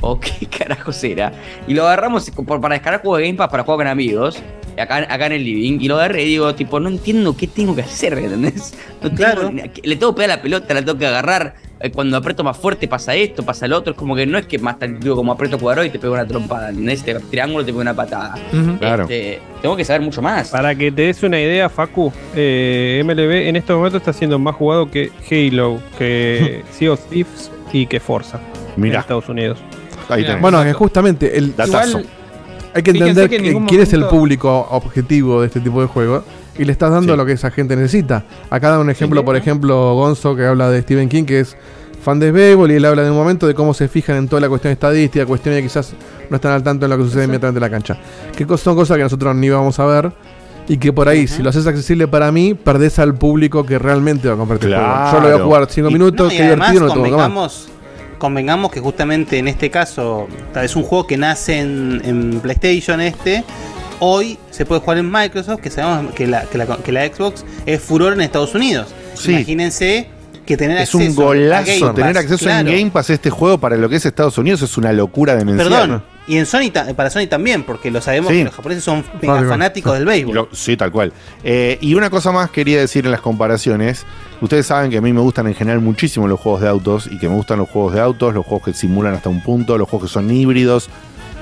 [0.01, 1.31] o qué carajos era.
[1.67, 4.43] Y lo agarramos para descargar juego de Game Pass para jugar con amigos,
[4.79, 7.75] acá, acá en el living, y lo agarré y digo, tipo, no entiendo qué tengo
[7.75, 8.73] que hacer, ¿entendés?
[9.01, 9.51] No tengo-
[9.83, 11.55] le tengo que pegar la pelota, la tengo que agarrar.
[11.79, 13.91] eh, Cuando aprieto más fuerte pasa esto, pasa lo otro.
[13.93, 16.13] Es como que no es que más tan digo, como aprieto cuadrado y te pego
[16.15, 16.69] una trompada.
[16.69, 18.33] En este triángulo te pego una patada.
[18.79, 19.03] Claro.
[19.03, 20.49] Este, tengo que saber mucho más.
[20.49, 24.55] Para que te des una idea, Facu, eh, MLB en este momento está siendo más
[24.55, 28.39] jugado que Halo, que Sea of Thieves y que Forza
[28.75, 28.95] Mirá.
[28.95, 29.59] en Estados Unidos.
[30.09, 30.41] Ahí tenés.
[30.41, 32.01] Bueno, que justamente el, Datazo.
[32.73, 36.23] Hay que entender que que- quién es el público objetivo de este tipo de juego
[36.57, 38.23] y le estás dando lo que esa gente necesita.
[38.49, 41.55] Acá da un ejemplo, por ejemplo, Gonzo que habla de Stephen King, que es
[42.03, 44.39] fan de béisbol y él habla de un momento de cómo se fijan en toda
[44.41, 45.93] la cuestión estadística, cuestiones que quizás
[46.29, 47.97] no están al tanto en lo que sucede inmediatamente en la cancha.
[48.35, 50.11] Que son cosas que nosotros ni vamos a ver.
[50.69, 54.27] Y que por ahí, si lo haces accesible para mí, perdés al público que realmente
[54.27, 55.11] va a comprar este juego.
[55.13, 57.17] Yo lo voy a jugar 5 Y- minutos, no, y qué divertido, no tengo.
[58.17, 63.01] Convengamos, que justamente en este caso, tal vez un juego que nace en, en PlayStation
[63.01, 63.43] este,
[63.99, 67.45] hoy se puede jugar en Microsoft, que sabemos que la, que la, que la Xbox
[67.65, 68.93] es furor en Estados Unidos.
[69.15, 69.31] Sí.
[69.31, 70.07] Imagínense
[70.47, 71.65] que tener Es acceso un a golazo.
[71.67, 72.69] Game Pass, Tener acceso claro.
[72.69, 75.35] en Game Pass a este juego para lo que es Estados Unidos es una locura
[75.35, 75.69] demencial.
[75.69, 78.39] Perdón, y en Sony para Sony también, porque lo sabemos Sí.
[78.39, 80.35] que los japoneses son mega fanáticos del béisbol.
[80.35, 81.13] Lo- sí, tal cual.
[81.43, 84.05] Eh, y una cosa más quería decir en las comparaciones.
[84.41, 87.17] Ustedes saben que a mí me gustan en general muchísimo los juegos de autos y
[87.19, 89.87] que me gustan los juegos de autos, los juegos que simulan hasta un punto, los
[89.89, 90.89] juegos que son híbridos,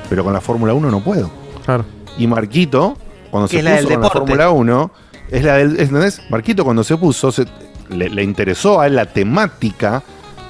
[0.09, 1.31] pero con la Fórmula 1 no puedo.
[1.65, 1.85] Claro.
[2.17, 2.97] Y Marquito,
[3.31, 4.09] cuando Que se la puso del con la.
[4.11, 4.91] Fórmula 1,
[5.31, 5.79] es la del.
[5.79, 6.21] ¿Entendés?
[6.29, 7.45] Marquito cuando se puso, se-
[7.89, 10.03] le, le interesó a él la temática,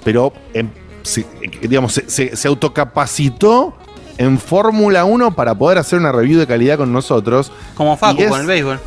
[0.03, 0.33] pero
[1.03, 1.25] se-
[1.61, 3.75] digamos, se, se- se autocapacitó
[4.17, 7.51] en Fórmula 1 para poder hacer una review de calidad con nosotros.
[7.75, 8.79] Como Facu es- con el béisbol.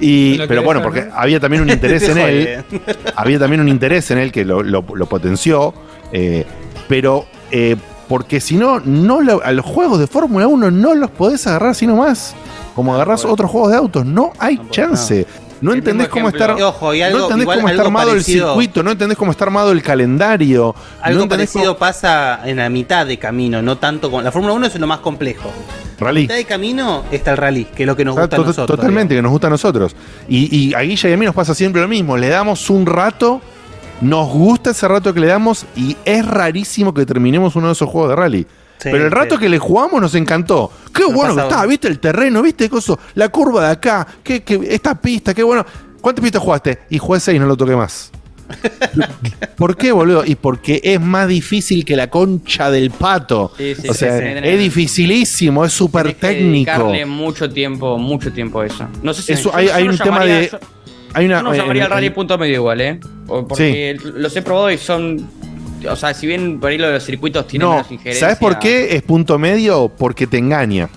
[0.00, 2.64] Y, pero bueno, porque había también un interés en él.
[3.16, 5.74] había también un interés en él que lo, lo- lo potenció.
[6.12, 6.44] eh,
[6.88, 7.76] pero eh,
[8.08, 11.74] porque si no, no lo- a los juegos de Fórmula 1 no los podés agarrar
[11.74, 12.34] sino más.
[12.74, 14.06] Como agarrás otros juegos de autos.
[14.06, 15.26] No hay chance.
[15.60, 16.54] No entendés cómo ejemplo.
[16.56, 19.18] está, Ojo, y algo- no entendés igual cómo está armado parecido- el circuito, no entendés
[19.18, 20.74] cómo está armado el calendario.
[21.02, 24.24] Algo no parecido pasa en la mitad de camino, no tanto con.
[24.24, 25.50] La Fórmula 1 es lo más complejo.
[25.98, 26.22] Rally.
[26.22, 28.38] En la mitad de camino está el rally, que es lo que nos gusta a
[28.38, 28.66] nosotros.
[28.78, 29.94] Totalmente, que nos gusta a nosotros.
[30.28, 32.16] Y, y a Guilla y a mí nos pasa siempre lo mismo.
[32.16, 33.42] Le damos un rato,
[34.00, 37.88] nos gusta ese rato que le damos y es rarísimo que terminemos uno de esos
[37.88, 38.46] juegos de rally.
[38.82, 39.42] Sí, Pero el rato sí.
[39.42, 40.72] que le jugamos nos encantó.
[40.94, 44.42] Qué Nos bueno que está, viste el terreno, viste coso, la curva de acá, qué,
[44.42, 45.66] qué- esta pista, qué bueno.
[46.00, 46.78] ¿Cuántas pistas jugaste?
[46.88, 48.10] Y jugué seis, no lo toqué más.
[49.56, 50.24] ¿Por qué, boludo?
[50.24, 53.52] Y porque es más difícil que la concha del pato.
[53.56, 54.48] Sí, sí, o sea, sí, sí.
[54.48, 56.70] es dificilísimo, es súper técnico.
[56.72, 58.88] Dedicarle mucho tiempo, mucho tiempo a eso.
[59.02, 60.48] No sé si Eso, yo- hay, yo hay no un tema llamaría- de.
[60.48, 60.58] yo-
[61.12, 63.00] Hay una, yo no llamaría al rally en- punto medio igual, ¿eh?
[63.26, 65.28] Porque los he probado y son.
[65.88, 68.26] O sea, si bien por ahí lo de los circuitos tienen No, menos injerencia.
[68.26, 69.88] ¿sabes por qué es punto medio?
[69.88, 70.88] Porque te engaña.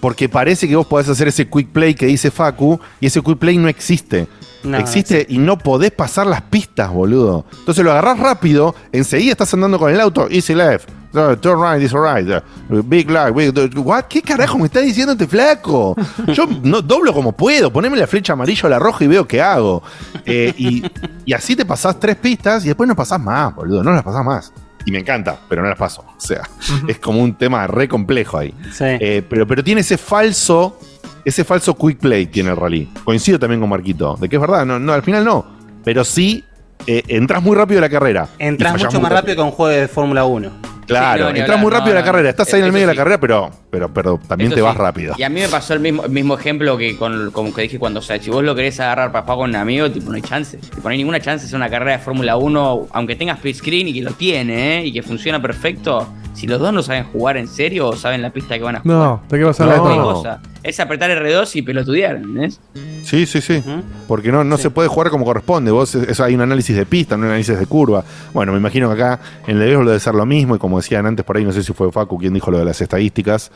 [0.00, 3.38] Porque parece que vos podés hacer ese quick play que dice Facu y ese quick
[3.38, 4.28] play no existe.
[4.62, 7.46] No, existe y no podés pasar las pistas, boludo.
[7.58, 11.92] Entonces lo agarrás rápido, enseguida estás andando con el auto, easy left, turn right, is
[11.92, 12.26] right,
[12.70, 14.04] uh, big light, big, what?
[14.04, 15.96] ¿Qué carajo me está diciendo este flaco?
[16.32, 19.40] Yo no doblo como puedo, poneme la flecha amarilla o la roja y veo qué
[19.40, 19.82] hago.
[20.24, 20.82] Eh, y,
[21.24, 24.24] y así te pasás tres pistas y después no pasás más, boludo, no las pasás
[24.24, 24.52] más.
[24.84, 26.02] Y me encanta, pero no las paso.
[26.16, 26.48] O sea,
[26.86, 28.54] es como un tema re complejo ahí.
[28.80, 30.78] Eh, pero, pero tiene ese falso,
[31.24, 32.90] ese falso quick play tiene el rally.
[33.04, 35.44] Coincido también con Marquito, de que es verdad, no, no al final no.
[35.84, 36.42] Pero sí,
[36.86, 38.28] eh, entras muy rápido a la carrera.
[38.38, 40.77] Entras mucho más rápido que un juego de Fórmula 1.
[40.88, 42.66] Claro, Sí, no, ni entras muy rápido no, a la no, carrera, estás ahí en
[42.66, 44.82] el medio de la carrera, pero, pero, pero también Eso te vas sí.
[44.82, 45.14] rápido.
[45.18, 47.78] Y a mí me pasó el mismo, el mismo ejemplo que con como que dije
[47.78, 50.16] cuando, o sea, si vos lo querés agarrar para jugar con un amigo, tipo, no
[50.16, 50.56] hay chance.
[50.56, 53.56] Tipo, no hay ninguna chance de hacer una carrera de Fórmula 1, aunque tengas split
[53.56, 54.86] screen y que lo tiene, ¿eh?
[54.86, 56.12] y que funciona perfecto.
[56.38, 58.80] Si los dos no saben jugar en serio o saben la pista que van a
[58.80, 58.96] jugar.
[58.96, 59.70] No, te quedas a No.
[59.70, 60.40] la No cosa.
[60.62, 62.60] Es apretar R2 y pelotudear, ¿entendés?
[63.02, 63.62] Sí, sí, sí.
[64.06, 65.70] Porque no, no se puede jugar como corresponde.
[65.70, 68.04] Vos, eso hay un análisis de pista, un análisis de curva.
[68.32, 70.54] Bueno, me imagino que acá en el béisbol debe ser lo mismo.
[70.54, 72.64] Y como decían antes por ahí, no sé si fue Facu quien dijo lo de
[72.66, 73.50] las estadísticas.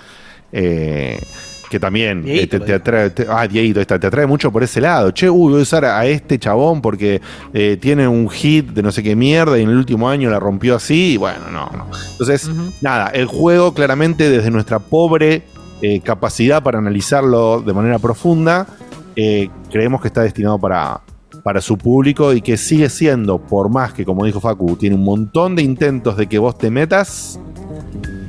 [0.53, 1.19] eh,
[1.73, 3.11] que también eh, Dieguito, te, te atrae.
[3.11, 5.11] te- ah, Dieguito, está, te atrae mucho por ese lado.
[5.11, 7.21] Che, uy, voy a usar a este chabón porque
[7.55, 10.39] eh, tiene un hit de no sé qué mierda y en el último año la
[10.39, 11.15] rompió así.
[11.15, 11.87] Y bueno, no, no.
[12.13, 12.51] Entonces,
[12.83, 15.45] nada, el juego claramente desde nuestra pobre
[15.81, 18.67] eh, capacidad para analizarlo de manera profunda,
[19.17, 21.01] eh, creemos que está destinado para,
[21.43, 25.05] para su público y que sigue siendo, por más que, como dijo Facu, tiene un
[25.05, 27.41] montón de intentos de que vos te metas,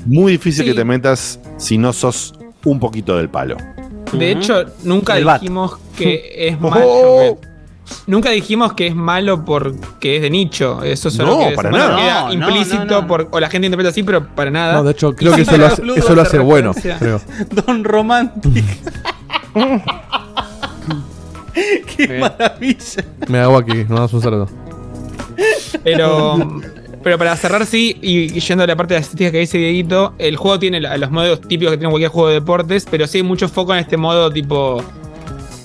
[0.05, 0.71] muy difícil Sí.
[0.71, 2.33] que te metas si no sos
[2.65, 3.57] un poquito del palo.
[4.11, 5.41] De hecho, nunca El bat.
[5.41, 6.69] dijimos que es Oh.
[6.69, 7.37] malo.
[8.07, 10.81] Nunca dijimos que es malo porque es de nicho.
[10.83, 11.97] Eso solo No, que para nada.
[11.97, 13.07] queda No, implícito no, no.
[13.07, 14.75] por o la gente interpreta así, pero para nada.
[14.75, 17.19] No, de hecho, creo que eso lo hace, Blues eso lo hace hace bueno, creo.
[17.65, 18.63] Don Romantic.
[21.97, 23.03] Qué maravilla.
[23.27, 24.49] Me hago aquí, no das un saludo.
[25.83, 26.37] Pero,
[27.03, 30.13] pero para cerrar, sí, y, yendo a la parte de la estética que dice Dieguito,
[30.17, 33.23] el juego tiene los modos típicos que tiene cualquier juego de deportes, pero sí hay
[33.23, 34.81] mucho foco en este modo tipo.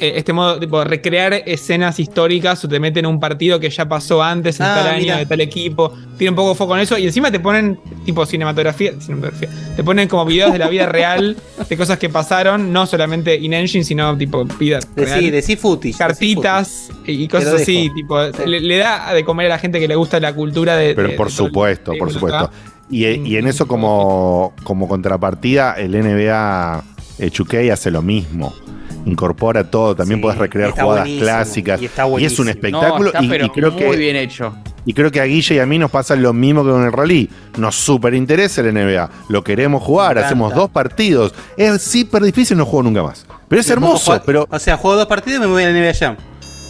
[0.01, 3.89] Eh, Este modo, tipo, recrear escenas históricas o te meten en un partido que ya
[3.89, 5.17] pasó antes en Ah, tal año, mira.
[5.19, 5.93] de tal equipo.
[6.17, 9.49] Tiene un poco de foco en eso y encima te ponen, tipo, cinematografía, cinematografía.
[9.77, 11.37] Te ponen como videos de la vida real,
[11.69, 15.97] de cosas que pasaron, no solamente in-engine, sino tipo vida real Decí, decí footage.
[15.99, 19.89] cartitas y Te cosas así, tipo, le, le da de comer a la gente que
[19.89, 20.95] le gusta la cultura de.
[20.95, 22.51] Pero de- por de todo el- supuesto, por supuesto.
[22.91, 26.83] Y, y en eso como, como contrapartida, el NBA
[27.19, 28.55] eh, 2K hace lo mismo.
[29.07, 31.81] Incorpora todo, también puedes recrear está jugadas clásicas.
[31.83, 33.05] y está es un espectáculo.
[33.05, 34.55] No, está, y, pero y creo muy que, bien hecho.
[34.85, 36.93] y creo que a Guille y a mí nos pasa lo mismo que con el
[36.93, 37.31] rally.
[37.57, 39.11] Nos súper interesa el NBA.
[39.29, 41.35] Lo queremos jugar, hacemos dos partidos.
[41.57, 43.27] Es súper difícil, no juego nunca más.
[43.49, 45.73] Pero es hermoso, jugar- pero O sea, juego dos partidos y me voy a la
[45.79, 46.17] NBA Jam.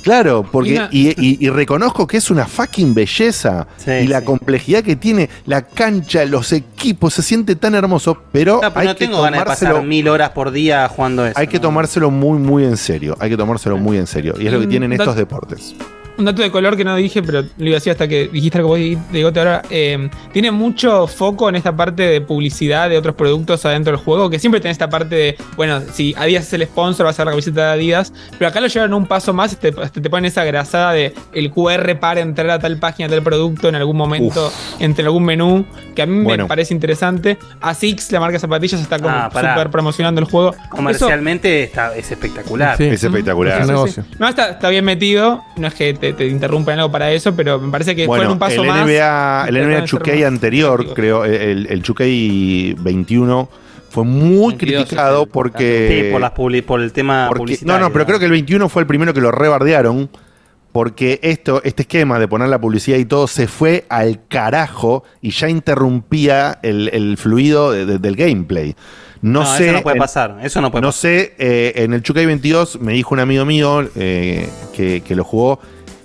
[0.02, 4.96] Claro, porque y, y- y reconozco que es una fucking belleza y la complejidad que
[4.96, 9.04] tiene la cancha, los equipos, se siente tan hermoso, pero No, pero hay no que
[9.06, 11.38] tengo ganas de pasar mil horas por día jugando eso.
[11.38, 14.52] hay que tomárselo muy muy en serio, hay que tomárselo muy en serio y es
[14.52, 15.74] lo que Mm, tienen estos deportes.
[16.18, 18.58] Un dato de color que no dije, pero lo iba a decir hasta que dijiste
[18.58, 18.78] algo vos,
[19.12, 19.62] Diegote, ahora.
[19.70, 24.28] eh, tiene mucho foco en esta parte de publicidad de otros productos adentro del juego,
[24.28, 27.26] que siempre tiene esta parte de, bueno, si Adidas es el sponsor, va a ser
[27.26, 30.24] la camiseta de Adidas, pero acá lo llevaron un paso más, te, te, te ponen
[30.24, 34.52] esa grasada de el QR para entrar a tal página, tal producto en algún momento,
[34.80, 36.44] entre algún menú, que a mí Bueno.
[36.44, 37.38] me parece interesante.
[37.60, 40.50] ASICS, la marca de zapatillas, está como Ah, súper promocionando el juego.
[40.52, 42.76] Eso- Comercialmente está, es espectacular.
[42.76, 42.84] Sí.
[42.86, 43.64] Es espectacular.
[43.86, 44.00] Sí, sí.
[44.18, 45.44] No, está, está bien metido.
[45.56, 48.32] No es que te, te interrumpan algo para eso, pero me parece que fue Bueno,
[48.32, 48.85] un paso el más.
[48.86, 53.48] NBA, el y NBA trataron de ser 2K más anterior, creo, el, el 2K 21
[53.90, 56.02] fue muy 22 criticado porque.
[56.06, 57.80] Sí, por, las publi- por el tema porque- publicitario.
[57.80, 60.09] no, no, pero creo que el 21 fue el primero que lo rebardearon.
[60.70, 65.30] Porque esto, este esquema de poner la publicidad y todo se fue al carajo y
[65.30, 68.76] ya interrumpía el, el fluido de- de- del gameplay.
[69.22, 69.64] No, No, sé.
[69.64, 72.80] eso no puede en- pasar, eso no puede No sé, eh, en el Chukai 22
[72.80, 75.59] me dijo un amigo mío eh, que, que lo jugó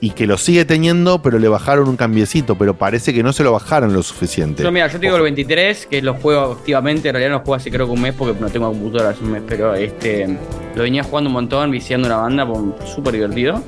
[0.03, 3.41] y que lo sigue teniendo, pero le bajaron un cambiecito, pero parece que no se
[3.41, 4.61] lo bajaron lo suficiente.
[4.61, 7.07] Yo, mira, yo te digo el 23, que lo juego activamente.
[7.07, 9.23] En realidad no lo juego hace creo que un mes porque no tengo computadora hace
[9.23, 10.37] un mes, pero este
[10.75, 13.63] lo venía jugando un montón, viciando una banda, pues, súper divertido.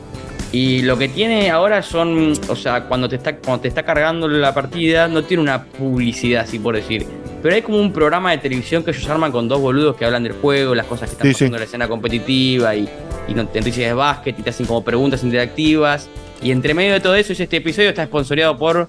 [0.51, 4.27] Y lo que tiene ahora son, o sea, cuando te está cuando te está cargando
[4.27, 7.05] la partida, no tiene una publicidad, así por decir.
[7.41, 10.23] Pero hay como un programa de televisión que ellos arman con dos boludos que hablan
[10.23, 12.89] del juego, las cosas que están Sí, pasando en la escena competitiva y,
[13.29, 16.09] y no- noticias de básquet y te hacen como preguntas interactivas.
[16.45, 18.87] Y entre medio de todo eso, es este episodio está esponsoreado por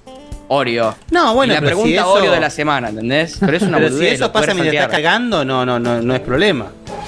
[0.49, 0.95] Oreo.
[1.11, 3.37] No, bueno, Y la pregunta si eso- Oreo de la semana, ¿entendés?
[3.41, 6.21] Pero es una Pero si eso pasa mientras estás cagando, no, no, no, no es
[6.21, 6.67] problema.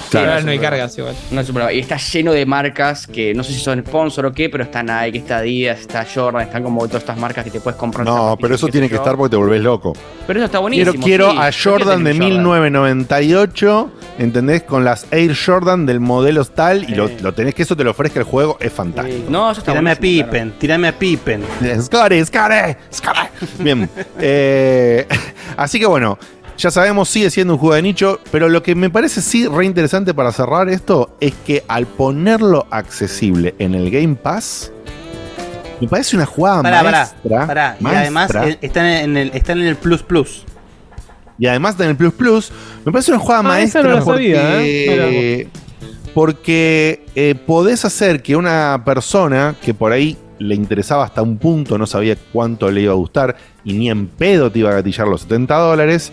[0.09, 1.13] Claro, no hay cargas igual.
[1.31, 1.73] No es un problema.
[1.73, 4.81] Y está lleno de marcas que no sé si son sponsor o qué, pero está
[4.81, 8.05] Nike, está Adidas, está Jordan, están como todas estas marcas que te puedes comprar.
[8.07, 9.01] No, pero eso tiene que yo.
[9.01, 9.93] estar porque te volvés loco.
[10.25, 11.03] Pero eso está Quiero, buenísimo.
[11.03, 11.37] quiero sí.
[11.37, 14.63] a quiero Jordan de tener un 1998, ¿entendés?
[14.63, 17.91] Con las Air Jordan del modelo tal y lo, lo tenés que eso te lo
[17.91, 19.29] ofrezca el juego, es fantástico.
[19.29, 21.43] No, eso está Tirame a Pippen, tirame a Pippen.
[21.81, 23.28] Scotty, Scotty, Scotty.
[23.59, 23.89] Bien.
[24.19, 25.07] Eh,
[25.57, 26.17] así que bueno,
[26.57, 29.65] ya sabemos, sigue siendo un juego de nicho, pero lo que me parece sí re
[29.65, 34.71] interesante para cerrar esto es que al ponerlo accesible en el Game Pass,
[35.79, 36.91] me parece una jugada Pará, pará,
[37.23, 37.47] maestra.
[37.47, 37.77] pará.
[37.79, 38.01] Y maestra.
[38.01, 40.43] además eh, están en el, están en el Plus Plus.
[41.37, 42.51] Y además en el Plus Plus,
[42.83, 45.47] me parece una jugada Ah, maestra esa no la porque, sabía, ¿eh?
[46.13, 51.77] porque eh, podés hacer que una persona que por ahí le interesaba hasta un punto,
[51.77, 55.07] no sabía cuánto le iba a gustar y ni en pedo te iba a gatillar
[55.07, 56.11] los 70 dólares,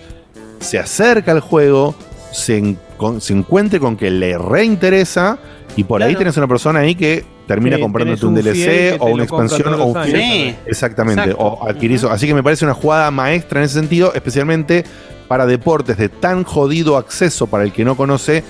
[0.60, 1.94] se acerca al juego,
[2.32, 5.38] se, en- con- se encuentre con que le reinteresa
[5.76, 9.74] y por ahí tenés una persona ahí que termina comprándote un DLC o una expansión
[9.74, 10.56] o un fiel.
[10.66, 11.44] Exactamente, Exacto.
[11.44, 12.02] o adquirís.
[12.04, 14.84] Así que me parece una jugada maestra en ese sentido, especialmente
[15.28, 18.42] para deportes de tan jodido acceso para el que no conoce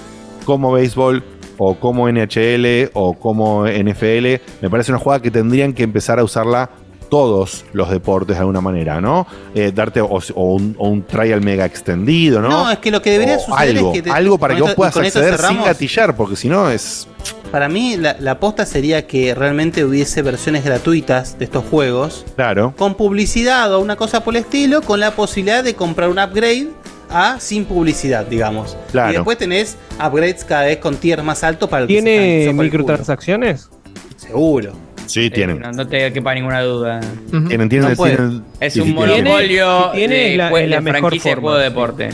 [0.45, 1.23] como béisbol
[1.59, 4.27] o como NHL o como NFL.
[4.61, 6.71] Me parece una jugada que tendrían que empezar a usarla
[7.09, 9.29] todos los deportes de alguna manera, ¿no?
[9.55, 12.49] Eh, darte o, o un, o un trial mega extendido, ¿no?
[12.49, 14.63] No, es que lo que debería O suceder algo, es que te- algo para que
[14.63, 17.07] vos puedas acceder sin gatillar, porque si no es
[17.53, 22.25] Para mí, la, la aposta sería que realmente hubiese versiones gratuitas de estos juegos.
[22.35, 22.75] claro.
[22.77, 26.71] Con publicidad o una cosa por el estilo, con la posibilidad de comprar un upgrade
[27.11, 28.77] a sin publicidad, digamos.
[28.91, 29.11] Claro.
[29.11, 33.69] Y después tenés upgrades cada vez con tiers más altos para el ¿Tiene microtransacciones?
[34.17, 34.73] Seguro.
[35.07, 35.61] Sí, tienen.
[35.61, 37.01] No, no te quepa ninguna duda.
[37.31, 41.65] Tienen, tienen, No tienen- Es sí, un monopolio tiene, de, la- franquicia de juego de
[41.65, 41.69] sí.
[41.71, 42.09] deporte.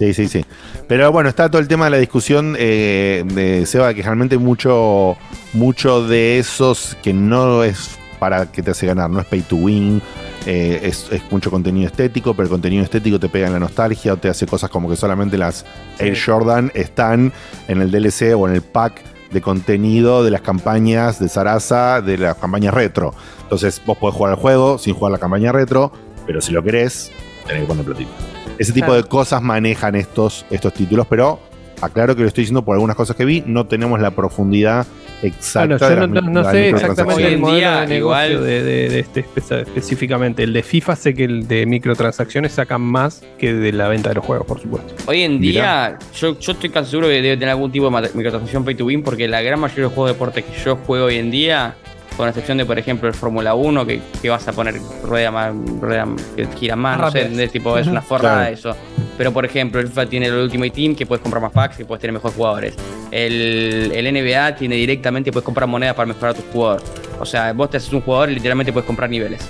[0.00, 0.44] Sí, sí, sí.
[0.88, 5.16] Pero bueno, está todo el tema de la discusión eh, de Seba, que realmente mucho,
[5.52, 9.56] mucho de esos que no es para que te hace ganar, no es pay to
[9.56, 10.00] win,
[10.50, 14.14] eh, es, es mucho contenido estético, pero el contenido estético te pega en la nostalgia
[14.14, 15.66] o te hace cosas como que solamente las
[15.98, 17.32] Air Jordan están
[17.68, 22.16] en el DLC o en el pack de contenido de las campañas de Sarasa, de
[22.16, 23.14] las campañas retro.
[23.42, 25.92] Entonces vos podés jugar el juego sin jugar la campaña retro,
[26.26, 27.10] pero si lo querés,
[27.46, 28.10] tenés que poner platito.
[28.58, 29.02] Ese tipo Claro.
[29.02, 31.40] de cosas manejan estos, estos títulos, pero
[31.80, 34.86] aclaro que lo estoy diciendo por algunas cosas que vi, no tenemos la profundidad
[35.22, 35.60] exacta.
[35.60, 37.98] Bueno, yo de no, no- no sé exactamente Hoy el en modelo día, de negocio
[38.32, 40.42] igual- de, de- de este espe- específicamente.
[40.42, 44.16] El de FIFA sé que el de microtransacciones sacan más que de la venta de
[44.16, 44.94] los juegos, por supuesto.
[45.06, 48.64] Hoy en día, yo, yo estoy casi seguro que debe tener algún tipo de microtransacción
[48.64, 51.06] pay to win, porque la gran mayoría de los juegos de deporte que yo juego
[51.06, 51.74] hoy en día,
[52.18, 54.74] con la excepción de, por ejemplo, el Fórmula 1, que, que vas a poner
[55.04, 57.22] rueda más, rueda que gira más, no sé.
[57.22, 57.50] ¿entendés?
[57.52, 58.44] tipo, es una forma Claro.
[58.44, 58.76] de eso.
[59.16, 61.84] Pero, por ejemplo, el FIFA tiene el Ultimate Team, que puedes comprar más packs, que
[61.86, 62.74] puedes tener mejores jugadores.
[63.12, 66.82] El, el NBA tiene directamente, puedes comprar monedas para mejorar a tu jugador.
[67.20, 69.40] O sea, vos te haces un jugador y literalmente puedes comprar niveles.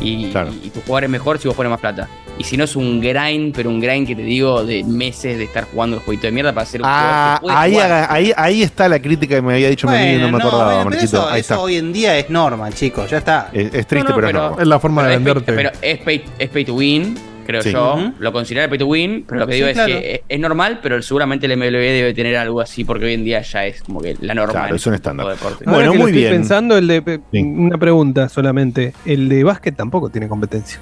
[0.00, 0.50] Y, Claro.
[0.62, 2.08] y tu jugador es mejor si vos pones más plata.
[2.38, 5.44] Y si no es un grind, pero un grind que te digo de meses de
[5.44, 8.12] estar jugando el jueguito de mierda para hacer un Ah, jugador que puede ahí, haga-
[8.12, 10.82] ahí, ahí está la crítica que me había dicho mi amigo y no me acordaba,
[10.84, 11.58] bueno, eso, Ahí eso está.
[11.60, 13.48] hoy en día es normal, chicos, ya está.
[13.54, 14.60] Es, es triste, No, no, pero, pero- es normal.
[14.62, 15.52] Es la forma Pero de es, pay, venderte.
[15.54, 17.72] pero es, pay, es pay to win, creo Sí.
[17.72, 17.94] yo.
[17.94, 18.12] Ujú.
[18.18, 19.94] Lo considero pay to win, pero lo que Sí, digo claro.
[19.94, 23.24] es que es, normal, pero seguramente el MLB debe tener algo así porque hoy en
[23.24, 24.52] día ya es como que la norma.
[24.52, 25.26] Claro, es un este estándar.
[25.40, 26.32] Bueno, Ahora que lo muy estoy bien.
[26.34, 28.92] pensando, el de, una pregunta solamente.
[29.06, 30.78] El de básquet tampoco tiene competencia.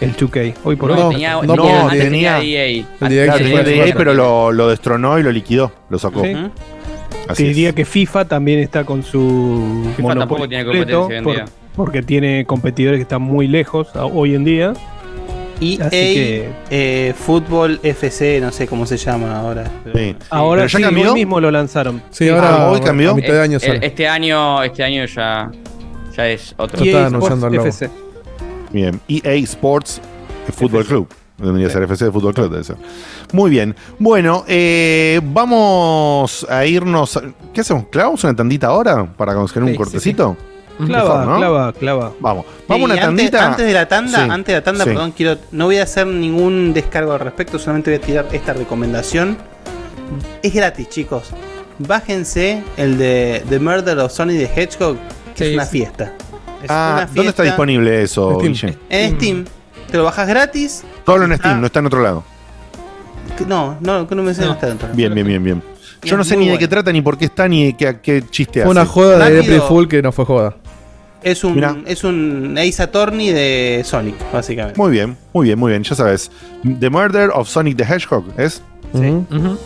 [0.00, 1.14] El 2K, hoy por No, hoy.
[1.14, 2.84] tenía, no, tenía- no, antes tenía- tenía EA.
[2.98, 6.22] Claro, tenía EA, pero lo, lo destronó y lo liquidó, lo sacó.
[6.22, 6.32] Sí.
[7.28, 7.74] Así Te diría es.
[7.74, 11.54] que FIFA también está con su FIFA monopolio tampoco tiene completo, competencia hoy en día.
[11.74, 14.72] porque tiene competidores que están muy lejos hoy en día.
[15.60, 19.64] EA Así que- eh, Fútbol FC, no sé cómo se llama ahora.
[20.30, 21.08] Ahora ¿Pero ya sí, cambió?
[21.08, 22.02] hoy mismo lo lanzaron.
[22.10, 23.12] Sí, ahora Ah, hoy cambió.
[23.12, 23.78] a mitad de año sale.
[23.84, 25.50] este año, este año ya,
[26.14, 26.84] ya es otro.
[26.84, 28.05] Sports el logo.
[28.72, 30.00] Bien, EA Sports
[30.52, 31.08] Fútbol Club.
[31.38, 32.76] Vendría a ser FC de Fútbol Club, debe ser.
[33.32, 33.76] Muy bien.
[33.98, 37.16] Bueno, eh, vamos a irnos.
[37.18, 37.22] a-
[37.52, 37.84] ¿Qué hacemos?
[37.90, 40.36] ¿Clavamos una tandita ahora para conseguir un Sí, sí, cortecito?
[40.86, 42.12] Clava, clava, clava.
[42.20, 42.44] Vamos.
[42.68, 43.46] Vamos a una antes, tandita.
[43.50, 44.90] antes de la tanda, Sí, antes de la tanda, sí.
[44.90, 48.52] perdón, quiero, no voy a hacer ningún descargo al respecto, solamente voy a tirar esta
[48.52, 49.36] recomendación.
[50.42, 51.30] Es gratis, chicos.
[51.78, 54.96] Bájense el de The Murder of Sonic the Hedgehog,
[55.34, 55.78] que Sí, es una sí.
[55.78, 56.12] fiesta.
[56.62, 58.52] Es Ah, una ¿dónde está disponible eso, Steam.
[58.52, 58.78] Guille?
[58.90, 59.44] En Steam.
[59.90, 60.84] Te lo bajas gratis.
[61.04, 61.60] Solo en Steam, Ah.
[61.60, 62.24] no está en otro lado.
[63.36, 64.88] Que- No, no, que no me sé, no está dentro.
[64.94, 65.62] Bien, bien, bien, bien.
[66.02, 68.24] Yo no sé ni de qué trata, ni por qué está, ni de qué, qué
[68.30, 68.90] chiste Fue una hace.
[68.90, 69.40] joda de Rápido.
[69.42, 70.56] April Fool que no fue joda.
[71.22, 74.78] Es un, es un Ace Attorney de Sonic, básicamente.
[74.78, 75.82] Muy bien, muy bien, muy bien.
[75.82, 76.30] Ya sabes.
[76.78, 78.62] The Murder of Sonic the Hedgehog, ¿es?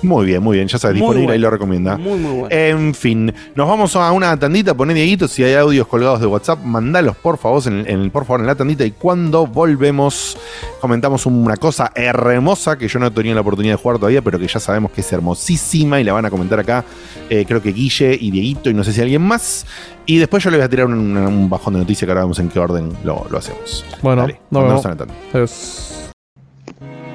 [0.02, 0.68] Muy bien, muy bien.
[0.68, 1.42] Ya sabes, disponible, ahí bueno.
[1.42, 1.96] lo recomienda.
[1.96, 2.48] Muy, muy bueno.
[2.50, 6.60] En fin, nos vamos a una tandita, poné Dieguito, si hay audios colgados de WhatsApp,
[6.64, 10.36] mandalos por favor en, en por favor en la tandita y cuando volvemos
[10.80, 14.38] comentamos una cosa hermosa que yo no he tenido la oportunidad de jugar todavía, pero
[14.38, 16.84] que ya sabemos que es hermosísima y la van a comentar acá,
[17.28, 19.66] eh, creo que Guille y Dieguito y no sé si alguien más.
[20.06, 22.38] Y después yo les voy a tirar un, un bajón de noticias que ahora vemos
[22.40, 23.84] en qué orden lo, lo hacemos.
[24.02, 24.86] Bueno, Dale, nos mandanos vemos.
[24.86, 25.14] a la tanda.
[25.32, 26.09] Adiós.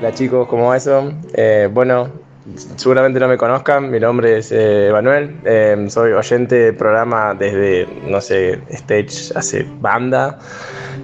[0.06, 1.12] Hola chicos, ¿cómo va eso?
[1.34, 2.08] Eh, bueno,
[2.76, 4.92] seguramente no me conozcan, mi nombre es eh,
[5.46, 10.38] eh, soy oyente del programa desde, no sé, Stage hace banda,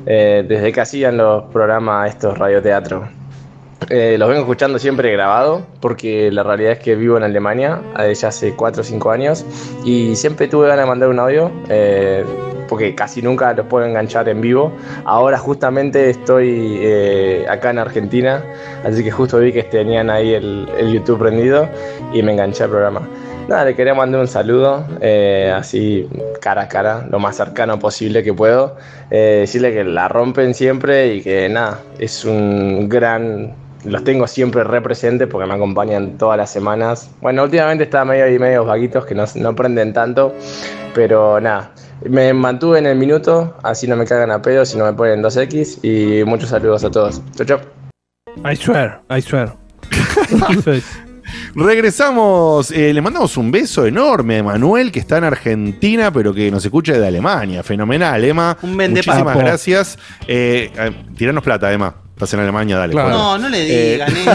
[0.06, 3.20] eh, desde que hacían los programas estos radioteatro.
[3.89, 8.13] Eh, los vengo escuchando siempre grabado porque la realidad es que vivo en Alemania eh,
[8.13, 9.43] ya hace 4 o 5 años
[9.83, 12.23] y siempre tuve ganas de mandar un audio eh,
[12.69, 14.71] porque casi nunca los puedo enganchar en vivo.
[15.03, 18.43] Ahora justamente estoy eh, acá en Argentina,
[18.85, 21.67] así que justo vi que tenían ahí el, YouTube prendido
[22.13, 23.01] y me enganché al programa.
[23.49, 24.85] Nada, le quería mandar un saludo,
[25.53, 26.07] así
[26.41, 28.75] cara a cara, lo más cercano posible que puedo.
[29.09, 33.53] Eh, decirle que la rompen siempre y que nada, es un gran
[33.85, 37.09] los tengo siempre representes porque me acompañan todas las semanas.
[37.21, 40.33] Bueno, últimamente está medio y medio vaguitos que no, no prenden tanto,
[40.93, 41.71] pero nada.
[42.07, 45.21] Me mantuve en el minuto, así no me cagan a pedo si no me ponen
[45.21, 45.79] 2X.
[45.83, 47.21] Y muchos saludos a todos.
[47.35, 47.59] Chau, chau.
[48.49, 49.55] I swear, I swear.
[51.55, 56.49] Regresamos, eh, le mandamos un beso enorme a Manuel que está en Argentina, pero que
[56.49, 57.61] nos escucha desde Alemania.
[57.61, 58.57] Fenomenal, Emma.
[58.61, 59.99] Un Muchísimas gracias.
[60.27, 62.01] Eh, eh, tiranos plata, Emma.
[62.22, 62.93] Estás en Alemania, dale.
[62.93, 63.10] Claro.
[63.10, 64.31] No, no le Eh, digan eso.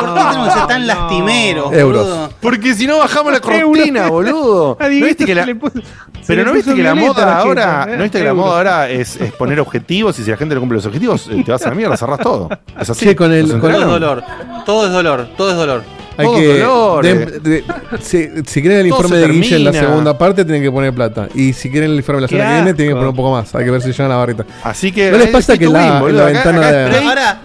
[0.00, 2.06] ¿Por qué tenemos que ser tan lastimeros, Euros.
[2.06, 2.32] boludo?
[2.40, 4.78] Porque si no bajamos la cortina, boludo.
[4.80, 5.82] ¿No viste que la- puso-
[6.26, 8.88] Pero le no viste que la moda la ahora, no viste que la moda ahora
[8.88, 11.64] es, es poner objetivos y si la gente no cumple los objetivos, eh, te vas
[11.66, 12.48] a la mierda, cerrás todo.
[12.80, 13.08] Es así.
[13.10, 14.00] Sí, con el- ¿Los con Todo es enteraron?
[14.00, 14.24] dolor.
[14.64, 15.28] Todo es dolor.
[15.36, 15.82] Todo es dolor.
[16.18, 16.58] Hay que.
[16.58, 17.64] dolor, de- de-
[18.00, 20.92] si, si quieren el Todo informe de Guille en la segunda parte, tienen que poner
[20.92, 21.28] plata.
[21.34, 23.30] Y si quieren el informe de la semana que viene, tienen que poner un poco
[23.32, 23.54] más.
[23.54, 24.44] Hay que ver si llegan la barrita.
[24.64, 25.10] Así que.
[25.10, 27.40] ¿No les pasa que to la- la ventana de- ahora.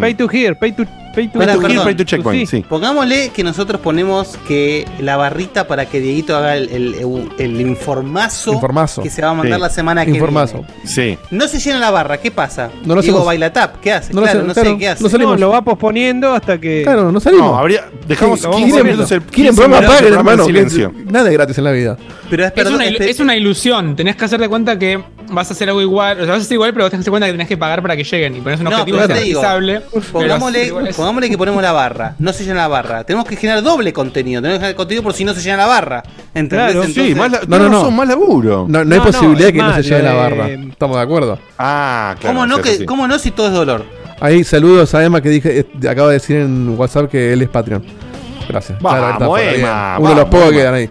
[0.00, 0.84] Pay to hear, pay to,
[1.14, 1.84] pay to Pará, Pay to perdón.
[1.84, 2.58] pay to checkpoint, Sí.
[2.58, 2.64] sí.
[2.68, 8.52] Pongámosle que nosotros ponemos que la barrita para que Dieguito haga el, el- el informazo,
[8.52, 9.02] Informazo.
[9.02, 9.62] que se va a mandar Sí.
[9.62, 10.58] la semana que Informazo.
[10.58, 10.68] viene.
[10.84, 11.18] Sí.
[11.30, 12.70] No se llena la barra, ¿qué pasa?
[12.84, 13.26] No lo Diego hacemos.
[13.26, 14.12] baila tap, ¿qué hace?
[14.12, 15.02] No lo claro, no claro, sé qué hace.
[15.02, 15.34] no salimos.
[15.34, 16.82] No, lo va posponiendo hasta que.
[16.82, 17.50] Claro, no salimos.
[17.52, 17.84] No, habría.
[18.06, 20.46] Dejamos Sí, 15 quieren- minutos el Quieren 15 programa minutos paguen, el programa en hermano.
[20.70, 20.94] silencio.
[21.10, 21.96] Nada es gratis en la vida.
[22.30, 25.50] Pero es, Es perdón, una, ilu- es una ilusión, tenés que hacerte cuenta que vas
[25.50, 27.32] a hacer algo igual, o sea, vas a hacer igual, pero tenés que cuenta que
[27.32, 29.42] tenés que pagar para que lleguen y pones un No, objetivo pero te digo,
[30.12, 33.04] Pongámosle, pongámosle que ponemos la barra, no se llena la barra.
[33.04, 34.40] Tenemos que generar doble contenido.
[34.40, 36.02] Tenemos que generar contenido por si no se llena la barra.
[36.34, 36.48] ¿Entendés?
[36.48, 36.70] Claro.
[36.84, 37.80] Entonces- Sí, más la- No, no, no.
[37.82, 38.66] son más laburo.
[38.68, 40.48] No, no hay No, no, posibilidad es que no más, se llegue la eh, barra.
[40.48, 41.38] Estamos de acuerdo.
[41.58, 42.34] Ah, claro.
[42.34, 42.84] ¿Cómo, no que, sí.
[42.84, 43.84] ¿Cómo no si todo es dolor?
[44.20, 47.48] Ahí saludos a Emma que dije, eh, acaba de decir en WhatsApp que él es
[47.48, 47.84] Patreon.
[48.48, 48.78] Gracias.
[48.80, 49.60] Vamos, está, fuera, bien.
[49.64, 50.90] Emma, Uno de los vamos, pocos que quedan ahí.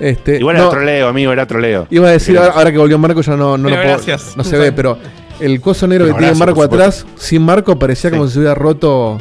[0.00, 1.86] Este, Igual no, era troleo, amigo, era troleo.
[1.90, 3.88] Iba a decir, ahora, ahora que volvió Marco ya no, no lo puedo.
[3.88, 4.34] gracias.
[4.36, 4.98] No se ve, pero
[5.40, 8.16] el coso negro Pero que tiene Marco atrás, sin Marco, parecía Sí.
[8.16, 9.20] como si se hubiera roto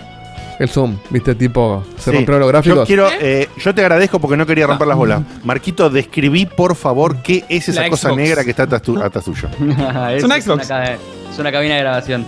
[0.58, 0.98] el zoom.
[1.10, 1.36] ¿Viste?
[1.36, 2.16] Tipo, se Sí.
[2.16, 2.78] rompieron los gráficos.
[2.80, 5.22] Yo quiero, eh, yo te agradezco porque no quería romper las bolas.
[5.44, 8.22] Marquito, describí por favor qué es esa La cosa Xbox.
[8.22, 9.50] negra que está atrás, tu- atrás tuyo.
[10.16, 10.68] es, una Xbox.
[10.68, 12.26] ca- es una cabina de grabación.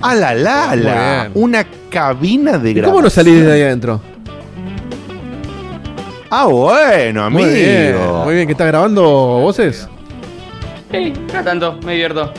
[0.00, 1.20] ¡A la la la!
[1.28, 1.32] bien.
[1.34, 2.92] Una cabina de ¿Y grabación.
[2.92, 4.00] cómo no salís de ahí adentro?
[6.30, 7.44] Ah, bueno, amigo.
[7.44, 8.46] Muy bien, muy bien.
[8.46, 9.88] ¿Que estás grabando voces?
[10.90, 12.32] Sí, no tanto, me divierto.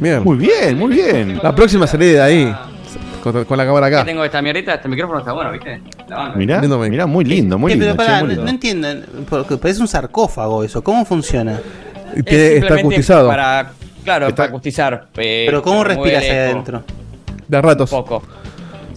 [0.00, 0.22] Bien.
[0.22, 1.38] Muy bien, muy bien.
[1.42, 2.56] La próxima salida de ahí.
[3.22, 4.06] Con, con la cámara Ya acá.
[4.06, 5.82] tengo esta mierdita, este micrófono está bueno, ¿viste?
[6.08, 6.38] La banca.
[6.38, 7.86] Mirá, Lindo, mirá, muy lindo, muy Eh, lindo.
[7.96, 8.44] pero che, pará, muy no, lindo.
[8.44, 10.82] no entienden, porque parece un sarcófago eso.
[10.82, 11.60] ¿Cómo funciona?
[12.14, 13.28] Y Es tiene- está simplemente acustizado.
[13.28, 13.70] Para,
[14.04, 15.08] claro, Está- para acustizar.
[15.16, 16.44] eh, Pero ¿cómo muy respiras ahí lejos.
[16.52, 16.82] adentro?
[17.48, 17.90] De ratos.
[17.90, 18.22] Poco.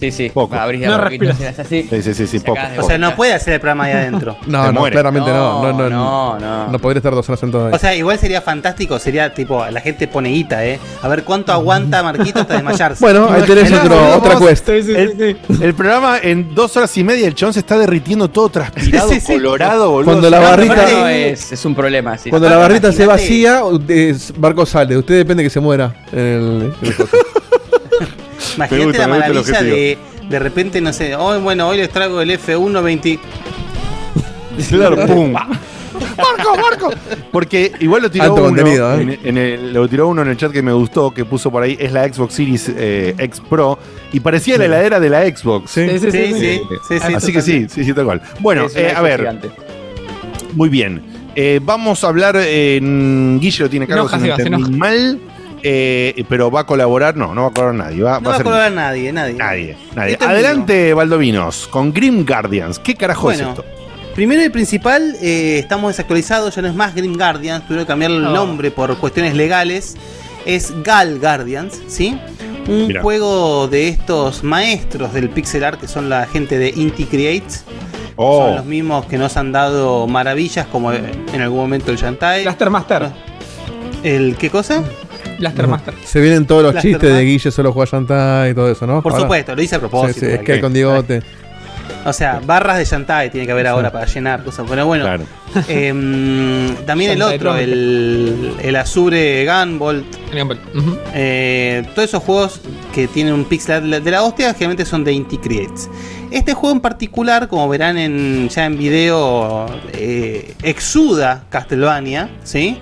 [0.02, 0.30] Sí, sí.
[0.34, 0.56] Poco.
[0.56, 1.86] Abrís de No así.
[1.88, 2.58] Sí, sí, sí, sí, poco.
[2.78, 4.36] O sea, no puede hacer el programa ahí adentro.
[4.46, 4.94] No, no, muere.
[4.94, 5.62] claramente no.
[5.62, 6.66] No, no, no, no.
[6.72, 7.72] No podría estar dos horas sentado ahí.
[7.74, 10.80] O sea, igual sería fantástico, sería tipo, la gente pone guita, ¿eh?
[11.02, 13.02] A ver cuánto aguanta Marquito hasta desmayarse.
[13.04, 14.72] Bueno, ahí tenés otro- otra cuesta.
[14.72, 19.08] El, el programa en dos horas y media el chabón se está derritiendo todo transpirado,
[19.08, 19.32] Sí, sí, sí.
[19.34, 20.10] colorado, boludo.
[20.10, 22.18] Cuando la barrita- es, es un problema.
[22.18, 22.28] Sí.
[22.30, 23.62] Cuando la barrita se vacía,
[24.36, 24.96] Barco sale.
[24.96, 25.94] Usted depende que se muera.
[26.12, 26.94] el- el.
[28.56, 29.98] Imagínate gusta, la maravilla de,
[30.28, 33.18] de repente, no sé, hoy, bueno, hoy les traigo el F1 20.
[34.68, 35.32] Claro, pum.
[35.32, 36.92] ¡Marco, Marco!
[37.30, 38.44] Porque igual lo tiró Alto uno.
[38.44, 39.02] contenido, ¿eh?
[39.02, 41.62] en, en el, lo tiró uno en el chat que me gustó, que puso por
[41.62, 43.78] ahí, es la Xbox Series eh, X Pro.
[44.12, 45.70] Y parecía la heladera de la Xbox.
[45.70, 45.88] Sí.
[45.88, 48.22] Sí, sí, sí, sí, sí, Así que sí, sí, sí, tal cual.
[48.40, 49.50] Bueno, eh, a ver, gigante.
[50.54, 51.02] muy bien.
[51.34, 53.38] Eh, vamos a hablar en.
[53.40, 55.18] Guille lo tiene cargo, si no entendí mal.
[55.62, 58.02] Eh, pero va a colaborar, no, no va a colaborar nadie.
[58.02, 59.34] Va, No va a ser- colaborar nadie, nadie.
[59.34, 59.76] Nadie,
[60.20, 62.78] Adelante, Baldovinos, con Grim Guardians.
[62.78, 63.64] ¿Qué carajo Bueno, es esto?
[64.14, 68.18] Primero y principal, eh, estamos desactualizados, ya no es más Grim Guardians, tuvieron que cambiarle
[68.18, 68.32] el No.
[68.32, 69.96] nombre por cuestiones legales.
[70.44, 72.18] Es Gal Guardians, ¿sí?
[72.68, 73.00] Un Mirá.
[73.02, 77.64] juego de estos maestros del pixel art que son la gente de Inti Creates.
[77.64, 82.42] Son Oh, los mismos que nos han dado maravillas como en algún momento el Shantae.
[82.42, 83.08] Blaster Master.
[84.02, 84.82] ¿El qué cosa?
[85.42, 85.94] Blaster Master.
[86.04, 89.02] Se vienen todos los chistes de Guille solo juega Shantai y todo eso, ¿no?
[89.02, 89.22] Por Ahora.
[89.24, 90.20] supuesto, lo hice a Sí, propósito.
[90.20, 90.44] sí, es igual.
[90.46, 91.22] que con Diegote.
[92.04, 94.66] O sea, barras de Shantae tiene que haber ahora para llenar cosas.
[94.68, 95.24] Pero bueno, claro.
[95.68, 100.04] em, también el otro, el, el Azure Gunvolt.
[100.74, 100.98] Ujú.
[101.14, 102.60] Eh, todos esos juegos
[102.94, 105.88] que tienen un pixel de la- de la hostia generalmente son de Inti Creates.
[106.30, 112.78] Este juego en particular, como verán en, ya en video, eh, exuda Castlevania, ¿sí?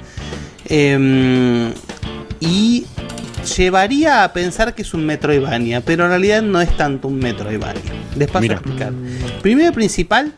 [2.40, 2.86] Y
[3.56, 7.82] llevaría a pensar que es un Metroidvania, pero en realidad no es tanto un Metroidvania.
[8.16, 8.54] Les paso Mira.
[8.54, 8.92] a explicar.
[9.42, 10.32] Primero y principal,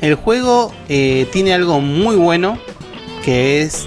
[0.00, 2.58] el juego eh, tiene algo muy bueno,
[3.24, 3.86] que es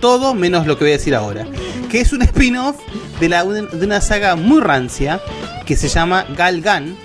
[0.00, 1.46] todo menos lo que voy a decir ahora.
[1.90, 2.76] Que es un spin-off
[3.20, 5.20] de, la- de una saga muy rancia
[5.64, 6.96] que se llama Galgan.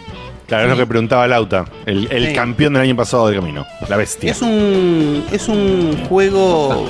[0.48, 2.34] Claro, es lo que preguntaba Lauta, el, el Sí.
[2.34, 4.32] campeón del año pasado del camino, la bestia.
[4.32, 6.90] Es un, es un juego.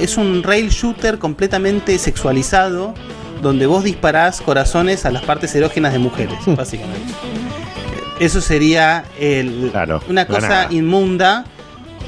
[0.00, 2.94] Es un rail shooter completamente sexualizado.
[3.42, 7.10] Donde vos disparás corazones a las partes erógenas de mujeres, básicamente.
[8.18, 10.66] Eso sería el, Claro, una cosa nada.
[10.70, 11.46] inmunda.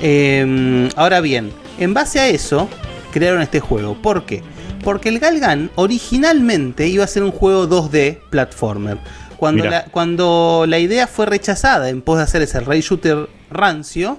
[0.03, 2.69] Eh, ahora bien, en base a eso,
[3.13, 3.95] crearon este juego.
[3.95, 4.43] ¿Por qué?
[4.85, 8.99] Porque el Galgan originalmente iba a ser un juego 2D platformer.
[9.39, 9.71] Cuando Mirá.
[9.79, 14.19] la, cuando la idea fue rechazada en pos de hacer ese rail shooter rancio,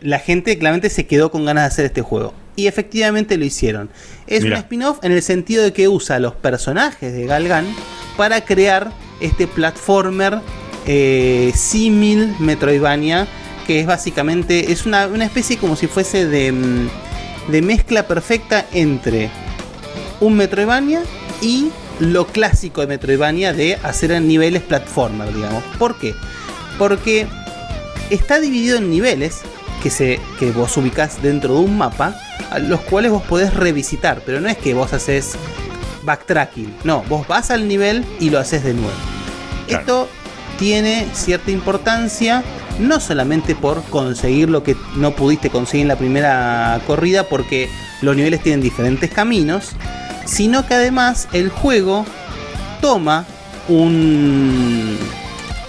[0.00, 2.34] la gente claramente se quedó con ganas de hacer este juego.
[2.56, 3.90] Y efectivamente lo hicieron.
[4.26, 7.66] Es un spin-off en el sentido de que usa los personajes de Galgan
[8.16, 10.40] para crear este platformer
[10.86, 13.26] eh, símil Metroidvania,
[13.66, 16.88] que es básicamente, es una, una especie como si fuese de, mm,
[17.48, 19.30] de mezcla perfecta entre
[20.20, 21.02] un Metroidvania
[21.42, 21.68] y
[22.00, 25.62] lo clásico de Metroidvania de hacer en niveles platformer, digamos.
[25.78, 26.14] ¿Por qué?
[26.78, 27.26] Porque
[28.10, 29.42] está dividido en niveles
[29.82, 32.14] que, se, que vos ubicás dentro de un mapa,
[32.50, 35.36] a los cuales vos podés revisitar, pero no es que vos haces
[36.02, 38.96] backtracking, no, vos vas al nivel y lo haces de nuevo.
[39.66, 40.08] Esto
[40.58, 42.42] tiene cierta importancia,
[42.78, 47.68] no solamente por conseguir lo que no pudiste conseguir en la primera corrida, porque
[48.02, 49.70] los niveles tienen diferentes caminos,
[50.24, 52.04] sino que además el juego
[52.80, 53.26] toma
[53.68, 54.96] un,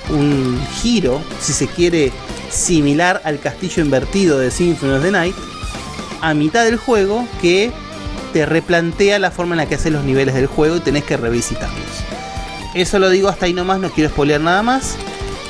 [0.10, 2.12] un giro, si se quiere,
[2.50, 5.36] similar al castillo invertido de Symphony of the Night,
[6.22, 7.72] a mitad del juego que
[8.34, 11.18] te replantea la forma en la que haces los niveles del juego y tenés que
[11.18, 12.04] revisitarlos.
[12.74, 14.96] Eso lo digo hasta ahí nomás, no quiero spoilear nada más.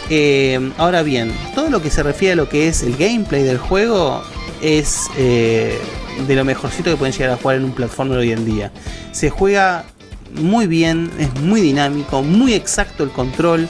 [0.10, 3.58] Eh, ahora bien, todo lo que se refiere a lo que es el gameplay del
[3.58, 4.24] juego
[4.62, 5.78] es eh,
[6.26, 8.72] de lo mejorcito que pueden llegar a jugar en un platformer hoy en día.
[9.12, 9.84] Se juega
[10.34, 13.68] muy bien, es muy dinámico, muy exacto el control.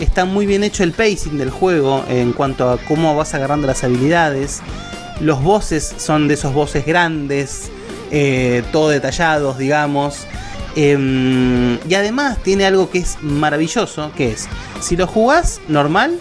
[0.00, 3.82] Está muy bien hecho el pacing del juego en cuanto a cómo vas agarrando las
[3.82, 4.60] habilidades.
[5.20, 7.70] Los bosses son de esos bosses grandes,
[8.10, 10.26] eh, todo detallados, digamos.
[10.74, 14.46] Em, y además tiene algo que es maravilloso, que es,
[14.80, 16.18] si lo jugás normal,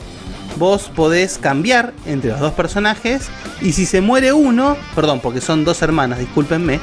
[0.57, 3.27] vos podés cambiar entre los dos personajes.
[3.61, 6.79] Y si se muere uno, perdón, porque son dos hermanas, discúlpenme.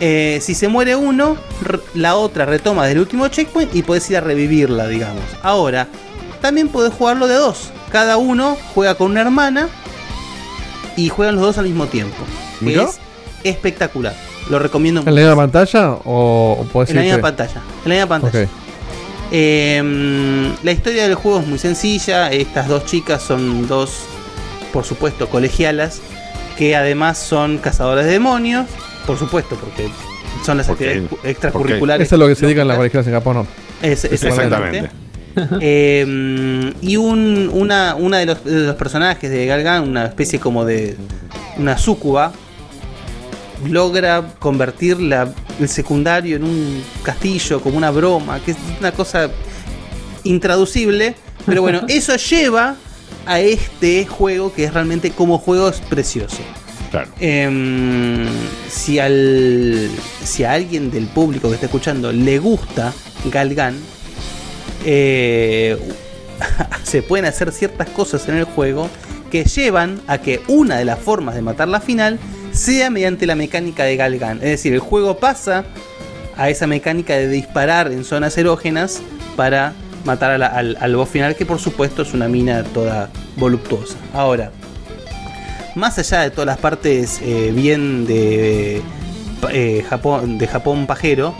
[0.00, 1.36] eh, si se muere uno,
[1.94, 5.24] la otra retoma del último checkpoint y podés ir a revivirla, digamos.
[5.42, 5.88] Ahora,
[6.40, 7.70] también podés jugarlo de dos.
[7.90, 9.68] Cada uno juega con una hermana
[10.96, 12.16] y juegan los dos al mismo tiempo.
[12.60, 12.84] Mirá.
[12.84, 12.98] es
[13.44, 14.14] espectacular.
[14.50, 17.60] Lo recomiendo ¿En la misma pantalla o, o En la misma pantalla.
[17.84, 18.48] En la misma pantalla.
[19.30, 22.30] Eh, la historia del juego es muy sencilla.
[22.32, 24.00] Estas dos chicas son dos,
[24.72, 26.00] por supuesto, colegialas,
[26.56, 28.66] que además son cazadoras de demonios.
[29.06, 29.88] Por supuesto, porque
[30.44, 32.06] son las Porque- actividades cu- extracurriculares.
[32.06, 33.46] Eso es lo que se dedican las colegialas en Japón, ¿no?
[33.82, 34.90] Es- exactamente.
[35.60, 40.64] Eh, y un, una, una de, los, de los personajes de Galgan, una especie como
[40.64, 40.96] de
[41.56, 42.32] una súcuba,
[43.68, 49.30] logra convertir la- el secundario en un castillo, como una broma, que es una cosa
[50.24, 51.14] intraducible.
[51.46, 52.76] Pero bueno, eso lleva
[53.26, 56.38] a este juego que es realmente como juego es precioso.
[56.90, 57.10] Claro.
[57.20, 58.26] Em,
[58.70, 59.90] si, al,
[60.24, 62.94] si a alguien del público que está escuchando le gusta
[63.30, 63.76] Galgan,
[64.84, 65.78] eh,
[66.84, 68.88] se pueden hacer ciertas cosas en el juego
[69.30, 72.18] que llevan a que una de las formas de matar la final
[72.52, 74.38] sea mediante la mecánica de Galgan.
[74.38, 75.64] Es decir, el juego pasa
[76.36, 79.00] a esa mecánica de disparar en zonas erógenas
[79.36, 79.74] para
[80.04, 83.96] matar a al, al boss final, que por supuesto es una mina toda voluptuosa.
[84.14, 84.50] Ahora,
[85.74, 88.82] más allá de todas las partes eh, bien de
[89.50, 91.34] eh, Japón, de Japón pajero,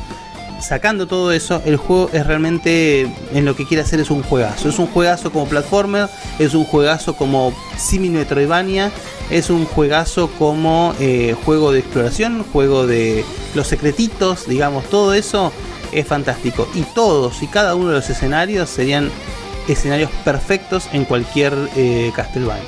[0.60, 4.68] sacando todo eso, el juego es realmente en lo que quiere hacer es un juegazo.
[4.68, 8.90] Es un juegazo como platformer, es un juegazo como Simi Metroidvania,
[9.30, 15.52] es un juegazo como eh, juego de exploración, juego de los secretitos, digamos, todo eso
[15.92, 16.68] es fantástico.
[16.74, 19.10] Y todos y cada uno de los escenarios serían
[19.68, 22.62] escenarios perfectos en cualquier eh, Castlevania.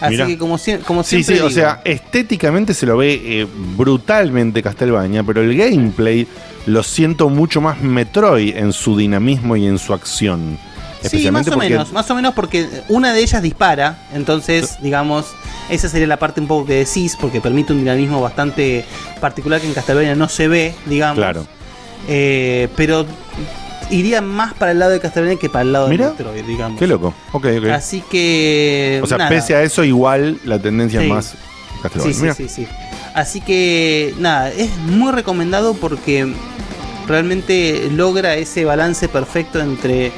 [0.00, 0.26] Así Mirá.
[0.26, 3.46] que como, sie- como Sí, siempre sí, o sea, estéticamente se lo ve eh,
[3.76, 6.26] brutalmente Castlevania, pero el gameplay
[6.66, 10.58] lo siento mucho más Metroid en su dinamismo y en su acción.
[11.02, 15.26] Sí, más o menos, más o menos porque una de ellas dispara, entonces, digamos,
[15.68, 18.86] esa sería la parte un poco que decís, porque permite un dinamismo bastante
[19.20, 21.16] particular que en Castlevania no se ve, digamos.
[21.18, 21.46] Claro.
[22.08, 23.04] Eh, pero
[23.90, 26.78] iría más para el lado de Castlevania que para el lado Mira, de Metroid, digamos.
[26.78, 27.12] Qué loco.
[27.32, 27.66] Ok, ok.
[27.66, 29.00] Así que.
[29.02, 29.28] o sea, nada.
[29.28, 31.06] pese a eso, igual la tendencia Sí.
[31.06, 31.36] es más Sí,
[31.82, 32.14] Castlevania.
[32.14, 32.34] sí, Mira.
[32.34, 32.66] sí, sí.
[33.14, 36.32] Así que nada, es muy recomendado porque
[37.06, 40.12] realmente logra ese balance perfecto entre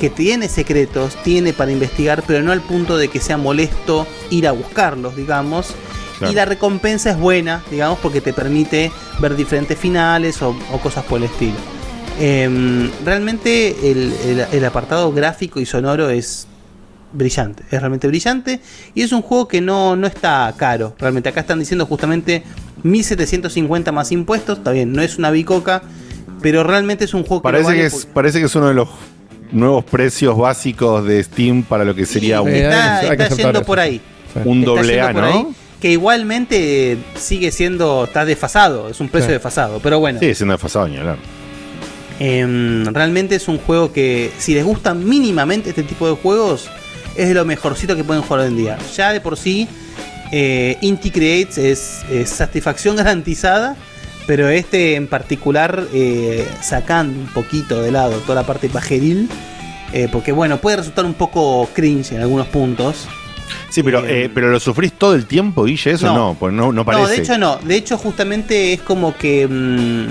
[0.00, 4.46] que tiene secretos, tiene para investigar, pero no al punto de que sea molesto ir
[4.46, 5.68] a buscarlos, digamos.
[6.18, 6.32] Claro.
[6.32, 11.04] Y la recompensa es buena, digamos, porque te permite ver diferentes finales o, o cosas
[11.04, 11.56] por el estilo.
[12.18, 16.46] Em, realmente el, el- el apartado gráfico y sonoro es
[17.12, 18.60] brillante, es realmente brillante
[18.94, 20.94] y es un juego que no, no está caro.
[20.98, 22.42] Realmente acá están diciendo justamente
[22.82, 25.82] 1750 más impuestos, está bien, no es una bicoca,
[26.42, 28.68] pero realmente es un juego que lo Parece vale que, es, parece que es uno
[28.68, 28.88] de los
[29.52, 34.00] nuevos precios básicos de Steam para lo que sería un, está, está yendo por ahí.
[34.44, 35.24] un doble A, ¿no?
[35.24, 35.46] ahí,
[35.80, 39.34] que igualmente eh, sigue siendo, está desfasado, es un precio Sí.
[39.34, 40.18] desfasado, pero bueno.
[40.20, 41.16] Sí, siendo desfasado, ni hablar.
[42.18, 46.68] Em, realmente es un juego que, si les gusta mínimamente este tipo de juegos,
[47.14, 48.78] es de lo mejorcito que pueden jugar hoy en día.
[48.96, 49.68] Ya de por sí,
[50.32, 53.76] eh, Inti Creates es, es satisfacción garantizada,
[54.26, 59.28] pero este en particular, eh, sacando un poquito de lado toda la parte pajeril,
[59.92, 63.06] eh, porque bueno, puede resultar un poco cringe en algunos puntos.
[63.70, 66.36] Sí, pero, eh, pero lo sufrís todo el tiempo, Guille, eso no, No.
[66.38, 67.02] pues no, no parece.
[67.04, 67.56] No, de hecho no.
[67.58, 69.46] De hecho, justamente es como que.
[69.46, 70.06] mm,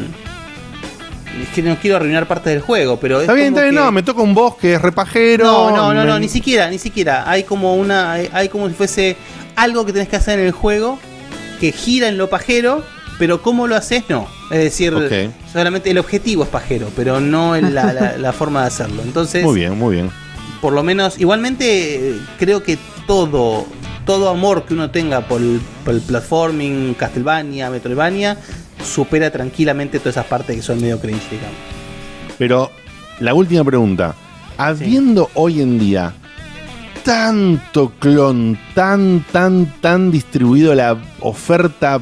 [1.41, 3.75] es que no quiero arruinar parte del juego, pero es Está bien, como está bien,
[3.75, 5.43] que- no, me toca un boss que es repajero.
[5.45, 7.29] No, no, no, me- no, ni siquiera, ni siquiera.
[7.29, 8.13] Hay como una.
[8.13, 9.17] Hay, hay como si fuese
[9.55, 10.99] algo que tenés que hacer en el juego
[11.59, 12.83] que gira en lo pajero,
[13.17, 14.27] pero cómo lo haces, no.
[14.51, 14.93] Es decir,
[15.51, 19.01] solamente el objetivo es pajero, pero no la, la- la forma de hacerlo.
[19.03, 20.11] Entonces, Muy bien, muy bien.
[20.61, 22.77] por lo menos, igualmente creo que
[23.07, 23.65] todo,
[24.05, 28.37] todo amor que uno tenga por el, por el platforming, Castlevania, Metroidvania,
[28.83, 31.55] supera tranquilamente todas esas partes que son medio cringe, digamos.
[32.37, 32.69] Pero
[33.19, 34.13] la última pregunta.
[34.57, 36.13] Habiendo hoy en día
[37.05, 41.99] tanto clon, tan, tan, tan distribuido la oferta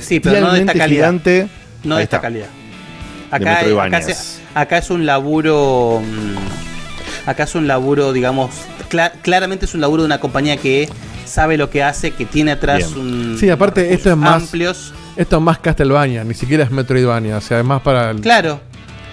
[0.00, 0.88] Sí, pero no de esta bestialmente calidad.
[0.88, 1.48] gigante.
[1.84, 2.46] No de esta calidad.
[2.46, 4.04] De Acá, acá, Metroidvanias.
[4.04, 6.00] se- acá es un laburo.
[6.04, 8.50] mm, Acá es un laburo, digamos.
[8.90, 10.88] cla- claramente es un laburo de una compañía que
[11.24, 12.98] sabe lo que hace, que tiene atrás Bien.
[13.32, 13.36] un.
[13.40, 14.92] Sí, aparte esto es más amplios.
[15.16, 18.60] Esto es más Castlevania, ni siquiera es Metroidvania, o sea, es más para el Claro,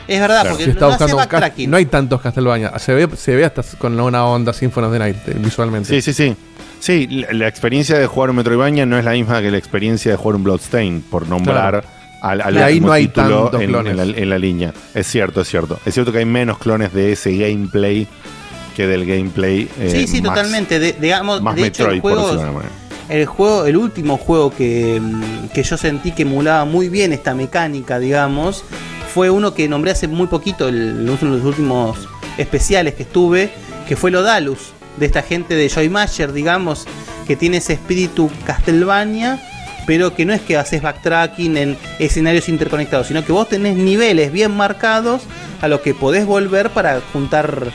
[0.07, 0.57] es verdad, Claro.
[0.57, 1.69] porque no hace backtracking.
[1.72, 4.99] no hay tantos Castlevania, se ve se ve hasta con una onda Symphony of the
[4.99, 5.90] Night eh, visualmente.
[5.90, 6.35] Sí, sí, sí.
[6.80, 10.11] Sí, la, la experiencia de jugar un Metroidvania no es la misma que la experiencia
[10.11, 11.88] de jugar un Bloodstained, por nombrar Claro.
[12.22, 13.91] al, al Y ahí no hay título tantos en, clones.
[13.91, 14.73] en la, en la línea.
[14.93, 15.80] Es cierto, es cierto.
[15.85, 18.06] Es cierto que hay menos clones de ese gameplay
[18.75, 19.69] que del gameplay.
[19.80, 20.80] eh, sí, sí, más- totalmente.
[20.80, 22.61] De- digamos, más de hecho, el Metroid, por juego,
[23.09, 27.33] el juego, el último juego que, mm, que yo sentí que emulaba muy bien esta
[27.33, 28.64] mecánica, digamos,
[29.14, 33.51] fue uno que nombré hace muy poquito, el, uno de los últimos especiales que estuve,
[33.88, 36.88] que fue Lodalus, de esta gente de Joy Masher, digamos,
[37.27, 39.40] que tiene ese espíritu Castlevania,
[39.85, 44.32] pero que no es que haces backtracking en escenarios interconectados, sino que vos tenés niveles
[44.32, 45.22] bien marcados
[45.61, 47.67] a los que podés volver para juntar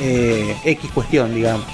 [0.00, 1.66] eh, X cuestión, digamos.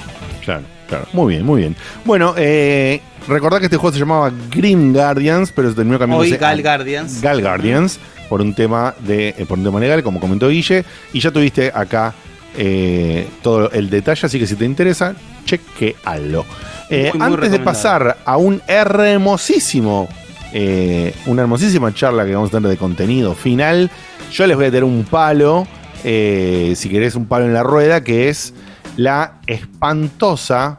[0.45, 1.07] Claro, claro.
[1.13, 1.77] Muy bien, muy bien.
[2.05, 6.39] Bueno, eh, recordad que este juego se llamaba Grim Guardians, pero se terminó cambiándose Hoy
[6.39, 7.21] Gal Guardians.
[7.21, 7.99] Gal Guardians
[8.29, 11.71] por un tema de eh, por un tema legal, como comentó Guille, y ya tuviste
[11.75, 12.13] acá
[12.57, 16.45] eh, todo el detalle, así que si te interesa, chequealo.
[16.91, 20.09] Eh, Muy, muy antes de pasar a un hermosísimo,
[20.53, 23.91] eh, una hermosísima charla que vamos a tener de contenido final,
[24.33, 25.67] yo les voy a tener un palo,
[26.05, 28.55] eh, si querés un palo en la rueda, que es
[28.97, 30.79] la espantosa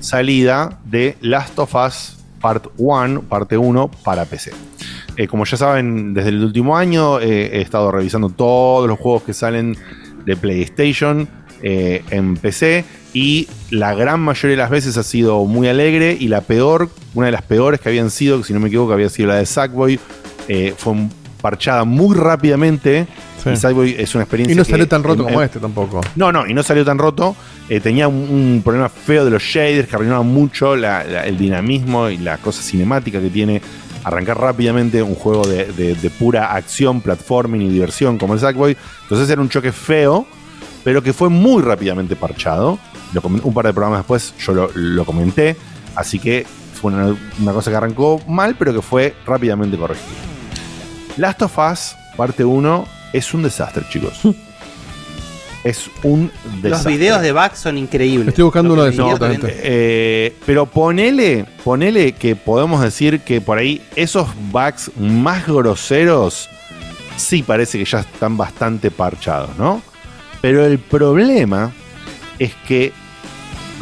[0.00, 4.50] salida de Last of Us Part 1, parte 1 para PC.
[5.16, 9.22] Eh, como ya saben, desde el último año eh, he estado revisando todos los juegos
[9.22, 9.76] que salen
[10.24, 11.28] de PlayStation
[11.62, 16.28] eh, en PC y la gran mayoría de las veces ha sido muy alegre y
[16.28, 19.28] la peor, una de las peores que habían sido, si no me equivoco había sido
[19.28, 20.00] la de Sackboy,
[20.76, 23.06] fue un- parchada muy rápidamente
[23.42, 23.50] Sí.
[23.50, 26.00] y Sackboy es una experiencia Y no que- salió tan roto como este tampoco.
[26.16, 27.34] no, no, y no salió tan roto.
[27.68, 31.36] Eh, tenía un, un problema feo de los shaders que arruinaban mucho la- la- el
[31.36, 33.60] dinamismo y la cosa cinemática que tiene
[34.04, 38.76] arrancar rápidamente un juego de, de- de pura acción, platforming y diversión como el Sackboy.
[39.02, 40.26] Entonces era un choque feo,
[40.84, 42.78] pero que fue muy rápidamente parchado.
[43.12, 45.56] Lo un par de programas después yo lo, lo comenté,
[45.96, 46.46] así que
[46.80, 50.06] fue una, una cosa que arrancó mal, pero que fue rápidamente corregida.
[51.16, 54.20] Last of Us, parte 1, es un desastre, chicos.
[55.64, 56.70] es un desastre.
[56.70, 58.28] Los videos de Back son increíbles.
[58.28, 59.20] Estoy buscando uno de esos.
[59.44, 66.48] Eh, pero ponele, ponele que podemos decir que por ahí esos bugs más groseros
[67.16, 69.82] sí parece que ya están bastante parchados, ¿no?
[70.40, 71.72] Pero el problema
[72.38, 72.92] es que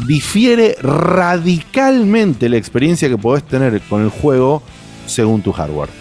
[0.05, 4.61] difiere radicalmente la experiencia que podés tener con el juego
[5.05, 6.00] según tu hardware.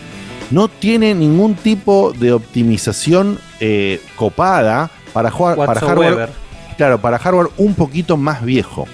[0.51, 6.31] No tiene ningún tipo de optimización eh, copada para, jugar, para hardware.
[6.77, 8.87] Claro, para hardware un poquito más viejo.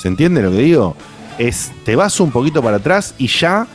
[0.00, 0.96] ¿Se entiende lo que digo?
[1.38, 3.66] Es, te vas un poquito para atrás y ya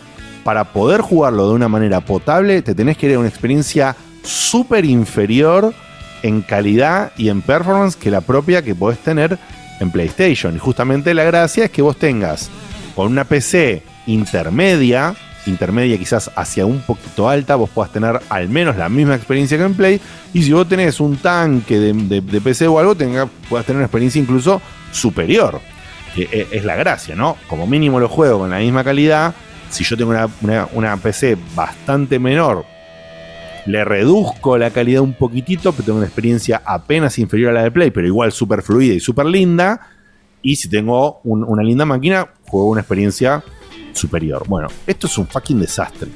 [0.44, 4.86] para poder jugarlo de una manera potable te tenés que ir a una experiencia súper
[4.86, 5.74] inferior
[6.24, 9.38] en calidad y en performance que la propia que podés tener
[9.80, 10.56] en PlayStation.
[10.56, 12.50] Y justamente la gracia es que vos tengas
[12.96, 15.16] con una PC intermedia,
[15.48, 19.64] intermedia quizás hacia un poquito alta, vos puedas tener al menos la misma experiencia que
[19.64, 20.02] en Play.
[20.34, 23.86] Y si vos tenés un tanque de, de- PC o algo, tenga, puedas tener una
[23.86, 24.62] experiencia incluso
[24.92, 25.60] superior.
[26.16, 27.38] Que e- es la gracia, ¿no?
[27.48, 29.34] Como mínimo lo juego con la misma calidad.
[29.70, 30.12] Si yo tengo
[30.42, 32.66] una, una- PC bastante menor,
[33.66, 37.72] le reduzco la calidad un poquitito, pero tengo una experiencia apenas inferior a la de
[37.72, 39.90] Play, pero igual súper fluida y súper linda.
[40.42, 43.44] Y si tengo un- una linda máquina, juego una experiencia
[43.98, 44.46] superior.
[44.48, 46.10] Bueno, esto es un fucking desastre.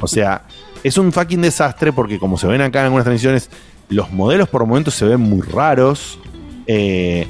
[0.00, 0.44] O sea,
[0.82, 3.50] es un fucking desastre porque como se ven acá en algunas transmisiones,
[3.88, 6.18] los modelos por momentos se ven muy raros.
[6.66, 7.26] Eh,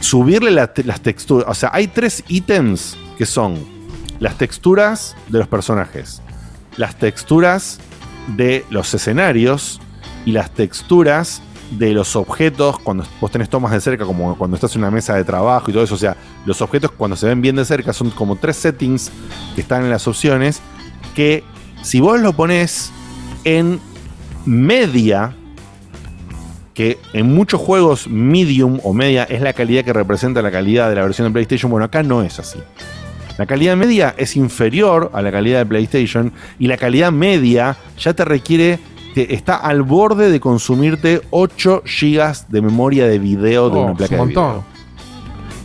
[0.00, 1.48] subirle la las texturas.
[1.48, 3.56] O sea, hay tres ítems que son
[4.18, 6.22] las texturas de los personajes,
[6.76, 7.78] las texturas
[8.36, 9.80] de los escenarios
[10.24, 11.42] y las texturas
[11.78, 15.14] de los objetos cuando vos tenés tomas de cerca, como cuando estás en una mesa
[15.14, 15.94] de trabajo y todo eso.
[15.94, 19.10] O sea, los objetos cuando se ven bien de cerca son como tres settings
[19.54, 20.60] que están en las opciones
[21.14, 21.44] que
[21.82, 22.92] si vos lo pones
[23.44, 23.80] en
[24.46, 25.34] media,
[26.74, 30.96] que en muchos juegos medium o media es la calidad que representa la calidad de
[30.96, 32.58] la versión de PlayStation, bueno, acá no es así.
[33.38, 38.14] La calidad media es inferior a la calidad de PlayStation y la calidad media ya
[38.14, 38.78] te requiere,
[39.14, 43.94] te- está al borde de consumirte 8 GB de memoria de video de Oh, una
[43.94, 44.50] placa un de montón.
[44.52, 44.64] video.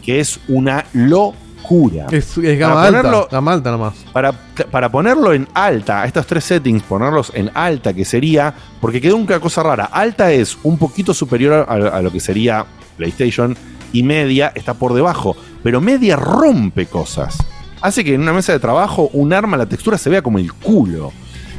[0.03, 2.07] Que es una locura.
[2.11, 3.01] Es, es gama Para alta.
[3.01, 3.93] ponerlo- Gama alta nomás.
[4.13, 4.31] para,
[4.71, 9.39] para ponerlo en alta, estos tres settings, ponerlos en alta, que sería, porque quedó una
[9.39, 13.55] cosa rara, alta es un poquito superior a, a lo que sería PlayStation
[13.93, 17.37] y media está por debajo, pero media rompe cosas.
[17.81, 20.51] Hace que en una mesa de trabajo un arma, la textura se vea como el
[20.53, 21.11] culo.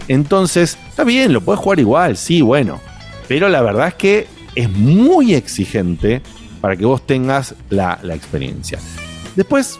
[0.09, 2.81] Entonces, está bien, lo puedes jugar igual, sí, bueno.
[3.29, 6.23] Pero la verdad es que es muy exigente
[6.61, 8.79] para que vos tengas la, la experiencia.
[9.37, 9.79] Después,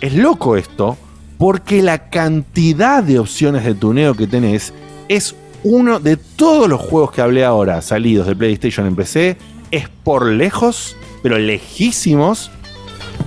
[0.00, 0.96] es loco esto,
[1.38, 4.72] porque la cantidad de opciones de tuneo que tenés
[5.08, 9.36] es uno de todos los juegos que hablé ahora salidos de PlayStation en PC,
[9.70, 12.50] es por lejos, pero lejísimos,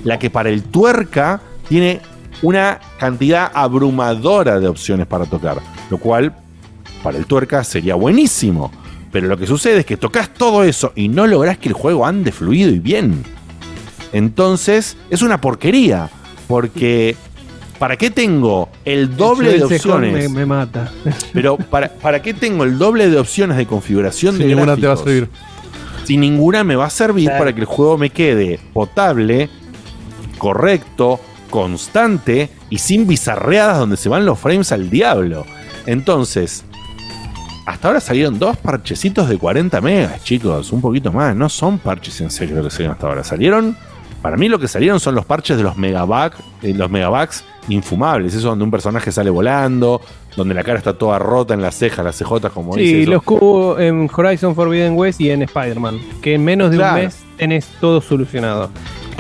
[0.03, 2.01] la que para el tuerca tiene
[2.41, 5.59] una cantidad abrumadora de opciones para tocar,
[5.92, 6.34] lo cual
[7.03, 8.72] para el tuerca sería buenísimo.
[9.11, 12.06] Pero lo que sucede es que tocas todo eso y no lográs que el juego
[12.06, 13.24] ande fluido y bien.
[14.14, 16.10] Entonces es una porquería,
[16.48, 17.16] porque
[17.78, 20.14] ¿para qué tengo el doble de opciones?
[20.14, 20.92] Me, me mata.
[21.34, 24.88] Pero ¿para, ¿para qué tengo el doble de opciones de configuración Si de ninguna te
[24.88, 25.28] va a servir.
[26.06, 27.40] Si ninguna me va a servir Claro.
[27.40, 29.50] para que el juego me quede potable,
[30.38, 35.45] correcto, constante y sin bizarreadas donde se van los frames al diablo.
[35.85, 36.64] Entonces,
[37.66, 41.35] hasta ahora salieron dos parchecitos de 40 megas, chicos, un poquito más.
[41.35, 43.24] No son parches en serio lo que salieron hasta ahora.
[43.24, 43.76] Salieron,
[44.22, 48.34] para mí lo que salieron son los parches de los megabugs, eh, los megabugs infumables,
[48.34, 50.01] eso donde un personaje sale volando,
[50.35, 53.01] donde la cara está toda rota en las cejas, las cejotas, como dice.
[53.01, 56.00] Sí, los cubo en Horizon Forbidden West y en Spider-Man.
[56.22, 56.95] Que en menos de Claro.
[56.98, 58.69] un mes tenés todo solucionado.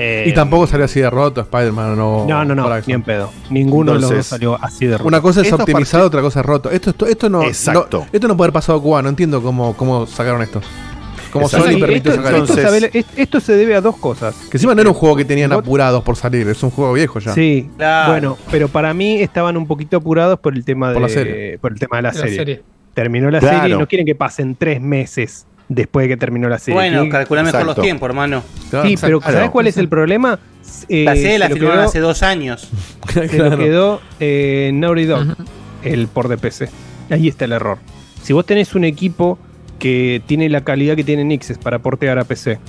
[0.03, 2.83] Eh, Y tampoco salió así de roto Spider-Man o No, no, no, Horizon.
[2.87, 3.31] ni en pedo.
[3.49, 5.07] Ninguno de los dos Entonces, salió así de roto.
[5.07, 6.71] Una cosa es Estos optimizado, otra cosa es roto.
[6.71, 7.99] Esto, esto, esto no, Exacto.
[7.99, 9.01] no- esto no puede haber pasado a Cuba.
[9.01, 10.61] No entiendo cómo, cómo sacaron esto.
[11.31, 11.67] Cómo Exacto.
[11.67, 12.61] Sony Sí, esto, sacar esto, esto.
[12.61, 14.35] sabe- es- esto se debe a dos cosas.
[14.49, 17.19] Que encima no era un juego que tenían apurados por salir, es un juego viejo
[17.19, 17.33] ya.
[17.33, 18.11] Sí, Claro.
[18.11, 21.57] bueno, pero para mí estaban un poquito apurados por el tema de Por la serie.
[21.59, 22.37] por el tema de la, De la serie.
[22.37, 22.63] serie.
[22.93, 23.59] Terminó la Claro.
[23.61, 26.73] serie y no quieren que pasen tres meses después de que terminó la serie.
[26.75, 28.43] Bueno, calcula mejor los tiempos, hermano.
[28.83, 30.37] Sí, pero ¿sabes cuál es el problema?
[30.89, 32.69] Eh, La serie la se quedó- hace dos años.
[33.09, 35.35] Se lo quedó eh, Naughty Dog,
[35.83, 36.69] el por de PC.
[37.09, 37.77] Ahí está el error.
[38.21, 39.39] Si vos tenés un equipo
[39.79, 42.59] que tiene la calidad que tiene Nixes para portear a PC,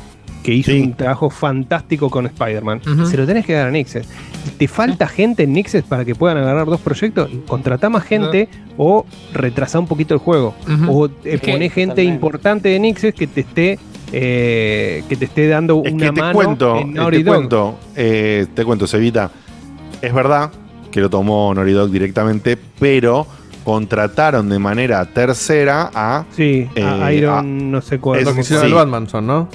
[0.42, 4.08] que hizo un trabajo fantástico con Spider-Man, se lo tenés que dar a Nixes.
[4.58, 7.30] ¿Te falta gente en Nixes para que puedan agarrar dos proyectos?
[7.46, 10.54] Contratá más gente o retrasá un poquito el juego.
[10.88, 13.78] O eh, poné gente importante de Nixes que te esté
[14.14, 17.22] eh, que te esté dando Es una que te mano cuento, en eh, Naughty te
[17.24, 17.34] Dog.
[17.34, 19.30] cuento, eh, te cuento, Sevita.
[20.02, 20.50] Es verdad
[20.90, 23.26] que lo tomó Naughty Dog directamente, pero
[23.64, 26.24] contrataron de manera tercera a.
[26.36, 28.20] Sí, a eh, Iron a- no sé cuál.
[28.20, 28.68] es- Lo que hicieron sí.
[28.68, 29.48] el Batman son, ¿no?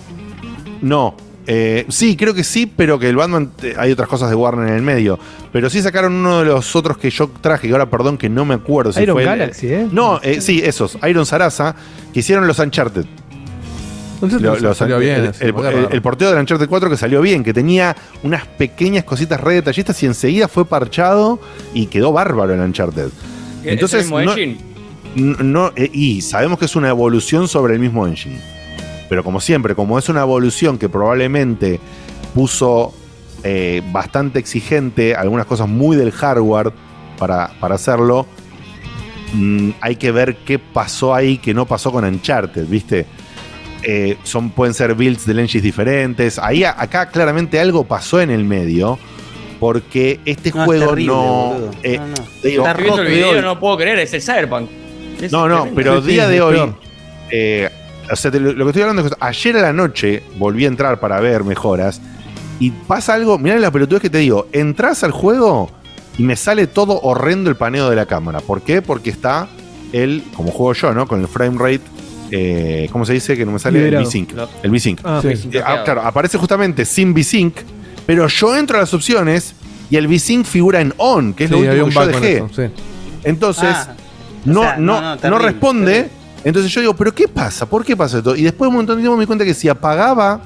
[0.82, 1.16] No.
[1.50, 4.68] eh, sí, creo que sí, pero que el Batman eh, hay otras cosas de Warner
[4.68, 5.18] en el medio.
[5.54, 8.44] Pero sí sacaron uno de los otros que yo traje, y ahora perdón que no
[8.44, 9.88] me acuerdo si Iron fue el- Galaxy, ¿eh?
[9.92, 11.74] No, eh, sí, esos, Iron Sarasa,
[12.14, 13.06] que hicieron los Uncharted.
[14.16, 15.32] Entonces Lo- los- salió bien.
[15.40, 20.02] el, porteo del Uncharted 4 que salió bien, que tenía unas pequeñas cositas re detallistas
[20.02, 21.40] y enseguida fue parchado
[21.74, 23.06] y quedó bárbaro el Uncharted.
[23.64, 24.58] ¿Es Entonces, el mismo no- engine?
[25.16, 28.42] no, eh, y sabemos que es una evolución sobre el mismo engine.
[29.10, 31.80] Pero como siempre, como es una evolución que probablemente
[32.36, 32.94] puso
[33.44, 36.72] eh, bastante exigente algunas cosas muy del hardware
[37.18, 38.26] para, para hacerlo,
[39.34, 43.06] mm, hay que ver qué pasó ahí que no pasó con Uncharted, ¿viste?
[43.84, 46.40] Eh, son, pueden ser builds de engines diferentes.
[46.40, 48.98] Ahí acá claramente algo pasó en el medio.
[49.60, 51.56] Porque este No, es juego terrible, no.
[51.82, 52.14] eh, No, no.
[52.44, 52.68] te digo,
[53.00, 54.70] el video, hoy- no puedo creer, es el Cyberpunk.
[55.20, 55.76] Es no, no, tremendo.
[55.76, 56.74] pero día de hoy.
[57.32, 57.68] eh,
[58.12, 60.66] o sea, te lo, lo que estoy hablando es que ayer a la noche volví
[60.66, 62.02] a entrar para ver mejoras.
[62.60, 64.48] Y pasa algo, mirá la pelotudez que te digo.
[64.52, 65.70] Entras al juego
[66.18, 68.40] y me sale todo horrendo el paneo de la cámara.
[68.40, 68.82] ¿Por qué?
[68.82, 69.48] Porque está
[69.94, 71.08] el, como juego yo, ¿no?
[71.08, 71.82] Con el frame rate.
[72.32, 73.38] eh, ¿Cómo se dice?
[73.38, 74.02] Que no me sale Liberado.
[74.02, 74.32] el V-Sync.
[74.64, 75.00] El V-Sync.
[75.04, 75.50] Ah, Sí.
[75.54, 77.56] Eh, ah, claro, aparece justamente sin V-Sync.
[78.08, 79.54] Pero yo entro a las opciones
[79.92, 82.38] y el V-Sync figura en on, que es lo Sí, último que yo dejé.
[82.38, 82.64] eso, sí.
[83.24, 83.94] Entonces, Ah,
[84.46, 85.92] no, sea, no, no, no, no, responde.
[85.94, 86.12] terrible.
[86.44, 87.66] Entonces yo digo, ¿pero qué pasa?
[87.68, 88.36] ¿Por qué pasa esto?
[88.36, 90.42] Y después de un montón de tiempo me di cuenta que si apagaba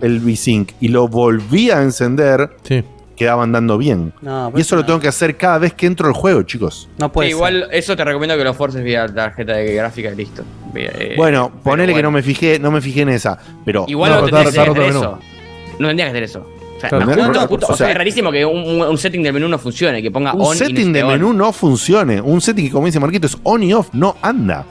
[0.00, 2.82] el V-Sync y lo volvía a encender, Sí.
[3.16, 4.12] quedaba andando bien.
[4.22, 6.88] No, y eso lo tengo que hacer cada vez que entro al juego, chicos.
[6.98, 10.16] No puede Sí, igual eso te recomiendo que lo forces vía tarjeta de gráfica y
[10.16, 10.42] listo.
[10.74, 13.38] Eh, bueno, ponele que no me fijé, no me fijé en esa.
[13.64, 15.18] Pero Igual No, no, rotar- tendrías que rotar hacer eso.
[15.78, 16.46] No tendrías que hacer eso.
[16.76, 18.44] O sea, Claro, no, no, no, no, puto, o o sea, sea, es rarísimo que
[18.44, 21.02] un, un- un setting del menú no funcione, que ponga un on y setting de
[21.02, 21.08] on.
[21.12, 22.20] menú no funcione.
[22.20, 24.66] Un setting que, como dice Marquito, es on y off, no anda.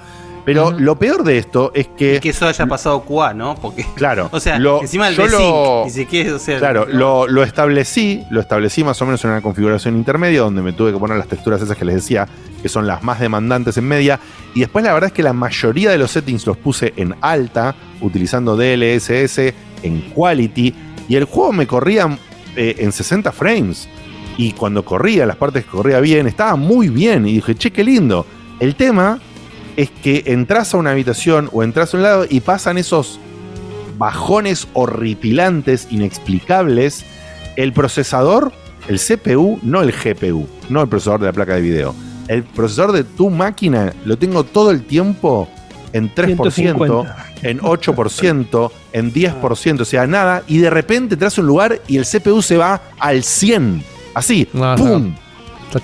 [0.46, 2.16] Pero lo peor de esto es que.
[2.16, 3.56] Y que eso haya pasado QA, ¿no?
[3.56, 3.86] Porque.
[3.96, 4.30] Claro.
[4.36, 8.24] O sea, lo- encima el yo lo- ni siquiera, o sea, Claro, lo, lo establecí,
[8.30, 11.28] lo establecí más o menos en una configuración intermedia donde me tuve que poner las
[11.28, 12.28] texturas esas que les decía,
[12.62, 14.20] que son las más demandantes en media.
[14.54, 17.74] Y después la verdad es que la mayoría de los settings los puse en alta,
[18.02, 19.40] utilizando DLSS,
[19.84, 20.74] en quality,
[21.08, 22.18] y el juego me corría
[22.56, 23.88] eh, en 60 frames.
[24.38, 27.26] Y cuando corría, las partes que corría bien, estaba muy bien.
[27.28, 28.26] Y dije, che, qué lindo.
[28.60, 29.20] El tema
[29.76, 33.20] es que entras a una habitación o entras a un lado y pasan esos
[33.98, 37.06] bajones horripilantes, inexplicables.
[37.56, 38.52] El procesador,
[38.88, 41.96] el CPU, no el GPU, no el procesador de la placa de video.
[42.28, 45.48] El procesador de tu máquina lo tengo todo el tiempo
[45.94, 47.26] en 3%, 150.
[47.44, 50.44] en 8%, en 10%, o sea, nada.
[50.48, 53.84] Y de repente entras a un lugar y el CPU se va al 100.
[54.14, 55.16] Así, No, ¡pum!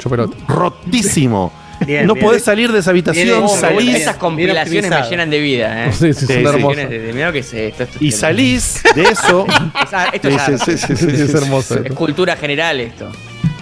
[0.09, 0.37] Pelota.
[0.47, 1.51] Rotísimo.
[1.85, 2.25] Bien, no bien.
[2.25, 3.95] podés salir de esa habitación, Bien, bien, salís.
[3.95, 5.91] Esas compilaciones me llenan de vida, ¿eh?
[5.93, 6.61] Sí, sí, son Esas hermosas.
[6.61, 7.83] compilaciones de- de- mirá lo que es esto.
[7.83, 8.17] esto es Y tremendo.
[8.17, 9.45] salís de eso.
[10.13, 11.79] Esto Sí, es sí, sí, sí, sí, sí, hermoso.
[11.83, 13.09] Es cultura general esto.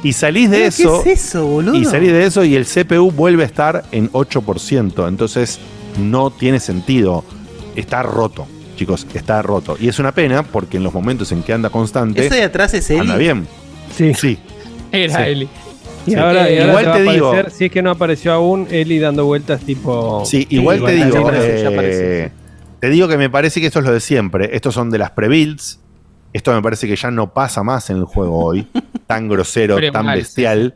[0.03, 1.03] Y salís de ¿Pero eso.
[1.03, 1.75] ¿Qué es eso, boludo?
[1.75, 5.07] Y salís de eso y el CPU vuelve a estar en 8%.
[5.07, 5.59] Entonces
[5.97, 7.23] no tiene sentido.
[7.75, 9.77] Está roto, chicos, está roto.
[9.79, 12.25] Y es una pena porque en los momentos en que anda constante.
[12.25, 12.99] ¿Eso de atrás es Eli?
[13.01, 13.47] Anda bien.
[13.95, 14.13] Sí.
[14.13, 14.39] Sí.
[14.91, 15.21] Era Sí.
[15.31, 15.49] Eli.
[16.09, 16.19] Y Sí.
[16.19, 19.25] ahora, y ahora igual te digo- aparecer, si es que no apareció aún, Eli dando
[19.25, 20.23] vueltas tipo.
[20.25, 22.31] Sí, igual te digo, eh,
[22.79, 24.55] te digo que me parece que esto es lo de siempre.
[24.55, 25.79] Estos son de las pre-builds.
[26.31, 28.67] Esto me parece que ya no pasa más en el juego hoy.
[29.07, 30.75] tan grosero, Pero tan mal, bestial.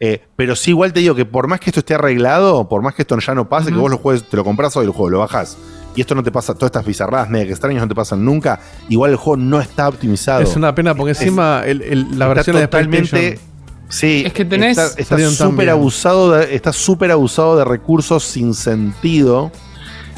[0.00, 2.94] Eh, pero sí, igual te digo que por más que esto esté arreglado, por más
[2.94, 5.08] que esto ya no pase, que vos lo juegues, te lo compras hoy el juego,
[5.08, 5.56] lo bajás.
[5.96, 8.58] Y esto no te pasa, todas estas bizarradas mega extrañas no te pasan nunca.
[8.88, 10.42] Igual el juego no está optimizado.
[10.42, 13.08] Es una pena porque encima el- el- la versión de totalmente.
[13.08, 13.53] PlayStation
[13.88, 15.16] Sí, Es que tenés- está-
[15.50, 19.52] súper abusado, de, está súper abusado de recursos sin sentido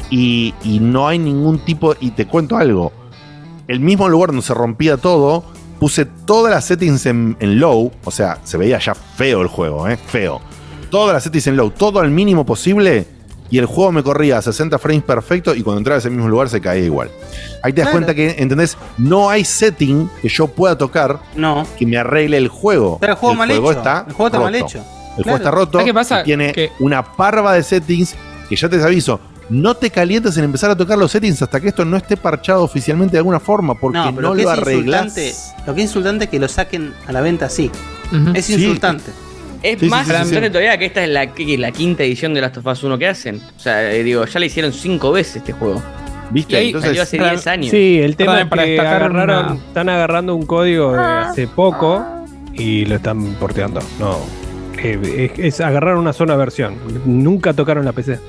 [0.09, 1.95] y, y no hay ningún tipo.
[1.99, 2.91] Y te cuento algo:
[3.67, 5.43] el mismo lugar donde se rompía todo,
[5.79, 9.87] puse todas las settings en, en low, o sea, se veía ya feo el juego,
[9.87, 9.97] ¿eh?
[9.97, 10.41] Feo.
[10.89, 13.05] Todas las settings en low, todo al mínimo posible.
[13.49, 16.27] Y el juego me corría a 60 frames perfecto y cuando entraba a ese mismo
[16.27, 17.09] lugar se caía igual.
[17.63, 17.91] Ahí te das Claro.
[18.05, 18.77] cuenta que, ¿entendés?
[18.97, 21.65] No hay setting que yo pueda tocar No.
[21.77, 22.97] que me arregle el juego.
[22.99, 23.71] Pero el juego mal hecho.
[23.71, 24.77] está El juego está mal hecho.
[24.79, 25.23] El Claro.
[25.23, 25.71] juego está roto.
[25.73, 26.21] ¿Sabes qué pasa?
[26.21, 28.15] y tiene una parva de settings
[28.49, 29.19] que ya te aviso.
[29.49, 32.63] No te calientes en empezar a tocar los settings hasta que esto no esté parchado
[32.63, 35.05] oficialmente de alguna forma, porque no, lo arreglas.
[35.05, 35.33] insultante,
[35.65, 37.71] lo que es insultante es que lo saquen a la venta así.
[38.33, 38.55] Es Sí.
[39.71, 40.51] Es Sí, más sí, sí, lamentable sí.
[40.51, 43.07] todavía que esta es la, que- la quinta edición de Last of Us 1 que
[43.07, 43.41] hacen.
[43.57, 45.81] O sea, eh, digo, ya le hicieron cinco veces este juego.
[46.29, 46.53] ¿Viste?
[46.53, 47.71] Y ahí Entonces, salió hace para- 10 años.
[47.71, 49.15] Sí, el tema es para que agarraron,
[49.55, 52.05] una- están agarrando un código de hace poco
[52.53, 53.79] y lo están porteando.
[53.99, 54.17] No.
[54.83, 56.75] Eh, es, es agarrar una sola versión.
[57.05, 58.19] Nunca tocaron la PC.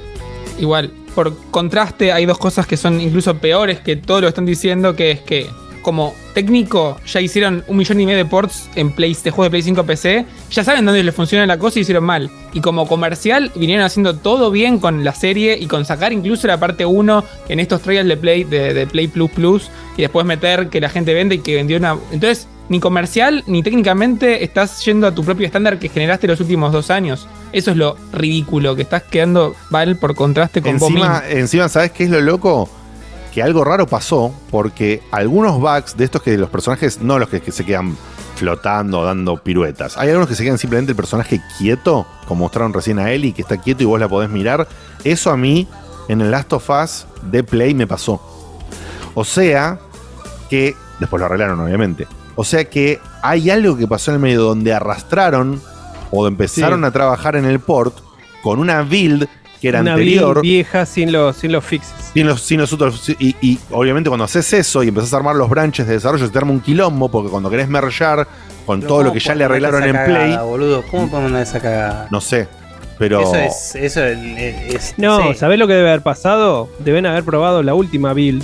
[0.59, 4.47] Igual, por contraste, hay dos cosas que son incluso peores que todo lo que están
[4.47, 5.47] diciendo, que es que
[5.83, 9.51] como técnico ya hicieron un millón y medio de ports en Play, de juegos de
[9.51, 12.31] Play 5 PC, ya saben dónde les funciona la cosa y hicieron mal.
[12.53, 16.59] Y como comercial vinieron haciendo todo bien con la serie y con sacar incluso la
[16.59, 20.69] parte 1 en estos trials de Play, de, de Play Plus Plus y después meter
[20.69, 21.97] que la gente vende y que vendió una...
[22.13, 26.73] Entonces, ni comercial ni técnicamente estás yendo a tu propio estándar que generaste los últimos
[26.73, 27.27] dos años.
[27.53, 31.39] Eso es lo ridículo, que estás quedando mal por contraste con vos encima, mismo.
[31.39, 32.69] encima, ¿sabes qué es lo loco?
[33.39, 37.41] Que algo raro pasó porque algunos bugs de estos que los personajes, no los que,
[37.41, 37.97] que se quedan
[38.35, 39.97] flotando, dando piruetas.
[39.97, 43.43] Hay algunos que se quedan simplemente el personaje quieto, como mostraron recién a Ellie, que
[43.43, 44.67] está quieto y vos la podés mirar.
[45.05, 45.69] Eso a mí,
[46.09, 48.21] en el Last of Us de Play, me pasó.
[49.15, 49.79] O sea,
[50.51, 50.75] que.
[50.99, 52.09] Después lo arreglaron, obviamente.
[52.35, 55.63] O sea que hay algo que pasó en el medio donde arrastraron
[56.11, 56.87] o empezaron Sí.
[56.87, 57.95] a trabajar en el port
[58.43, 59.29] con una build
[59.61, 60.41] que era una anterior.
[60.43, 61.93] vieja sin los, sin los fixes.
[62.15, 65.37] Sin los, sin los otros- y, y obviamente cuando haces eso y empezás a armar
[65.37, 68.27] los branches de desarrollo, se te arma un quilombo, porque cuando querés mergear
[68.67, 70.83] con todo lo que ya le arreglaron en Play, boludo?
[70.91, 72.09] ¿Cómo podemos esa cagada?
[72.11, 72.49] no sé.
[72.99, 73.75] Pero Eso es.
[73.77, 74.19] Eso es,
[74.75, 75.39] es- No, sí.
[75.39, 76.69] ¿sabés lo que debe haber pasado?
[76.81, 78.43] Deben haber probado la última build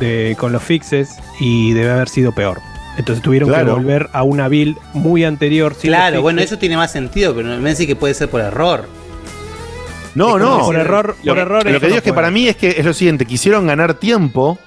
[0.00, 2.58] de, con los fixes y debe haber sido peor.
[2.96, 5.74] Entonces tuvieron que volver a una build muy anterior.
[5.74, 8.86] sin Claro, bueno, eso tiene más sentido, pero me parece que puede ser por error.
[10.14, 10.60] No, no.
[10.60, 12.70] Por error, Lo, por error lo que digo no es que para mí es que
[12.70, 14.58] es lo siguiente, quisieron ganar tiempo,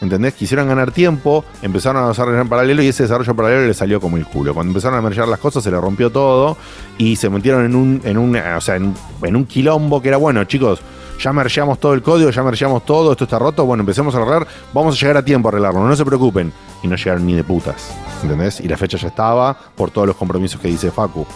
[0.00, 0.34] ¿entendés?
[0.34, 4.16] Quisieron ganar tiempo, empezaron a desarrollar en paralelo y ese desarrollo paralelo le salió como
[4.16, 4.54] el culo.
[4.54, 6.56] Cuando empezaron a mergear las cosas se le rompió todo
[6.98, 10.16] y se metieron en un, en un, o sea, en, en un quilombo que era
[10.16, 10.80] bueno, chicos.
[11.20, 14.46] Ya mergeamos todo el código, ya mergeamos todo, esto está roto, bueno, empecemos a arreglar,
[14.72, 16.52] vamos a llegar a tiempo a arreglarlo, no se preocupen.
[16.80, 17.90] Y no llegaron ni de putas,
[18.22, 18.60] ¿entendés?
[18.60, 21.26] Y la fecha ya estaba por todos los compromisos que dice Facu.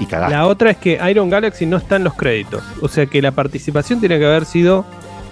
[0.00, 0.34] Y cagaste.
[0.34, 2.62] La otra es que Iron Galaxy no está en los créditos.
[2.80, 4.84] O sea que la participación tiene que haber sido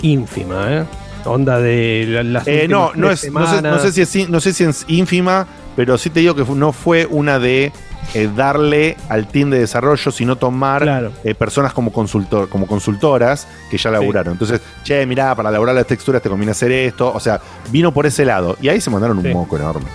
[0.03, 0.85] ínfima, ¿eh?
[1.25, 4.31] Onda de la- las Eh, no, no, es, no, sé, no sé si es, in-
[4.31, 7.73] no sé si es ínfima, pero sí te digo que no fue una de
[8.15, 11.13] eh, darle al team de desarrollo, sino tomar Claro.
[11.23, 14.33] eh, personas como, consultor, como consultoras que ya laburaron.
[14.33, 17.13] Entonces, che, mirá, para elaborar las texturas te conviene hacer esto.
[17.15, 17.41] O sea,
[17.71, 18.57] vino por ese lado.
[18.63, 19.29] Y ahí se mandaron un Sí.
[19.35, 19.87] moco enorme.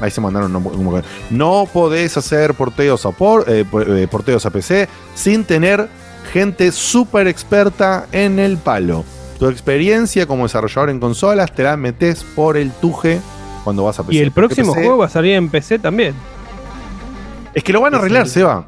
[0.00, 1.02] Ahí se mandaron un.
[1.30, 5.88] No podés hacer porteos a, por- eh, eh, porteos a PC sin tener
[6.32, 9.04] gente súper experta en el palo.
[9.38, 13.20] Tu experiencia como desarrollador en consolas te la metes por el tuje
[13.64, 14.14] cuando vas a PC.
[14.16, 16.14] Y el próximo PC juego va a salir en PC también.
[17.54, 18.66] Es que lo van a arreglar, Seba.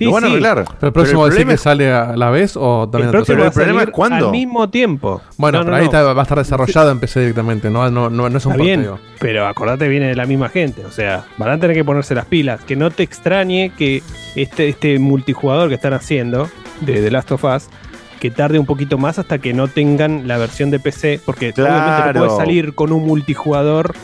[0.00, 0.64] Lo van a arreglar.
[0.80, 3.08] Pero el próximo el decir problema que es- sale a la vez o también El
[3.08, 3.42] a próximo tercera?
[3.44, 3.48] va
[3.80, 5.20] a salir al mismo tiempo.
[5.36, 5.90] Bueno, No, pero no, ahí no.
[5.98, 8.64] está- va a estar desarrollado en PC directamente, no, no, no, no es un Está
[8.64, 8.86] bien,
[9.20, 10.84] pero acordate, viene de la misma gente.
[10.84, 12.60] O sea, van a tener que ponerse las pilas.
[12.64, 14.02] Que no te extrañe que
[14.36, 16.48] este, este multijugador que están haciendo
[16.80, 17.68] de The Last of Us,
[18.20, 21.20] que tarde un poquito más hasta que no tengan la versión de PC.
[21.24, 22.12] Porque obviamente Claro.
[22.20, 23.94] no puedes salir con un multijugador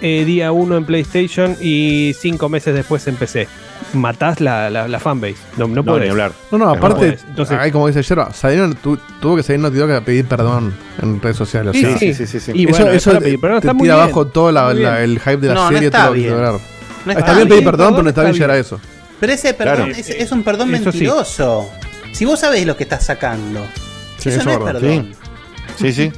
[0.00, 3.48] eh, día 1 en PlayStation y cinco meses después en PC.
[3.94, 5.36] Matás la, la, la fanbase.
[5.56, 6.14] No, no, podés.
[6.50, 7.18] No, no, aparte.
[7.28, 10.74] Entonces, ahí como dice Yerba, salieron, tu- tuvo que salir Naughty Dog a pedir perdón
[11.02, 11.70] en redes sociales.
[11.70, 12.52] o Sí, sea, sí, sí, sí, sí.
[12.54, 14.50] Y eso bueno, eso es para pedir perdón, te está muy tira bien, abajo todo
[14.52, 16.30] la- la- el hype de la No, no serie, está todo lo que bien.
[16.32, 16.52] lograr.
[16.52, 16.58] No
[17.12, 17.48] está, está bien bien.
[17.48, 18.80] pedir perdón, pero no está está bien llegar a eso.
[19.20, 19.92] Pero ese perdón Claro.
[19.92, 20.98] es, es un perdón Eso sí.
[20.98, 21.70] mentiroso.
[22.12, 23.60] Si vos sabés lo que estás sacando.
[24.18, 25.14] Sí, eso eso no es perdón.
[25.76, 26.12] Sí, sí.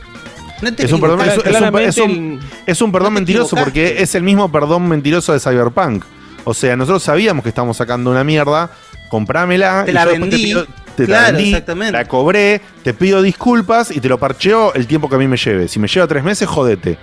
[0.63, 3.57] No te Es un perdón, es, es un, claramente es un- es un perdón mentiroso
[3.57, 6.05] porque es el mismo perdón mentiroso de Cyberpunk.
[6.45, 8.71] O sea, nosotros sabíamos que estábamos sacando una mierda,
[9.09, 9.85] comprámela.
[9.85, 10.37] Te y la vendí.
[10.45, 10.67] pido-
[10.97, 11.93] te la Claro, vendí, exactamente.
[11.93, 15.37] la cobré, te pido disculpas y te lo parcheo el tiempo que a mí me
[15.37, 15.67] lleve.
[15.69, 16.99] Si me lleva tres meses, jodete.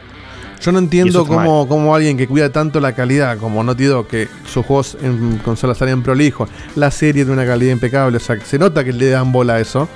[0.61, 4.27] Yo no entiendo cómo, cómo alguien que cuida tanto la calidad, como Naughty Dog, que
[4.45, 8.59] sus juegos en consolas salen prolijos, la serie de una calidad impecable, o sea, se
[8.59, 9.89] nota que le dan bola a eso.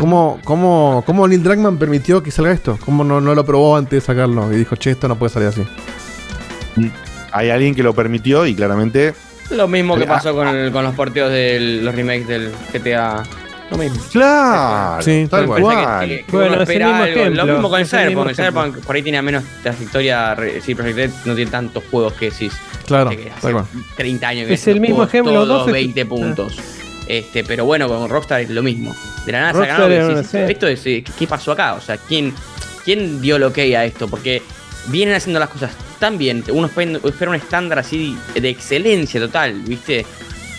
[0.00, 2.78] ¿Cómo, cómo, cómo Neil Druckmann permitió que salga esto?
[2.84, 4.50] ¿Cómo no, no lo probó antes de sacarlo?
[4.52, 5.62] Y dijo, che, esto no puede salir así.
[7.32, 9.14] Hay alguien que lo permitió y claramente.
[9.50, 13.22] Lo mismo que Ah, pasó con, el- con los porteos de los remakes del GTA.
[13.70, 13.98] Lo mismo.
[14.12, 16.06] Claro, Sí, tal cual.
[16.08, 17.20] que- que Bueno, uno es el espera mismo algo.
[17.20, 18.28] ejemplo, Lo mismo con el es el mismo Cyberpunk.
[18.28, 20.36] El Cyberpunk por ahí tiene menos trayectoria.
[20.64, 22.52] Sí, Project Red no tiene tantos juegos que decís.
[22.86, 23.64] Claro, que hace tal cual.
[23.96, 26.56] 30 años que Es el mismo juegos ejemplo, todos dos es- 20 puntos.
[27.06, 28.94] Este, pero bueno, con Rockstar es lo mismo.
[29.26, 30.38] De la nada sí.
[30.38, 31.74] esto es, eh, ¿qué pasó acá?
[31.74, 32.34] O sea, ¿quién,
[32.84, 34.08] ¿quién dio lo que a esto?
[34.08, 34.42] Porque
[34.88, 40.04] vienen haciendo las cosas tan bien, uno espera un estándar así de excelencia total, ¿viste?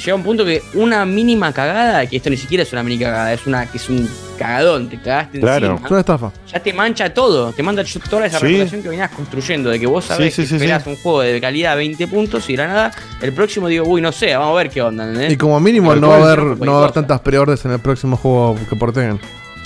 [0.04, 3.34] Llega un punto que una mínima cagada, que esto ni siquiera es una mini cagada,
[3.34, 5.66] es una que es un cagadón, te cagaste Claro.
[5.72, 6.32] encima Es una estafa.
[6.50, 8.46] ya te mancha todo, te manda toda esa Sí.
[8.46, 10.90] reputación que venías construyendo, de que vos sabés Sí, sí, que sí, esperás sí.
[10.92, 12.92] un juego de calidad 20 puntos y de la nada,
[13.22, 15.34] el próximo digo, uy, no sé, vamos a ver qué onda, ¿entendés?
[15.34, 18.16] Y como mínimo no va haber, no va a haber tantas preórdenes en el próximo
[18.16, 19.20] juego que porteen.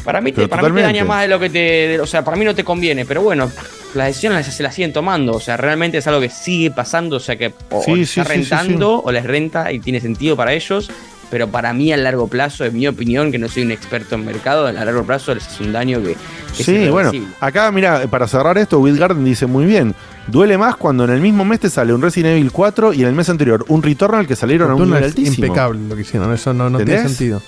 [0.03, 1.59] Para mí, te, para mí te daña más de lo que te.
[1.59, 3.49] de- o sea, para mí no te conviene, pero bueno,
[3.95, 5.33] las decisiones se las siguen tomando.
[5.33, 7.15] O sea, realmente es algo que sigue pasando.
[7.17, 9.71] O sea, que o, Sí, o les sí, está sí, sí, rentando o les renta
[9.71, 10.89] y tiene sentido para ellos.
[11.29, 14.23] Pero para mí, a largo plazo, en mi opinión, que no soy un experto en
[14.25, 16.09] mercado, a largo plazo les hace un daño que,
[16.55, 19.95] que es Sí, bueno, acá mira, para cerrar esto, Will Garden dice muy bien.
[20.27, 23.07] Duele más cuando en el mismo mes te sale un Resident Evil 4 y en
[23.07, 25.45] el mes anterior un Returnal que salieron a un nivel es altísimo.
[25.47, 27.41] impecable lo que hicieron, eso no, no tiene sentido.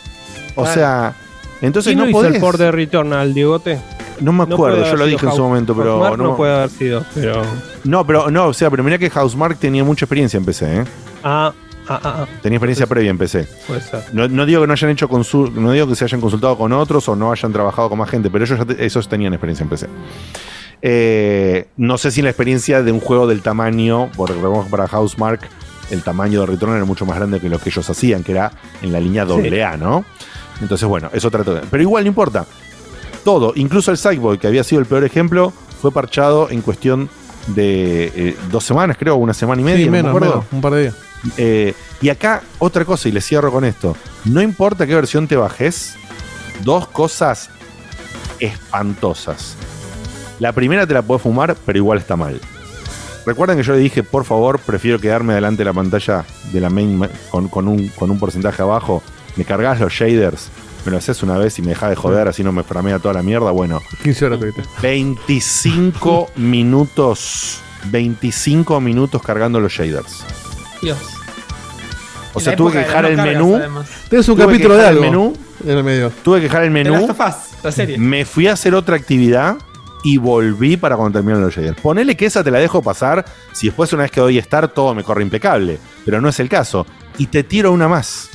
[0.55, 1.13] O sea,
[1.65, 2.35] entonces ¿Quién no hizo podés.
[2.35, 3.79] el port de Returnal, Diegote?
[4.21, 7.03] No me acuerdo, yo lo dije en su momento, pero no, no puede haber sido,
[7.13, 7.41] pero.
[7.83, 10.83] No, pero no, o sea, pero mirá que Housemark tenía mucha experiencia en PC, ¿eh?
[11.23, 11.51] Ah,
[11.89, 12.25] ah, ah, ah.
[12.41, 13.45] Tenía experiencia previa en PC.
[13.67, 14.03] Puede ser.
[14.13, 15.09] No, no digo que no hayan hecho
[15.53, 18.29] no digo que se hayan consultado con otros o no hayan trabajado con más gente,
[18.29, 19.87] pero ellos ya te- esos tenían experiencia en PC.
[20.81, 25.41] Eh, no sé si la experiencia de un juego del tamaño, porque recordemos para Housemark
[25.91, 28.51] el tamaño de Returnal era mucho más grande que lo que ellos hacían, que era
[28.81, 30.03] en la línea AA, ¿no?
[30.61, 31.61] Entonces, bueno, eso trato de.
[31.69, 32.45] Pero igual no importa.
[33.23, 35.51] Todo, incluso el Sideboy, que había sido el peor ejemplo,
[35.81, 37.09] fue parchado en cuestión
[37.47, 39.77] de eh, dos semanas, creo, una semana y media.
[39.85, 40.95] Sí, no me menos, un par de días.
[41.37, 43.95] Eh, y acá otra cosa, y le cierro con esto.
[44.25, 45.95] No importa qué versión te bajes,
[46.63, 47.49] dos cosas
[48.39, 49.55] espantosas.
[50.39, 52.39] La primera te la puedes fumar, pero igual está mal.
[53.25, 56.69] Recuerden que yo le dije, por favor, prefiero quedarme delante de la pantalla de la
[56.69, 59.01] main ma- con, con un, con un porcentaje abajo.
[59.35, 60.49] Me cargas los shaders,
[60.85, 63.15] me lo haces una vez y me dejas de joder, así no me framea toda
[63.15, 63.51] la mierda.
[63.51, 64.63] Bueno, 15 horas tuviste.
[64.81, 67.61] 25 minutos.
[67.91, 70.23] 25 minutos cargando los shaders.
[70.81, 70.97] Dios.
[72.33, 73.61] O sea, tuve que dejar el no menú.
[74.09, 75.33] Tienes un capítulo de algo el menú.
[75.63, 76.11] en el medio.
[76.23, 76.93] Tuve que dejar el menú.
[76.93, 77.97] Last of Us, la serie.
[77.97, 79.57] Me fui a hacer otra actividad
[80.03, 81.79] y volví para cuando terminaron los shaders.
[81.79, 83.23] Ponele que esa te la dejo pasar.
[83.53, 85.79] Si después, una vez que doy estar, todo me corre impecable.
[86.03, 86.85] Pero no es el caso.
[87.17, 88.29] Y te tiro una más.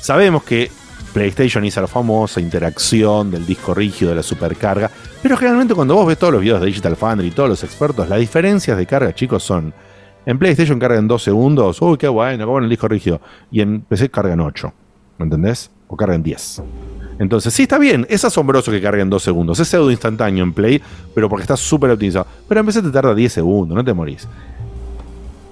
[0.00, 0.70] Sabemos que
[1.12, 4.90] PlayStation hizo la famosa interacción del disco rígido, de la supercarga.
[5.22, 8.08] Pero generalmente, cuando vos ves todos los videos de Digital Foundry y todos los expertos,
[8.08, 9.72] las diferencias de carga, chicos, son.
[10.26, 11.80] En PlayStation carga en 2 segundos.
[11.80, 13.20] Uy, qué bueno, cómo en el disco rígido.
[13.50, 14.72] Y en PC carga en 8.
[15.18, 15.70] ¿Me entendés?
[15.88, 16.62] O carga en 10.
[17.18, 19.58] Entonces, sí, está bien, es asombroso que cargue en 2 segundos.
[19.58, 20.80] Es pseudo instantáneo en Play,
[21.14, 22.26] pero porque está súper optimizado.
[22.46, 24.28] Pero en PC te tarda 10 segundos, no te morís.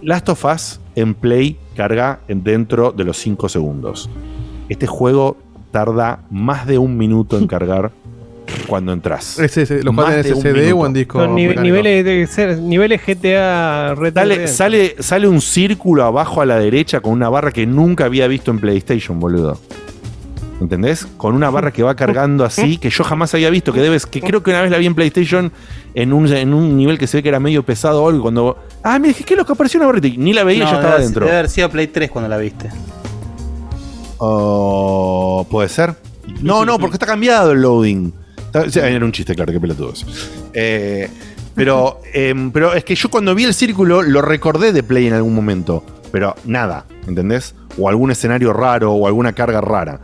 [0.03, 4.09] Last of Us en Play carga en dentro de los 5 segundos.
[4.69, 5.37] Este juego
[5.71, 7.91] tarda más de un minuto en cargar
[8.69, 9.39] cuando entras.
[9.39, 11.27] Ese, ese, ¿Lo Más en de un SSD o en disco?
[11.27, 17.01] Niveles, de ser- niveles GTA Red Sale, sale, sale un círculo abajo a la derecha
[17.01, 19.59] con una barra que nunca había visto en PlayStation, boludo.
[20.61, 21.05] ¿Entendés?
[21.19, 24.23] Con una barra que va cargando así, que yo jamás había visto, que debes, que
[24.23, 25.53] creo que una vez la vi en PlayStation
[25.95, 28.23] en un, en un nivel que se ve que era medio pesado o algo.
[28.23, 28.57] Cuando.
[28.83, 29.53] Ah, me dije, ¿qué loco?
[29.53, 30.07] Apareció una barrita.
[30.07, 31.27] y Ni la veía, No, ya estaba debe, dentro.
[31.27, 32.71] debe haber sido Play 3 cuando la viste.
[34.19, 35.95] O puede ser.
[36.43, 38.13] No, no, porque está cambiado el loading.
[38.39, 40.05] Está- o sea, era un chiste, claro, qué pelotudos.
[40.53, 41.09] Eh,
[41.55, 45.15] pero, em, pero es que yo cuando vi el círculo lo recordé de Play en
[45.15, 45.83] algún momento.
[46.13, 47.55] Pero nada, ¿entendés?
[47.79, 50.01] O algún escenario raro o alguna carga rara.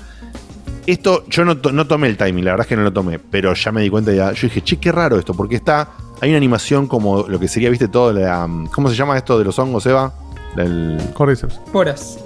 [0.87, 3.55] Esto, yo no, no tomé el timing, la verdad es que no lo tomé, pero
[3.55, 4.33] ya me di cuenta ya.
[4.33, 5.91] Yo dije, che, qué raro esto, porque está.
[6.21, 8.49] Hay una animación como lo que sería, viste, todo la.
[8.73, 10.13] ¿Cómo se llama esto de los hongos, Eva?
[10.57, 10.99] El.
[11.15, 11.61] Cordyceps.
[11.73, 12.19] Horas.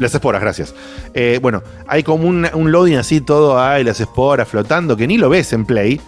[0.00, 0.74] Las esporas, gracias.
[1.14, 5.16] Eh, bueno, hay como un, un loading así, todo hay, las esporas flotando, que ni
[5.18, 6.00] lo ves en Play.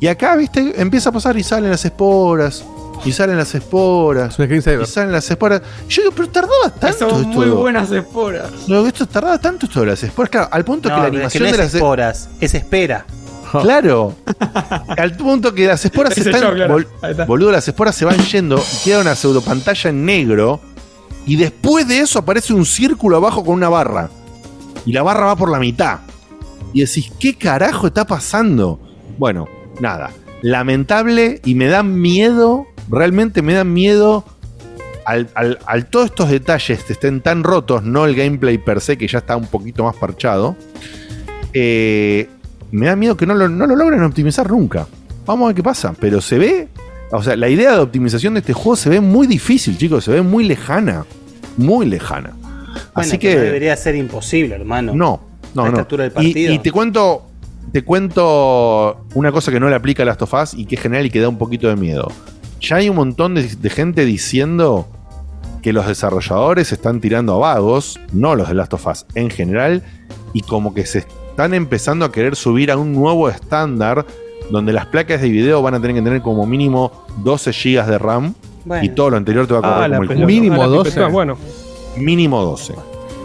[0.00, 2.62] Y acá, viste, empieza a pasar y salen las esporas.
[3.04, 4.36] Y salen las esporas.
[4.38, 5.62] Y salen las esporas.
[5.88, 7.28] Yo digo, pero tardaba tanto Son esto.
[7.28, 8.50] muy buenas esporas.
[8.68, 10.28] No, esto tardaba tanto esto de las esporas.
[10.30, 11.76] Claro, al punto No, que la pero es que animación no de es las e-
[11.76, 13.06] esporas, es espera.
[13.62, 14.14] Claro.
[14.98, 16.42] Al punto que las esporas se están.
[16.42, 16.74] yo, claro.
[16.74, 16.86] bol-
[17.26, 20.60] boludo, las esporas se van yendo y queda una pseudo pantalla en negro.
[21.26, 24.08] Y después de eso aparece un círculo abajo con una barra.
[24.84, 25.98] Y la barra va por la mitad.
[26.72, 28.78] Y decís, ¿qué carajo está pasando?
[29.18, 29.48] Bueno,
[29.80, 30.10] nada.
[30.42, 32.66] Lamentable y me dan miedo.
[32.88, 34.24] Realmente me dan miedo.
[35.04, 39.06] Al, al- al todos estos detalles estén tan rotos, no el gameplay per se, que
[39.08, 40.56] ya está un poquito más parchado.
[41.52, 42.28] eh,
[42.72, 44.86] me da miedo que no lo, no lo logren optimizar nunca.
[45.24, 45.94] Vamos a ver qué pasa.
[45.98, 46.68] Pero se ve.
[47.12, 50.04] O sea, la idea de optimización de este juego se ve muy difícil, chicos.
[50.04, 51.04] Se ve muy lejana.
[51.56, 52.30] Muy lejana.
[52.40, 53.34] Bueno, Así que.
[53.34, 54.92] no debería ser imposible, hermano.
[54.94, 55.20] No,
[55.54, 55.78] no, A esta no.
[55.82, 57.22] altura del Y- te cuento.
[57.72, 60.80] Te cuento una cosa que no le aplica a Last of Us y que es
[60.80, 62.10] general y que da un poquito de miedo.
[62.60, 64.88] Ya hay un montón de, de gente diciendo
[65.62, 69.82] que los desarrolladores están tirando a vagos, no los de Last of Us en general,
[70.32, 74.06] y como que se están empezando a querer subir a un nuevo estándar
[74.50, 77.98] donde las placas de video van a tener que tener como mínimo 12 GB de
[77.98, 78.34] RAM
[78.64, 78.84] Bueno.
[78.84, 80.26] y todo lo anterior te va a correr Ah, como el.
[80.26, 80.90] Mínimo Ah, la 12.
[80.92, 81.36] pelota, bueno.
[81.96, 82.74] Mínimo 12.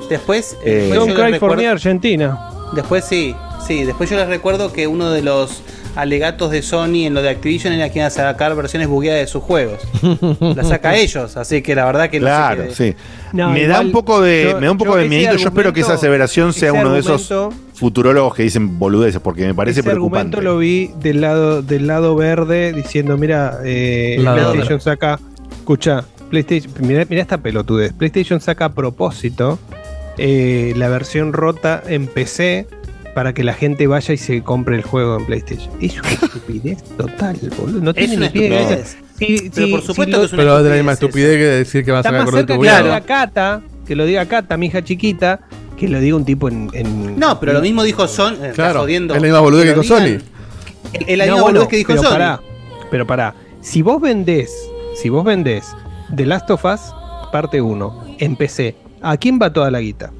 [0.09, 2.50] Después, Eh, después Don't yo Cry les for recuerdo- Me Argentina.
[2.74, 3.35] Después sí,
[3.66, 5.61] sí, después yo les recuerdo que uno de los
[5.95, 9.27] alegatos de Sony en lo de Activision era que iban a sacar versiones bugueadas de
[9.27, 9.79] sus juegos.
[10.55, 12.97] La saca ellos, así que la verdad que Claro, no sé qué-
[13.33, 13.37] sí.
[13.37, 15.35] me da un poco de, me da un poco de miedito.
[15.35, 17.31] Yo espero que esa aseveración sea uno de esos
[17.73, 20.37] futurólogos que dicen boludeces, porque me parece Ese preocupante.
[20.37, 25.19] argumento lo vi del lado del lado verde diciendo, mira, eh, Lado PlayStation saca,
[25.57, 29.57] escucha, PlayStation, mira, mira esta pelotudez, PlayStation saca a propósito
[30.17, 32.67] eh, la versión rota en PC
[33.14, 35.69] para que la gente vaya y se compre el juego en PlayStation.
[35.81, 37.81] Es una estupidez total, boludo.
[37.81, 38.98] No tiene ni pie cabeza.
[39.19, 40.77] Sí, Pero sí, por sí, supuesto lo- que es una Pero es de la estupidez
[40.77, 41.06] misma eso.
[41.06, 42.83] estupidez que decir que vas a sacar lo bugueado.
[42.85, 45.40] diga Cata, que lo diga Cata, mi hija chiquita,
[45.77, 46.69] que lo diga un tipo en...
[46.73, 48.33] en- No, pero lo mismo dijo Sony.
[48.41, 50.17] eh, Claro, es la misma boludez que con Sony.
[50.93, 52.11] Es la No, misma boludez que dijo pero Sony.
[52.11, 52.41] Pará,
[52.90, 54.51] pero pará, si vos vendés,
[54.95, 55.65] si vos vendés
[56.15, 56.81] The Last of Us
[57.31, 60.11] parte 1 en PC, ¿a quién va toda la guita?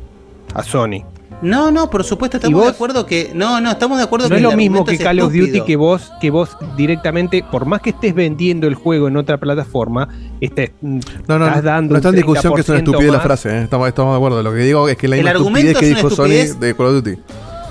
[0.54, 1.04] A Sony.
[1.42, 3.32] No, no, por supuesto, ¿Y estamos de acuerdo que.
[3.34, 5.62] No, no, estamos de acuerdo No que es lo mismo que es Call of Duty
[5.62, 10.08] que vos, que vos directamente, por más que estés vendiendo el juego en otra plataforma,
[10.40, 11.00] estés, No,
[11.40, 13.64] no, estás dando no está en discusión que es una 30% estupidez la frase, ¿eh?
[13.64, 14.44] estamos, estamos de acuerdo.
[14.44, 16.86] Lo que digo es que la El misma argumento estupidez que dijo Sony de Call
[16.88, 17.18] of Duty.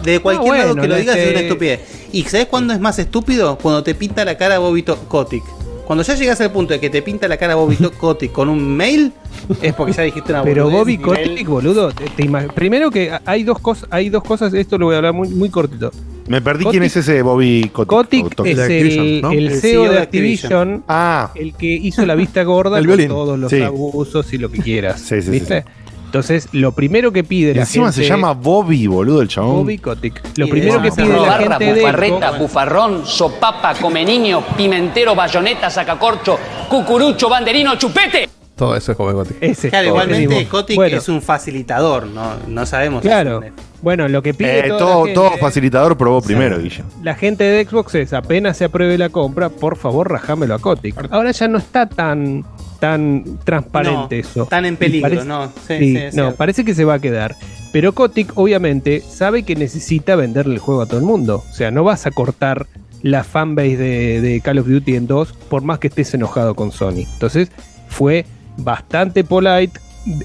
[0.04, 1.80] De cualquier Ah, lado bueno, que lo digas es este- una estupidez.
[2.12, 3.56] ¿Y sabes cuándo es más estúpido?
[3.58, 5.44] Cuando te pinta la cara Bobby Kotick.
[5.90, 8.76] Cuando ya llegas al punto de que te pinta la cara Bobby Kotick con un
[8.76, 9.12] mail,
[9.60, 13.58] es porque ya dijiste una Pero Bobby Kotick, boludo, te- te primero que hay dos
[13.58, 15.90] cosas, hay dos cosas, esto lo voy a hablar muy, muy cortito.
[16.28, 17.88] Me perdí Kotick- quién es ese Bobby Kotick.
[18.36, 19.32] Kotick es de el, Activision, ¿no?
[19.32, 23.08] el CEO de Activision, Ah, el que hizo la vista gorda El con violín.
[23.08, 23.60] todos los Sí.
[23.60, 25.00] abusos y lo que quieras.
[25.00, 25.64] Sí, sí, sí, ¿Viste?
[26.10, 29.58] Entonces, lo primero que pide la encima gente se llama Bobby, boludo, el chabón.
[29.58, 30.20] Bobby Kotick.
[30.38, 35.14] Lo Y primero que pide la Barra, gente de bufarreta, bufarrón, sopapa, come niño, pimentero,
[35.14, 36.36] bayoneta, sacacorcho,
[36.68, 38.28] cucurucho, banderino, chupete.
[38.56, 39.34] Todo eso es como Gotti.
[39.40, 39.70] Ese.
[39.70, 40.46] Claro, igualmente.
[40.48, 40.98] Kotick Bueno.
[40.98, 43.02] es un facilitador, no, no sabemos.
[43.02, 43.40] Claro.
[43.80, 46.82] Bueno, lo que pide Eh, toda todo, la, todo gente, facilitador probó primero, Guille.
[47.04, 50.96] la gente de Xbox es apenas se apruebe la compra, por favor, rajámelo a Kotick.
[51.12, 52.44] Ahora ya no está tan
[52.80, 54.46] tan transparente No, eso.
[54.46, 55.46] tan en peligro, no.
[55.68, 57.36] Sí, sí, sí, no, parece que se va a quedar.
[57.72, 61.44] Pero Kotick, obviamente, sabe que necesita venderle el juego a todo el mundo.
[61.48, 62.66] O sea, no vas a cortar
[63.02, 66.72] la fanbase de, de Call of Duty en dos, por más que estés enojado con
[66.72, 67.04] Sony.
[67.12, 67.50] Entonces,
[67.88, 68.26] fue
[68.56, 69.78] bastante polite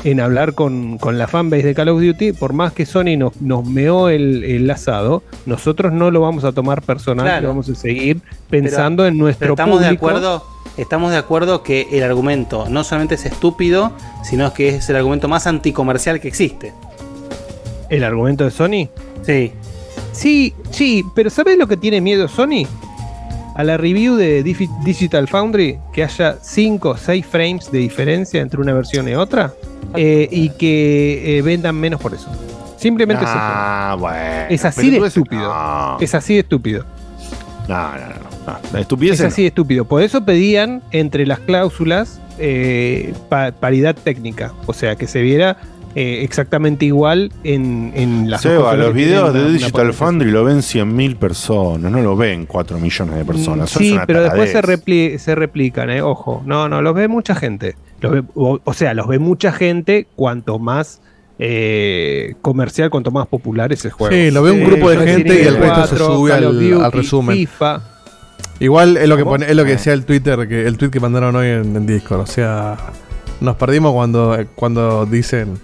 [0.03, 3.39] en hablar con, con la fanbase de Call of Duty, por más que Sony nos,
[3.41, 7.41] nos meó el, el asado, nosotros no lo vamos a tomar personal, Claro.
[7.43, 10.45] lo vamos a seguir pensando en nuestro estamos de acuerdo,
[10.77, 13.91] estamos de acuerdo que el argumento no solamente es estúpido,
[14.23, 16.73] sino que es el argumento más anticomercial que existe.
[17.89, 18.89] ¿El argumento de Sony?
[19.23, 19.51] Sí.
[20.11, 22.65] Sí, sí, pero ¿sabes lo que tiene miedo Sony?
[23.55, 28.59] A la review de Digital Foundry, que haya 5 o 6 frames de diferencia entre
[28.59, 29.53] una versión y otra,
[29.95, 32.29] eh, y que eh, vendan menos por eso.
[32.77, 33.39] Simplemente es eso.
[33.41, 34.45] Ah, bueno.
[34.49, 35.41] Es así de estúpido.
[35.43, 35.97] No.
[36.01, 36.85] Es así de estúpido.
[37.69, 38.07] No, no, no.
[38.45, 38.57] no.
[38.73, 39.85] La estupidez Es así de estúpido.
[39.85, 44.51] Por eso pedían entre las cláusulas eh, pa- paridad técnica.
[44.67, 45.57] O sea, que se viera
[45.95, 49.93] eh, exactamente igual en, en las Seba, los videos una- de una Digital potencia.
[50.05, 53.69] Foundry lo ven 100.000 personas, no lo ven 4 millones de personas.
[53.71, 56.43] Eso es Sí, una pero después se, repli- se replican, eh, ojo.
[56.45, 57.75] No, no, los ve mucha gente.
[58.01, 61.01] Los ve- o, o sea, los ve mucha gente cuanto más
[61.39, 64.13] eh, comercial, cuanto más popular es el juego.
[64.13, 67.35] Sí, lo ve un grupo de gente y el resto se 4, sube al, resumen.
[67.37, 67.81] FIFA.
[68.59, 71.35] Igual es lo que es lo que decía el Twitter, que el tweet que mandaron
[71.35, 72.21] hoy en, en Discord.
[72.21, 72.77] O sea,
[73.41, 75.57] nos perdimos cuando, cuando dicen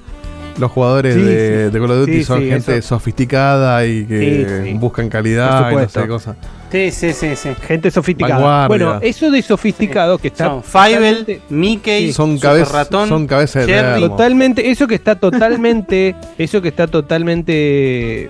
[0.57, 1.71] los jugadores Sí, de, sí.
[1.73, 2.87] de Call of Duty Sí, son sí, gente eso.
[2.89, 4.19] sofisticada y que
[4.63, 4.73] Sí, sí.
[4.77, 6.35] buscan calidad y no sé cosas.
[6.71, 7.49] Sí, sí, sí, sí.
[7.67, 8.35] Gente sofisticada.
[8.39, 8.67] Vanguardia.
[8.87, 10.45] Bueno, eso de sofisticado que está.
[10.45, 13.99] Son Fievel, Mickey, Son Ratón, son cabezas de.
[13.99, 18.29] Totalmente, eso que está totalmente, eso que está totalmente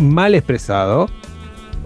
[0.00, 1.08] mal expresado,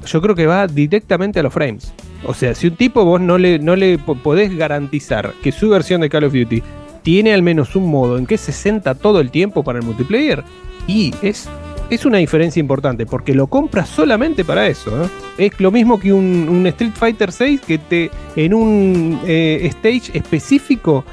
[0.07, 1.93] yo creo que va directamente a los frames.
[2.25, 5.69] O sea, si un tipo vos no le, no le po- podés garantizar que su
[5.69, 6.63] versión de Call of Duty
[7.07, 10.43] tiene al menos un modo en que se senta todo el tiempo para el multiplayer,
[10.89, 11.49] y es,
[11.89, 14.91] es una diferencia importante, porque lo compras solamente para eso.
[15.05, 15.09] ¿eh?
[15.39, 20.19] Es lo mismo que un, un Street Fighter 6 que te en un eh, stage
[20.19, 21.05] específico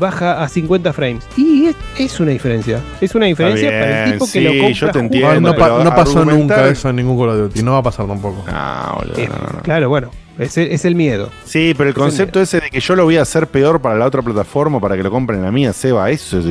[0.00, 1.22] baja a 50 frames.
[1.36, 2.80] Y es, es una diferencia.
[2.98, 4.70] Es una diferencia para el tipo que sí, lo compra.
[4.70, 7.28] yo te entiendo, No, no para- pa- pero no pasó nunca eso en ningún Call
[7.28, 8.42] of Duty, no va a pasar tampoco.
[8.50, 9.60] No, boludo, Eh, no, no, no.
[9.60, 11.30] Claro, bueno, es, el- es el miedo.
[11.44, 13.80] Sí, pero el Es el concepto ese de que yo lo voy a hacer peor
[13.80, 16.46] para la otra plataforma para que lo compren en la mía, Seba, eso es,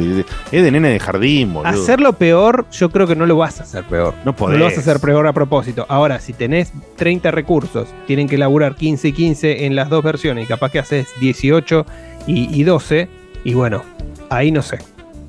[0.51, 1.69] es de nene de jardín, boludo.
[1.69, 4.13] Hacerlo peor, yo creo que no lo vas a hacer peor.
[4.25, 4.53] No podés.
[4.53, 5.85] No lo vas a hacer peor a propósito.
[5.89, 10.45] Ahora, si tenés 30 recursos, tienen que elaborar 15 y 15 en las dos versiones
[10.45, 11.85] y capaz que haces 18
[12.27, 13.09] y, y 12,
[13.43, 13.83] y bueno,
[14.29, 14.79] ahí no sé.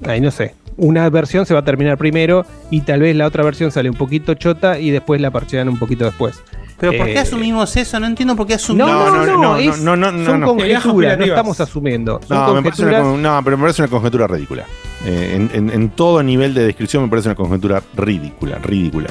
[0.07, 0.55] Ahí no sé.
[0.77, 3.97] Una versión se va a terminar primero y tal vez la otra versión sale un
[3.97, 6.43] poquito chota y después la parchean un poquito después.
[6.83, 8.01] Pero ¿por qué Eh, asumimos eso?
[8.01, 10.47] No entiendo por qué asumimos No, no, no, no, es- no, no, no, son no.
[10.49, 12.21] conjeturas, no estamos asumiendo.
[12.27, 13.03] Son No, me parece una,
[13.39, 14.65] no, pero me parece una conjetura ridícula.
[15.07, 19.11] Eh, en, en- en todo nivel de descripción me parece una conjetura ridícula, ridícula.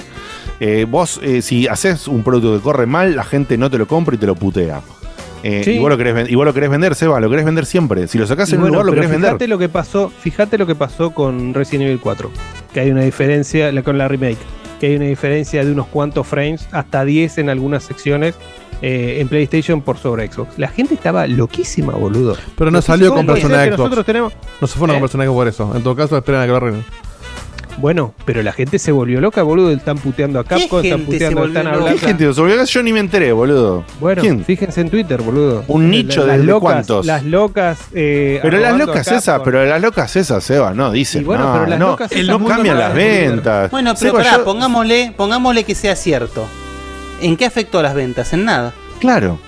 [0.59, 3.87] Eh, vos, eh, si haces un producto que corre mal, la gente no te lo
[3.87, 4.81] compra y te lo putea.
[5.43, 5.71] Eh, Sí.
[5.71, 8.07] y, vos lo querés, y vos lo querés vender, Seba, lo querés vender siempre.
[8.09, 9.49] Si lo sacás Y en un bueno, lugar, lo querés fíjate vender.
[9.49, 12.29] lo que pasó, fíjate lo que pasó con Resident Evil 4,
[12.73, 14.37] que hay una diferencia con la remake,
[14.81, 18.33] que hay una diferencia de unos cuantos frames, hasta 10 en algunas secciones
[18.81, 20.57] eh, en PlayStation por sobre Xbox.
[20.57, 22.35] La gente estaba loquísima, boludo.
[22.57, 23.77] Pero no salió ¿Cómo con persona de Xbox.
[23.77, 24.99] Nosotros tenemos, No se fueron ¿Eh?
[24.99, 25.75] con persona de Xbox por eso.
[25.75, 26.83] En todo caso, esperan a que lo arreglen.
[27.77, 29.71] Bueno, pero la gente se volvió loca, boludo.
[29.71, 31.77] Están puteando a Capcom, están puteando, volvió están loca?
[31.77, 31.99] hablando.
[31.99, 32.63] ¿Qué gente se olvidó?
[32.65, 33.83] Yo ni me enteré, boludo.
[33.99, 34.43] Bueno, ¿Quién?
[34.45, 35.63] fíjense en Twitter, boludo.
[35.67, 37.05] Un nicho las de- locas, cuántos.
[37.05, 37.79] Las locas.
[37.93, 41.21] eh, Pero las locas esas, pero las locas esas, Seba, no, dicen.
[41.21, 43.71] Y bueno, no, pero las no, locas no esas mundo cambian las ventas.
[43.71, 46.45] Bueno, pero Seba, pará, yo- pongámosle, pongámosle que sea cierto.
[47.21, 48.33] ¿En qué afectó las ventas?
[48.33, 48.73] En nada.
[48.99, 49.39] Claro.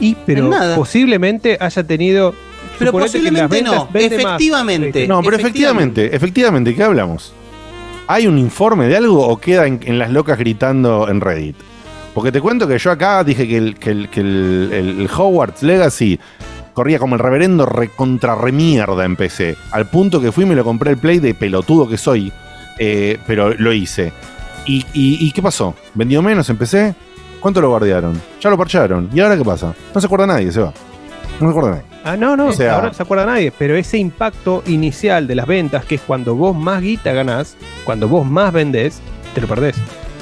[0.00, 0.74] Y pero nada.
[0.76, 2.34] posiblemente haya tenido.
[2.78, 3.88] Pero posiblemente ventas no.
[3.92, 4.02] más.
[4.02, 5.06] Efectivamente.
[5.06, 7.32] No, pero efectivamente, efectivamente, ¿qué hablamos?
[8.12, 11.56] ¿Hay un informe de algo o queda en, las locas gritando en Reddit?
[12.12, 16.20] Porque te cuento que yo acá dije que el, que Hogwarts Legacy
[16.74, 19.56] corría como el reverendo recontra remierda en PC.
[19.70, 22.30] Al punto que fui y me lo compré el Play de pelotudo que soy.
[22.78, 24.12] eh, pero lo hice.
[24.66, 25.74] ¿Y, y, qué pasó?
[25.94, 26.94] ¿Vendió menos en PC?
[27.40, 28.20] ¿Cuánto lo guardaron?
[28.42, 29.08] Ya lo parcharon.
[29.14, 29.74] ¿Y ahora qué pasa?
[29.94, 30.74] No se acuerda nadie, se va.
[31.42, 31.82] No se acuerda nadie.
[32.04, 33.52] Ah, no, no, O sea- ahora no se acuerda nadie.
[33.56, 38.08] Pero ese impacto inicial de las ventas, que es cuando vos más guita ganás, cuando
[38.08, 39.00] vos más vendés,
[39.34, 39.76] te lo perdés.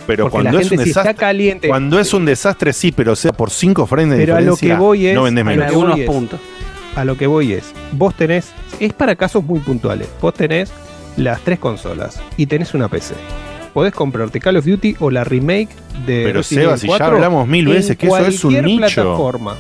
[0.06, 1.20] Pero Porque cuando la es gente un si está desastre.
[1.26, 1.68] caliente.
[1.68, 4.74] Cuando es un desastre, sí, pero sea por 5 frames de Pero a lo que
[4.74, 5.14] voy es.
[5.14, 5.66] no lo menos.
[5.70, 6.06] que voy es-
[6.96, 7.72] A lo que voy es.
[7.92, 8.50] Vos tenés.
[8.80, 10.08] Es para casos muy puntuales.
[10.20, 10.72] Vos tenés
[11.16, 13.14] las tres consolas y tenés una PC.
[13.72, 15.68] Podés comprarte Call of Duty o la remake
[16.06, 16.22] de.
[16.24, 18.78] Pero Resident Seba, Evil si ya 4 hablamos mil veces que eso es un nicho.
[18.78, 19.54] plataforma.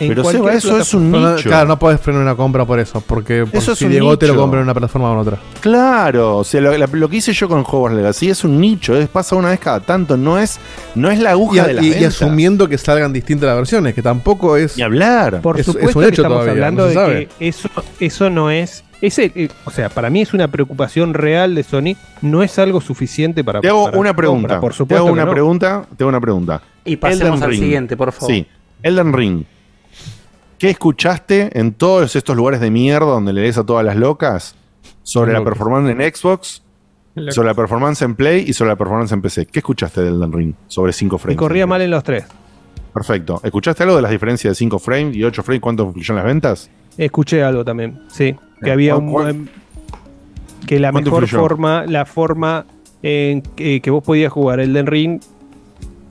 [0.00, 1.48] En Pero Seba, eso es un No, nicho.
[1.48, 3.00] Claro, no podés frenar una compra por eso.
[3.00, 5.18] Porque por Eso es si un Diego te lo compra en una plataforma o en
[5.18, 5.38] otra.
[5.60, 9.34] Claro, o sea, lo, que hice yo con Hogwarts Legacy es un nicho, es, pasa
[9.36, 10.58] una vez cada tanto, no es,
[10.94, 13.94] no es la Y, aguja de la y- y asumiendo que salgan distintas las versiones,
[13.94, 14.76] que tampoco es.
[14.76, 15.40] Ni hablar.
[15.40, 16.52] Por es, supuesto es un que estamos todavía.
[16.52, 17.28] hablando no se de sabe.
[17.38, 17.68] que eso,
[18.00, 18.84] eso no es.
[19.00, 21.94] Ese, eh, o sea, para mí es una preocupación real de Sony.
[22.20, 23.60] No es algo suficiente para.
[23.60, 24.48] Te hago para una pregunta.
[24.48, 24.96] compra, por te supuesto.
[25.04, 25.30] hago que una no.
[25.30, 25.86] pregunta.
[25.96, 26.62] Te hago una pregunta.
[26.84, 27.60] Y pasemos Elden al Ring.
[27.62, 28.34] siguiente, por favor.
[28.34, 28.46] Sí.
[28.82, 29.44] Elden Ring.
[30.58, 34.56] ¿Qué escuchaste en todos estos lugares de mierda donde le lees a todas las locas
[35.02, 36.62] sobre la performance en Xbox,
[37.30, 39.46] sobre la performance en Play y sobre la performance en PC?
[39.46, 41.38] ¿Qué escuchaste de Elden Ring sobre 5 Y frames?
[41.38, 42.24] corría mal en los tres.
[42.92, 43.40] Perfecto.
[43.44, 45.60] ¿Escuchaste algo de las diferencias de 5 frames y 8 frames?
[45.60, 46.70] ¿Cuánto influyó en las ventas?
[46.96, 48.34] Escuché algo también, sí.
[48.60, 49.50] Que había ¿Cuál- un buen-
[50.66, 51.38] que la mejor influyó?
[51.40, 52.66] forma, la forma
[53.04, 55.20] en que, que vos podías jugar Elden Ring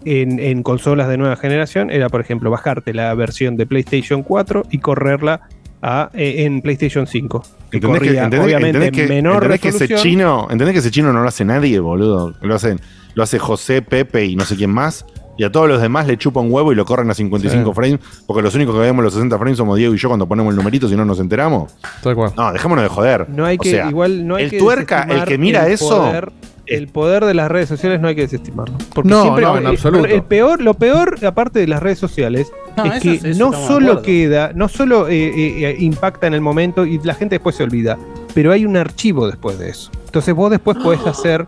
[0.06, 4.64] en, en consolas de nueva generación era, por ejemplo, bajarte la versión de PlayStation 4
[4.72, 5.42] y correrla
[5.82, 7.44] a, eh, en PlayStation 5.
[7.72, 10.92] Que ¿Entendés que, entendés- obviamente, entendés que- menor entendés que ese chino, entendés que ese
[10.92, 12.34] chino no lo hace nadie, boludo?
[12.42, 12.80] Lo hacen,
[13.14, 15.06] lo hace José, Pepe y no sé quién más.
[15.38, 17.76] Y a todos los demás le chupa un huevo y lo corren a 55 Sí.
[17.76, 20.52] frames, porque los únicos que vemos los 60 frames somos Diego y yo cuando ponemos
[20.52, 21.72] el numerito, si no nos enteramos.
[22.02, 22.32] Tal cual.
[22.36, 23.30] No, dejémonos de joder.
[23.30, 25.74] No hay O que, sea, igual, no hay el que tuerca, el que mira el
[25.74, 25.90] eso.
[25.90, 26.32] poder-
[26.66, 28.78] el poder de las redes sociales no hay que desestimarlo.
[28.94, 30.06] Porque No, siempre no, en el- absoluto.
[30.06, 33.54] El peor, lo peor, aparte de las redes sociales, No, es eso que eso no
[33.68, 37.56] solo queda, no solo eh, eh, eh, impacta en el momento y la gente después
[37.56, 37.98] se olvida,
[38.34, 39.92] pero hay un archivo después de eso.
[40.08, 41.48] Entonces vos después podés hacer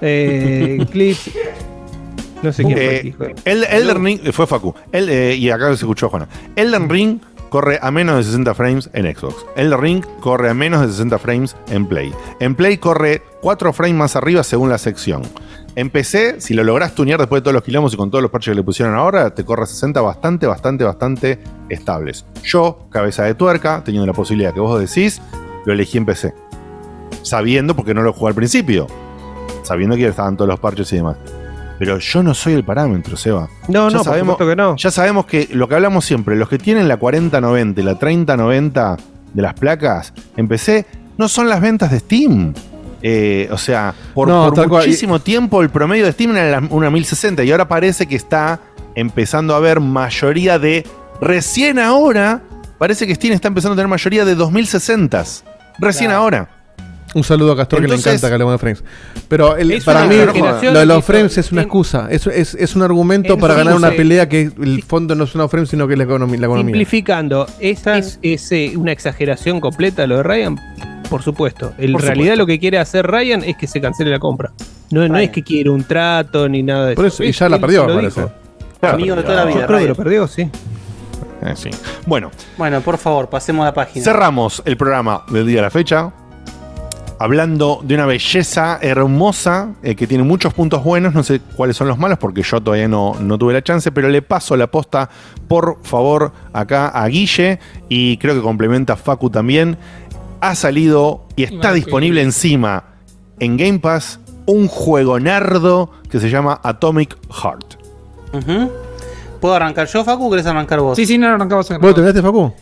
[0.00, 1.30] eh, clips.
[2.42, 3.24] No sé quién fue el que Eh, dijo.
[3.44, 4.74] el, Elden Ring, eh, fue Facu.
[4.90, 6.28] El, eh, y acá se escuchó a Juana.
[6.56, 9.44] Elden Ring corre a menos de 60 frames en Xbox.
[9.56, 12.12] Elden Ring corre a menos de 60 frames en Play.
[12.40, 15.22] En Play corre 4 frames más arriba según la sección.
[15.74, 18.30] En PC, si lo lográs tunear después de todos los kilómetros y con todos los
[18.30, 21.38] parches que le pusieron ahora, te corre a 60 bastante, bastante, bastante
[21.70, 22.26] estables.
[22.44, 25.22] Yo, cabeza de tuerca, teniendo la posibilidad que vos decís,
[25.64, 26.34] lo elegí en PC.
[27.22, 28.86] Sabiendo, porque no lo jugué al principio.
[29.62, 31.16] Sabiendo que estaban todos los parches y demás.
[31.84, 33.48] Pero yo no soy el parámetro, Seba.
[33.66, 34.76] No, ya no, supuesto que no.
[34.76, 38.96] Ya sabemos que lo que hablamos siempre, los que tienen la 4090 y la 3090
[39.34, 40.86] de las placas en PC
[41.18, 42.54] no son las ventas de Steam.
[43.02, 44.84] Eh, o sea, por, No, por tal cual.
[44.86, 48.60] muchísimo tiempo el promedio de Steam era la- una 1060 y ahora parece que está
[48.94, 50.86] empezando a haber mayoría de.
[51.20, 52.42] Recién ahora,
[52.78, 55.24] parece que Steam está empezando a tener mayoría de 2060.
[55.80, 56.22] Recién Claro.
[56.22, 56.48] ahora.
[57.14, 58.84] Un saludo a Castor que le encanta que hablemos de frames.
[59.28, 62.08] Pero el- Es para mí, lo de los frames es una excusa.
[62.10, 65.40] Es, es, es un argumento en para ganar una pelea que el fondo no son
[65.42, 66.40] los frames, sino que es la economía.
[66.40, 66.66] La economía.
[66.72, 70.58] Simplificando, ¿es, es, es, eh, una exageración completa lo de Ryan?
[71.10, 71.74] Por supuesto.
[71.76, 72.36] En realidad supuesto.
[72.36, 74.52] lo que quiere hacer Ryan es que se cancele la compra.
[74.90, 77.48] No, no es que quiere un trato ni nada de Por eso, y Es- ya
[77.48, 78.26] la perdió, me parece.
[78.80, 79.66] Claro, Amigo de toda la Yo vida.
[79.66, 80.42] creo que lo perdió, sí.
[81.44, 81.70] Eh, sí.
[82.06, 84.04] Bueno, Bueno, por favor, pasemos a la página.
[84.04, 86.12] Cerramos el programa del día de la fecha.
[87.22, 91.86] Hablando de una belleza hermosa eh, que tiene muchos puntos buenos, no sé cuáles son
[91.86, 95.08] los malos porque yo todavía no, no tuve la chance, pero le paso la posta
[95.46, 99.76] por favor acá a Guille y creo que complementa Facu también.
[100.40, 102.84] Ha salido y está disponible que- encima
[103.38, 107.74] en Game Pass un juego nardo que se llama Atomic Heart.
[109.40, 110.96] ¿Puedo arrancar yo, Facu, o querés arrancar vos?
[110.96, 112.52] Sí, sí, no, arrancamos a ¿Vos terminaste, Facu?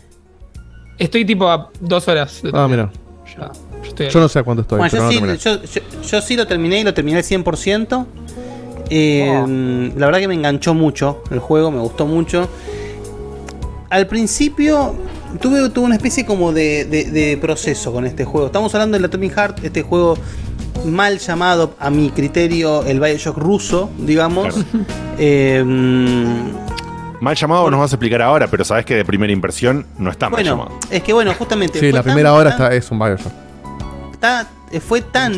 [0.99, 2.43] Estoy tipo a dos horas.
[2.53, 2.91] Ah, mira.
[3.35, 3.49] Ya,
[3.91, 4.77] estoy Yo no sé a cuánto estoy.
[4.79, 7.23] Bueno, pero yo, no sí, yo, yo- yo sí lo terminé y lo terminé al
[7.23, 8.05] 100%.
[8.89, 12.49] Eh, La verdad que me enganchó mucho el juego, me gustó mucho.
[13.89, 14.95] Al principio
[15.39, 18.47] tuve, tuve una especie como de, de- de proceso con este juego.
[18.47, 20.17] Estamos hablando del Atomic Heart, este juego
[20.85, 24.55] mal llamado a mi criterio el Bioshock ruso, digamos.
[25.23, 25.63] Eh,
[27.19, 30.27] Mal llamado nos vas a explicar ahora, pero sabes que de primera impresión no está
[30.29, 30.79] mal bueno, llamado.
[30.89, 31.79] es que bueno, justamente...
[31.79, 33.31] Sí, la primera hora está, es un Bioshock.
[34.21, 35.33] Está- eh, fue tan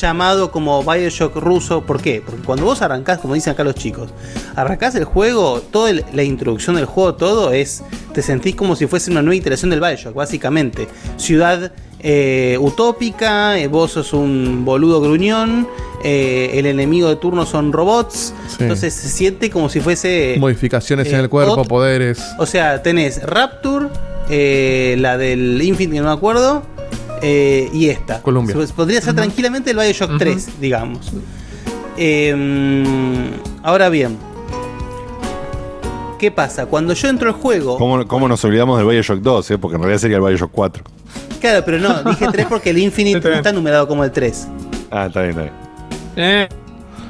[0.00, 1.82] llamado como Bioshock ruso.
[1.82, 2.22] ¿Por qué?
[2.24, 4.10] Porque cuando vos arrancás, como dicen acá los chicos,
[4.56, 7.82] arrancás el juego, toda el- la introducción del juego, todo es.
[8.12, 10.88] Te sentís como si fuese una nueva iteración del Bioshock, básicamente.
[11.18, 11.70] Ciudad
[12.06, 15.66] eh, utópica, eh, vos sos un boludo gruñón,
[16.02, 18.34] eh, el enemigo de turno son robots.
[18.48, 18.56] Sí.
[18.60, 20.36] Entonces se siente como si fuese.
[20.38, 22.22] Modificaciones en el cuerpo, poderes.
[22.38, 23.86] o sea, tenés Rapture,
[24.28, 26.62] eh, la del Infinite, que no me acuerdo,
[27.26, 28.20] eh, y esta.
[28.22, 28.54] Columbia.
[28.66, 31.10] Se- Podría ser tranquilamente el Bioshock 3, digamos.
[31.96, 33.30] Eh,
[33.62, 34.16] ahora bien,
[36.18, 36.66] ¿qué pasa?
[36.66, 37.78] Cuando yo entro al juego.
[37.78, 39.50] ¿Cómo, cómo nos olvidamos del Bioshock 2?
[39.52, 39.58] eh?
[39.58, 40.84] Porque en realidad sería el Bioshock 4.
[41.40, 44.48] Claro, pero no, dije 3 porque el Infinite no está numerado como el 3.
[44.90, 45.54] Ah, está bien, está bien.
[46.16, 46.48] Eh,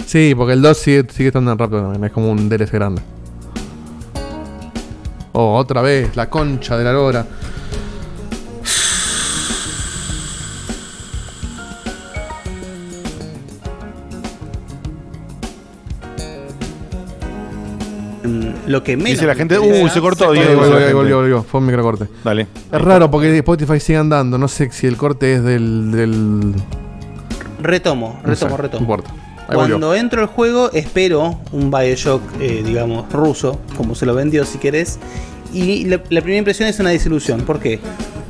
[0.06, 2.04] Sí, porque el 2 sigue, sigue estando en Raptor también.
[2.04, 3.00] Es como un DLC grande.
[5.32, 7.26] Oh, otra vez, la concha de la lora.
[18.66, 19.10] Lo que menos.
[19.12, 20.60] Dice la gente, uy, interesa- se cortó, Volvió, Diego.
[20.60, 21.14] volvió, volvió, gente.
[21.14, 22.08] volvió, Fue un microcorte.
[22.24, 22.46] Dale.
[22.72, 24.38] Es raro porque Spotify sigue andando.
[24.38, 25.90] No sé si el corte es del.
[25.92, 26.54] del...
[27.62, 28.80] Retomo, No sé, retomo, no retomo.
[28.82, 29.10] importa.
[29.10, 29.56] Ahí volvió.
[29.78, 34.58] Cuando entro al juego, espero un Bioshock, eh, digamos, ruso, como se lo vendió si
[34.58, 34.98] querés.
[35.52, 37.42] Y la, la primera impresión es una desilusión.
[37.42, 37.78] ¿Por qué?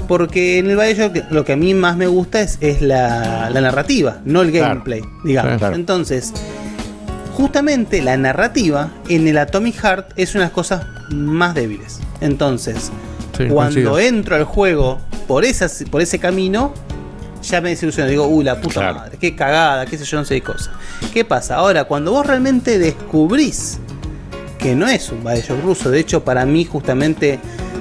[0.08, 3.60] Porque en el Bioshock lo que a mí más me gusta es, es la, la
[3.60, 4.68] narrativa, no el Claro.
[4.74, 5.58] gameplay, digamos.
[5.58, 5.76] Claro.
[5.76, 6.32] Entonces,
[7.34, 12.00] justamente la narrativa en el Atomic Heart es una de las cosas más débiles.
[12.20, 12.90] Entonces,
[13.36, 13.98] Sí, cuando coincido.
[13.98, 16.72] entro al juego por, esas, por ese camino,
[17.42, 18.08] ya me desilusiono.
[18.08, 18.94] Digo, uy, la puta Claro.
[19.00, 20.70] madre, qué cagada, qué sé yo, no sé qué cosa.
[21.12, 21.56] ¿Qué pasa?
[21.56, 23.78] Ahora, cuando vos realmente descubrís
[24.58, 27.40] que no es un Bioshock ruso, de hecho, para mí, justamente,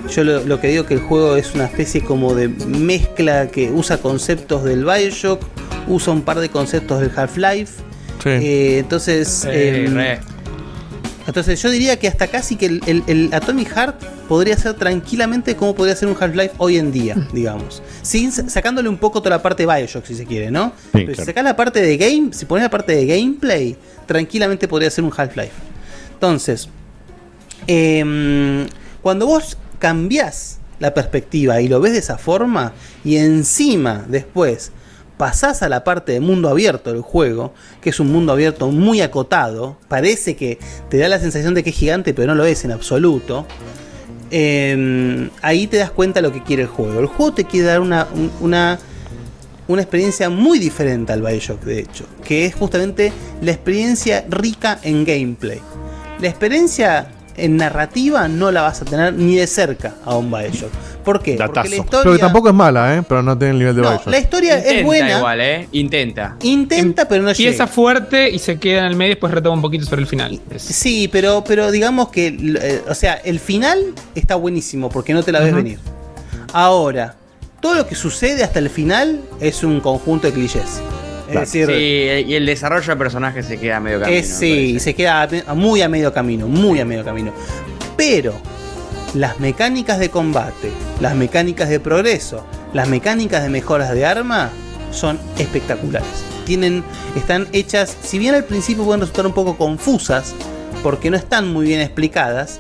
[0.09, 3.72] yo lo, lo que digo que el juego es una especie como de mezcla que
[3.72, 5.40] usa conceptos del Bioshock,
[5.88, 7.73] usa un par de conceptos del Half-Life.
[8.22, 8.30] Sí.
[8.30, 10.19] Eh, entonces, Eh, em, re.
[11.27, 15.56] entonces yo diría que hasta casi que el, el- el Atomic Heart podría ser tranquilamente
[15.56, 17.82] como podría ser un Half-Life hoy en día, digamos.
[18.01, 20.74] Sin, sacándole un poco toda la parte de Bioshock, si se quiere, ¿no?
[20.92, 23.75] Pero si sacás la parte de game, si pones la parte de gameplay,
[24.06, 25.51] tranquilamente podría ser un Half-Life.
[26.14, 26.69] Entonces,
[27.67, 28.67] em,
[29.01, 34.72] cuando vos cambiás la perspectiva y lo ves de esa forma, y encima después
[35.24, 39.00] pasás a la parte de mundo abierto del juego, que es un mundo abierto muy
[39.00, 42.66] acotado, parece que te da la sensación de que es gigante, pero no lo es
[42.66, 43.45] en absoluto.
[44.32, 47.00] eh, ahí te das cuenta de lo que quiere el juego.
[47.00, 48.77] El juego te quiere dar una, un- una,
[49.69, 55.06] una experiencia muy diferente al Bioshock, de hecho, que es justamente la experiencia rica en
[55.06, 55.61] gameplay.
[56.19, 60.72] La experiencia en narrativa no la vas a tener ni de cerca a un Bioshock.
[61.03, 61.36] ¿Por qué?
[61.36, 63.03] Porque la Pero historia, que tampoco es mala, ¿eh?
[63.08, 64.08] Pero no tiene el nivel de No, Bioshock.
[64.08, 65.18] la historia es Intenta buena.
[65.18, 65.68] igual, ¿eh?
[65.74, 66.36] Intenta.
[66.44, 67.68] Intenta, pero no Empieza llega.
[67.68, 70.40] fuerte y se queda en el medio y después retoma un poquito sobre el final.
[70.58, 72.28] Sí, pero, pero digamos que,
[72.62, 73.80] eh, o sea, el final
[74.16, 75.80] está buenísimo porque no te la ves venir.
[76.53, 77.16] Ahora,
[77.60, 80.82] todo lo que sucede hasta el final es un conjunto de clichés.
[81.34, 84.18] Es decir, sí, y el desarrollo de personajes se queda medio camino.
[84.18, 87.32] es, sí, se queda a a muy a medio camino, muy a medio camino.
[87.98, 88.34] Pero
[89.14, 94.50] las mecánicas de combate, las mecánicas de progreso, las mecánicas de mejoras de arma
[94.92, 96.08] son espectaculares.
[96.45, 96.84] Tienen,
[97.16, 100.34] están hechas, si bien al principio pueden resultar un poco confusas,
[100.82, 102.60] porque no están muy bien explicadas,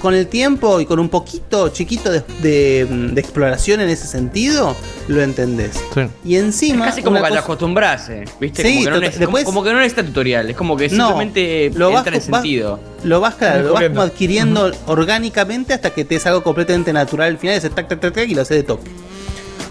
[0.00, 4.76] con el tiempo y con un poquito chiquito de, de- de exploración en ese sentido,
[5.08, 5.72] lo entendés.
[5.94, 6.00] Sí.
[6.24, 6.86] Y encima.
[6.86, 8.10] Casi como que te cosa- acostumbras,
[8.40, 8.62] ¿viste?
[8.62, 10.76] Sí, como, que no tota- neces- después- como, como que no necesita tutorial, es como
[10.76, 12.80] que No, simplemente lo vas- entra en vas- sentido.
[13.04, 17.28] Lo vas, claro, lo vas como adquiriendo orgánicamente hasta que te es algo completamente natural
[17.32, 18.90] al final, ese tac, tac, tac, tac, y lo haces de toque.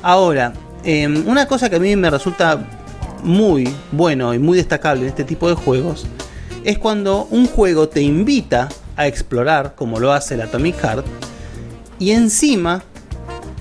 [0.02, 2.68] Ahora, eh, una cosa que a mí me resulta
[3.24, 6.06] muy bueno y muy destacable en este tipo de juegos
[6.64, 11.06] es cuando un juego te invita a explorar, como lo hace el Atomic Heart,
[12.00, 12.84] y encima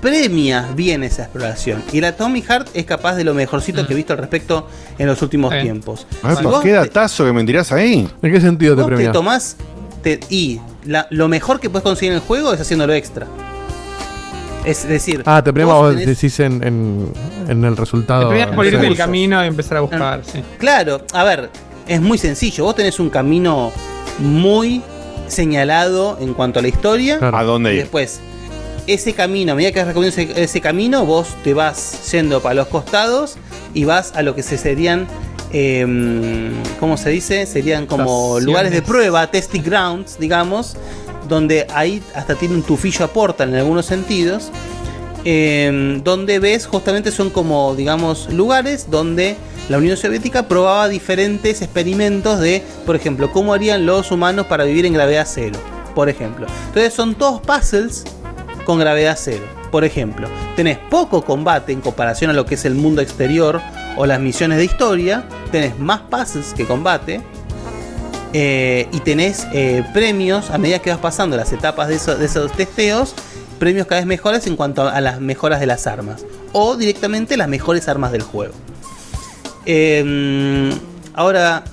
[0.01, 1.81] premia bien esa exploración.
[1.91, 5.07] Y el Atomic Heart es capaz de lo mejorcito que he visto al respecto en
[5.07, 5.61] los últimos Eh.
[5.63, 6.05] tiempos.
[6.21, 8.07] Ah, Si qué datazo que me tirás ahí.
[8.21, 9.55] ¿En qué sentido te Vos te tomás
[10.03, 13.25] te- y la- lo mejor que puedes conseguir en el juego es haciéndolo extra.
[14.63, 17.11] Es decir, Ah, te premia vos tenés- decís en, en,
[17.47, 18.23] en el resultado.
[18.23, 20.43] Te premias por irte del camino y empezar a buscar, sí.
[20.59, 21.49] Claro, a ver,
[21.87, 22.63] es muy sencillo.
[22.65, 23.71] Vos tenés un camino
[24.19, 24.81] muy
[25.27, 27.19] señalado en cuanto a la historia.
[27.21, 27.81] ¿A dónde Y ir?
[27.83, 28.19] después,
[28.87, 32.55] ese camino, a medida que vas recorriendo ese, ese camino, vos te vas yendo para
[32.55, 33.35] los costados
[33.73, 35.07] y vas a lo que se serían.
[35.51, 37.45] em, ¿Cómo se dice?
[37.45, 38.03] Serían como
[38.37, 38.43] Estaciones.
[38.45, 40.75] lugares de prueba, testing grounds, digamos,
[41.29, 44.51] donde ahí hasta tiene un tufillo a portal en algunos sentidos.
[45.27, 49.35] em, donde ves justamente son como, digamos, lugares donde
[49.69, 54.85] la Unión Soviética probaba diferentes experimentos de, por ejemplo, cómo harían los humanos para vivir
[54.85, 55.59] en gravedad cero,
[55.95, 56.45] por ejemplo.
[56.67, 58.03] Entonces son todos puzzles
[58.63, 59.43] con gravedad cero.
[59.71, 63.59] Por ejemplo, tenés poco combate en comparación a lo que es el mundo exterior
[63.97, 67.21] o las misiones de historia, tenés más puzzles que combate,
[68.33, 72.51] eh, y tenés eh, premios a medida que vas pasando las etapas de, de esos
[72.51, 73.15] testeos,
[73.57, 77.47] premios cada vez mejores en cuanto a las mejoras de las armas, o directamente las
[77.47, 78.53] mejores armas del juego.
[79.65, 80.73] Eh,
[81.13, 81.63] ahora,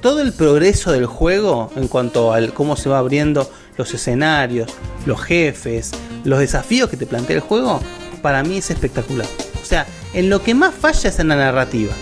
[0.00, 4.70] todo el progreso del juego en cuanto a cómo se va abriendo los escenarios,
[5.06, 5.90] los jefes,
[6.24, 7.80] los desafíos que te plantea el juego,
[8.22, 9.26] para mí es espectacular.
[9.60, 11.92] O sea, en lo que más falla es en la narrativa.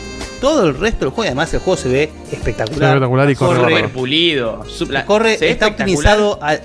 [0.40, 2.90] Todo el resto del juego, además el juego se ve espectacular.
[2.90, 3.92] Espectacular y corre Súper bárbaro.
[3.92, 4.64] pulido.
[5.06, 6.58] corre, está optimizado a-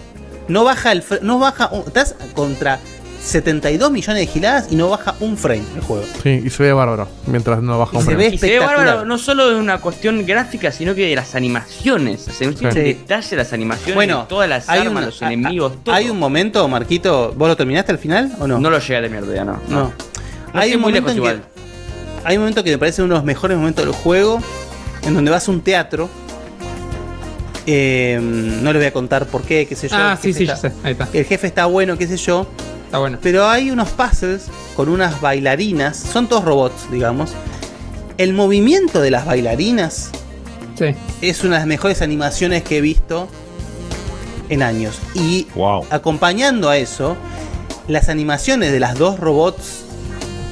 [0.47, 2.79] No baja el no baja, un- estás contra
[3.23, 6.03] 72 millones de giladas y no baja un frame el juego.
[6.21, 8.27] Sí, y se ve bárbaro mientras no baja un frame.
[8.27, 12.27] Y se ve bárbaro, no solo de una cuestión gráfica, sino que de las animaciones.
[12.27, 12.79] O sea, no tiene Sí.
[12.79, 15.95] detalle de las animaciones, Bueno, de todas las hay armas, un- los enemigos, todo.
[15.95, 18.59] Hay un momento, Marquito, ¿vos lo terminaste al final o no?
[18.59, 19.59] No lo llegué a terminar todavía, no.
[19.69, 19.93] No.
[20.53, 21.41] No hay un muy momento lejos en igual.
[22.23, 24.39] que hay un momento que me parece uno de los mejores momentos del juego
[25.03, 26.09] en donde vas a un teatro.
[27.65, 29.95] Eh, no les voy a contar por qué, qué sé yo.
[29.97, 30.75] Ah, el sí, jefe sí, ya está- sé.
[30.83, 31.07] Ahí está.
[31.13, 32.45] El jefe está bueno, qué sé yo.
[32.93, 33.17] Está bueno.
[33.23, 34.43] Pero hay unos puzzles
[34.75, 35.97] con unas bailarinas.
[35.97, 37.31] Son todos robots, digamos.
[38.19, 40.11] El movimiento de las bailarinas
[41.19, 43.27] es una de las mejores animaciones que he visto
[44.49, 44.99] en años.
[45.15, 45.47] Y
[45.89, 47.17] acompañando a eso,
[47.87, 49.85] las animaciones de las dos robots,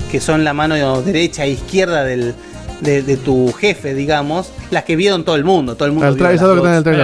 [0.10, 2.34] que son la mano derecha e izquierda del,
[2.80, 5.76] de, de tu jefe, digamos, las que vieron todo el mundo.
[5.76, 7.02] Todo el mundo vio las que está en el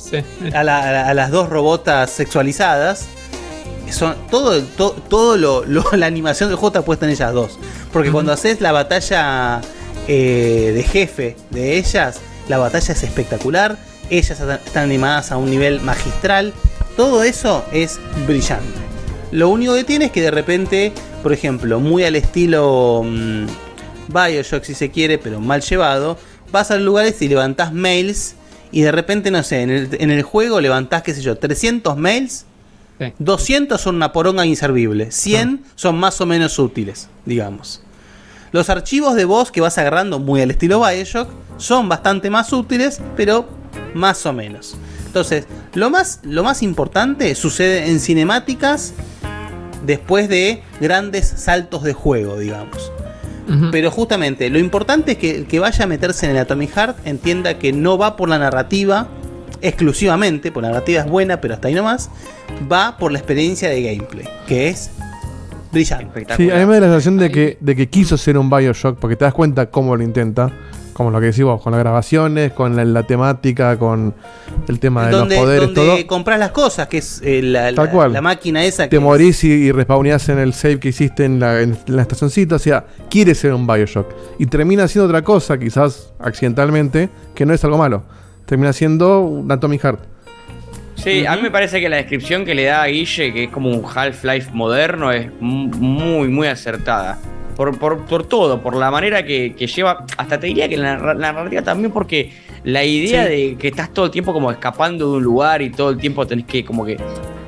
[0.00, 0.16] sí.
[0.54, 3.06] a la- a las dos robotas sexualizadas.
[3.92, 7.58] Son todo, to- todo lo, lo- la animación del juego está puesta en ellas dos.
[7.92, 9.60] Porque cuando haces la batalla
[10.08, 13.78] eh, de jefe de ellas, la batalla es espectacular.
[14.10, 16.52] Ellas están- animadas a un nivel magistral.
[16.96, 18.66] Todo eso es brillante.
[19.30, 23.46] Lo único que tiene es que de repente, por ejemplo, muy al estilo mm,
[24.08, 26.18] Bioshock si se quiere, pero mal llevado,
[26.50, 28.34] vas a los lugares y levantás mails
[28.70, 31.96] y de repente, no sé, en el, en el juego levantás, qué sé yo, 300
[31.96, 32.44] mails,
[33.18, 37.82] 200 son una poronga inservible, 100 son más o menos útiles, digamos.
[38.52, 43.00] Los archivos de voz que vas agarrando muy al estilo Bioshock son bastante más útiles,
[43.16, 43.48] pero
[43.94, 44.76] más o menos.
[45.06, 48.94] Entonces, lo más, lo más importante sucede en cinemáticas
[49.84, 52.92] después de grandes saltos de juego, digamos.
[53.70, 57.06] Pero justamente, lo importante es que el que vaya a meterse en el Atomic Heart
[57.06, 59.08] entienda que no va por la narrativa
[59.60, 62.10] exclusivamente, porque la narrativa es buena, pero hasta ahí nomás,
[62.70, 64.90] va por la experiencia de gameplay, que es
[65.72, 66.26] brillante.
[66.36, 68.98] Sí, a mí me da la sensación de que, de que quiso ser un Bioshock,
[68.98, 70.52] porque te das cuenta cómo lo intenta.
[70.92, 74.14] Como lo que decís vos, con las grabaciones, con la, la temática, con
[74.68, 76.06] el tema de donde los poderes, donde todo.
[76.06, 78.12] compras las cosas, que es eh, la, Tal la- cual.
[78.12, 81.40] la máquina esa Te que morís y, y respawneás en el save que hiciste en
[81.40, 82.56] la, en la estacioncita.
[82.56, 84.06] O sea, quiere ser un Bioshock.
[84.38, 88.02] Y termina siendo otra cosa, quizás accidentalmente, que no es algo malo.
[88.52, 90.00] Termina siendo un Atomic Heart.
[90.96, 93.50] Sí, a mí me parece que la descripción que le da a Guille, que es
[93.50, 97.18] como un Half-Life moderno, es mu- muy, muy acertada.
[97.56, 100.04] Por, por, por todo, por la manera que, que lleva.
[100.18, 102.30] Hasta te diría que la, la narrativa también, porque
[102.64, 103.30] la idea Sí.
[103.30, 106.26] de que estás todo el tiempo como escapando de un lugar y todo el tiempo
[106.26, 106.98] tenés que, como que.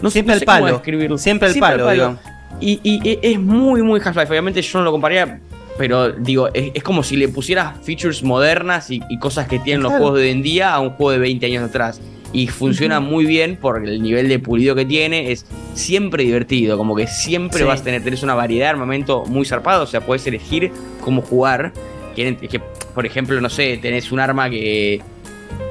[0.00, 0.72] No sé- Siempre no sé cómo palo.
[0.72, 1.18] describirlo.
[1.18, 2.18] Siempre al palo, digamos.
[2.62, 4.30] Y, y es muy, muy Half-Life.
[4.30, 5.38] Obviamente yo no lo compararía,
[5.78, 9.82] pero digo, es, es como si le pusieras features modernas y, y cosas que tienen
[9.82, 12.00] los juegos de hoy en día a un juego de 20 años atrás.
[12.32, 15.30] Y funciona muy bien por el nivel de pulido que tiene.
[15.30, 16.76] Es siempre divertido.
[16.76, 17.64] Como que siempre Sí.
[17.64, 19.84] vas a tener, tenés una variedad de armamento muy zarpado.
[19.84, 21.72] O sea, puedes elegir cómo jugar.
[22.16, 22.60] Que, que,
[22.92, 25.00] por ejemplo, no sé, tenés un arma que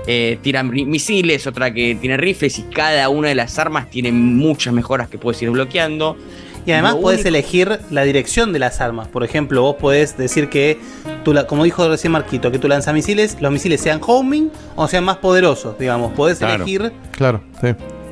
[0.08, 2.58] eh, tira mi- misiles, otra que tiene rifles.
[2.60, 6.16] Y cada una de las armas tiene muchas mejoras que puedes ir bloqueando.
[6.66, 9.08] Y además podés único- elegir la dirección de las armas.
[9.08, 10.80] Por ejemplo, vos podés decir que,
[11.24, 15.18] tu como dijo recién Marquito, que tu lanzamisiles, los misiles sean homing o sean más
[15.18, 16.14] poderosos, digamos.
[16.14, 16.56] Podés Claro.
[16.64, 17.70] elegir Claro, sí.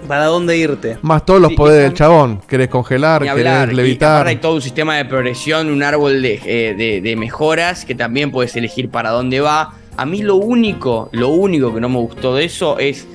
[0.07, 0.97] para dónde irte.
[1.01, 2.41] Más todos los Sí, y poderes del chabón.
[2.47, 3.71] Querés congelar, querés hablar.
[3.71, 4.11] Y levitar.
[4.15, 7.95] aparte hay todo un sistema de progresión, un árbol de, eh, de- de mejoras que
[7.95, 9.73] también puedes elegir para dónde va.
[9.97, 13.07] A mí lo único, lo único que no me gustó de eso es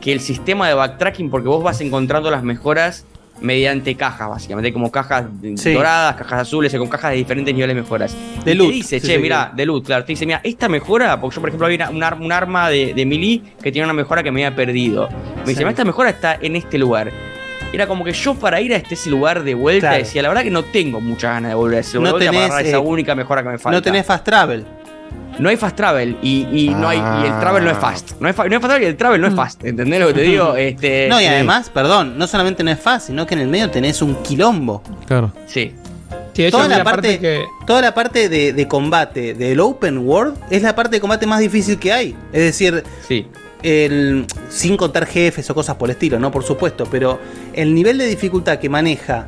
[0.00, 3.06] que el sistema de backtracking, porque vos vas encontrando las mejoras
[3.40, 5.24] mediante cajas, básicamente, como cajas
[5.56, 5.72] Sí.
[5.72, 8.16] doradas, cajas azules, con cajas de diferentes niveles de mejoras.
[8.44, 10.40] De Y loot, Te dice, sí, che, sí, mira, de loot, claro, te dice, mira,
[10.44, 13.40] esta mejora, porque yo, por ejemplo, había una- un, ar- un arma de, de melee
[13.62, 15.08] que tenía una mejora que me había perdido.
[15.08, 15.58] Me dice, Sí.
[15.58, 17.10] "Mira, esta mejora está en este lugar.
[17.72, 20.04] Era como que yo para ir a este ese lugar de vuelta Claro.
[20.04, 22.26] decía, la verdad que no tengo muchas ganas de volver a ese lugar No vuelta
[22.30, 23.76] para tenés, agarrar esa eh, única mejora que me falta.
[23.76, 24.64] No tenés fast travel.
[25.38, 28.12] No hay fast travel y, y no hay, y el travel no es fast.
[28.20, 29.64] No, hay fa- no hay fast travel y el travel no es fast.
[29.64, 30.54] ¿Entendés lo que te digo?
[30.56, 31.10] Este, Mm.
[31.10, 31.28] no, y sí.
[31.30, 34.82] además, perdón, no solamente no es fácil, sino que en el medio tenés un quilombo.
[35.06, 35.32] Claro.
[35.46, 35.72] Sí.
[36.32, 39.34] Sí, de hecho, toda, la la parte, parte que- toda la parte de, de combate
[39.34, 42.16] del open world es la parte de combate más difícil que hay.
[42.32, 43.26] Es decir, Sí.
[43.62, 47.20] el, sin contar jefes o cosas por el estilo, no por supuesto, pero
[47.52, 49.26] el nivel de dificultad que maneja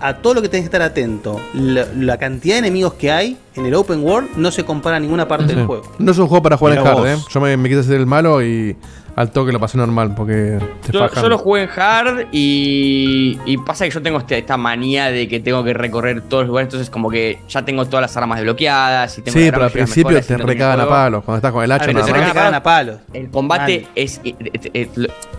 [0.00, 3.38] a todo lo que tenés que estar atento, la, la cantidad de enemigos que hay
[3.54, 5.54] en el open world no se compara a ninguna parte Sí.
[5.54, 5.90] del juego.
[5.98, 7.16] No es un juego para jugar en hard, ¿eh?
[7.30, 8.76] Yo me, me quise hacer el malo y
[9.14, 13.58] al toque lo pasé normal porque te Yo, yo lo jugué en hard y, y
[13.58, 16.66] pasa que yo tengo este- esta manía de que tengo que recorrer todos los lugares,
[16.68, 20.20] entonces como que ya tengo todas las armas desbloqueadas y tengo Sí, pero al principio
[20.22, 21.24] te recagan a palos.
[21.24, 22.96] Cuando estás con el hacha Ah, te recagan a palos.
[23.12, 24.34] El combate es eh,
[24.74, 24.88] eh,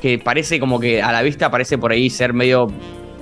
[0.02, 2.68] que parece como que a la vista parece por ahí ser medio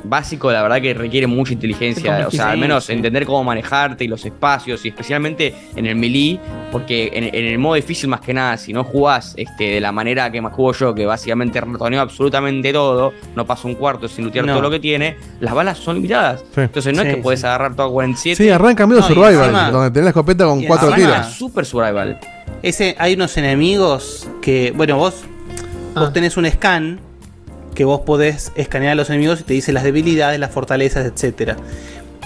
[0.04, 4.08] básico, la verdad que requiere mucha inteligencia, o sea, al menos entender cómo manejarte y
[4.08, 6.40] los espacios y especialmente en el melee,
[6.72, 9.92] porque en, en el modo difícil más que nada, si no jugás este, de la
[9.92, 14.26] manera que más juego yo, que básicamente ratoneo absolutamente todo, no paso un cuarto sin
[14.26, 14.54] lootear No.
[14.54, 16.44] todo lo que tiene, las balas son limitadas.
[16.56, 16.62] Sí.
[16.62, 18.44] Entonces no es Sí, que puedes agarrar todo a 47.
[18.44, 21.28] Sí, arranca medio No, survival, encima- donde tenés la escopeta con cuatro tiros.
[21.34, 22.20] Super survival.
[22.64, 25.24] Ese, hay unos enemigos que, bueno, vos,
[25.96, 26.14] vos Ah.
[26.14, 27.00] tenés un scan
[27.74, 31.58] que vos podés escanear a los enemigos y te dice las debilidades, las fortalezas, etcétera.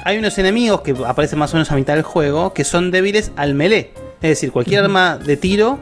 [0.03, 3.31] Hay unos enemigos que aparecen más o menos a mitad del juego que son débiles
[3.35, 3.91] al melee.
[4.21, 5.79] Es decir, cualquier arma de tiro.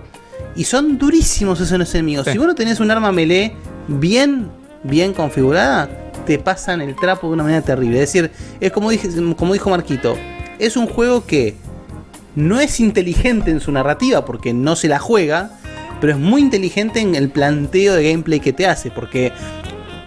[0.55, 2.25] Y son durísimos esos enemigos.
[2.25, 2.33] Sí.
[2.33, 3.53] Si vos no tenés un arma melee
[3.87, 4.49] bien,
[4.83, 5.89] bien configurada,
[6.25, 8.01] te pasan el trapo de una manera terrible.
[8.01, 10.15] Es decir, es como, dije, como dijo Marquito.
[10.59, 11.55] Es un juego que
[12.35, 15.59] no es inteligente en su narrativa porque no se la juega,
[16.03, 19.31] pero es muy inteligente en el planteo de gameplay que te hace, porque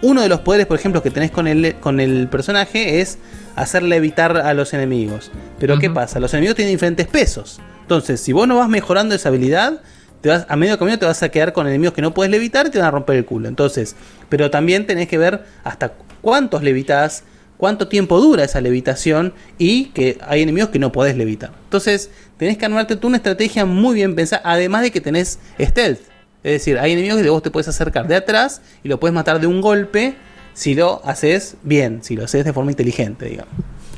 [0.03, 3.17] uno de los poderes, por ejemplo, que tenés con el, con el personaje es
[3.55, 5.31] hacerle evitar a los enemigos.
[5.57, 6.19] Pero ¿qué pasa?
[6.19, 7.59] Los enemigos tienen diferentes pesos.
[7.81, 9.81] Entonces, si vos no vas mejorando esa habilidad,
[10.21, 12.67] te vas, a medio camino te vas a quedar con enemigos que no puedes levitar
[12.67, 13.47] y te van a romper el culo.
[13.47, 13.95] Entonces,
[14.29, 17.23] pero también tenés que ver hasta cuántos levitas,
[17.57, 21.51] cuánto tiempo dura esa levitación y que hay enemigos que no podés levitar.
[21.63, 25.99] Entonces, tenés que armarte tú una estrategia muy bien pensada, además de que tenés stealth.
[26.43, 29.39] Es decir, hay enemigos que vos te puedes acercar de atrás y lo puedes matar
[29.41, 30.15] de un golpe
[30.53, 33.53] si lo haces bien, si lo haces de forma inteligente, digamos.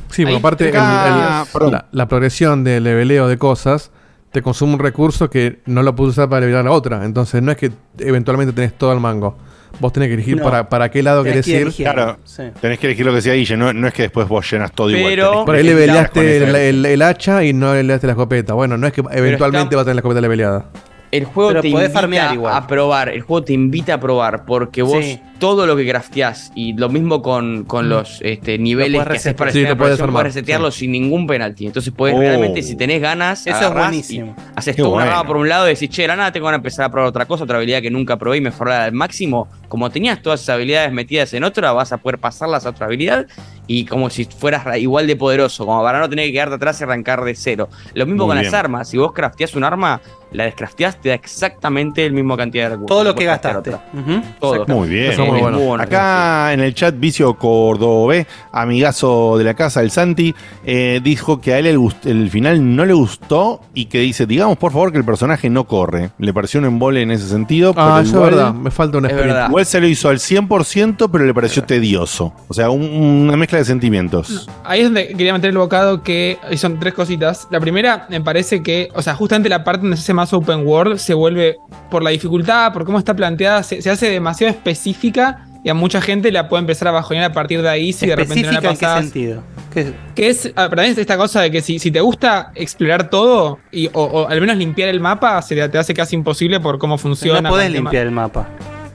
[0.10, 3.92] Sí, porque Ahí- aparte el- el- la, la progresión de leveleo de cosas
[4.32, 7.04] te consume un recurso que no lo puedes usar para levelear la otra.
[7.06, 9.38] Entonces no es que eventualmente tenés todo al mango.
[9.80, 10.44] Vos tenés que elegir No.
[10.44, 11.72] para, para qué lado querés ir.
[11.74, 12.18] Claro,
[12.60, 14.90] tenés que elegir lo que sea Guille, no, no es que después vos llenas todo
[14.90, 15.16] igual.
[15.16, 18.54] tenés que Por ahí leveleaste ese- el, el- el hacha y no leveleaste la escopeta.
[18.54, 20.66] Bueno, no es que eventualmente vas a tener la escopeta leveleada.
[21.12, 22.54] El juego Pero te podés invita igual.
[22.56, 25.20] a probar, el juego te invita a probar, porque vos Sí.
[25.40, 27.90] Todo lo que crafteás y lo mismo con, con Mm.
[27.90, 29.52] los este, niveles Lo que haces para.
[29.52, 31.66] Sí, podés progresión, armar, podés resetearlo sin ningún penalti.
[31.66, 32.20] Entonces podés Oh.
[32.20, 34.36] realmente, si tenés ganas, Eso es buenísimo.
[34.56, 35.12] Haces Qué toda una bueno.
[35.18, 37.26] rama por un lado y decís, che, la nada tengo que empezar a probar otra
[37.26, 39.48] cosa, otra habilidad que nunca probé y mejorarla al máximo.
[39.70, 43.28] Como tenías todas esas habilidades metidas en otra, vas a poder pasarlas a otra habilidad
[43.68, 46.82] y como si fueras ra- igual de poderoso, como para no tener que quedarte atrás
[46.82, 47.70] y arrancar de cero.
[47.94, 48.52] Lo mismo Muy con bien.
[48.52, 48.90] las armas.
[48.90, 50.02] Si vos crafteás un arma,
[50.32, 52.88] la descrafteás, te da exactamente el mismo cantidad de recursos.
[52.88, 53.58] Todo lo que puedes gastaste.
[53.76, 53.86] otra.
[53.94, 54.22] Ujú.
[54.40, 54.66] Todo.
[54.68, 55.12] Muy bien.
[55.12, 55.84] Eso muy bueno.
[55.84, 60.34] Acá en el chat, Vicio Cordobé, amigazo de la casa, el Santi,
[60.66, 64.72] eh, dijo que a él el, final no le gustó y que dice, digamos por
[64.72, 66.12] favor que el personaje no corre.
[66.20, 67.74] Le pareció un embole en ese sentido.
[67.76, 68.54] Ah, pero eso es verdad.
[68.54, 69.36] Me falta un sprint.
[69.48, 72.34] Igual se lo hizo al 100%, pero le pareció tedioso.
[72.48, 74.48] O sea, un- una mezcla de sentimientos.
[74.64, 77.48] Ahí es donde quería meter el bocado que son tres cositas.
[77.52, 80.66] La primera, me parece que, o sea, justamente la parte donde se hace más open
[80.66, 81.58] world se vuelve,
[81.90, 85.19] por la dificultad, por cómo está planteada, se, se hace demasiado específica
[85.64, 88.16] y a mucha gente la puede empezar a bajonear a partir de ahí si de
[88.16, 89.04] repente no la ¿Específica en qué pasás.
[89.04, 89.44] sentido?
[89.74, 92.52] ¿Qué- Que es, ah, para mí es esta cosa de que si, si te gusta
[92.56, 96.16] explorar todo y, o, o al menos limpiar el mapa, se te, te hace casi
[96.16, 97.42] imposible por cómo funciona.
[97.42, 97.70] no tema.
[97.70, 98.48] limpiar el mapa.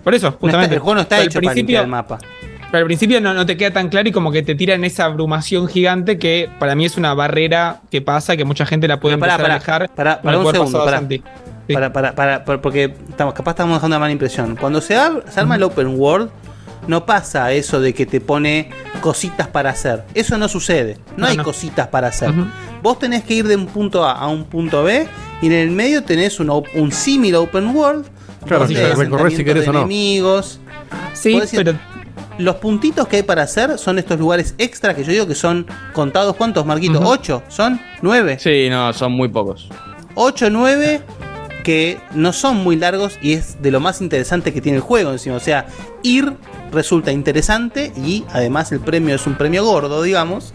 [0.03, 0.75] Por eso, No está- justamente.
[0.75, 2.19] el juego no está hecho para limpiar el mapa.
[2.71, 5.05] Pero al principio no, no te queda tan claro y como que te tiran esa
[5.05, 9.15] abrumación gigante que para mí es una barrera que pasa, que mucha gente la puede
[9.15, 10.85] empezar a pará, con pará el un segundo,
[11.73, 14.57] Para, para, para, para- porque estamos, capaz estamos dejando una mala impresión.
[14.57, 14.95] Cuando se,
[15.31, 16.31] se arma el open world,
[16.87, 18.69] no pasa eso de que te pone
[19.01, 20.05] cositas para hacer.
[20.15, 20.99] Eso no sucede.
[21.17, 21.45] No, No, hay no.
[21.45, 22.33] cositas para hacer.
[22.83, 25.07] Vos tenés que ir de un punto A a un punto B
[25.41, 28.05] y en el medio tenés un, un símil open world.
[28.47, 29.79] Claro, hay recorrés si querés de o no.
[29.81, 30.61] enemigos.
[31.15, 31.79] Sí, ir-
[32.37, 35.67] Los puntitos que hay para hacer son estos lugares extra que yo digo que son
[35.95, 36.37] contados.
[36.37, 37.01] ¿Cuántos, Marquito?
[37.03, 37.43] ¿Ocho?
[37.49, 37.81] ¿Son?
[38.03, 38.37] ¿Nueve?
[38.39, 39.71] Sí, no, son muy pocos.
[40.17, 41.01] 8 9
[41.65, 45.11] que no son muy largos y es de lo más interesante que tiene el juego
[45.11, 45.35] encima.
[45.35, 45.67] O sea,
[46.05, 46.33] ir
[46.71, 50.53] resulta interesante y además el premio es un premio gordo, digamos.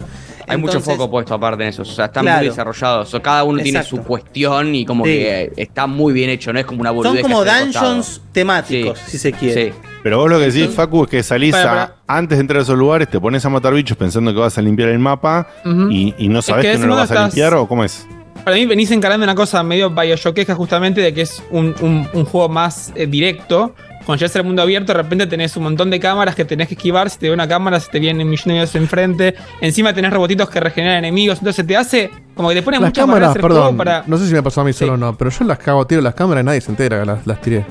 [0.48, 1.82] Hay mucho foco puesto aparte en eso.
[1.82, 2.38] O sea, están Claro.
[2.38, 3.06] muy desarrollados.
[3.08, 5.10] O sea, cada uno tiene su cuestión y como Sí.
[5.12, 6.52] que está muy bien hecho.
[6.52, 9.70] No es como una boludez Son como dungeons temáticos, si se quiere.
[9.70, 9.76] Sí.
[10.02, 12.62] Pero vos lo que decís, Facu, es que salís Para, a- antes de entrar a
[12.62, 15.46] esos lugares, te pones a matar bichos pensando que vas a limpiar el mapa
[15.90, 18.06] y, y no Es sabes que no lo vas a limpiar o cómo es.
[18.44, 22.24] Para mí venís encarando una cosa medio Bioshockesca justamente de que es un, un- un
[22.24, 23.74] juego más eh, directo.
[24.06, 26.74] Cuando llegas al mundo abierto, de repente tenés un montón de cámaras que tenés que
[26.74, 27.10] esquivar.
[27.10, 29.34] Si te ve una cámara, se te vienen millones de enemigos enfrente.
[29.60, 31.38] Encima tenés robotitos que regeneran enemigos.
[31.38, 33.60] Entonces te hace como que te pone Las muchas cámaras, de perdón.
[33.62, 34.04] juego para.
[34.06, 36.00] No sé si me pasó a mí solo o no, pero yo las cago tiro
[36.00, 37.64] las cámaras y nadie se entera que las, las tiré.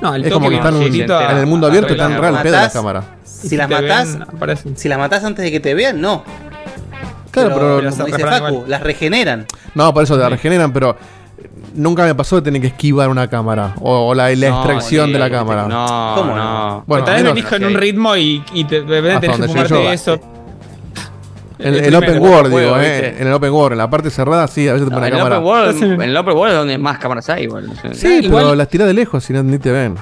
[0.00, 2.40] No, el es como que están en, directo a- en el mundo abierto, están real
[2.42, 3.04] pedo la Matás, cámara.
[3.22, 4.18] Si si las matás,
[4.64, 6.24] ven, si las matás antes de que te vean, no.
[7.32, 8.64] Claro, pero- Pero Facu, igual.
[8.70, 9.46] las regeneran.
[9.74, 10.96] No, por eso te regeneran, pero
[11.74, 15.12] nunca me pasó de tener que esquivar una cámara o, o la, la No, extracción
[15.12, 15.66] de la cámara.
[15.66, 16.84] No, ¿Cómo no.
[16.86, 19.92] Bueno, tal vez venís con un ritmo y, y te, de repente Hasta tenés que
[19.92, 20.20] eso.
[21.58, 24.48] En El el, Open World, digo, eh, en el Open World, en la parte cerrada,
[24.48, 25.38] sí, a veces te No, pone en, la el cámara.
[25.38, 27.70] open world, Entonces- en el Open World es donde más cámaras hay, igual.
[27.70, 27.94] o sea.
[27.94, 29.94] Sí, Igual- pero las tirás de lejos si no, ni te ven.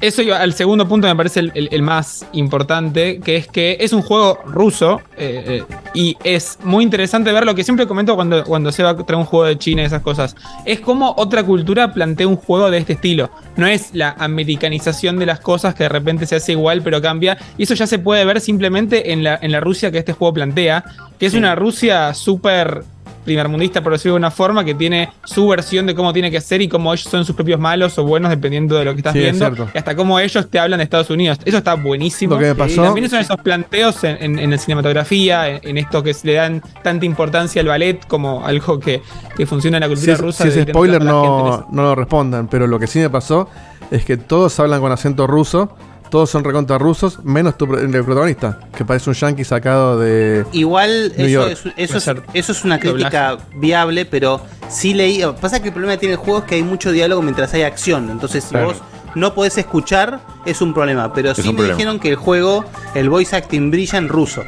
[0.00, 3.76] Eso iba al segundo punto me parece el, el- el más importante, que es que
[3.80, 8.14] es un juego ruso eh, eh, y es muy interesante ver lo que siempre comento
[8.14, 10.36] cuando, cuando se va a traer un juego de China y esas cosas.
[10.64, 13.30] Es como otra cultura plantea un juego de este estilo.
[13.56, 17.36] No es la americanización de las cosas que de repente se hace igual pero cambia.
[17.56, 20.32] Y eso ya se puede ver simplemente en la, en la Rusia que este juego
[20.34, 20.84] plantea,
[21.18, 22.84] que es una Rusia súper
[23.28, 26.60] primermundista, por decirlo de una forma, que tiene su versión de cómo tiene que ser
[26.62, 29.20] y cómo ellos son sus propios malos o buenos dependiendo de lo que estás Sí,
[29.20, 29.68] viendo.
[29.74, 31.38] Y hasta cómo ellos te hablan de Estados Unidos.
[31.44, 32.34] Eso está buenísimo.
[32.34, 35.60] Lo que me pasó- Y también son esos planteos en, en- en la cinematografía, en,
[35.62, 39.02] en esto que le dan tanta importancia al ballet como algo que,
[39.36, 40.44] que funciona en la cultura rusa.
[40.50, 42.48] si es spoiler, no, no lo respondan.
[42.48, 43.48] Pero lo que sí me pasó
[43.90, 45.70] es que todos hablan con acento ruso.
[46.10, 50.44] Todos son recontra rusos, menos tu, el protagonista, que parece un yankee sacado de.
[50.52, 51.50] Igual New eso York.
[51.52, 55.22] es, eso, Puede es, ser eso es una crítica viable, pero sí leí.
[55.40, 57.62] Pasa que el problema que tiene el juego es que hay mucho diálogo mientras hay
[57.62, 58.10] acción.
[58.10, 58.68] Entonces, si Claro.
[58.68, 58.76] vos
[59.14, 61.12] no podés escuchar, es un problema.
[61.12, 61.74] Pero Es sí me problema.
[61.76, 62.64] dijeron que el juego,
[62.94, 64.42] el voice acting brilla en ruso.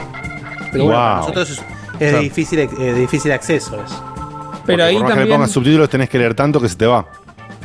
[0.72, 1.20] Pero bueno, para Wow.
[1.20, 1.64] nosotros es, es
[1.98, 2.16] Claro.
[2.18, 3.76] de, difícil, eh, difícil acceso.
[3.84, 4.04] eso.
[4.66, 5.36] Pero ahí por más que le también.
[5.38, 7.04] pongas subtítulos tenés que leer tanto que se te va.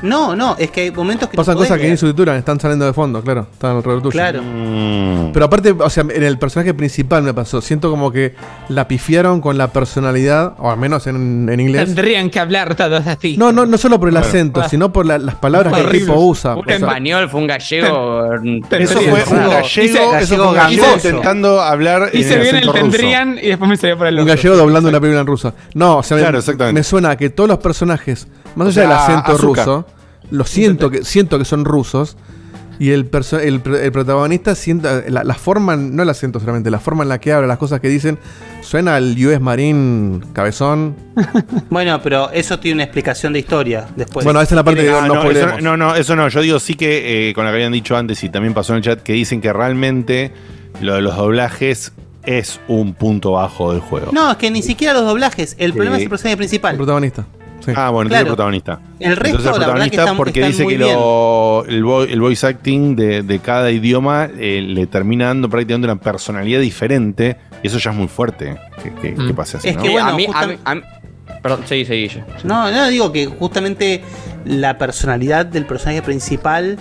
[0.01, 2.93] No, no, es que hay momentos que Pasan cosas que ni subtitulan, están saliendo de
[2.93, 3.47] fondo, claro.
[3.51, 4.11] Están alrededor tuyo.
[4.11, 4.41] Claro.
[4.43, 5.31] Mm.
[5.33, 7.61] Pero aparte, o sea, en el personaje principal me pasó.
[7.61, 8.35] Siento como que
[8.69, 11.85] la pifiaron con la personalidad, o al menos en, en inglés.
[11.85, 13.37] Tendrían que hablar todos así.
[13.37, 16.13] No, no, no solo por el acento, sino por la- las palabras que el tipo
[16.15, 16.55] usa.
[16.55, 18.33] Un O sea, español, fue un gallego.
[18.77, 22.57] Eso fue un gallego, eso fue un gallego intentando hablar Y en se el viene
[22.59, 22.77] el ruso.
[22.79, 25.53] tendrían y después me salió por el un gallego doblando una película en rusa.
[25.73, 26.79] No, o sea, me- Claro, exactamente.
[26.79, 29.65] me suena a que todos los personajes, más O allá sea, del acento azúcar.
[29.65, 29.85] ruso,
[30.31, 32.17] lo siento que, siento que son rusos.
[32.77, 36.79] Y el, el, pr- el protagonista sienta la, la forma, no el acento solamente, la
[36.81, 38.19] forma en la que habla, las cosas que dicen,
[38.59, 40.93] suena al US Marine cabezón.
[41.69, 44.25] Bueno, pero eso tiene una explicación de historia después.
[44.25, 46.27] bueno, esa es la parte que Ah, no, no, eso, no, no, eso no.
[46.27, 48.77] Yo digo sí que eh, con lo que habían dicho antes y también pasó en
[48.79, 50.33] el chat que dicen que realmente
[50.81, 54.11] lo de los doblajes es un punto bajo del juego.
[54.11, 55.55] No, es que ni siquiera los doblajes.
[55.59, 56.75] El problema es el personaje El principal.
[56.75, 57.25] protagonista.
[57.65, 57.71] Sí.
[57.75, 58.21] Ah, bueno, Claro.
[58.21, 58.79] entonces el protagonista.
[58.99, 61.65] El resto, Entonces el la verdad que protagonista están- porque están dice muy que lo-
[61.67, 65.99] el, vo- el voice acting de, de cada idioma eh, le termina dando prácticamente una
[65.99, 69.69] personalidad diferente y eso ya es muy fuerte que, que- que pase así.
[69.69, 69.81] Es ¿no?
[69.83, 70.81] que bueno, a mí, a justam- mí- a mí-
[71.41, 72.09] Perdón, seguí, seguí.
[72.43, 74.03] No, no, digo que justamente
[74.45, 76.77] la personalidad del personaje principal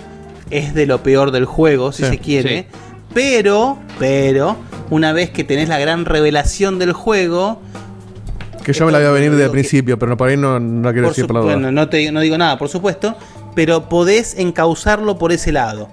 [0.51, 2.59] es de lo peor del juego, si Sí, se quiere.
[2.71, 2.77] sí.
[3.13, 4.57] Pero, pero,
[4.89, 7.61] una vez que tenés la gran revelación del juego,
[8.65, 10.59] Que yo me la voy a venir desde el que- principio, pero por ahí no,
[10.59, 13.15] no quiero por decir su- por la bueno, no, te, no digo nada, por supuesto,
[13.53, 15.89] pero podés encauzarlo por ese lado.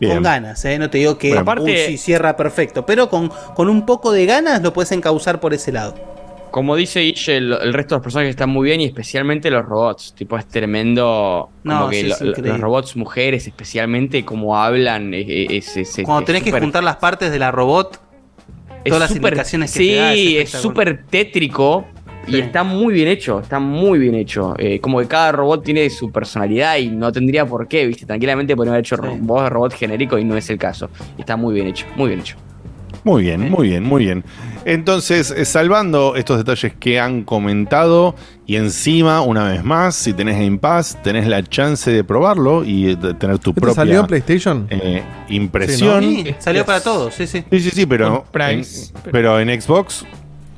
[0.00, 0.14] Bien.
[0.14, 0.78] Con ganas, ¿eh?
[0.78, 4.12] No te digo que Bueno, aparte- uy, sí, cierra perfecto, pero con, con un poco
[4.12, 5.94] de ganas lo puedes encauzar por ese lado.
[6.50, 9.64] Como dice Guille, el, el resto de los personajes están muy bien y especialmente los
[9.64, 10.14] robots.
[10.16, 11.48] Tipo, es tremendo.
[11.64, 15.14] Como No, que sí, lo- los robots mujeres, especialmente como hablan.
[15.14, 17.98] Es, es- es- es- Cuando es tenés que juntar las partes de la robot,
[18.84, 21.86] es todas las súper- indicaciones que sí, te da, es súper tétrico.
[22.26, 22.38] Y Sí.
[22.40, 24.54] está muy bien hecho, está muy bien hecho.
[24.58, 28.06] Eh, como que cada robot tiene su personalidad y no tendría por qué, ¿viste?
[28.06, 29.02] Tranquilamente podrían haber hecho Sí.
[29.20, 30.88] voz de robot genérico y no es el caso.
[31.18, 32.36] Está muy bien hecho, muy bien hecho.
[33.02, 34.24] Muy bien, muy bien, muy bien.
[34.64, 38.14] Entonces, eh, salvando estos detalles que han comentado
[38.46, 42.94] y encima, una vez más, si tenés Game Pass, tenés la chance de probarlo y
[42.96, 44.66] de tener tu ¿Este propia salió en PlayStation?
[44.70, 46.02] eh, impresión.
[46.02, 47.44] Sí, salió para todos, sí, sí.
[47.50, 48.62] Sí, sí, sí, pero, en,
[49.12, 50.06] pero en Xbox,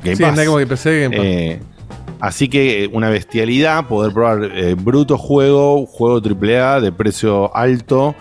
[0.03, 0.39] Game Sí, Pass.
[0.39, 1.27] Xbox y PC, Game Pass.
[1.27, 1.61] Eh,
[2.21, 8.15] así que eh, una bestialidad poder probar eh, bruto juego, juego AAA de precio alto.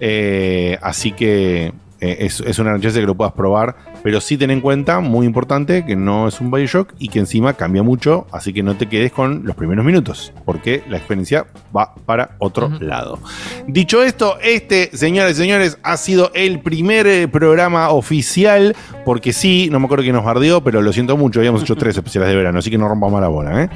[0.00, 3.76] eh, así que es, es una chance que lo puedas probar.
[4.02, 7.54] Pero sí ten en cuenta, muy importante, que no es un Bioshock y que encima
[7.54, 8.26] cambia mucho.
[8.32, 11.46] Así que no te quedes con los primeros minutos, porque la experiencia
[11.76, 13.18] va para otro lado.
[13.66, 19.68] Dicho esto, este, señoras y señores, ha sido el primer eh, programa oficial, porque sí,
[19.70, 22.36] no me acuerdo quién nos bardeó, pero lo siento mucho, habíamos hecho tres especiales de
[22.36, 23.70] verano, así que no rompamos la bola, ¿eh?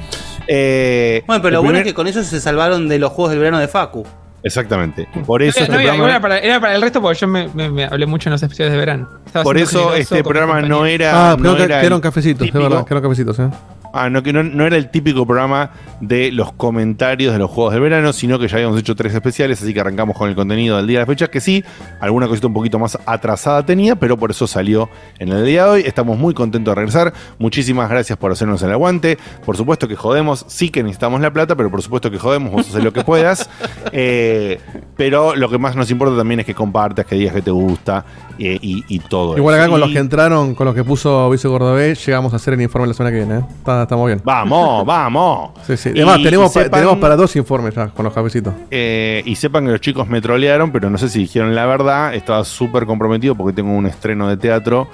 [0.47, 3.39] Eh, Bueno, pero lo bueno es que con eso se salvaron de los juegos del
[3.39, 4.05] verano de Facu.
[4.45, 5.07] Exactamente.
[5.25, 7.27] Por eso, No, este no, era, programa, era para, era para el resto porque yo
[7.27, 9.09] me, me- me hablé mucho en los especiales de verano.
[9.25, 11.31] Estaba por eso este programa no era.
[11.31, 13.49] ah, pero no que- era quedaron el cafecitos, es típico- verdad, quedaron cafecitos, eh.
[13.97, 17.73] Ah, no, que no, no era el típico programa de los comentarios de los juegos
[17.73, 20.77] del verano, sino que ya habíamos hecho tres especiales, así que arrancamos con el contenido
[20.77, 21.63] del día de la fecha, que sí,
[22.01, 25.69] alguna cosita un poquito más atrasada tenía, pero por eso salió en el día de
[25.69, 25.83] hoy.
[25.85, 27.13] Estamos muy contentos de regresar.
[27.39, 29.17] Muchísimas gracias por hacernos el aguante.
[29.45, 32.67] Por supuesto que jodemos, sí que necesitamos la plata, pero por supuesto que jodemos, vos
[32.69, 33.49] haces lo que puedas.
[33.97, 34.59] Eh,
[34.97, 38.03] pero lo que más nos importa también es que compartas, que digas que te gusta
[38.37, 39.63] eh, y, y todo Igual eso.
[39.63, 42.55] acá con Y- los que entraron, con los que puso Vice Cordobés, llegamos a hacer
[42.55, 43.39] el informe la semana que viene.
[43.39, 43.45] ¿eh?
[43.59, 44.21] Está- estamos bien.
[44.23, 45.51] Vamos, vamos.
[45.65, 45.89] Sí, sí.
[45.89, 48.53] Y- Además, tenemos, y pa- sepan- tenemos para dos informes ya con los cafecitos.
[48.69, 52.13] Eh, y sepan que los chicos me trolearon, pero no sé si dijeron la verdad.
[52.13, 54.87] Estaba súper comprometido porque tengo un estreno de teatro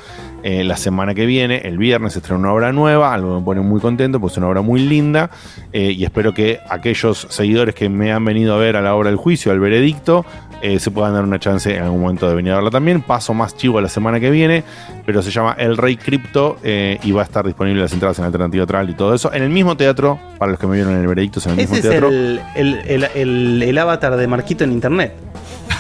[0.44, 1.58] eh, la semana que viene.
[1.64, 4.48] El viernes estreno una obra nueva, algo que me pone muy contento porque es una
[4.48, 5.30] obra muy linda.
[5.74, 9.10] eh, y espero que aquellos seguidores que me han venido a ver a la obra
[9.10, 10.26] del juicio, al veredicto,
[10.62, 13.02] eh, se puedan dar una chance en algún momento de venir a verla también.
[13.02, 14.64] Paso más chivo la semana que viene,
[15.06, 18.26] pero se llama El Rey Cripto eh, y va a estar disponible las entradas en
[18.26, 19.32] Alternativa Teatral y todo eso.
[19.34, 21.58] En el mismo teatro, para los que me vieron en el veredicto, es en el
[21.58, 22.10] mismo Ese es teatro.
[22.10, 25.14] el, el, el, el- el avatar de Marquito en internet.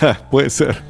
[0.31, 0.81] Puede ser.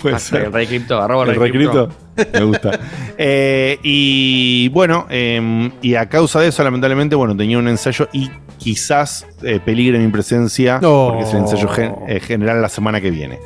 [0.00, 0.44] Puede ser.
[0.46, 1.88] El Rey Cripto, arroba El Rey Cripto.
[2.16, 2.38] Cripto.
[2.38, 2.78] Me gusta.
[3.24, 8.30] Eh, y bueno, eh, y a causa de eso, lamentablemente, bueno, tenía un ensayo y
[8.62, 11.08] quizás eh, peligre mi presencia, No.
[11.10, 13.38] porque es el ensayo gen- eh, general la semana que viene.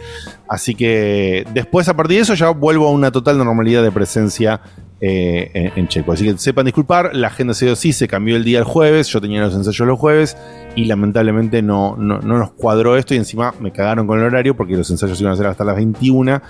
[0.49, 4.61] Así que después, a partir de eso, ya vuelvo a una total normalidad de presencia
[5.01, 6.13] eh, en, en Checo.
[6.13, 9.09] Así que sepan disculpar, la agenda se dio sí, se cambió el día el jueves,
[9.09, 10.37] yo tenía los ensayos los jueves
[10.75, 14.57] y lamentablemente no, no, no nos cuadró esto y encima me cagaron con el horario
[14.57, 16.41] porque los ensayos iban a ser hasta las 21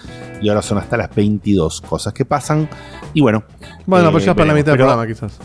[0.42, 2.68] y ahora son hasta las 22, cosas que pasan.
[3.14, 3.42] Y bueno.
[3.86, 5.38] Bueno, pues ya para la mitad del programa, quizás.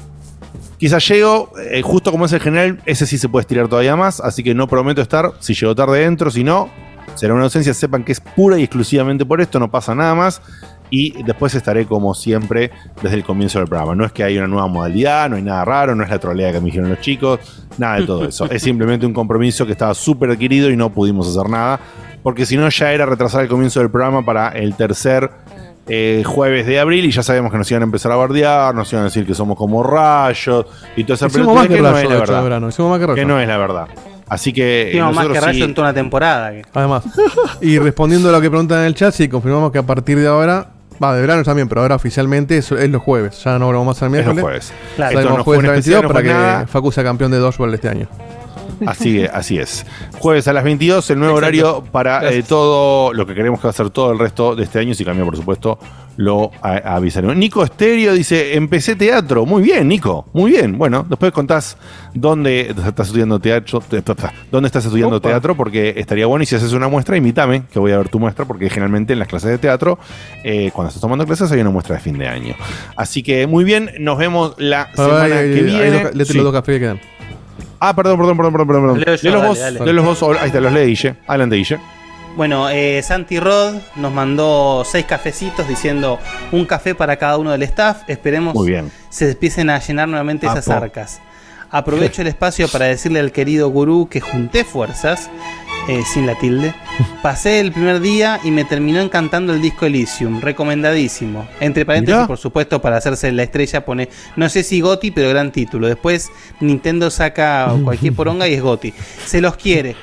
[0.81, 4.19] Quizás llego, eh, justo como es el general, ese sí se puede estirar todavía más,
[4.19, 5.31] así que no prometo estar.
[5.37, 6.71] Si llego tarde entro, si no,
[7.13, 7.71] será una ausencia.
[7.75, 10.41] Sepan que es pura y exclusivamente por esto, no pasa nada más.
[10.89, 13.93] Y después estaré como siempre desde el comienzo del programa.
[13.93, 16.51] No es que hay una nueva modalidad, no hay nada raro, no es la trolea
[16.51, 17.39] que me dijeron los chicos,
[17.77, 18.45] nada de todo eso.
[18.51, 21.79] es simplemente un compromiso que estaba súper adquirido y no pudimos hacer nada.
[22.23, 25.29] Porque si no, ya era retrasar el comienzo del programa para el tercer
[25.93, 28.91] eh, jueves de abril y ya sabemos que nos iban a empezar a bardear, nos
[28.93, 31.91] iban a decir que somos como rayos y toda esa Hicimos más pelotudez que no
[31.91, 32.43] Rayo, es la verdad.
[32.43, 32.69] verano.
[32.69, 33.15] Hicimos más que Rayo.
[33.15, 33.87] Que no es la verdad.
[34.29, 36.51] Así que eh, Hicimos más que nosotros Rayo sí- en toda una temporada.
[36.51, 37.03] que- Además.
[37.61, 40.27] y respondiendo a lo que preguntan en el chat, sí, confirmamos que a partir de
[40.27, 40.67] ahora,
[41.03, 43.43] va, de verano también, pero ahora oficialmente es, es los jueves.
[43.43, 44.41] Ya no volvemos más al Es los miércoles.
[44.71, 44.73] jueves.
[44.95, 45.19] Claro.
[45.19, 46.07] Esto no jueves fue un 22 especial, no
[46.47, 46.67] para que.
[46.71, 48.07] Facu sea campeón de dodgeball este año.
[48.87, 49.85] Así, así es.
[50.19, 51.47] Jueves a las 22, el nuevo Exacto.
[51.47, 54.63] horario para eh, todo lo que queremos que va a ser todo el resto de
[54.63, 54.93] este año.
[54.93, 55.77] Si cambia, por supuesto,
[56.17, 57.35] lo avisaremos.
[57.35, 59.45] Nico Estéreo dice: Empecé teatro.
[59.45, 60.25] Muy bien, Nico.
[60.33, 60.77] Muy bien.
[60.77, 61.77] Bueno, después contás
[62.13, 63.81] dónde estás estudiando teatro.
[63.81, 65.29] te- te- te- Dónde estás estudiando Opa.
[65.29, 66.43] teatro, porque estaría bueno.
[66.43, 69.19] Y si haces una muestra, invítame, que voy a ver tu muestra, porque generalmente en
[69.19, 69.99] las clases de teatro,
[70.43, 72.55] eh, cuando estás tomando clases, hay una muestra de fin de año.
[72.95, 76.03] Así que muy bien, nos vemos la semana que viene.
[76.03, 76.39] los- léete Sí.
[77.83, 78.99] Ah, perdón, perdón, perdón, perdón, perdón.
[78.99, 79.85] Leo yo, Léelos dale, vos, dale.
[79.85, 80.37] léelos vos.
[80.39, 81.15] Ahí está, los lee Guille.
[81.27, 81.79] Adelante, Guille.
[82.37, 86.17] Bueno, eh, Santi Rod nos mandó seis cafecitos diciendo
[86.51, 88.03] un café para cada uno del staff.
[88.07, 88.91] Esperemos Muy bien.
[89.09, 90.77] se empiecen a llenar nuevamente esas Apo.
[90.85, 91.19] arcas.
[91.71, 95.29] Aprovecho el espacio para decirle al querido gurú que junté fuerzas,
[95.87, 96.73] eh, sin la tilde.
[97.23, 101.47] Pasé el primer día y me terminó encantando el disco Elysium, recomendadísimo.
[101.59, 102.27] Entre paréntesis, Mirá.
[102.27, 105.87] por supuesto, para hacerse la estrella pone, no sé si Goti, pero gran título.
[105.87, 106.29] Después
[106.59, 108.93] Nintendo saca cualquier poronga y es Goti.
[109.25, 109.95] Se los quiere.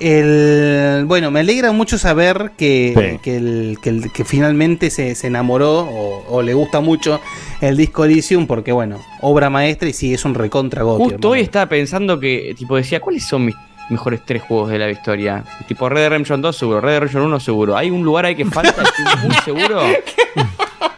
[0.00, 3.18] El, bueno, me alegra mucho saber que, Sí.
[3.22, 7.20] que, el- que el- que finalmente se, se enamoró o, o le gusta mucho
[7.60, 11.02] el disco Elysium, porque bueno, obra maestra y sí, es un recontra Goti.
[11.04, 11.30] Justo hermano.
[11.32, 13.54] hoy estaba pensando que, tipo, decía, ¿cuáles son mis
[13.92, 15.44] mejores tres juegos de la historia?
[15.68, 17.76] Tipo, Red Dead Redemption 2 seguro, Red Dead Redemption 1 seguro.
[17.76, 18.70] ¿Hay un lugar ahí que falta?
[18.82, 19.82] Estoy muy seguro.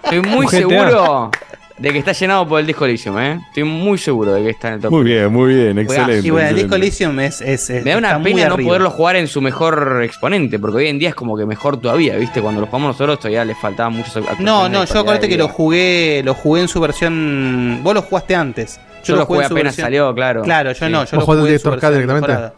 [0.05, 1.31] Estoy muy seguro
[1.77, 3.41] de que está llenado por el disco Elysium, ¿eh?
[3.49, 4.93] Estoy muy seguro de que está en el top.
[4.93, 5.77] Muy bien, muy bien.
[5.79, 6.25] Excelente.
[6.27, 7.41] Y bueno, el disco Elysium es.
[7.41, 8.69] es- es- Me da una pena no arriba.
[8.69, 12.17] poderlo jugar en su mejor exponente, porque hoy en día es como que mejor todavía,
[12.17, 12.41] ¿viste?
[12.41, 16.23] Cuando lo jugamos nosotros todavía le faltaban muchos No, no, yo acuérdate que lo jugué,
[16.25, 17.81] lo jugué en su versión.
[17.83, 18.79] Vos lo jugaste antes.
[19.03, 20.43] Yo lo jugué apenas salió, claro.
[20.43, 20.93] Claro, yo Sí.
[20.93, 22.29] no, yo ¿Vos lo jugué en su versión directamente?
[22.29, 22.55] mejorada.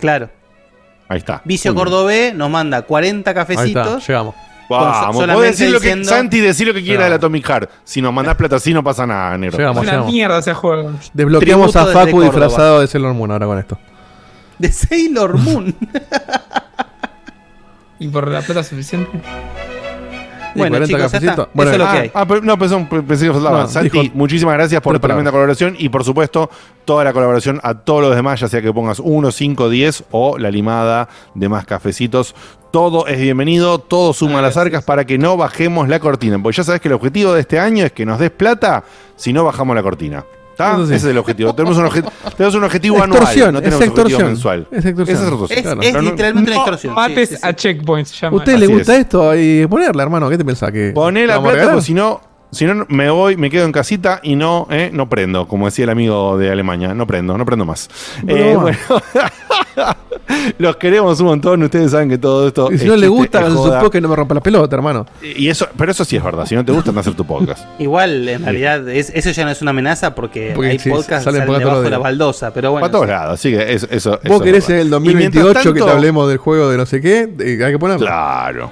[0.00, 0.30] Claro.
[1.08, 1.42] Ahí está.
[1.44, 1.74] Vicio.
[1.74, 4.06] Cordobé nos manda 40 Ahí está, cafecitos.
[4.06, 4.34] llegamos.
[4.68, 7.04] Vamos, podés decir lo que, Santi, decir lo que quiera No.
[7.06, 7.70] del Atomic Heart.
[7.82, 9.58] Si nos mandás plata así no pasa nada, negro.
[9.58, 10.12] Llegamos, Una llegamos.
[10.12, 10.92] mierda ese juego.
[11.12, 12.24] Desbloqueamos a Tributo Facu Córdoba.
[12.30, 13.78] disfrazado de Sailor Moon ahora con esto.
[14.58, 15.74] De Sailor Moon.
[17.98, 19.10] Y por la plata suficiente.
[20.54, 21.18] Bueno, 40 chicos, ya está.
[21.18, 21.48] cafecitos.
[21.54, 22.10] Bueno, Eso es lo que hay.
[22.14, 22.56] ah, no.
[23.62, 26.50] No, Santi, dijo- muchísimas gracias por tres tremenda colaboración y por supuesto
[26.84, 30.38] toda la colaboración a todos los demás, ya sea que pongas 1, 5, 10 o
[30.38, 32.34] la limada de más cafecitos.
[32.70, 36.40] Todo es bienvenido, todo suma a las arcas para que no bajemos la cortina.
[36.40, 38.84] Porque ya sabes que el objetivo de este año es que nos des plata
[39.16, 40.24] si no bajamos la cortina.
[40.64, 40.74] ¿Está?
[40.76, 40.94] Eso sí.
[40.94, 41.54] Ese es el objetivo.
[41.54, 44.26] tenemos, un obje- tenemos un objetivo anual, Extorsión, no tenemos es un objetivo extorsión.
[44.28, 44.68] mensual.
[44.70, 45.46] Es extorsión.
[45.50, 45.80] Es, claro.
[45.82, 46.94] es Pero no- literalmente una extorsión.
[46.94, 47.40] Mates sí, sí.
[47.42, 48.36] a checkpoint se ¿A llama.
[48.38, 49.00] usted le gusta es.
[49.00, 49.36] esto?
[49.36, 50.28] Y ponerla, hermano.
[50.28, 50.70] ¿Qué te pensás?
[50.70, 52.20] que Poné la vamos a plata, porque si no,
[52.52, 55.84] si no me voy, me quedo en casita y no, eh, no prendo, como decía
[55.84, 56.94] el amigo de Alemania.
[56.94, 57.88] No prendo, no prendo más.
[58.26, 58.78] Eh, bueno,
[60.58, 61.62] los queremos un montón.
[61.62, 62.70] Ustedes saben que todo esto.
[62.72, 63.80] Y si es no le chiste, gusta, es hagan su joda.
[63.80, 65.06] podcast no me rompa la pelota, hermano.
[65.22, 66.46] Y eso, pero eso sí es verdad.
[66.46, 67.64] Si no te gusta, no hacer tu podcast.
[67.78, 71.24] Igual, en realidad, es- eso ya no es una amenaza porque, Porque hay sí, podcasts
[71.24, 72.52] salen salen debajo de la baldosa.
[72.52, 73.34] Pero bueno, Para todos lados.
[73.34, 73.86] Así que eso.
[73.90, 75.04] eso Vos eso querés es en el verdad.
[75.10, 77.72] Y mientras 2028 que te tanto- hablemos del juego de no sé qué, eh, hay
[77.72, 78.06] que ponerlo.
[78.06, 78.70] Claro.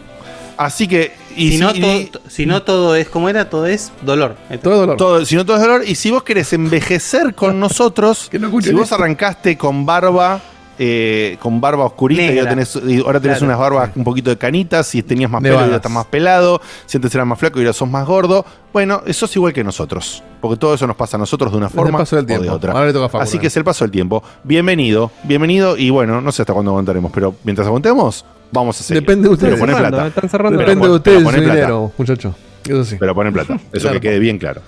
[0.56, 1.12] Así que.
[1.38, 4.36] Y si, no y- todo, si no todo es como era, todo es dolor.
[4.62, 4.96] Todo dolor.
[4.96, 5.82] Todo, si no todo es dolor.
[5.86, 8.96] Y si vos querés envejecer con nosotros, Que no escuchen si vos esto.
[8.96, 10.40] arrancaste con barba.
[10.80, 13.46] eh, con barba oscurita y ahora tenés, y ahora tenés Claro.
[13.52, 16.60] unas barbas un poquito de canitas, si tenías más pelo y ahora estás más pelado,
[16.86, 19.64] si antes eras más flaco y ahora sos más gordo, bueno, eso es igual que
[19.64, 22.42] nosotros, porque todo eso nos pasa a nosotros de una el forma paso del o
[22.42, 22.74] de otra.
[22.74, 23.40] Ahora le toca Facu, Así ¿no?
[23.40, 24.22] que es el paso del tiempo.
[24.44, 29.02] Bienvenido, bienvenido y bueno, no sé hasta cuándo aguantaremos, pero mientras aguantemos, vamos a seguir.
[29.02, 29.54] Depende de ustedes.
[29.60, 30.06] Pero Cerrando, plata.
[30.08, 30.58] están cerrando.
[30.58, 32.34] Depende Pero de ustedes pero su dinero, muchacho.
[32.66, 32.96] Eso sí.
[33.00, 33.54] Pero ponen plata.
[33.72, 33.94] Eso Claro.
[34.00, 34.60] que quede bien claro.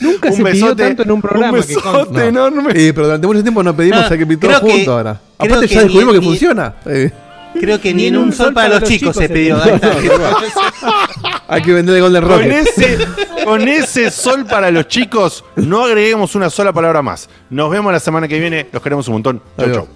[0.00, 2.26] Nunca Un se pidió besote, tanto en un programa un que besote consta.
[2.26, 2.72] enorme.
[2.74, 5.20] Eh, pero durante mucho tiempo no pedimos No, a que pintó creo que- juntos ahora.
[5.38, 6.74] Aparte que ya descubrimos ni- que ni- funciona.
[6.86, 7.10] Eh,
[7.58, 9.56] creo que ni en un sol para los chicos se pidió.
[9.64, 9.90] Está.
[11.48, 12.52] hay que vender el Golden Con Rocket.
[12.52, 12.98] ese,
[13.44, 17.28] con ese sol para los chicos, no agreguemos una sola palabra más.
[17.50, 18.68] Nos vemos la semana que viene.
[18.72, 19.42] Los queremos un montón.
[19.58, 19.76] Chau, Adiós.
[19.78, 19.88] chau.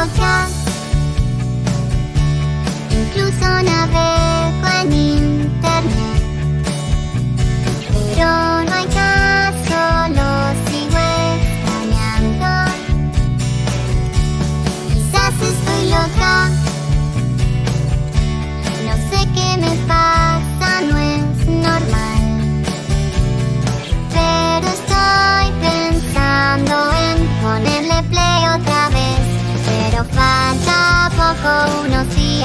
[0.00, 0.56] Otros podcasts.
[2.90, 4.19] Incluso navego en